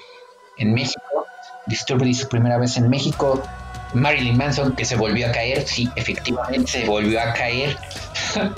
en 0.58 0.74
México. 0.74 1.02
Disturbed 1.66 2.06
y 2.06 2.14
su 2.14 2.28
primera 2.28 2.58
vez 2.58 2.76
en 2.76 2.88
México. 2.88 3.42
Marilyn 3.94 4.36
Manson, 4.36 4.74
que 4.74 4.84
se 4.84 4.96
volvió 4.96 5.28
a 5.28 5.32
caer. 5.32 5.66
Sí, 5.66 5.88
efectivamente 5.96 6.70
se 6.70 6.86
volvió 6.86 7.20
a 7.20 7.32
caer. 7.34 7.76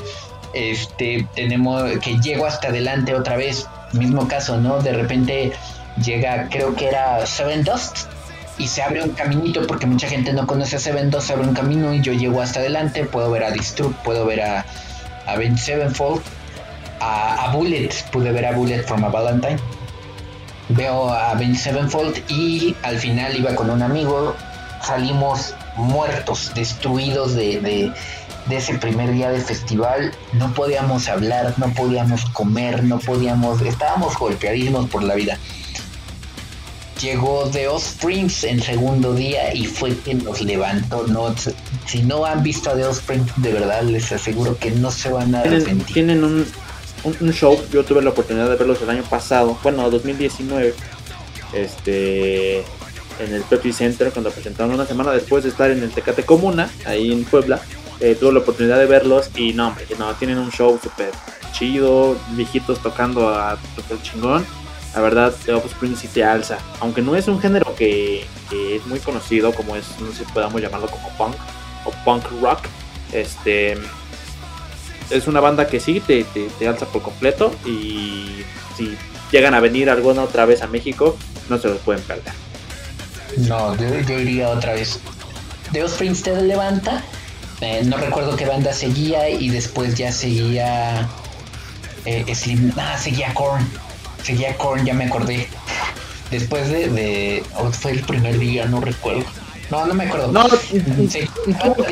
este, 0.54 1.26
tenemos 1.34 1.82
que 1.98 2.18
llego 2.20 2.46
hasta 2.46 2.68
adelante 2.68 3.14
otra 3.14 3.36
vez. 3.36 3.66
Mismo 3.92 4.26
caso, 4.28 4.58
¿no? 4.58 4.80
De 4.80 4.92
repente 4.92 5.52
llega, 6.02 6.48
creo 6.50 6.74
que 6.74 6.88
era 6.88 7.26
Seven 7.26 7.64
Dust, 7.64 8.08
y 8.58 8.68
se 8.68 8.82
abre 8.82 9.02
un 9.02 9.10
caminito 9.10 9.66
porque 9.66 9.86
mucha 9.86 10.08
gente 10.08 10.32
no 10.32 10.46
conoce 10.46 10.76
a 10.76 10.78
Seven 10.78 11.10
Dust, 11.10 11.26
se 11.26 11.32
abre 11.32 11.48
un 11.48 11.54
camino 11.54 11.92
y 11.92 12.00
yo 12.00 12.12
llego 12.12 12.40
hasta 12.40 12.60
adelante, 12.60 13.04
puedo 13.04 13.30
ver 13.30 13.44
a 13.44 13.50
Disturb, 13.50 13.94
puedo 14.02 14.24
ver 14.26 14.42
a, 14.42 14.64
a 15.26 15.36
Ben 15.36 15.58
Sevenfold, 15.58 16.22
a, 17.00 17.44
a, 17.44 17.52
Bullet, 17.52 17.90
pude 18.12 18.30
ver 18.32 18.46
a 18.46 18.52
Bullet 18.52 18.82
from 18.82 19.04
a 19.04 19.08
Valentine, 19.08 19.56
veo 20.68 21.08
a 21.10 21.34
Ben 21.34 21.56
Sevenfold 21.56 22.22
y 22.30 22.76
al 22.82 22.98
final 22.98 23.36
iba 23.36 23.54
con 23.54 23.70
un 23.70 23.82
amigo, 23.82 24.36
salimos 24.82 25.54
muertos, 25.76 26.52
destruidos 26.54 27.34
de, 27.34 27.60
de, 27.60 27.92
de 28.46 28.56
ese 28.56 28.74
primer 28.74 29.10
día 29.10 29.30
de 29.30 29.40
festival, 29.40 30.12
no 30.32 30.54
podíamos 30.54 31.08
hablar, 31.08 31.54
no 31.56 31.70
podíamos 31.70 32.24
comer, 32.26 32.84
no 32.84 33.00
podíamos, 33.00 33.60
estábamos 33.62 34.16
golpeadísimos 34.16 34.88
por 34.88 35.02
la 35.02 35.14
vida 35.14 35.38
llegó 37.04 37.48
The 37.52 37.68
Offsprings 37.68 38.44
en 38.44 38.60
segundo 38.60 39.14
día 39.14 39.54
y 39.54 39.66
fue 39.66 39.94
quien 39.94 40.24
nos 40.24 40.40
levantó. 40.40 41.06
No, 41.06 41.34
si 41.86 42.02
no 42.02 42.24
han 42.24 42.42
visto 42.42 42.70
a 42.70 42.74
The 42.74 42.84
Offspring, 42.86 43.26
de 43.36 43.52
verdad 43.52 43.82
les 43.82 44.10
aseguro 44.10 44.58
que 44.58 44.70
no 44.70 44.90
se 44.90 45.10
van 45.10 45.34
a 45.34 45.40
arrepentir. 45.40 45.94
Tienen 45.94 46.24
un, 46.24 46.46
un, 47.04 47.32
show, 47.32 47.60
yo 47.70 47.84
tuve 47.84 48.02
la 48.02 48.10
oportunidad 48.10 48.48
de 48.48 48.56
verlos 48.56 48.80
el 48.82 48.90
año 48.90 49.04
pasado, 49.04 49.56
bueno, 49.62 49.88
2019. 49.90 50.74
Este 51.52 52.64
en 53.20 53.32
el 53.32 53.42
Pepsi 53.42 53.72
Center 53.72 54.10
cuando 54.10 54.30
presentaron 54.30 54.74
una 54.74 54.86
semana 54.86 55.12
después 55.12 55.44
de 55.44 55.50
estar 55.50 55.70
en 55.70 55.82
el 55.82 55.90
Tecate 55.90 56.24
Comuna, 56.24 56.68
ahí 56.84 57.12
en 57.12 57.24
Puebla. 57.24 57.60
Eh, 58.00 58.16
tuve 58.18 58.32
la 58.32 58.40
oportunidad 58.40 58.78
de 58.78 58.86
verlos 58.86 59.30
y 59.36 59.52
no, 59.52 59.68
hombre, 59.68 59.86
no, 59.98 60.12
tienen 60.14 60.38
un 60.38 60.50
show 60.50 60.78
súper 60.82 61.12
chido, 61.52 62.16
viejitos 62.30 62.80
tocando 62.82 63.28
a 63.28 63.56
super 63.76 64.02
chingón. 64.02 64.44
La 64.94 65.00
verdad, 65.00 65.34
The 65.44 65.52
Offspring 65.52 65.96
sí 65.96 66.08
te 66.08 66.22
alza. 66.22 66.58
Aunque 66.80 67.02
no 67.02 67.16
es 67.16 67.26
un 67.26 67.40
género 67.40 67.74
que, 67.74 68.26
es 68.52 68.86
muy 68.86 69.00
conocido, 69.00 69.52
como 69.52 69.74
es, 69.74 69.84
no 70.00 70.12
sé 70.12 70.24
si 70.24 70.32
podamos 70.32 70.60
llamarlo 70.62 70.86
como 70.86 71.08
punk 71.16 71.34
o 71.84 71.90
punk 72.04 72.24
rock. 72.40 72.60
Este 73.12 73.76
es 75.10 75.26
una 75.26 75.40
banda 75.40 75.66
que 75.66 75.80
sí 75.80 76.00
te, 76.00 76.24
te, 76.24 76.48
te 76.58 76.68
alza 76.68 76.86
por 76.86 77.02
completo. 77.02 77.52
Y 77.66 78.44
si 78.76 78.96
llegan 79.32 79.54
a 79.54 79.60
venir 79.60 79.90
alguna 79.90 80.22
otra 80.22 80.44
vez 80.44 80.62
a 80.62 80.68
México, 80.68 81.16
no 81.48 81.58
se 81.58 81.68
los 81.68 81.78
pueden 81.78 82.02
perder. 82.02 82.32
No, 83.36 83.76
yo, 83.76 84.00
yo 84.00 84.20
iría 84.20 84.48
otra 84.48 84.74
vez. 84.74 85.00
The 85.72 85.82
Offspring 85.82 86.14
te 86.22 86.40
levanta. 86.40 87.02
Eh, 87.60 87.82
no 87.84 87.96
recuerdo 87.96 88.36
qué 88.36 88.46
banda 88.46 88.72
seguía 88.72 89.28
y 89.28 89.48
después 89.48 89.96
ya 89.96 90.12
seguía 90.12 91.08
eh, 92.04 92.32
Slim. 92.34 92.72
Ah, 92.76 92.96
seguía 92.98 93.32
Korn. 93.34 93.66
Seguía 94.24 94.56
Korn, 94.56 94.84
ya 94.84 94.94
me 94.94 95.04
acordé. 95.04 95.48
Después 96.30 96.68
de, 96.70 96.88
de 96.88 97.42
oh, 97.56 97.70
fue 97.70 97.92
el 97.92 98.00
primer 98.00 98.38
día, 98.38 98.64
no 98.64 98.80
recuerdo. 98.80 99.24
No, 99.70 99.86
no 99.86 99.94
me 99.94 100.04
acuerdo. 100.04 100.32
No, 100.32 100.48
sí, 100.48 101.28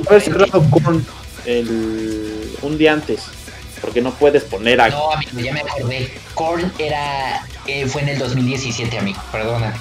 haber 0.09 0.21
cerrado 0.21 0.65
Korn 0.71 1.07
el, 1.45 2.57
un 2.63 2.79
día 2.79 2.95
antes. 2.95 3.23
Porque 3.81 4.01
no 4.01 4.13
puedes 4.13 4.45
poner 4.45 4.81
a. 4.81 4.89
No, 4.89 5.13
amigo, 5.13 5.41
ya 5.41 5.53
me 5.53 5.61
acordé. 5.61 6.13
Korn 6.35 6.73
era. 6.79 7.45
Eh, 7.67 7.87
fue 7.87 8.03
en 8.03 8.11
el 8.11 8.19
2017, 8.19 8.99
amigo. 8.99 9.21
Perdona. 9.31 9.75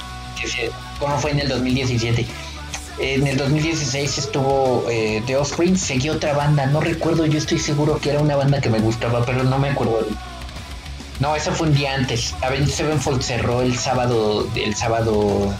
Korn 0.99 1.19
fue 1.19 1.31
en 1.31 1.39
el 1.39 1.47
2017. 1.47 2.25
En 2.99 3.25
el 3.25 3.37
2016 3.37 4.17
estuvo 4.17 4.85
eh, 4.89 5.23
The 5.25 5.37
Offspring, 5.37 5.77
seguí 5.77 6.09
otra 6.09 6.33
banda, 6.33 6.67
no 6.67 6.81
recuerdo, 6.81 7.25
yo 7.25 7.39
estoy 7.39 7.57
seguro 7.57 7.99
que 7.99 8.11
era 8.11 8.19
una 8.19 8.35
banda 8.35 8.61
que 8.61 8.69
me 8.69 8.79
gustaba, 8.79 9.25
pero 9.25 9.43
no 9.43 9.57
me 9.57 9.69
acuerdo. 9.69 10.05
No, 11.21 11.35
eso 11.35 11.51
fue 11.53 11.67
un 11.67 11.73
día 11.73 11.93
antes. 11.93 12.33
Avenged 12.41 12.73
Sevenfold 12.73 13.21
cerró 13.21 13.61
el 13.61 13.77
sábado, 13.77 14.49
el 14.55 14.75
sábado 14.75 15.53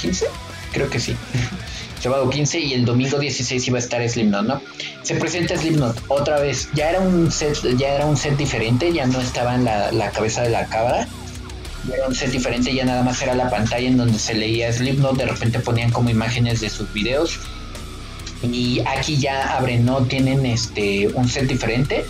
15, 0.00 0.26
creo 0.72 0.90
que 0.90 0.98
sí. 0.98 1.14
sábado 2.00 2.28
15 2.28 2.58
y 2.58 2.72
el 2.72 2.84
domingo 2.84 3.18
16 3.18 3.68
iba 3.68 3.76
a 3.76 3.80
estar 3.80 4.08
Slipknot, 4.08 4.46
¿no? 4.46 4.62
Se 5.02 5.14
presenta 5.14 5.56
Slipknot 5.56 6.02
otra 6.08 6.40
vez. 6.40 6.68
Ya 6.74 6.90
era 6.90 7.00
un 7.00 7.30
set, 7.30 7.58
ya 7.76 7.90
era 7.90 8.06
un 8.06 8.16
set 8.16 8.36
diferente, 8.36 8.92
ya 8.92 9.06
no 9.06 9.20
estaba 9.20 9.54
en 9.54 9.64
la, 9.64 9.92
la 9.92 10.10
cabeza 10.10 10.42
de 10.42 10.50
la 10.50 10.66
cámara 10.66 11.06
era 11.94 12.06
un 12.06 12.14
set 12.14 12.30
diferente, 12.30 12.74
ya 12.74 12.84
nada 12.84 13.02
más 13.02 13.20
era 13.22 13.34
la 13.34 13.48
pantalla 13.50 13.86
en 13.86 13.96
donde 13.96 14.18
se 14.18 14.34
leía 14.34 14.72
Slipknot, 14.72 15.16
de 15.16 15.26
repente 15.26 15.60
ponían 15.60 15.90
como 15.90 16.10
imágenes 16.10 16.60
de 16.60 16.70
sus 16.70 16.92
videos. 16.92 17.38
Y 18.42 18.80
aquí 18.80 19.16
ya 19.16 19.56
abren, 19.56 19.84
no 19.84 20.02
tienen 20.02 20.44
este 20.46 21.08
un 21.08 21.28
set 21.28 21.46
diferente. 21.46 22.04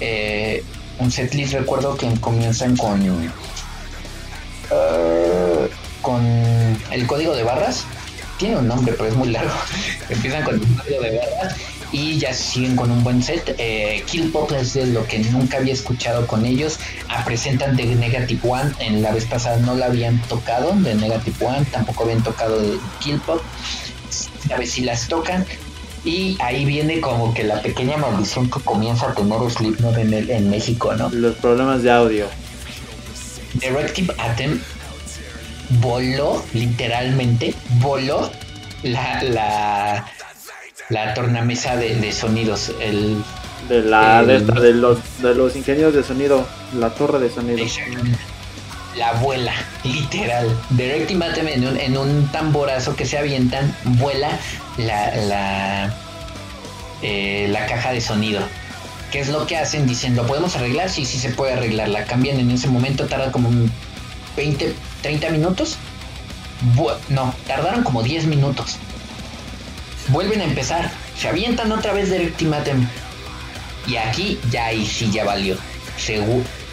Eh, 0.00 0.62
un 0.98 1.10
set 1.10 1.34
list 1.34 1.54
recuerdo 1.54 1.96
que 1.96 2.12
comienzan 2.20 2.76
con 2.76 3.00
uh, 3.08 3.28
con 6.02 6.24
el 6.90 7.06
código 7.06 7.34
de 7.34 7.42
barras. 7.42 7.84
Tiene 8.38 8.56
un 8.56 8.68
nombre, 8.68 8.94
pero 8.96 9.08
es 9.08 9.16
muy 9.16 9.30
largo. 9.30 9.54
Empiezan 10.08 10.44
con 10.44 10.54
el 10.54 10.60
código 10.60 11.02
de 11.02 11.18
barras 11.18 11.56
y 11.92 12.18
ya 12.18 12.32
siguen 12.32 12.76
con 12.76 12.90
un 12.90 13.02
buen 13.02 13.22
set. 13.22 13.54
Eh, 13.58 14.02
Kill 14.06 14.30
Pop 14.30 14.52
es 14.52 14.74
de 14.74 14.86
lo 14.86 15.06
que 15.06 15.18
nunca 15.18 15.58
había 15.58 15.72
escuchado 15.72 16.26
con 16.26 16.44
ellos. 16.44 16.78
Ah, 17.08 17.24
presentan 17.24 17.76
de 17.76 17.86
Negative 17.86 18.40
One, 18.48 18.72
en 18.80 19.02
la 19.02 19.12
vez 19.12 19.24
pasada 19.24 19.56
no 19.58 19.74
la 19.74 19.86
habían 19.86 20.20
tocado 20.22 20.72
de 20.74 20.94
Negative 20.94 21.46
One, 21.46 21.64
tampoco 21.70 22.04
habían 22.04 22.22
tocado 22.22 22.60
de 22.60 22.78
Kill 23.00 23.20
Pop. 23.20 23.40
A 24.52 24.58
ver 24.58 24.66
si 24.66 24.82
las 24.82 25.08
tocan. 25.08 25.44
Y 26.08 26.38
ahí 26.40 26.64
viene 26.64 27.00
como 27.00 27.34
que 27.34 27.44
la 27.44 27.60
pequeña 27.60 27.98
maldición 27.98 28.50
que 28.50 28.60
comienza 28.60 29.10
a 29.10 29.14
tener 29.14 29.38
Slipknot 29.50 29.98
en, 29.98 30.14
el, 30.14 30.30
en 30.30 30.48
México, 30.48 30.94
¿no? 30.94 31.10
Los 31.10 31.36
problemas 31.36 31.82
de 31.82 31.90
audio. 31.90 32.26
Directive 33.54 34.14
Atem 34.16 34.58
voló, 35.80 36.42
literalmente, 36.54 37.54
voló 37.80 38.30
la, 38.82 39.22
la 39.22 40.06
la 40.88 41.14
tornamesa 41.14 41.76
de, 41.76 41.96
de 41.96 42.12
sonidos, 42.12 42.72
el 42.80 43.22
de 43.68 43.82
la 43.82 44.24
de, 44.24 44.36
esta, 44.36 44.60
de, 44.60 44.72
los 44.72 44.98
de 45.20 45.34
los 45.34 45.54
ingenieros 45.54 45.94
de 45.94 46.02
sonido, 46.02 46.46
la 46.74 46.90
torre 46.90 47.18
de 47.18 47.30
sonido. 47.30 47.66
La 48.98 49.10
abuela, 49.10 49.54
literal. 49.84 50.56
Directing 50.70 51.22
en 51.22 51.66
un, 51.66 51.78
en 51.78 51.96
un 51.96 52.28
tamborazo 52.28 52.96
que 52.96 53.06
se 53.06 53.18
avientan, 53.18 53.74
vuela 53.84 54.28
la 54.76 55.14
la, 55.16 55.94
eh, 57.02 57.48
la 57.50 57.66
caja 57.66 57.92
de 57.92 58.00
sonido. 58.00 58.40
¿Qué 59.12 59.20
es 59.20 59.28
lo 59.28 59.46
que 59.46 59.56
hacen? 59.56 59.86
Dicen, 59.86 60.16
¿lo 60.16 60.26
podemos 60.26 60.56
arreglar? 60.56 60.90
Sí, 60.90 61.04
sí 61.06 61.18
se 61.18 61.30
puede 61.30 61.54
arreglar. 61.54 61.88
La 61.88 62.04
cambian 62.04 62.38
en 62.40 62.50
ese 62.50 62.68
momento, 62.68 63.06
tarda 63.06 63.32
como 63.32 63.50
20, 64.36 64.74
30 65.02 65.30
minutos. 65.30 65.78
no, 67.08 67.34
tardaron 67.46 67.84
como 67.84 68.02
10 68.02 68.26
minutos 68.26 68.78
vuelven 70.08 70.40
a 70.40 70.44
empezar, 70.44 70.90
se 71.18 71.28
avientan 71.28 71.70
otra 71.72 71.92
vez 71.92 72.10
de 72.10 72.20
Ultimatum. 72.20 72.86
Y 73.86 73.96
aquí 73.96 74.38
ya 74.50 74.70
sí 74.70 75.10
ya 75.10 75.24
valió. 75.24 75.56
Se 75.96 76.20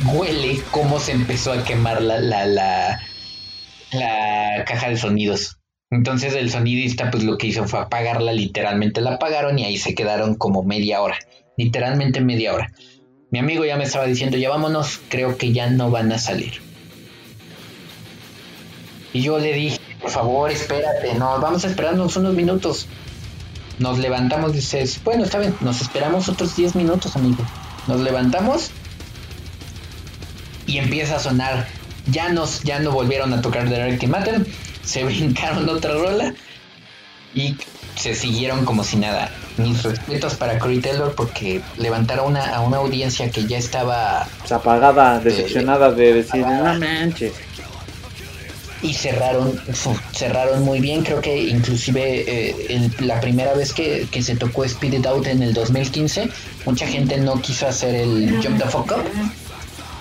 huele 0.03 0.61
cómo 0.71 0.99
se 0.99 1.13
empezó 1.13 1.53
a 1.53 1.63
quemar 1.63 2.01
la, 2.01 2.19
la, 2.19 2.45
la, 2.45 3.01
la 3.91 4.65
caja 4.65 4.89
de 4.89 4.97
sonidos. 4.97 5.57
Entonces 5.91 6.33
el 6.33 6.51
sonidista 6.51 7.11
pues 7.11 7.23
lo 7.23 7.37
que 7.37 7.47
hizo 7.47 7.67
fue 7.67 7.79
apagarla, 7.79 8.33
literalmente 8.33 9.01
la 9.01 9.13
apagaron 9.13 9.57
y 9.59 9.65
ahí 9.65 9.77
se 9.77 9.95
quedaron 9.95 10.35
como 10.35 10.63
media 10.63 11.01
hora, 11.01 11.17
literalmente 11.57 12.21
media 12.21 12.53
hora. 12.53 12.71
Mi 13.31 13.39
amigo 13.39 13.65
ya 13.65 13.77
me 13.77 13.83
estaba 13.83 14.05
diciendo, 14.05 14.37
ya 14.37 14.49
vámonos, 14.49 14.99
creo 15.09 15.37
que 15.37 15.51
ya 15.51 15.69
no 15.69 15.91
van 15.91 16.11
a 16.11 16.17
salir. 16.17 16.61
Y 19.13 19.21
yo 19.21 19.39
le 19.39 19.53
dije, 19.53 19.79
por 20.01 20.09
favor, 20.09 20.51
espérate, 20.51 21.13
no, 21.15 21.39
vamos 21.39 21.63
a 21.63 21.67
esperarnos 21.67 22.17
unos 22.17 22.33
minutos. 22.33 22.87
Nos 23.79 23.99
levantamos, 23.99 24.53
dices, 24.53 25.01
bueno, 25.03 25.23
está 25.23 25.39
bien, 25.39 25.55
nos 25.61 25.81
esperamos 25.81 26.29
otros 26.29 26.55
10 26.55 26.75
minutos, 26.75 27.15
amigo. 27.15 27.45
Nos 27.87 28.01
levantamos 28.01 28.71
y 30.65 30.77
empieza 30.77 31.17
a 31.17 31.19
sonar. 31.19 31.67
Ya 32.07 32.29
nos, 32.29 32.61
ya 32.63 32.79
no 32.79 32.91
volvieron 32.91 33.33
a 33.33 33.41
tocar 33.41 33.67
Direct 33.67 34.03
Matter, 34.05 34.45
se 34.83 35.03
brincaron 35.05 35.67
otra 35.69 35.93
rola 35.93 36.33
y 37.33 37.57
se 37.95 38.13
siguieron 38.13 38.65
como 38.65 38.83
si 38.83 38.97
nada. 38.97 39.31
Mis 39.57 39.83
respetos 39.83 40.35
para 40.35 40.59
Corey 40.59 40.79
Taylor 40.79 41.15
porque 41.15 41.61
levantaron 41.77 42.35
a 42.37 42.59
una 42.61 42.77
audiencia 42.77 43.29
que 43.31 43.45
ya 43.45 43.57
estaba 43.57 44.27
apagada, 44.49 45.19
decepcionada 45.19 45.91
de, 45.91 46.13
decir, 46.13 46.45
no 46.45 46.73
manches 46.77 47.33
y 48.85 48.93
cerraron, 48.93 49.59
cerraron 50.13 50.63
muy 50.63 50.79
bien. 50.79 51.03
Creo 51.03 51.19
que 51.19 51.35
inclusive 51.35 52.23
eh, 52.27 52.89
la 52.99 53.19
primera 53.19 53.53
vez 53.53 53.73
que, 53.73 54.07
se 54.21 54.35
tocó 54.35 54.63
Speed 54.63 54.93
It 54.93 55.05
Out 55.07 55.27
en 55.27 55.41
el 55.41 55.53
2015, 55.53 56.29
mucha 56.65 56.87
gente 56.87 57.17
no 57.17 57.41
quiso 57.41 57.67
hacer 57.67 57.95
el 57.95 58.39
Jump 58.43 58.61
the 58.61 58.69
Fuck 58.69 58.91
Up. 58.91 59.03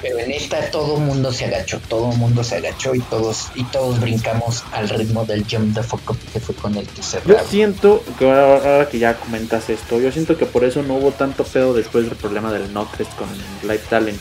Pero 0.05 0.19
en 0.19 0.33
esta 0.33 0.71
todo 0.71 0.99
el 0.99 1.05
mundo 1.05 1.33
se 1.33 1.47
agachó, 1.47 1.81
todo 1.89 2.13
el 2.13 2.19
mundo 2.19 2.45
se 2.45 2.57
agachó 2.57 2.95
y 2.95 3.01
todos 3.01 3.49
y 3.55 3.65
todos 3.65 3.99
brincamos 4.01 4.63
al 4.73 4.91
ritmo 4.91 5.25
del 5.25 5.47
Jump 5.51 5.75
the 5.75 5.83
Fuck 5.83 6.11
Up 6.11 6.19
que 6.31 6.41
fue 6.41 6.55
con 6.55 6.77
el 6.77 6.87
que 6.87 7.03
cerraron. 7.03 7.39
Yo 7.39 7.49
siento 7.49 8.05
que 8.19 8.31
ahora, 8.31 8.87
que 8.91 8.99
ya 8.99 9.17
comentas 9.17 9.71
esto, 9.71 9.99
yo 9.99 10.13
siento 10.13 10.37
que 10.37 10.45
por 10.45 10.63
eso 10.63 10.83
no 10.83 10.97
hubo 10.97 11.13
tanto 11.13 11.43
pedo 11.45 11.73
después 11.73 12.05
del 12.05 12.17
problema 12.17 12.53
del 12.53 12.71
Notfest 12.75 13.17
con 13.17 13.29
Live 13.63 13.85
Talent 13.89 14.21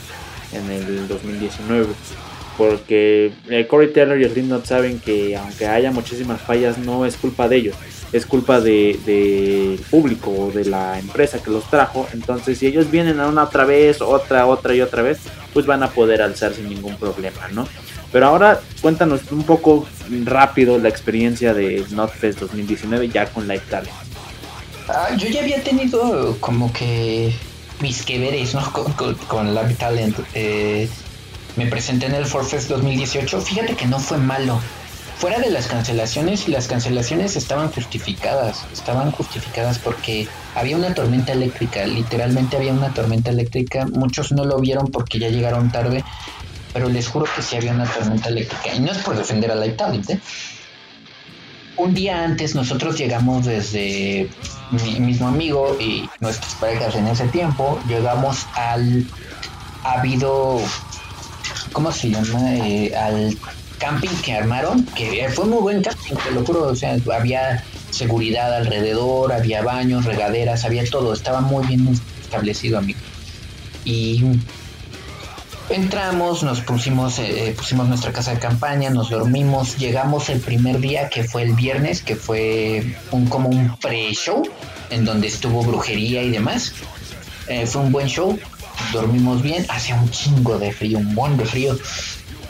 en 0.54 0.70
el 0.70 1.06
2019 1.06 1.88
porque 2.56 3.32
eh, 3.50 3.66
Corey 3.66 3.92
Taylor 3.92 4.18
y 4.18 4.24
Slipknot 4.24 4.64
saben 4.64 5.00
que 5.00 5.36
aunque 5.36 5.66
haya 5.66 5.90
muchísimas 5.90 6.40
fallas 6.40 6.78
no 6.78 7.04
es 7.04 7.16
culpa 7.16 7.46
de 7.48 7.56
ellos, 7.56 7.76
es 8.12 8.24
culpa 8.24 8.60
del 8.60 9.04
de, 9.04 9.78
público 9.90 10.30
o 10.30 10.50
de 10.50 10.64
la 10.64 10.98
empresa 10.98 11.42
que 11.42 11.50
los 11.50 11.68
trajo. 11.68 12.06
Entonces 12.14 12.56
si 12.56 12.68
ellos 12.68 12.90
vienen 12.90 13.20
a 13.20 13.26
una 13.26 13.44
otra 13.44 13.64
vez, 13.64 14.00
otra, 14.00 14.46
otra 14.46 14.74
y 14.74 14.80
otra 14.80 15.02
vez, 15.02 15.18
pues 15.54 15.64
van 15.64 15.82
a 15.82 15.90
poder 15.90 16.20
alzar 16.20 16.52
sin 16.52 16.68
ningún 16.68 16.96
problema, 16.96 17.48
¿no? 17.52 17.66
Pero 18.12 18.26
ahora 18.26 18.60
cuéntanos 18.82 19.20
un 19.32 19.44
poco 19.44 19.86
rápido 20.24 20.78
la 20.78 20.88
experiencia 20.88 21.54
de 21.54 21.84
Notfest 21.90 22.40
2019 22.40 23.08
ya 23.08 23.26
con 23.26 23.48
Live 23.48 23.62
Talent. 23.70 23.90
Ah, 24.88 25.08
yo 25.16 25.28
ya 25.28 25.40
había 25.40 25.62
tenido 25.62 26.36
como 26.40 26.72
que 26.72 27.32
mis 27.80 28.02
que 28.04 28.18
veres, 28.18 28.54
¿no? 28.54 28.72
Con, 28.96 29.14
con, 29.14 29.54
Live 29.54 29.74
Talent. 29.74 30.18
Eh, 30.34 30.88
me 31.56 31.66
presenté 31.66 32.06
en 32.06 32.14
el 32.14 32.26
Forfest 32.26 32.68
2018. 32.68 33.40
Fíjate 33.40 33.76
que 33.76 33.86
no 33.86 33.98
fue 33.98 34.18
malo. 34.18 34.60
Fuera 35.18 35.38
de 35.38 35.50
las 35.50 35.68
cancelaciones, 35.68 36.48
y 36.48 36.50
las 36.50 36.66
cancelaciones 36.66 37.36
estaban 37.36 37.70
justificadas. 37.70 38.64
Estaban 38.72 39.10
justificadas 39.12 39.78
porque 39.78 40.28
había 40.54 40.76
una 40.76 40.94
tormenta 40.94 41.32
eléctrica. 41.32 41.86
Literalmente 41.86 42.56
había 42.56 42.72
una 42.72 42.92
tormenta 42.92 43.30
eléctrica. 43.30 43.86
Muchos 43.86 44.32
no 44.32 44.44
lo 44.44 44.58
vieron 44.58 44.88
porque 44.88 45.18
ya 45.18 45.28
llegaron 45.28 45.70
tarde. 45.70 46.04
Pero 46.72 46.88
les 46.88 47.08
juro 47.08 47.26
que 47.34 47.42
sí 47.42 47.56
había 47.56 47.72
una 47.72 47.86
tormenta 47.86 48.28
eléctrica. 48.28 48.74
Y 48.74 48.80
no 48.80 48.92
es 48.92 48.98
por 48.98 49.16
defender 49.16 49.50
a 49.50 49.54
Light 49.54 49.76
Talent, 49.76 50.10
¿eh? 50.10 50.20
un 51.76 51.94
día 51.94 52.22
antes 52.22 52.54
nosotros 52.54 52.96
llegamos 52.96 53.46
desde 53.46 54.28
mi 54.70 55.00
mismo 55.00 55.28
amigo 55.28 55.76
y 55.80 56.08
nuestras 56.20 56.54
parejas 56.54 56.94
en 56.94 57.08
ese 57.08 57.26
tiempo, 57.28 57.80
llegamos 57.88 58.46
al 58.54 59.04
ha 59.84 60.00
habido, 60.00 60.60
¿cómo 61.72 61.92
se 61.92 62.10
llama? 62.10 62.54
Eh, 62.54 62.94
al 62.96 63.36
camping 63.78 64.16
que 64.22 64.32
armaron, 64.32 64.84
que 64.86 65.28
fue 65.28 65.44
muy 65.44 65.60
buen 65.60 65.82
camping, 65.82 66.14
te 66.14 66.30
lo 66.30 66.44
juro, 66.44 66.68
o 66.68 66.76
sea, 66.76 66.96
había 67.14 67.62
seguridad 67.94 68.54
alrededor, 68.54 69.32
había 69.32 69.62
baños, 69.62 70.04
regaderas, 70.04 70.64
había 70.64 70.84
todo, 70.84 71.12
estaba 71.12 71.40
muy 71.40 71.66
bien 71.66 71.98
establecido, 72.20 72.78
amigo. 72.78 72.98
Y 73.84 74.22
entramos, 75.70 76.42
nos 76.42 76.60
pusimos, 76.60 77.18
eh, 77.18 77.48
eh, 77.48 77.52
pusimos 77.52 77.88
nuestra 77.88 78.12
casa 78.12 78.32
de 78.32 78.38
campaña, 78.38 78.90
nos 78.90 79.10
dormimos, 79.10 79.76
llegamos 79.78 80.28
el 80.28 80.40
primer 80.40 80.80
día 80.80 81.08
que 81.08 81.24
fue 81.24 81.42
el 81.42 81.52
viernes, 81.52 82.02
que 82.02 82.16
fue 82.16 82.96
un 83.10 83.26
como 83.26 83.48
un 83.48 83.76
pre-show, 83.78 84.42
en 84.90 85.04
donde 85.04 85.28
estuvo 85.28 85.62
brujería 85.62 86.22
y 86.22 86.30
demás. 86.30 86.72
fue 87.66 87.82
un 87.82 87.92
buen 87.92 88.08
show, 88.08 88.38
dormimos 88.92 89.42
bien, 89.42 89.66
hacía 89.68 89.94
un 89.96 90.10
chingo 90.10 90.58
de 90.58 90.72
frío, 90.72 90.98
un 90.98 91.14
buen 91.14 91.36
de 91.36 91.44
frío. 91.44 91.78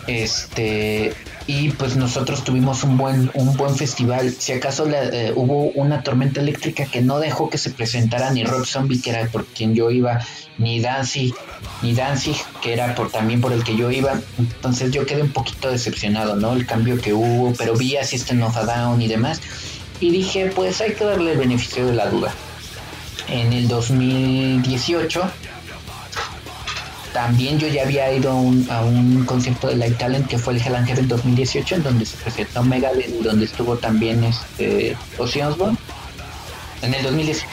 Este, 0.06 1.14
y 1.46 1.70
pues 1.70 1.96
nosotros 1.96 2.42
tuvimos 2.42 2.84
un 2.84 2.96
buen, 2.96 3.30
un 3.34 3.54
buen 3.56 3.74
festival. 3.76 4.32
Si 4.32 4.52
acaso 4.52 4.88
eh, 4.88 5.32
hubo 5.36 5.70
una 5.72 6.02
tormenta 6.02 6.40
eléctrica 6.40 6.86
que 6.86 7.02
no 7.02 7.18
dejó 7.18 7.50
que 7.50 7.58
se 7.58 7.70
presentara 7.70 8.30
ni 8.30 8.44
Rob 8.44 8.64
Zombie, 8.64 9.00
que 9.00 9.10
era 9.10 9.26
por 9.28 9.44
quien 9.44 9.74
yo 9.74 9.90
iba, 9.90 10.20
ni 10.56 10.80
Danzig, 10.80 11.34
ni 11.82 11.94
Danzig, 11.94 12.36
que 12.62 12.72
era 12.72 12.94
por, 12.94 13.10
también 13.10 13.42
por 13.42 13.52
el 13.52 13.62
que 13.62 13.76
yo 13.76 13.90
iba. 13.90 14.18
Entonces 14.38 14.90
yo 14.90 15.04
quedé 15.04 15.22
un 15.22 15.32
poquito 15.32 15.70
decepcionado, 15.70 16.36
¿no? 16.36 16.54
El 16.54 16.64
cambio 16.64 16.98
que 16.98 17.12
hubo, 17.12 17.52
pero 17.58 17.76
vi 17.76 17.96
System 18.02 18.42
of 18.42 18.56
a 18.56 18.64
Down 18.64 19.02
y 19.02 19.08
demás. 19.08 19.40
Y 20.00 20.10
dije, 20.10 20.50
pues 20.54 20.80
hay 20.80 20.94
que 20.94 21.04
darle 21.04 21.32
el 21.32 21.38
beneficio 21.38 21.86
de 21.86 21.94
la 21.94 22.06
duda. 22.08 22.32
En 23.28 23.52
el 23.52 23.68
2018 23.68 25.30
también 27.14 27.60
yo 27.60 27.68
ya 27.68 27.82
había 27.82 28.12
ido 28.12 28.32
a 28.32 28.34
un, 28.34 29.24
concierto 29.24 29.68
de 29.68 29.76
Light 29.76 29.96
Talent 29.98 30.26
que 30.26 30.36
fue 30.36 30.54
el 30.54 30.60
Hell 30.60 30.74
Angel 30.74 30.98
en 30.98 31.08
2018, 31.08 31.76
en 31.76 31.82
donde 31.84 32.04
se 32.04 32.16
presentó 32.16 32.64
Megadeth 32.64 33.08
y 33.08 33.22
donde 33.22 33.44
estuvo 33.44 33.76
también 33.76 34.24
este 34.24 34.96
Ozzy 35.16 35.40
Osbourne. 35.40 35.78
En 36.82 36.92
el 36.92 37.04
2018. 37.04 37.46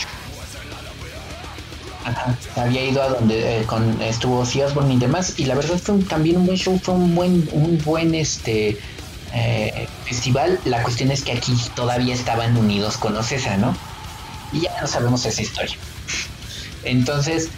Ajá, 2.04 2.36
había 2.56 2.84
ido 2.84 3.04
a 3.04 3.10
donde 3.10 3.60
eh, 3.60 3.64
con, 3.66 4.02
estuvo 4.02 4.40
Ozzy 4.40 4.64
Osbourne 4.64 4.96
y 4.96 4.98
demás. 4.98 5.36
Y 5.38 5.46
la 5.46 5.54
verdad 5.54 5.78
fue 5.78 6.00
también 6.06 6.38
un 6.38 6.48
buen 6.48 6.58
show, 6.58 6.80
fue 6.84 6.96
un 6.96 7.14
buen, 7.14 7.48
un 7.52 7.80
buen 7.86 8.16
este 8.16 8.80
eh, 9.32 9.88
festival. 10.06 10.60
La 10.66 10.82
cuestión 10.82 11.12
es 11.12 11.24
que 11.24 11.34
aquí 11.34 11.56
todavía 11.76 12.16
estaban 12.16 12.58
unidos 12.58 12.98
con 12.98 13.16
Ocesa, 13.16 13.58
¿no? 13.58 13.78
Y 14.54 14.62
ya 14.62 14.82
no 14.82 14.88
sabemos 14.88 15.24
esa 15.24 15.44
historia. 15.44 15.78
Entonces, 16.84 17.50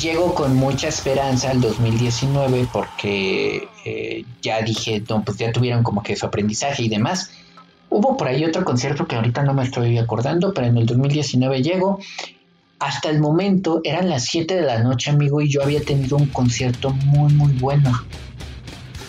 llego 0.00 0.34
con 0.34 0.56
mucha 0.56 0.88
esperanza 0.88 1.50
al 1.50 1.60
2019 1.60 2.68
porque 2.72 3.68
eh, 3.84 4.24
ya 4.42 4.62
dije, 4.62 5.02
no, 5.08 5.22
pues 5.24 5.38
ya 5.38 5.52
tuvieron 5.52 5.82
como 5.82 6.02
que 6.02 6.16
su 6.16 6.26
aprendizaje 6.26 6.82
y 6.82 6.88
demás. 6.88 7.30
Hubo 7.90 8.16
por 8.16 8.28
ahí 8.28 8.44
otro 8.44 8.64
concierto 8.64 9.06
que 9.06 9.16
ahorita 9.16 9.42
no 9.42 9.54
me 9.54 9.62
estoy 9.62 9.98
acordando, 9.98 10.52
pero 10.52 10.66
en 10.66 10.78
el 10.78 10.86
2019 10.86 11.62
llego. 11.62 11.98
Hasta 12.80 13.08
el 13.08 13.20
momento 13.20 13.80
eran 13.84 14.08
las 14.08 14.24
7 14.24 14.56
de 14.56 14.62
la 14.62 14.80
noche, 14.80 15.10
amigo, 15.10 15.40
y 15.40 15.48
yo 15.48 15.62
había 15.62 15.80
tenido 15.80 16.16
un 16.16 16.26
concierto 16.26 16.90
muy, 16.90 17.32
muy 17.32 17.52
bueno. 17.52 17.92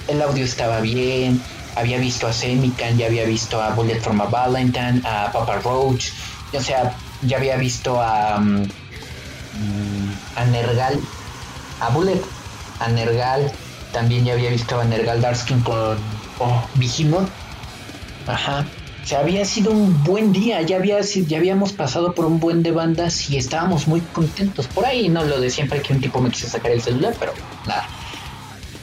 El 0.08 0.22
audio 0.22 0.46
estaba 0.46 0.82
bien, 0.82 1.42
había 1.76 1.98
visto 1.98 2.28
a 2.28 2.34
Semican, 2.34 2.98
ya 2.98 3.08
había 3.08 3.26
visto 3.26 3.62
a 3.62 3.74
Bullet 3.74 4.00
from 4.00 4.22
a 4.22 4.26
Valentine, 4.26 5.02
a 5.04 5.32
Papa 5.32 5.60
Roach, 5.62 6.12
o 6.54 6.62
sea, 6.62 6.96
ya 7.24 7.38
había 7.38 7.58
visto 7.58 8.00
a... 8.02 8.40
Mm, 8.40 8.68
a 10.36 10.46
Nergal, 10.46 11.00
a 11.80 11.90
Bullet, 11.90 12.22
a 12.80 12.90
Nergal, 12.90 13.52
también 13.92 14.26
ya 14.26 14.34
había 14.34 14.50
visto 14.50 14.80
a 14.80 14.84
Nergal 14.84 15.22
Darskin 15.22 15.62
con 15.62 15.98
oh, 16.40 16.64
Ajá. 18.28 18.66
O 19.06 19.08
sea, 19.08 19.20
había 19.20 19.46
sido 19.46 19.72
un 19.72 20.04
buen 20.04 20.34
día, 20.34 20.62
ya, 20.64 20.78
había, 20.78 21.00
ya 21.02 21.38
habíamos 21.38 21.74
pasado 21.74 22.16
por 22.16 22.26
un 22.26 22.40
buen 22.40 22.64
de 22.64 22.72
bandas 22.72 23.30
y 23.30 23.38
estábamos 23.38 23.88
muy 23.88 24.02
contentos. 24.02 24.66
Por 24.68 24.86
ahí 24.86 25.10
no 25.10 25.24
lo 25.24 25.40
de 25.40 25.52
siempre 25.52 25.82
que 25.82 25.94
un 25.94 26.02
tipo 26.02 26.20
me 26.20 26.32
quiso 26.32 26.48
sacar 26.48 26.72
el 26.72 26.82
celular, 26.82 27.16
pero 27.20 27.34
nada. 27.68 27.88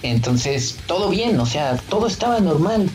Entonces, 0.02 0.78
todo 0.86 1.08
bien, 1.08 1.38
o 1.40 1.46
sea, 1.46 1.76
todo 1.76 2.06
estaba 2.06 2.38
normal. 2.38 2.88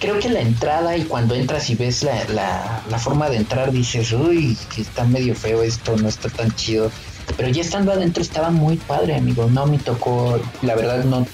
Creo 0.00 0.18
que 0.18 0.28
la 0.28 0.40
entrada 0.40 0.96
y 0.96 1.04
cuando 1.04 1.34
entras 1.34 1.70
y 1.70 1.76
ves 1.76 2.02
la, 2.02 2.24
la, 2.26 2.82
la 2.90 2.98
forma 2.98 3.30
de 3.30 3.38
entrar 3.38 3.72
dices, 3.72 4.12
uy, 4.12 4.56
que 4.74 4.82
está 4.82 5.04
medio 5.04 5.34
feo 5.34 5.62
esto, 5.62 5.96
no 5.96 6.08
está 6.08 6.28
tan 6.28 6.54
chido. 6.54 6.90
Pero 7.36 7.48
ya 7.48 7.62
estando 7.62 7.92
adentro 7.92 8.22
estaba 8.22 8.50
muy 8.50 8.76
padre, 8.76 9.16
amigo. 9.16 9.48
No 9.50 9.66
me 9.66 9.78
tocó, 9.78 10.40
la 10.62 10.74
verdad 10.74 11.04
no 11.04 11.26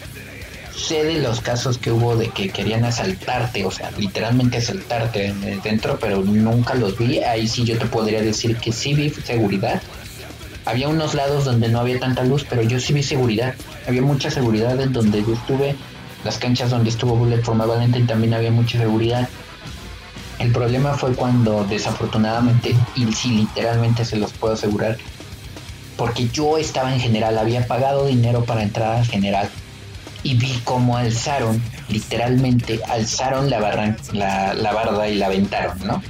sé 0.74 1.04
de 1.04 1.18
los 1.20 1.40
casos 1.40 1.78
que 1.78 1.92
hubo 1.92 2.16
de 2.16 2.28
que 2.28 2.48
querían 2.48 2.84
asaltarte, 2.84 3.64
o 3.64 3.70
sea, 3.70 3.90
literalmente 3.92 4.58
asaltarte 4.58 5.34
dentro, 5.62 5.98
pero 6.00 6.22
nunca 6.22 6.74
los 6.74 6.96
vi. 6.96 7.18
Ahí 7.18 7.46
sí 7.48 7.64
yo 7.64 7.78
te 7.78 7.86
podría 7.86 8.22
decir 8.22 8.56
que 8.56 8.72
sí 8.72 8.94
vi 8.94 9.10
seguridad. 9.10 9.82
Había 10.64 10.88
unos 10.88 11.14
lados 11.14 11.44
donde 11.44 11.68
no 11.68 11.80
había 11.80 11.98
tanta 11.98 12.24
luz, 12.24 12.46
pero 12.48 12.62
yo 12.62 12.80
sí 12.80 12.92
vi 12.92 13.02
seguridad. 13.02 13.54
Había 13.86 14.02
mucha 14.02 14.30
seguridad 14.30 14.80
en 14.80 14.92
donde 14.92 15.22
yo 15.22 15.34
estuve. 15.34 15.76
Las 16.24 16.38
canchas 16.38 16.70
donde 16.70 16.90
estuvo 16.90 17.16
Bullet 17.16 17.42
for 17.42 17.56
Valentine 17.56 18.06
también 18.06 18.34
había 18.34 18.50
mucha 18.50 18.78
seguridad. 18.78 19.28
El 20.38 20.52
problema 20.52 20.94
fue 20.94 21.12
cuando 21.14 21.64
desafortunadamente, 21.64 22.74
y 22.94 23.12
sí 23.12 23.30
literalmente 23.30 24.04
se 24.04 24.16
los 24.16 24.32
puedo 24.32 24.54
asegurar, 24.54 24.96
porque 26.00 26.30
yo 26.30 26.56
estaba 26.56 26.94
en 26.94 26.98
general, 26.98 27.36
había 27.36 27.66
pagado 27.66 28.06
dinero 28.06 28.46
para 28.46 28.62
entrar 28.62 28.96
al 28.96 29.06
general 29.06 29.50
y 30.22 30.34
vi 30.34 30.58
cómo 30.64 30.96
alzaron, 30.96 31.62
literalmente 31.90 32.80
alzaron 32.88 33.50
la, 33.50 33.60
la, 34.54 34.72
barda 34.72 35.08
y 35.10 35.16
la 35.16 35.26
aventaron, 35.26 35.86
¿no? 35.86 36.02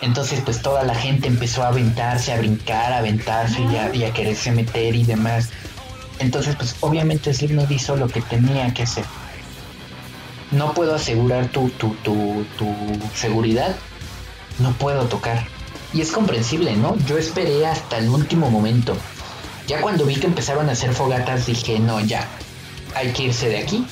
Entonces 0.00 0.40
pues 0.42 0.62
toda 0.62 0.82
la 0.84 0.94
gente 0.94 1.28
empezó 1.28 1.62
a 1.62 1.68
aventarse, 1.68 2.32
a 2.32 2.38
brincar, 2.38 2.94
a 2.94 2.98
aventarse 3.00 3.60
y 3.60 3.76
a, 3.76 3.94
y 3.94 4.04
a 4.04 4.14
quererse 4.14 4.50
meter 4.50 4.94
y 4.94 5.04
demás. 5.04 5.50
Entonces 6.18 6.56
pues 6.56 6.74
obviamente 6.80 7.34
Slipknot 7.34 7.70
hizo 7.70 7.96
lo 7.96 8.08
que 8.08 8.22
tenía 8.22 8.72
que 8.72 8.84
hacer. 8.84 9.04
No 10.52 10.72
puedo 10.72 10.94
asegurar 10.94 11.48
tu, 11.48 11.68
tu, 11.68 11.94
tu, 11.96 12.46
tu 12.56 12.74
seguridad, 13.14 13.76
no 14.58 14.72
puedo 14.72 15.04
tocar 15.04 15.57
y 15.92 16.00
es 16.00 16.12
comprensible, 16.12 16.76
¿no? 16.76 16.96
Yo 17.06 17.18
esperé 17.18 17.66
hasta 17.66 17.98
el 17.98 18.08
último 18.08 18.50
momento. 18.50 18.96
Ya 19.66 19.80
cuando 19.80 20.04
vi 20.04 20.16
que 20.16 20.26
empezaban 20.26 20.68
a 20.68 20.72
hacer 20.72 20.92
fogatas 20.92 21.46
dije, 21.46 21.78
no, 21.78 22.00
ya, 22.00 22.26
hay 22.94 23.12
que 23.12 23.24
irse 23.24 23.48
de 23.48 23.58
aquí. 23.58 23.86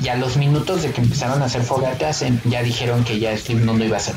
Ya 0.00 0.16
los 0.16 0.36
minutos 0.36 0.82
de 0.82 0.90
que 0.90 1.00
empezaron 1.00 1.42
a 1.42 1.46
hacer 1.46 1.62
fogatas 1.62 2.22
em, 2.22 2.38
ya 2.44 2.62
dijeron 2.62 3.02
que 3.04 3.18
ya 3.18 3.36
Steve 3.36 3.60
no 3.64 3.74
lo 3.74 3.84
iba 3.84 3.96
a 3.96 4.00
hacer. 4.00 4.14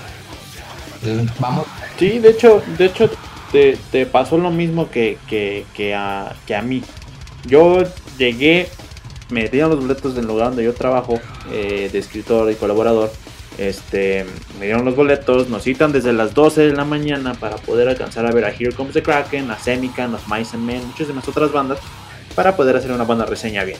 vamos. 1.39 1.65
Sí, 1.97 2.19
de 2.19 2.31
hecho, 2.31 2.61
de 2.77 2.85
hecho 2.85 3.09
te, 3.51 4.05
pasó 4.05 4.37
lo 4.37 4.51
mismo 4.51 4.89
que, 4.89 5.17
que, 5.27 5.95
a, 5.95 6.35
que 6.45 6.55
a 6.55 6.61
mí. 6.61 6.83
Yo 7.45 7.83
llegué, 8.17 8.69
me 9.29 9.47
dieron 9.47 9.71
los 9.71 9.79
boletos 9.79 10.15
del 10.15 10.25
lugar 10.25 10.49
donde 10.49 10.65
yo 10.65 10.73
trabajo, 10.73 11.19
eh, 11.51 11.89
de 11.91 11.99
escritor 11.99 12.51
y 12.51 12.55
colaborador 12.55 13.11
este, 13.59 14.25
me 14.57 14.67
dieron 14.67 14.85
los 14.85 14.95
boletos, 14.95 15.49
nos 15.49 15.63
citan 15.63 15.91
desde 15.91 16.13
las 16.13 16.33
12 16.33 16.61
de 16.61 16.73
la 16.73 16.85
mañana 16.85 17.33
para 17.33 17.57
poder 17.57 17.89
alcanzar 17.89 18.25
a 18.25 18.31
ver 18.31 18.45
a 18.45 18.51
Here 18.51 18.71
Comes 18.71 18.93
the 18.93 19.03
Kraken, 19.03 19.51
a 19.51 19.59
Semican, 19.59 20.15
a 20.15 20.19
Mice 20.33 20.55
and 20.55 20.65
Men, 20.65 20.87
muchísimas 20.87 21.27
otras 21.27 21.51
bandas, 21.51 21.79
para 22.35 22.55
poder 22.55 22.77
hacer 22.77 22.91
una 22.93 23.03
banda 23.03 23.25
reseña 23.25 23.65
bien. 23.65 23.77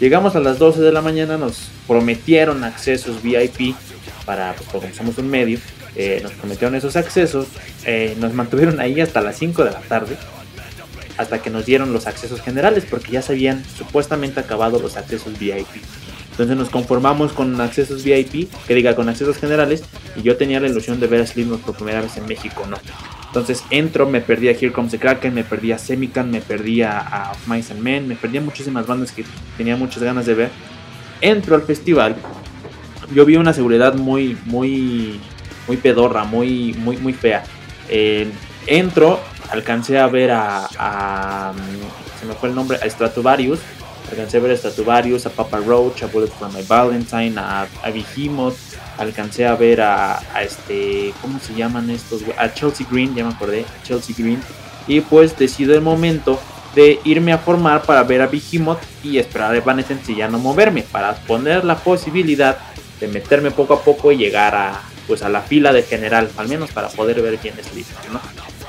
Llegamos 0.00 0.34
a 0.34 0.40
las 0.40 0.58
12 0.58 0.80
de 0.80 0.92
la 0.92 1.02
mañana, 1.02 1.36
nos 1.36 1.68
prometieron 1.86 2.64
accesos 2.64 3.22
VIP 3.22 3.76
para, 4.24 4.54
pues 4.54 4.66
porque 4.72 4.94
somos 4.94 5.18
un 5.18 5.28
medio, 5.28 5.58
eh, 5.94 6.20
nos 6.22 6.32
prometieron 6.32 6.74
esos 6.74 6.96
accesos, 6.96 7.48
eh, 7.84 8.16
nos 8.18 8.32
mantuvieron 8.32 8.80
ahí 8.80 8.98
hasta 9.02 9.20
las 9.20 9.36
5 9.36 9.62
de 9.62 9.72
la 9.72 9.80
tarde, 9.80 10.16
hasta 11.18 11.42
que 11.42 11.50
nos 11.50 11.66
dieron 11.66 11.92
los 11.92 12.06
accesos 12.06 12.40
generales, 12.40 12.86
porque 12.88 13.12
ya 13.12 13.20
se 13.20 13.32
habían 13.32 13.62
supuestamente 13.76 14.40
acabado 14.40 14.80
los 14.80 14.96
accesos 14.96 15.38
VIP. 15.38 15.68
Entonces 16.32 16.56
nos 16.56 16.70
conformamos 16.70 17.32
con 17.32 17.60
accesos 17.60 18.04
VIP, 18.04 18.50
que 18.66 18.74
diga 18.74 18.94
con 18.94 19.08
accesos 19.08 19.36
generales, 19.36 19.84
y 20.16 20.22
yo 20.22 20.36
tenía 20.36 20.60
la 20.60 20.68
ilusión 20.68 20.98
de 20.98 21.06
ver 21.06 21.20
a 21.20 21.26
Slipknot 21.26 21.60
por 21.60 21.76
primera 21.76 22.00
vez 22.00 22.16
en 22.16 22.26
México, 22.26 22.64
¿no? 22.68 22.78
Entonces 23.26 23.64
entro, 23.70 24.08
me 24.08 24.20
perdí 24.20 24.48
a 24.48 24.52
Here 24.52 24.72
Comes 24.72 24.92
the 24.92 24.98
Kraken, 24.98 25.34
me 25.34 25.44
perdí 25.44 25.72
a 25.72 25.78
Semican, 25.78 26.30
me 26.30 26.40
perdí 26.40 26.82
a, 26.82 27.32
Mice 27.46 27.72
and 27.74 27.82
Men, 27.82 28.08
me 28.08 28.16
perdí 28.16 28.38
a 28.38 28.40
muchísimas 28.40 28.86
bandas 28.86 29.12
que 29.12 29.24
tenía 29.56 29.76
muchas 29.76 30.02
ganas 30.02 30.24
de 30.24 30.34
ver. 30.34 30.50
Entro 31.20 31.54
al 31.54 31.62
festival, 31.62 32.16
yo 33.14 33.24
vi 33.26 33.36
una 33.36 33.52
seguridad 33.52 33.94
muy, 33.94 34.36
muy, 34.46 35.20
muy 35.66 35.76
pedorra, 35.76 36.24
muy, 36.24 36.74
muy, 36.78 36.96
muy 36.96 37.12
fea. 37.12 37.44
Eh, 37.88 38.30
entro, 38.66 39.20
alcancé 39.50 39.98
a 39.98 40.06
ver 40.06 40.30
a, 40.30 40.66
a, 40.78 41.52
se 42.20 42.26
me 42.26 42.32
fue 42.34 42.48
el 42.48 42.54
nombre, 42.54 42.78
a 42.82 42.88
Stratovarius, 42.88 43.60
a 44.12 44.38
ver 44.38 44.50
a 44.50 44.56
Statuvarius, 44.56 45.26
a 45.26 45.30
Papa 45.30 45.58
Roach, 45.58 46.02
a 46.02 46.06
Bullet 46.06 46.28
for 46.28 46.52
My 46.52 46.62
Valentine, 46.62 47.38
a, 47.38 47.62
a 47.62 47.92
alcancé 48.98 49.46
a 49.46 49.54
ver 49.54 49.80
a, 49.80 50.20
este, 50.42 51.14
¿cómo 51.22 51.40
se 51.40 51.54
llaman 51.54 51.88
estos? 51.90 52.22
A 52.36 52.52
Chelsea 52.52 52.86
Green, 52.90 53.14
ya 53.14 53.24
me 53.24 53.32
acordé, 53.32 53.64
a 53.64 53.82
Chelsea 53.82 54.14
Green. 54.18 54.40
Y 54.86 55.00
pues 55.00 55.36
decido 55.38 55.74
el 55.74 55.80
momento 55.80 56.38
de 56.74 57.00
irme 57.04 57.32
a 57.32 57.38
formar 57.38 57.82
para 57.82 58.02
ver 58.02 58.22
a 58.22 58.26
Behemoth 58.26 58.80
y 59.02 59.18
esperar 59.18 59.52
a 59.52 59.56
Evanescence 59.56 60.12
y 60.12 60.16
ya 60.16 60.28
no 60.28 60.38
moverme, 60.38 60.82
para 60.82 61.14
poner 61.14 61.64
la 61.64 61.76
posibilidad 61.76 62.58
de 63.00 63.08
meterme 63.08 63.50
poco 63.50 63.74
a 63.74 63.82
poco 63.82 64.12
y 64.12 64.16
llegar 64.16 64.54
a, 64.54 64.80
pues 65.06 65.22
a 65.22 65.28
la 65.28 65.40
fila 65.40 65.72
de 65.72 65.82
general, 65.82 66.30
al 66.36 66.48
menos 66.48 66.70
para 66.70 66.88
poder 66.88 67.22
ver 67.22 67.38
quién 67.38 67.58
es 67.58 67.74
listo, 67.74 67.94
¿no? 68.12 68.20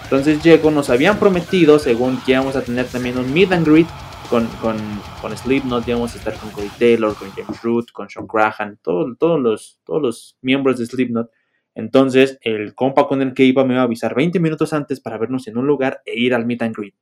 Entonces 0.03 0.41
llego, 0.43 0.71
nos 0.71 0.89
habían 0.89 1.17
prometido, 1.17 1.79
según 1.79 2.21
que 2.21 2.33
íbamos 2.33 2.55
a 2.55 2.61
tener 2.61 2.85
también 2.85 3.17
un 3.17 3.33
meet 3.33 3.51
and 3.51 3.67
greet 3.67 3.87
con, 4.29 4.47
con, 4.61 4.77
con 5.21 5.35
Slipknot, 5.35 5.87
íbamos 5.87 6.13
a 6.13 6.17
estar 6.17 6.33
con 6.35 6.49
Cody 6.51 6.69
Taylor, 6.79 7.15
con 7.15 7.29
James 7.31 7.61
Root, 7.61 7.91
con 7.91 8.09
Sean 8.09 8.27
Crahan, 8.27 8.79
todos, 8.81 9.15
los, 9.39 9.79
todos 9.83 10.01
los 10.01 10.37
miembros 10.41 10.77
de 10.77 10.85
Slipknot. 10.85 11.29
Entonces 11.75 12.37
el 12.41 12.75
compa 12.75 13.07
con 13.07 13.21
el 13.21 13.33
que 13.33 13.43
iba 13.43 13.63
me 13.65 13.73
iba 13.73 13.81
a 13.81 13.85
avisar 13.85 14.15
20 14.15 14.39
minutos 14.39 14.73
antes 14.73 14.99
para 14.99 15.17
vernos 15.17 15.47
en 15.47 15.57
un 15.57 15.65
lugar 15.65 16.01
e 16.05 16.19
ir 16.19 16.33
al 16.33 16.45
meet 16.45 16.61
and 16.61 16.75
greet. 16.75 16.95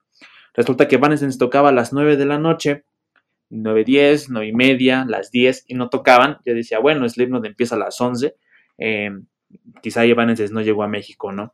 Resulta 0.53 0.88
que 0.88 0.95
Evanescence 0.95 1.38
tocaba 1.38 1.69
a 1.69 1.72
las 1.72 1.93
9 1.93 2.18
de 2.18 2.26
la 2.26 2.38
noche, 2.38 2.84
9.10, 3.49 4.27
9 4.30 4.48
y 4.48 4.53
media, 4.53 5.06
las 5.07 5.31
10 5.31 5.65
y 5.68 5.76
no 5.76 5.89
tocaban. 5.89 6.38
Yo 6.45 6.53
decía, 6.53 6.80
bueno, 6.80 7.07
Slipknot 7.07 7.45
empieza 7.45 7.76
a 7.76 7.80
las 7.80 7.99
11. 7.99 8.35
Eh, 8.77 9.11
quizá 9.81 10.06
Evanescence 10.06 10.53
no 10.53 10.61
llegó 10.61 10.84
a 10.84 10.88
México, 10.88 11.31
¿no? 11.31 11.53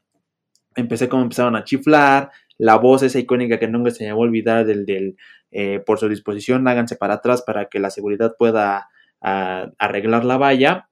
Empecé 0.75 1.09
como 1.09 1.23
empezaron 1.23 1.55
a 1.55 1.63
chiflar, 1.63 2.29
la 2.57 2.75
voz 2.75 3.03
esa 3.03 3.19
icónica 3.19 3.59
que 3.59 3.67
nunca 3.67 3.91
se 3.91 4.03
me 4.03 4.11
va 4.11 4.17
a 4.17 4.21
olvidar 4.21 4.65
del, 4.65 4.85
del 4.85 5.17
eh, 5.51 5.79
por 5.85 5.99
su 5.99 6.09
disposición, 6.09 6.67
háganse 6.67 6.95
para 6.95 7.15
atrás 7.15 7.41
para 7.41 7.65
que 7.65 7.79
la 7.79 7.89
seguridad 7.89 8.35
pueda 8.37 8.89
arreglar 9.19 10.25
la 10.25 10.37
valla. 10.37 10.89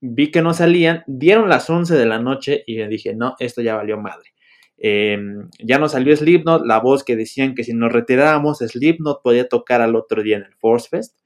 Vi 0.00 0.30
que 0.30 0.40
no 0.40 0.54
salían, 0.54 1.04
dieron 1.06 1.48
las 1.48 1.68
11 1.68 1.94
de 1.94 2.06
la 2.06 2.18
noche 2.18 2.64
y 2.66 2.82
dije, 2.86 3.14
no, 3.14 3.34
esto 3.38 3.60
ya 3.60 3.76
valió 3.76 3.98
madre. 3.98 4.32
Em, 4.78 5.48
ya 5.58 5.78
no 5.78 5.88
salió 5.88 6.16
Slipknot, 6.16 6.66
la 6.66 6.80
voz 6.80 7.04
que 7.04 7.16
decían 7.16 7.54
que 7.54 7.64
si 7.64 7.72
nos 7.72 7.92
retirábamos, 7.92 8.58
Slipknot 8.58 9.22
podía 9.22 9.48
tocar 9.48 9.80
al 9.80 9.96
otro 9.96 10.22
día 10.22 10.36
en 10.36 10.44
el 10.44 10.54
Force 10.54 10.88
Fest. 10.88 11.18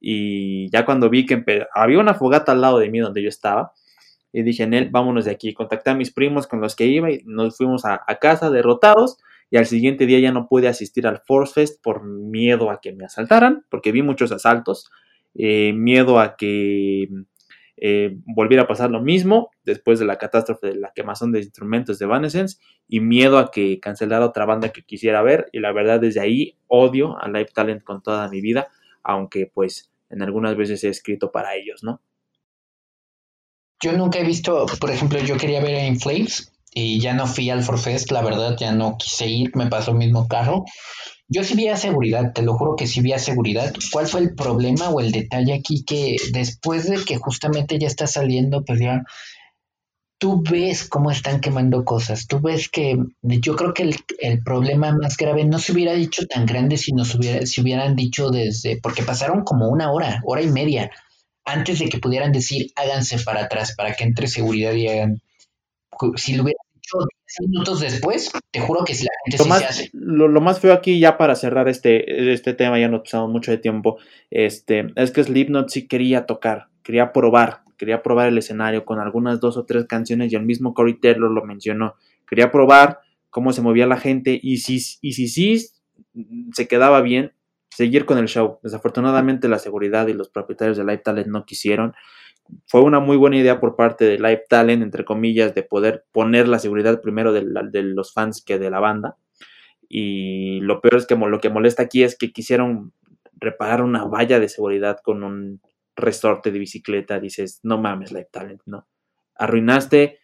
Y 0.00 0.70
ya 0.70 0.84
cuando 0.84 1.08
vi 1.08 1.24
que 1.26 1.42
había 1.74 1.98
una 1.98 2.14
fogata 2.14 2.52
al 2.52 2.60
lado 2.60 2.78
de 2.78 2.90
mí 2.90 2.98
donde 2.98 3.22
yo 3.22 3.28
estaba, 3.28 3.72
y 4.34 4.42
dije, 4.42 4.66
Nel, 4.66 4.90
vámonos 4.90 5.26
de 5.26 5.30
aquí. 5.30 5.54
Contacté 5.54 5.90
a 5.90 5.94
mis 5.94 6.12
primos 6.12 6.48
con 6.48 6.60
los 6.60 6.74
que 6.74 6.86
iba 6.86 7.08
y 7.08 7.22
nos 7.24 7.56
fuimos 7.56 7.84
a, 7.84 8.00
casa 8.20 8.50
derrotados. 8.50 9.16
Y 9.50 9.56
al 9.56 9.66
siguiente 9.66 10.06
día 10.06 10.18
ya 10.18 10.32
no 10.32 10.48
pude 10.48 10.68
asistir 10.68 11.06
al 11.06 11.20
Force 11.26 11.54
Fest 11.54 11.82
por 11.82 12.04
miedo 12.04 12.70
a 12.70 12.80
que 12.80 12.92
me 12.92 13.04
asaltaran, 13.04 13.64
porque 13.70 13.92
vi 13.92 14.02
muchos 14.02 14.32
asaltos. 14.32 14.90
Eh, 15.36 15.72
miedo 15.72 16.20
a 16.20 16.36
que 16.36 17.08
eh, 17.76 18.16
volviera 18.24 18.62
a 18.62 18.66
pasar 18.68 18.90
lo 18.90 19.00
mismo 19.00 19.50
después 19.64 19.98
de 19.98 20.04
la 20.04 20.16
catástrofe 20.16 20.68
de 20.68 20.76
la 20.76 20.92
quemazón 20.94 21.32
de 21.32 21.40
instrumentos 21.40 21.98
de 21.98 22.04
Evanescence 22.04 22.58
y 22.86 23.00
miedo 23.00 23.38
a 23.38 23.50
que 23.50 23.80
cancelara 23.80 24.26
otra 24.26 24.46
banda 24.46 24.70
que 24.70 24.84
quisiera 24.84 25.22
ver. 25.22 25.48
Y 25.52 25.60
la 25.60 25.72
verdad, 25.72 26.00
desde 26.00 26.20
ahí 26.20 26.56
odio 26.68 27.20
a 27.20 27.28
Live 27.28 27.50
Talent 27.54 27.82
con 27.82 28.02
toda 28.02 28.28
mi 28.28 28.40
vida, 28.40 28.68
aunque 29.02 29.50
pues 29.52 29.90
en 30.10 30.22
algunas 30.22 30.56
veces 30.56 30.84
he 30.84 30.88
escrito 30.88 31.32
para 31.32 31.56
ellos, 31.56 31.82
¿no? 31.82 32.00
Yo 33.82 33.92
nunca 33.92 34.20
he 34.20 34.24
visto, 34.24 34.66
por 34.80 34.90
ejemplo, 34.90 35.18
yo 35.18 35.36
quería 35.36 35.60
ver 35.60 35.74
a 35.74 35.86
Inflames 35.86 36.53
y 36.74 37.00
ya 37.00 37.14
no 37.14 37.26
fui 37.26 37.50
al 37.50 37.62
Forfest, 37.62 38.10
la 38.10 38.22
verdad, 38.22 38.56
ya 38.58 38.72
no 38.72 38.96
quise 38.98 39.28
ir, 39.28 39.56
me 39.56 39.68
pasó 39.68 39.92
el 39.92 39.98
mismo 39.98 40.26
carro. 40.28 40.64
Yo 41.28 41.44
sí 41.44 41.54
vi 41.54 41.68
a 41.68 41.76
seguridad, 41.76 42.32
te 42.34 42.42
lo 42.42 42.54
juro 42.54 42.76
que 42.76 42.86
sí 42.86 43.00
vi 43.00 43.12
a 43.12 43.18
seguridad. 43.18 43.72
¿Cuál 43.92 44.06
fue 44.08 44.20
el 44.20 44.34
problema 44.34 44.90
o 44.90 45.00
el 45.00 45.12
detalle 45.12 45.54
aquí? 45.54 45.84
Que 45.84 46.16
después 46.32 46.90
de 46.90 47.02
que 47.04 47.16
justamente 47.16 47.78
ya 47.78 47.86
está 47.86 48.06
saliendo, 48.06 48.64
pues 48.64 48.80
ya 48.80 49.02
tú 50.18 50.42
ves 50.42 50.88
cómo 50.88 51.10
están 51.10 51.40
quemando 51.40 51.84
cosas. 51.84 52.26
Tú 52.26 52.40
ves 52.40 52.68
que 52.68 52.96
yo 53.22 53.56
creo 53.56 53.72
que 53.74 53.84
el, 53.84 53.96
el 54.18 54.42
problema 54.42 54.92
más 54.92 55.16
grave 55.16 55.44
no 55.44 55.58
se 55.58 55.72
hubiera 55.72 55.92
dicho 55.92 56.26
tan 56.26 56.46
grande 56.46 56.76
si 56.76 56.92
nos 56.92 57.16
si 57.44 57.60
hubieran 57.60 57.94
dicho 57.94 58.30
desde, 58.30 58.80
porque 58.80 59.02
pasaron 59.02 59.44
como 59.44 59.68
una 59.68 59.92
hora, 59.92 60.20
hora 60.24 60.42
y 60.42 60.48
media 60.48 60.90
antes 61.44 61.78
de 61.78 61.88
que 61.88 61.98
pudieran 61.98 62.32
decir 62.32 62.72
háganse 62.74 63.18
para 63.18 63.42
atrás 63.44 63.74
para 63.76 63.94
que 63.94 64.04
entre 64.04 64.26
seguridad 64.28 64.72
y 64.72 64.88
hagan. 64.88 65.20
Si 66.16 66.34
lo 66.34 66.42
hubieran 66.42 66.63
dicho 66.63 66.63
10 66.63 66.63
minutos 67.40 67.80
después, 67.80 68.30
te 68.50 68.60
juro 68.60 68.84
que 68.84 68.94
si 68.94 69.04
la 69.04 69.10
gente 69.24 69.38
lo 69.38 69.44
sí 69.44 69.50
más, 69.50 69.58
se 69.60 69.64
hace. 69.66 69.90
Lo, 69.92 70.28
lo, 70.28 70.40
más 70.40 70.60
feo 70.60 70.72
aquí, 70.72 70.98
ya 71.00 71.16
para 71.16 71.34
cerrar 71.34 71.68
este, 71.68 72.32
este 72.32 72.54
tema, 72.54 72.78
ya 72.78 72.88
no 72.88 73.02
pasamos 73.02 73.30
mucho 73.30 73.50
de 73.50 73.58
tiempo, 73.58 73.98
este, 74.30 74.92
es 74.96 75.10
que 75.10 75.24
Slipknot 75.24 75.68
sí 75.68 75.86
quería 75.88 76.26
tocar, 76.26 76.68
quería 76.82 77.12
probar, 77.12 77.62
quería 77.76 78.02
probar 78.02 78.28
el 78.28 78.38
escenario 78.38 78.84
con 78.84 79.00
algunas 79.00 79.40
dos 79.40 79.56
o 79.56 79.64
tres 79.64 79.86
canciones 79.86 80.32
y 80.32 80.36
el 80.36 80.44
mismo 80.44 80.74
Corey 80.74 80.94
Taylor 81.00 81.30
lo 81.30 81.44
mencionó. 81.44 81.94
Quería 82.28 82.50
probar 82.50 83.00
cómo 83.30 83.52
se 83.52 83.62
movía 83.62 83.86
la 83.86 83.96
gente 83.96 84.38
y 84.40 84.58
si, 84.58 84.76
y 85.00 85.12
si 85.12 85.28
sí 85.28 85.66
se 86.52 86.68
quedaba 86.68 87.00
bien, 87.00 87.32
seguir 87.68 88.04
con 88.04 88.18
el 88.18 88.26
show. 88.26 88.58
Desafortunadamente 88.62 89.48
la 89.48 89.58
seguridad 89.58 90.06
y 90.06 90.12
los 90.12 90.28
propietarios 90.28 90.76
de 90.76 90.84
Live 90.84 90.98
Talent 90.98 91.28
no 91.28 91.44
quisieron. 91.44 91.94
Fue 92.66 92.82
una 92.82 93.00
muy 93.00 93.16
buena 93.16 93.36
idea 93.36 93.60
por 93.60 93.76
parte 93.76 94.04
de 94.04 94.18
Live 94.18 94.44
Talent, 94.48 94.82
entre 94.82 95.04
comillas, 95.04 95.54
de 95.54 95.62
poder 95.62 96.04
poner 96.12 96.48
la 96.48 96.58
seguridad 96.58 97.00
primero 97.00 97.32
de, 97.32 97.42
los 97.82 98.12
fans 98.12 98.42
que 98.44 98.58
de 98.58 98.70
la 98.70 98.80
banda. 98.80 99.16
Y 99.88 100.60
lo 100.60 100.80
peor 100.80 100.96
es 100.96 101.06
que 101.06 101.16
lo 101.16 101.40
que 101.40 101.50
molesta 101.50 101.82
aquí 101.82 102.02
es 102.02 102.16
que 102.16 102.32
quisieron 102.32 102.92
reparar 103.34 103.82
una 103.82 104.04
valla 104.04 104.40
de 104.40 104.48
seguridad 104.48 104.98
con 105.02 105.22
un 105.22 105.60
resorte 105.96 106.50
de 106.50 106.58
bicicleta. 106.58 107.20
Dices, 107.20 107.60
no 107.62 107.78
mames, 107.78 108.12
Live 108.12 108.28
Talent, 108.30 108.62
no. 108.66 108.86
Arruinaste 109.36 110.20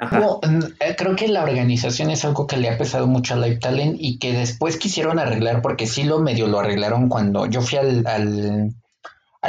no, 0.00 0.40
eh, 0.80 0.94
creo 0.96 1.14
que 1.14 1.28
la 1.28 1.44
organización 1.44 2.10
es 2.10 2.24
algo 2.24 2.46
que 2.46 2.56
le 2.56 2.70
ha 2.70 2.78
pesado 2.78 3.06
mucho 3.06 3.34
a 3.34 3.36
Live 3.36 3.58
Talent 3.58 3.96
y 3.98 4.18
que 4.18 4.32
después 4.32 4.78
quisieron 4.78 5.18
arreglar 5.18 5.60
porque 5.60 5.86
sí 5.86 6.04
lo 6.04 6.20
medio 6.20 6.46
lo 6.46 6.60
arreglaron 6.60 7.08
cuando 7.10 7.44
yo 7.46 7.60
fui 7.60 7.78
al, 7.78 8.72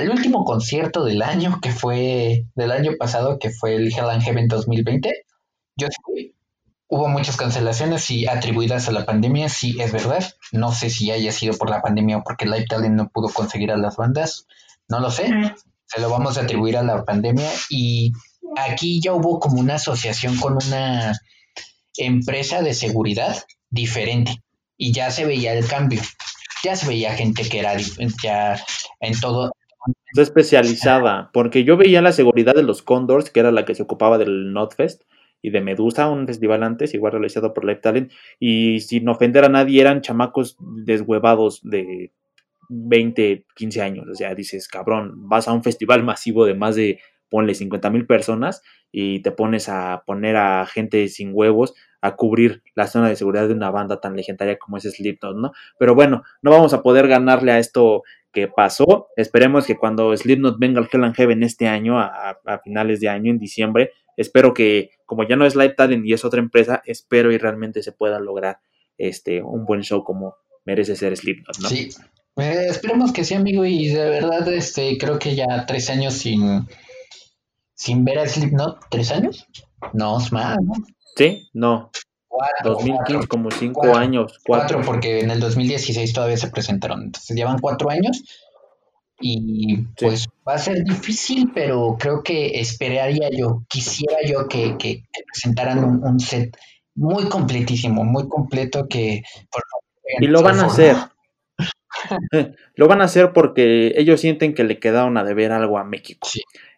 último 0.09 0.45
concierto 0.45 1.03
del 1.03 1.22
año 1.22 1.59
que 1.61 1.72
fue 1.72 2.45
del 2.55 2.72
año 2.72 2.93
pasado 2.97 3.39
que 3.39 3.49
fue 3.49 3.76
el 3.76 3.93
Hell 3.93 4.09
and 4.09 4.23
Heaven 4.23 4.47
2020. 4.47 5.11
Yo 5.76 5.88
fui, 6.03 6.35
hubo 6.88 7.07
muchas 7.07 7.38
cancelaciones 7.38 8.09
y 8.11 8.27
atribuidas 8.27 8.88
a 8.88 8.91
la 8.91 9.05
pandemia, 9.05 9.49
sí 9.49 9.80
es 9.80 9.91
verdad. 9.91 10.23
No 10.51 10.72
sé 10.72 10.89
si 10.89 11.11
haya 11.11 11.31
sido 11.31 11.57
por 11.57 11.69
la 11.69 11.81
pandemia 11.81 12.18
o 12.18 12.23
porque 12.23 12.45
Live 12.45 12.65
Talent 12.69 12.95
no 12.95 13.09
pudo 13.09 13.30
conseguir 13.30 13.72
a 13.72 13.77
las 13.77 13.97
bandas, 13.97 14.45
no 14.88 14.99
lo 14.99 15.11
sé. 15.11 15.30
Se 15.85 15.99
lo 15.99 16.09
vamos 16.09 16.38
a 16.38 16.41
atribuir 16.41 16.77
a 16.77 16.84
la 16.84 17.03
pandemia 17.03 17.49
y 17.69 18.11
aquí 18.57 19.01
ya 19.01 19.13
hubo 19.13 19.39
como 19.39 19.59
una 19.59 19.76
asociación 19.76 20.38
con 20.38 20.57
una 20.65 21.13
empresa 21.97 22.61
de 22.61 22.73
seguridad 22.73 23.43
diferente 23.69 24.41
y 24.77 24.93
ya 24.93 25.11
se 25.11 25.26
veía 25.26 25.53
el 25.53 25.68
cambio. 25.68 26.01
Ya 26.63 26.76
se 26.76 26.88
veía 26.88 27.13
gente 27.15 27.47
que 27.47 27.59
era 27.59 27.76
ya 28.23 28.59
en 28.99 29.19
todo. 29.19 29.51
Especializada, 30.16 31.30
porque 31.34 31.64
yo 31.64 31.78
veía 31.78 32.02
la 32.02 32.12
seguridad 32.12 32.53
de 32.53 32.64
los 32.64 32.82
Condors, 32.82 33.30
que 33.30 33.40
era 33.40 33.52
la 33.52 33.66
que 33.66 33.76
se 33.76 33.84
ocupaba 33.84 34.18
del 34.18 34.53
Notfest 34.53 35.03
y 35.41 35.49
de 35.49 35.62
Medusa, 35.62 36.10
un 36.10 36.28
festival 36.28 36.64
antes, 36.64 36.94
igual 36.94 37.14
realizado 37.14 37.53
por 37.53 37.66
Live 37.66 37.80
Talent, 37.82 38.12
y 38.40 38.82
sin 38.82 39.08
ofender 39.10 39.45
a 39.45 39.49
nadie, 39.49 39.82
eran 39.82 40.02
chamacos 40.02 40.58
deshuevados 40.60 41.62
de 41.64 42.12
20, 42.70 43.45
15 43.56 43.82
años. 43.82 44.08
O 44.10 44.16
sea, 44.16 44.36
dices, 44.36 44.68
cabrón, 44.68 45.28
vas 45.30 45.48
a 45.48 45.53
un 45.53 45.64
festival 45.64 46.03
masivo 46.03 46.45
de 46.45 46.53
más 46.53 46.76
de 46.76 46.99
ponle 47.30 47.56
50 47.56 47.90
mil 47.90 48.06
personas 48.06 48.62
y 48.91 49.22
te 49.22 49.32
pones 49.32 49.70
a 49.70 50.03
poner 50.06 50.36
a 50.36 50.66
gente 50.66 51.08
sin 51.08 51.32
huevos 51.34 51.74
a 52.02 52.16
cubrir 52.16 52.62
la 52.76 52.88
zona 52.88 53.10
de 53.10 53.16
seguridad 53.16 53.48
de 53.48 53.53
una 53.53 53.72
banda 53.72 54.02
tan 54.02 54.16
legendaria 54.16 54.58
como 54.58 54.78
es 54.78 54.84
Slipknot, 54.84 55.38
¿no? 55.38 55.52
Pero 55.80 55.95
bueno, 55.95 56.24
no 56.41 56.52
vamos 56.52 56.74
a 56.74 56.82
poder 56.82 57.08
ganarle 57.08 57.52
a 57.52 57.60
esto 57.60 58.03
que 58.32 58.48
pasó. 58.48 59.08
Esperemos 59.16 59.66
que 59.66 59.78
cuando 59.78 60.16
Slipknot 60.16 60.58
venga 60.60 60.80
al 60.80 60.90
Hell 60.91 61.03
and 61.03 61.16
Heaven 61.16 61.44
este 61.44 61.68
año, 61.68 61.99
a, 61.99 62.38
finales 62.64 62.99
de 62.99 63.10
año, 63.10 63.32
en 63.32 63.40
diciembre, 63.40 63.91
espero 64.18 64.53
que, 64.53 64.91
como 65.06 65.28
ya 65.28 65.36
no 65.36 65.45
es 65.45 65.56
Live 65.56 65.76
Talent 65.76 66.06
y 66.06 66.14
es 66.14 66.26
otra 66.26 66.40
empresa, 66.40 66.82
espero 66.86 67.32
y 67.32 67.38
realmente 67.38 67.84
se 67.84 67.91
pueda 67.91 68.20
lograr 68.20 68.60
este 68.98 69.41
un 69.41 69.66
buen 69.66 69.82
show 69.82 70.03
como 70.03 70.36
merece 70.66 70.95
ser 70.95 71.16
Slipknot, 71.16 71.60
¿no? 71.60 71.70
Sí. 71.70 71.90
Eh, 72.38 72.68
esperemos 72.70 73.12
que 73.12 73.26
sí, 73.26 73.34
amigo, 73.34 73.66
y 73.66 73.90
de 73.90 74.10
verdad, 74.10 74.48
este, 74.53 74.98
creo 74.98 75.20
que 75.20 75.36
ya 75.36 75.66
tres 75.68 75.90
años 75.90 76.14
sin 76.14 76.68
sin 77.74 78.06
ver 78.06 78.20
a 78.20 78.28
Slipknot 78.28 78.86
tres 78.90 79.12
años. 79.12 79.48
No, 79.94 80.20
es 80.20 80.32
más, 80.32 80.58
¿no? 80.62 80.74
Sí, 81.16 81.49
no. 81.53 81.90
Cuatro, 82.32 82.76
2015, 82.76 83.28
como 83.28 83.52
cinco 83.52 83.94
años. 83.94 84.40
Cuatro. 84.45 84.82
porque 84.86 85.20
en 85.20 85.32
el 85.32 85.41
2016 85.41 86.14
todavía 86.14 86.38
se 86.38 86.48
presentaron. 86.48 87.03
Entonces 87.03 87.36
llevan 87.36 87.60
cuatro 87.60 87.90
años. 87.90 88.24
Y 89.20 89.84
pues 89.99 90.28
va 90.48 90.53
a 90.53 90.58
ser 90.58 90.84
difícil, 90.84 91.52
pero 91.53 91.98
creo 91.99 92.24
que 92.24 92.60
esperaría 92.60 93.30
yo, 93.32 93.64
quisiera 93.68 94.18
yo 94.26 94.48
que, 94.48 94.78
que, 94.78 95.03
presentaran 95.32 95.84
un, 95.84 96.20
set 96.20 96.58
muy 96.95 97.26
completísimo, 97.26 98.03
muy 98.03 98.28
completo 98.28 98.88
que... 98.88 99.22
y 100.20 100.26
lo 100.26 100.41
van 100.41 100.60
a 100.62 100.66
hacer. 100.66 100.95
lo 102.76 102.88
van 102.88 103.02
a 103.02 103.06
hacer 103.06 103.34
porque 103.34 103.94
ellos 103.96 104.22
sienten 104.22 104.54
que 104.54 104.64
le 104.64 104.80
quedaron 104.80 105.18
a 105.18 105.24
deber 105.24 105.52
algo 105.52 105.78
a 105.78 105.84
México. 105.84 106.28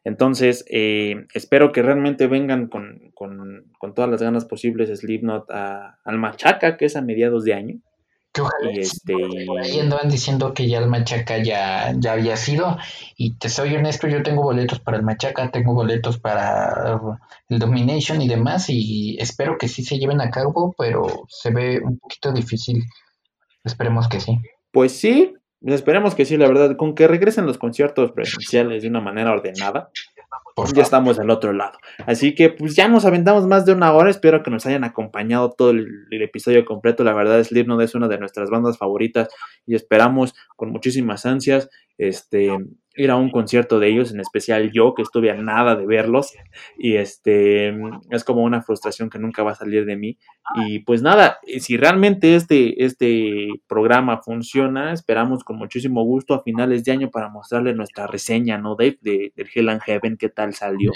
Entonces, 0.03 0.65
eh, 0.69 1.25
espero 1.33 1.71
que 1.71 1.81
realmente 1.81 2.27
vengan 2.27 2.67
con, 2.67 3.11
con, 3.13 3.71
con, 3.77 3.93
todas 3.93 4.11
las 4.11 4.21
ganas 4.21 4.45
posibles 4.45 4.89
Slipknot 4.99 5.49
a, 5.49 5.99
al 6.03 6.17
Machaca, 6.17 6.75
que 6.75 6.85
es 6.85 6.95
a 6.95 7.01
mediados 7.01 7.45
de 7.45 7.53
año. 7.53 7.79
Que 8.33 8.41
ojalá 8.41 8.71
y 8.73 8.79
este... 8.79 9.13
ahí 9.61 9.79
andaban 9.79 10.09
diciendo 10.09 10.55
que 10.55 10.67
ya 10.67 10.79
el 10.79 10.89
Machaca 10.89 11.37
ya, 11.37 11.93
ya 11.97 12.13
había 12.13 12.35
sido. 12.35 12.77
Y 13.15 13.37
te 13.37 13.47
soy 13.47 13.75
honesto, 13.75 14.07
yo 14.07 14.23
tengo 14.23 14.41
boletos 14.41 14.79
para 14.79 14.97
el 14.97 15.03
Machaca, 15.03 15.51
tengo 15.51 15.73
boletos 15.73 16.17
para 16.17 16.99
el 17.47 17.59
Domination 17.59 18.21
y 18.21 18.27
demás. 18.27 18.65
Y 18.69 19.17
espero 19.19 19.57
que 19.57 19.67
sí 19.67 19.83
se 19.83 19.99
lleven 19.99 20.19
a 20.19 20.31
cabo, 20.31 20.73
pero 20.77 21.05
se 21.29 21.51
ve 21.51 21.79
un 21.79 21.99
poquito 21.99 22.33
difícil. 22.33 22.83
Esperemos 23.63 24.09
que 24.09 24.19
sí. 24.19 24.37
Pues 24.73 24.91
sí, 24.99 25.33
esperemos 25.61 26.15
que 26.15 26.25
sí, 26.25 26.35
la 26.35 26.49
verdad. 26.49 26.75
Con 26.75 26.95
que 26.95 27.07
regresen 27.07 27.45
los 27.45 27.57
conciertos 27.57 28.11
presenciales 28.11 28.83
de 28.83 28.89
una 28.89 28.99
manera 28.99 29.31
ordenada 29.31 29.91
ya 30.73 30.83
estamos 30.83 31.17
del 31.17 31.29
otro 31.29 31.53
lado. 31.53 31.77
Así 32.05 32.35
que 32.35 32.49
pues 32.49 32.75
ya 32.75 32.87
nos 32.87 33.05
aventamos 33.05 33.47
más 33.47 33.65
de 33.65 33.73
una 33.73 33.93
hora. 33.93 34.09
Espero 34.09 34.43
que 34.43 34.51
nos 34.51 34.65
hayan 34.65 34.83
acompañado 34.83 35.51
todo 35.51 35.71
el, 35.71 35.87
episodio 36.11 36.63
completo. 36.65 37.03
La 37.03 37.13
verdad, 37.13 37.43
Slipknot 37.43 37.81
es 37.81 37.95
una 37.95 38.07
de 38.07 38.19
nuestras 38.19 38.49
bandas 38.49 38.77
favoritas 38.77 39.29
y 39.65 39.75
esperamos 39.75 40.33
con 40.55 40.71
muchísimas 40.71 41.25
ansias 41.25 41.69
este 41.97 42.49
ir 42.95 43.11
a 43.11 43.15
un 43.15 43.29
concierto 43.29 43.79
de 43.79 43.89
ellos, 43.89 44.11
en 44.11 44.19
especial 44.19 44.71
yo, 44.71 44.93
que 44.93 45.01
estuve 45.01 45.31
a 45.31 45.35
nada 45.35 45.75
de 45.75 45.85
verlos, 45.85 46.33
y 46.77 46.95
este 46.95 47.73
es 48.11 48.23
como 48.23 48.43
una 48.43 48.61
frustración 48.61 49.09
que 49.09 49.19
nunca 49.19 49.43
va 49.43 49.51
a 49.51 49.55
salir 49.55 49.85
de 49.85 49.95
mí. 49.95 50.17
Y 50.55 50.79
pues 50.79 51.01
nada, 51.01 51.39
si 51.59 51.77
realmente 51.77 52.35
este, 52.35 52.83
este 52.83 53.47
programa 53.67 54.21
funciona, 54.21 54.93
esperamos 54.93 55.43
con 55.43 55.57
muchísimo 55.57 56.03
gusto 56.03 56.33
a 56.33 56.43
finales 56.43 56.83
de 56.83 56.91
año 56.91 57.09
para 57.09 57.29
mostrarle 57.29 57.73
nuestra 57.73 58.07
reseña, 58.07 58.57
¿no, 58.57 58.75
Dave? 58.75 58.97
De, 59.01 59.31
del 59.35 59.49
Hell 59.53 59.69
and 59.69 59.81
Heaven, 59.81 60.17
qué 60.17 60.29
tal 60.29 60.53
salió. 60.53 60.91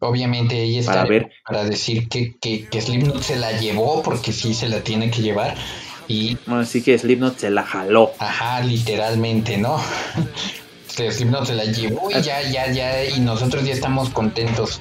Obviamente 0.00 0.60
ella 0.60 0.80
está 0.80 0.92
para, 0.94 1.04
ver. 1.06 1.30
para 1.46 1.64
decir 1.64 2.08
que, 2.08 2.36
que, 2.40 2.66
que 2.66 2.80
Slipknot 2.80 3.22
se 3.22 3.36
la 3.36 3.52
llevó, 3.60 4.02
porque 4.02 4.32
sí 4.32 4.52
se 4.52 4.68
la 4.68 4.82
tiene 4.82 5.10
que 5.10 5.22
llevar. 5.22 5.54
Y... 6.08 6.36
Bueno, 6.46 6.64
sí 6.64 6.82
que 6.82 6.98
Slipknot 6.98 7.38
se 7.38 7.50
la 7.50 7.62
jaló. 7.62 8.10
Ajá, 8.18 8.60
literalmente, 8.60 9.58
¿no? 9.58 9.80
Slipknot 10.96 11.46
se 11.46 11.54
la 11.54 11.64
llevó 11.64 12.10
y 12.10 12.20
ya, 12.20 12.42
ya, 12.42 12.70
ya, 12.70 13.04
y 13.04 13.20
nosotros 13.20 13.64
ya 13.64 13.72
estamos 13.72 14.10
contentos 14.10 14.80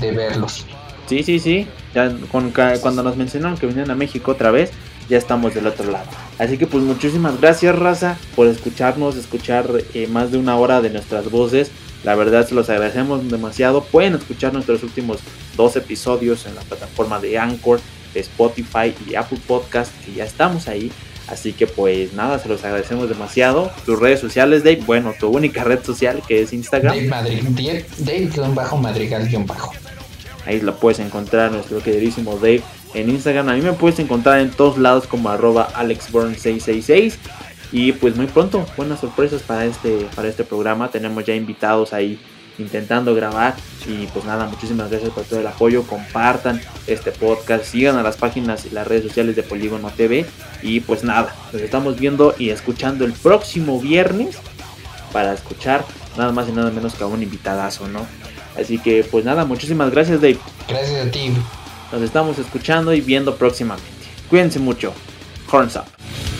de 0.00 0.12
verlos. 0.12 0.66
Sí, 1.06 1.22
sí, 1.22 1.38
sí. 1.38 1.66
Ya 1.94 2.14
cuando 2.30 3.02
nos 3.02 3.16
mencionaron 3.16 3.58
que 3.58 3.66
venían 3.66 3.90
a 3.90 3.94
México 3.94 4.32
otra 4.32 4.50
vez, 4.50 4.70
ya 5.08 5.18
estamos 5.18 5.54
del 5.54 5.66
otro 5.66 5.90
lado. 5.90 6.06
Así 6.38 6.58
que 6.58 6.66
pues 6.66 6.82
muchísimas 6.82 7.40
gracias, 7.40 7.78
raza, 7.78 8.18
por 8.34 8.46
escucharnos, 8.46 9.16
escuchar 9.16 9.66
eh, 9.94 10.06
más 10.06 10.32
de 10.32 10.38
una 10.38 10.56
hora 10.56 10.80
de 10.80 10.90
nuestras 10.90 11.30
voces. 11.30 11.70
La 12.04 12.14
verdad 12.14 12.46
se 12.46 12.54
los 12.54 12.68
agradecemos 12.68 13.28
demasiado. 13.30 13.84
Pueden 13.84 14.14
escuchar 14.14 14.52
nuestros 14.52 14.82
últimos 14.82 15.18
dos 15.56 15.76
episodios 15.76 16.46
en 16.46 16.54
la 16.54 16.62
plataforma 16.62 17.20
de 17.20 17.38
Anchor, 17.38 17.80
de 18.14 18.20
Spotify 18.20 18.94
y 19.08 19.14
Apple 19.14 19.38
Podcast, 19.46 19.92
que 20.04 20.14
ya 20.14 20.24
estamos 20.24 20.68
ahí. 20.68 20.90
Así 21.32 21.54
que 21.54 21.66
pues 21.66 22.12
nada, 22.12 22.38
se 22.38 22.46
los 22.46 22.62
agradecemos 22.62 23.08
demasiado. 23.08 23.72
Tus 23.86 23.98
redes 23.98 24.20
sociales, 24.20 24.62
Dave, 24.64 24.82
bueno, 24.84 25.14
tu 25.18 25.28
única 25.28 25.64
red 25.64 25.82
social 25.82 26.22
que 26.28 26.42
es 26.42 26.52
Instagram. 26.52 26.94
Dave 26.94 27.08
Madrid, 27.08 27.42
Dave-Madrigal-Bajo. 27.98 29.72
Ahí 30.44 30.60
lo 30.60 30.76
puedes 30.76 30.98
encontrar, 30.98 31.50
nuestro 31.50 31.82
queridísimo 31.82 32.36
Dave, 32.36 32.62
en 32.92 33.08
Instagram. 33.08 33.48
A 33.48 33.54
mí 33.54 33.62
me 33.62 33.72
puedes 33.72 33.98
encontrar 33.98 34.40
en 34.40 34.50
todos 34.50 34.76
lados 34.76 35.06
como 35.06 35.30
arroba 35.30 35.72
AlexBurn666. 35.72 37.14
Y 37.72 37.92
pues 37.92 38.14
muy 38.14 38.26
pronto, 38.26 38.66
buenas 38.76 39.00
sorpresas 39.00 39.40
para 39.40 39.64
este, 39.64 40.06
para 40.14 40.28
este 40.28 40.44
programa. 40.44 40.90
Tenemos 40.90 41.24
ya 41.24 41.34
invitados 41.34 41.94
ahí 41.94 42.20
intentando 42.58 43.14
grabar. 43.14 43.56
Y 43.86 44.06
pues 44.08 44.24
nada, 44.24 44.46
muchísimas 44.46 44.90
gracias 44.90 45.10
por 45.10 45.24
todo 45.24 45.40
el 45.40 45.46
apoyo. 45.46 45.84
Compartan 45.84 46.60
este 46.86 47.12
podcast, 47.12 47.64
sigan 47.64 47.96
a 47.96 48.02
las 48.02 48.16
páginas 48.16 48.64
y 48.66 48.70
las 48.70 48.86
redes 48.86 49.04
sociales 49.04 49.36
de 49.36 49.42
Polígono 49.42 49.90
TV. 49.90 50.26
Y 50.62 50.80
pues 50.80 51.04
nada, 51.04 51.34
nos 51.52 51.62
estamos 51.62 51.98
viendo 51.98 52.34
y 52.38 52.50
escuchando 52.50 53.04
el 53.04 53.12
próximo 53.12 53.80
viernes 53.80 54.36
para 55.12 55.32
escuchar 55.34 55.84
nada 56.16 56.32
más 56.32 56.48
y 56.48 56.52
nada 56.52 56.70
menos 56.70 56.94
que 56.94 57.04
a 57.04 57.06
un 57.06 57.22
invitadazo, 57.22 57.88
¿no? 57.88 58.06
Así 58.58 58.78
que 58.78 59.04
pues 59.04 59.24
nada, 59.24 59.44
muchísimas 59.44 59.90
gracias 59.90 60.20
Dave. 60.20 60.38
Gracias 60.68 61.06
a 61.06 61.10
ti. 61.10 61.32
Nos 61.90 62.02
estamos 62.02 62.38
escuchando 62.38 62.94
y 62.94 63.00
viendo 63.00 63.36
próximamente. 63.36 63.90
Cuídense 64.28 64.58
mucho. 64.58 64.94
Horns 65.50 65.76
up. 65.76 66.31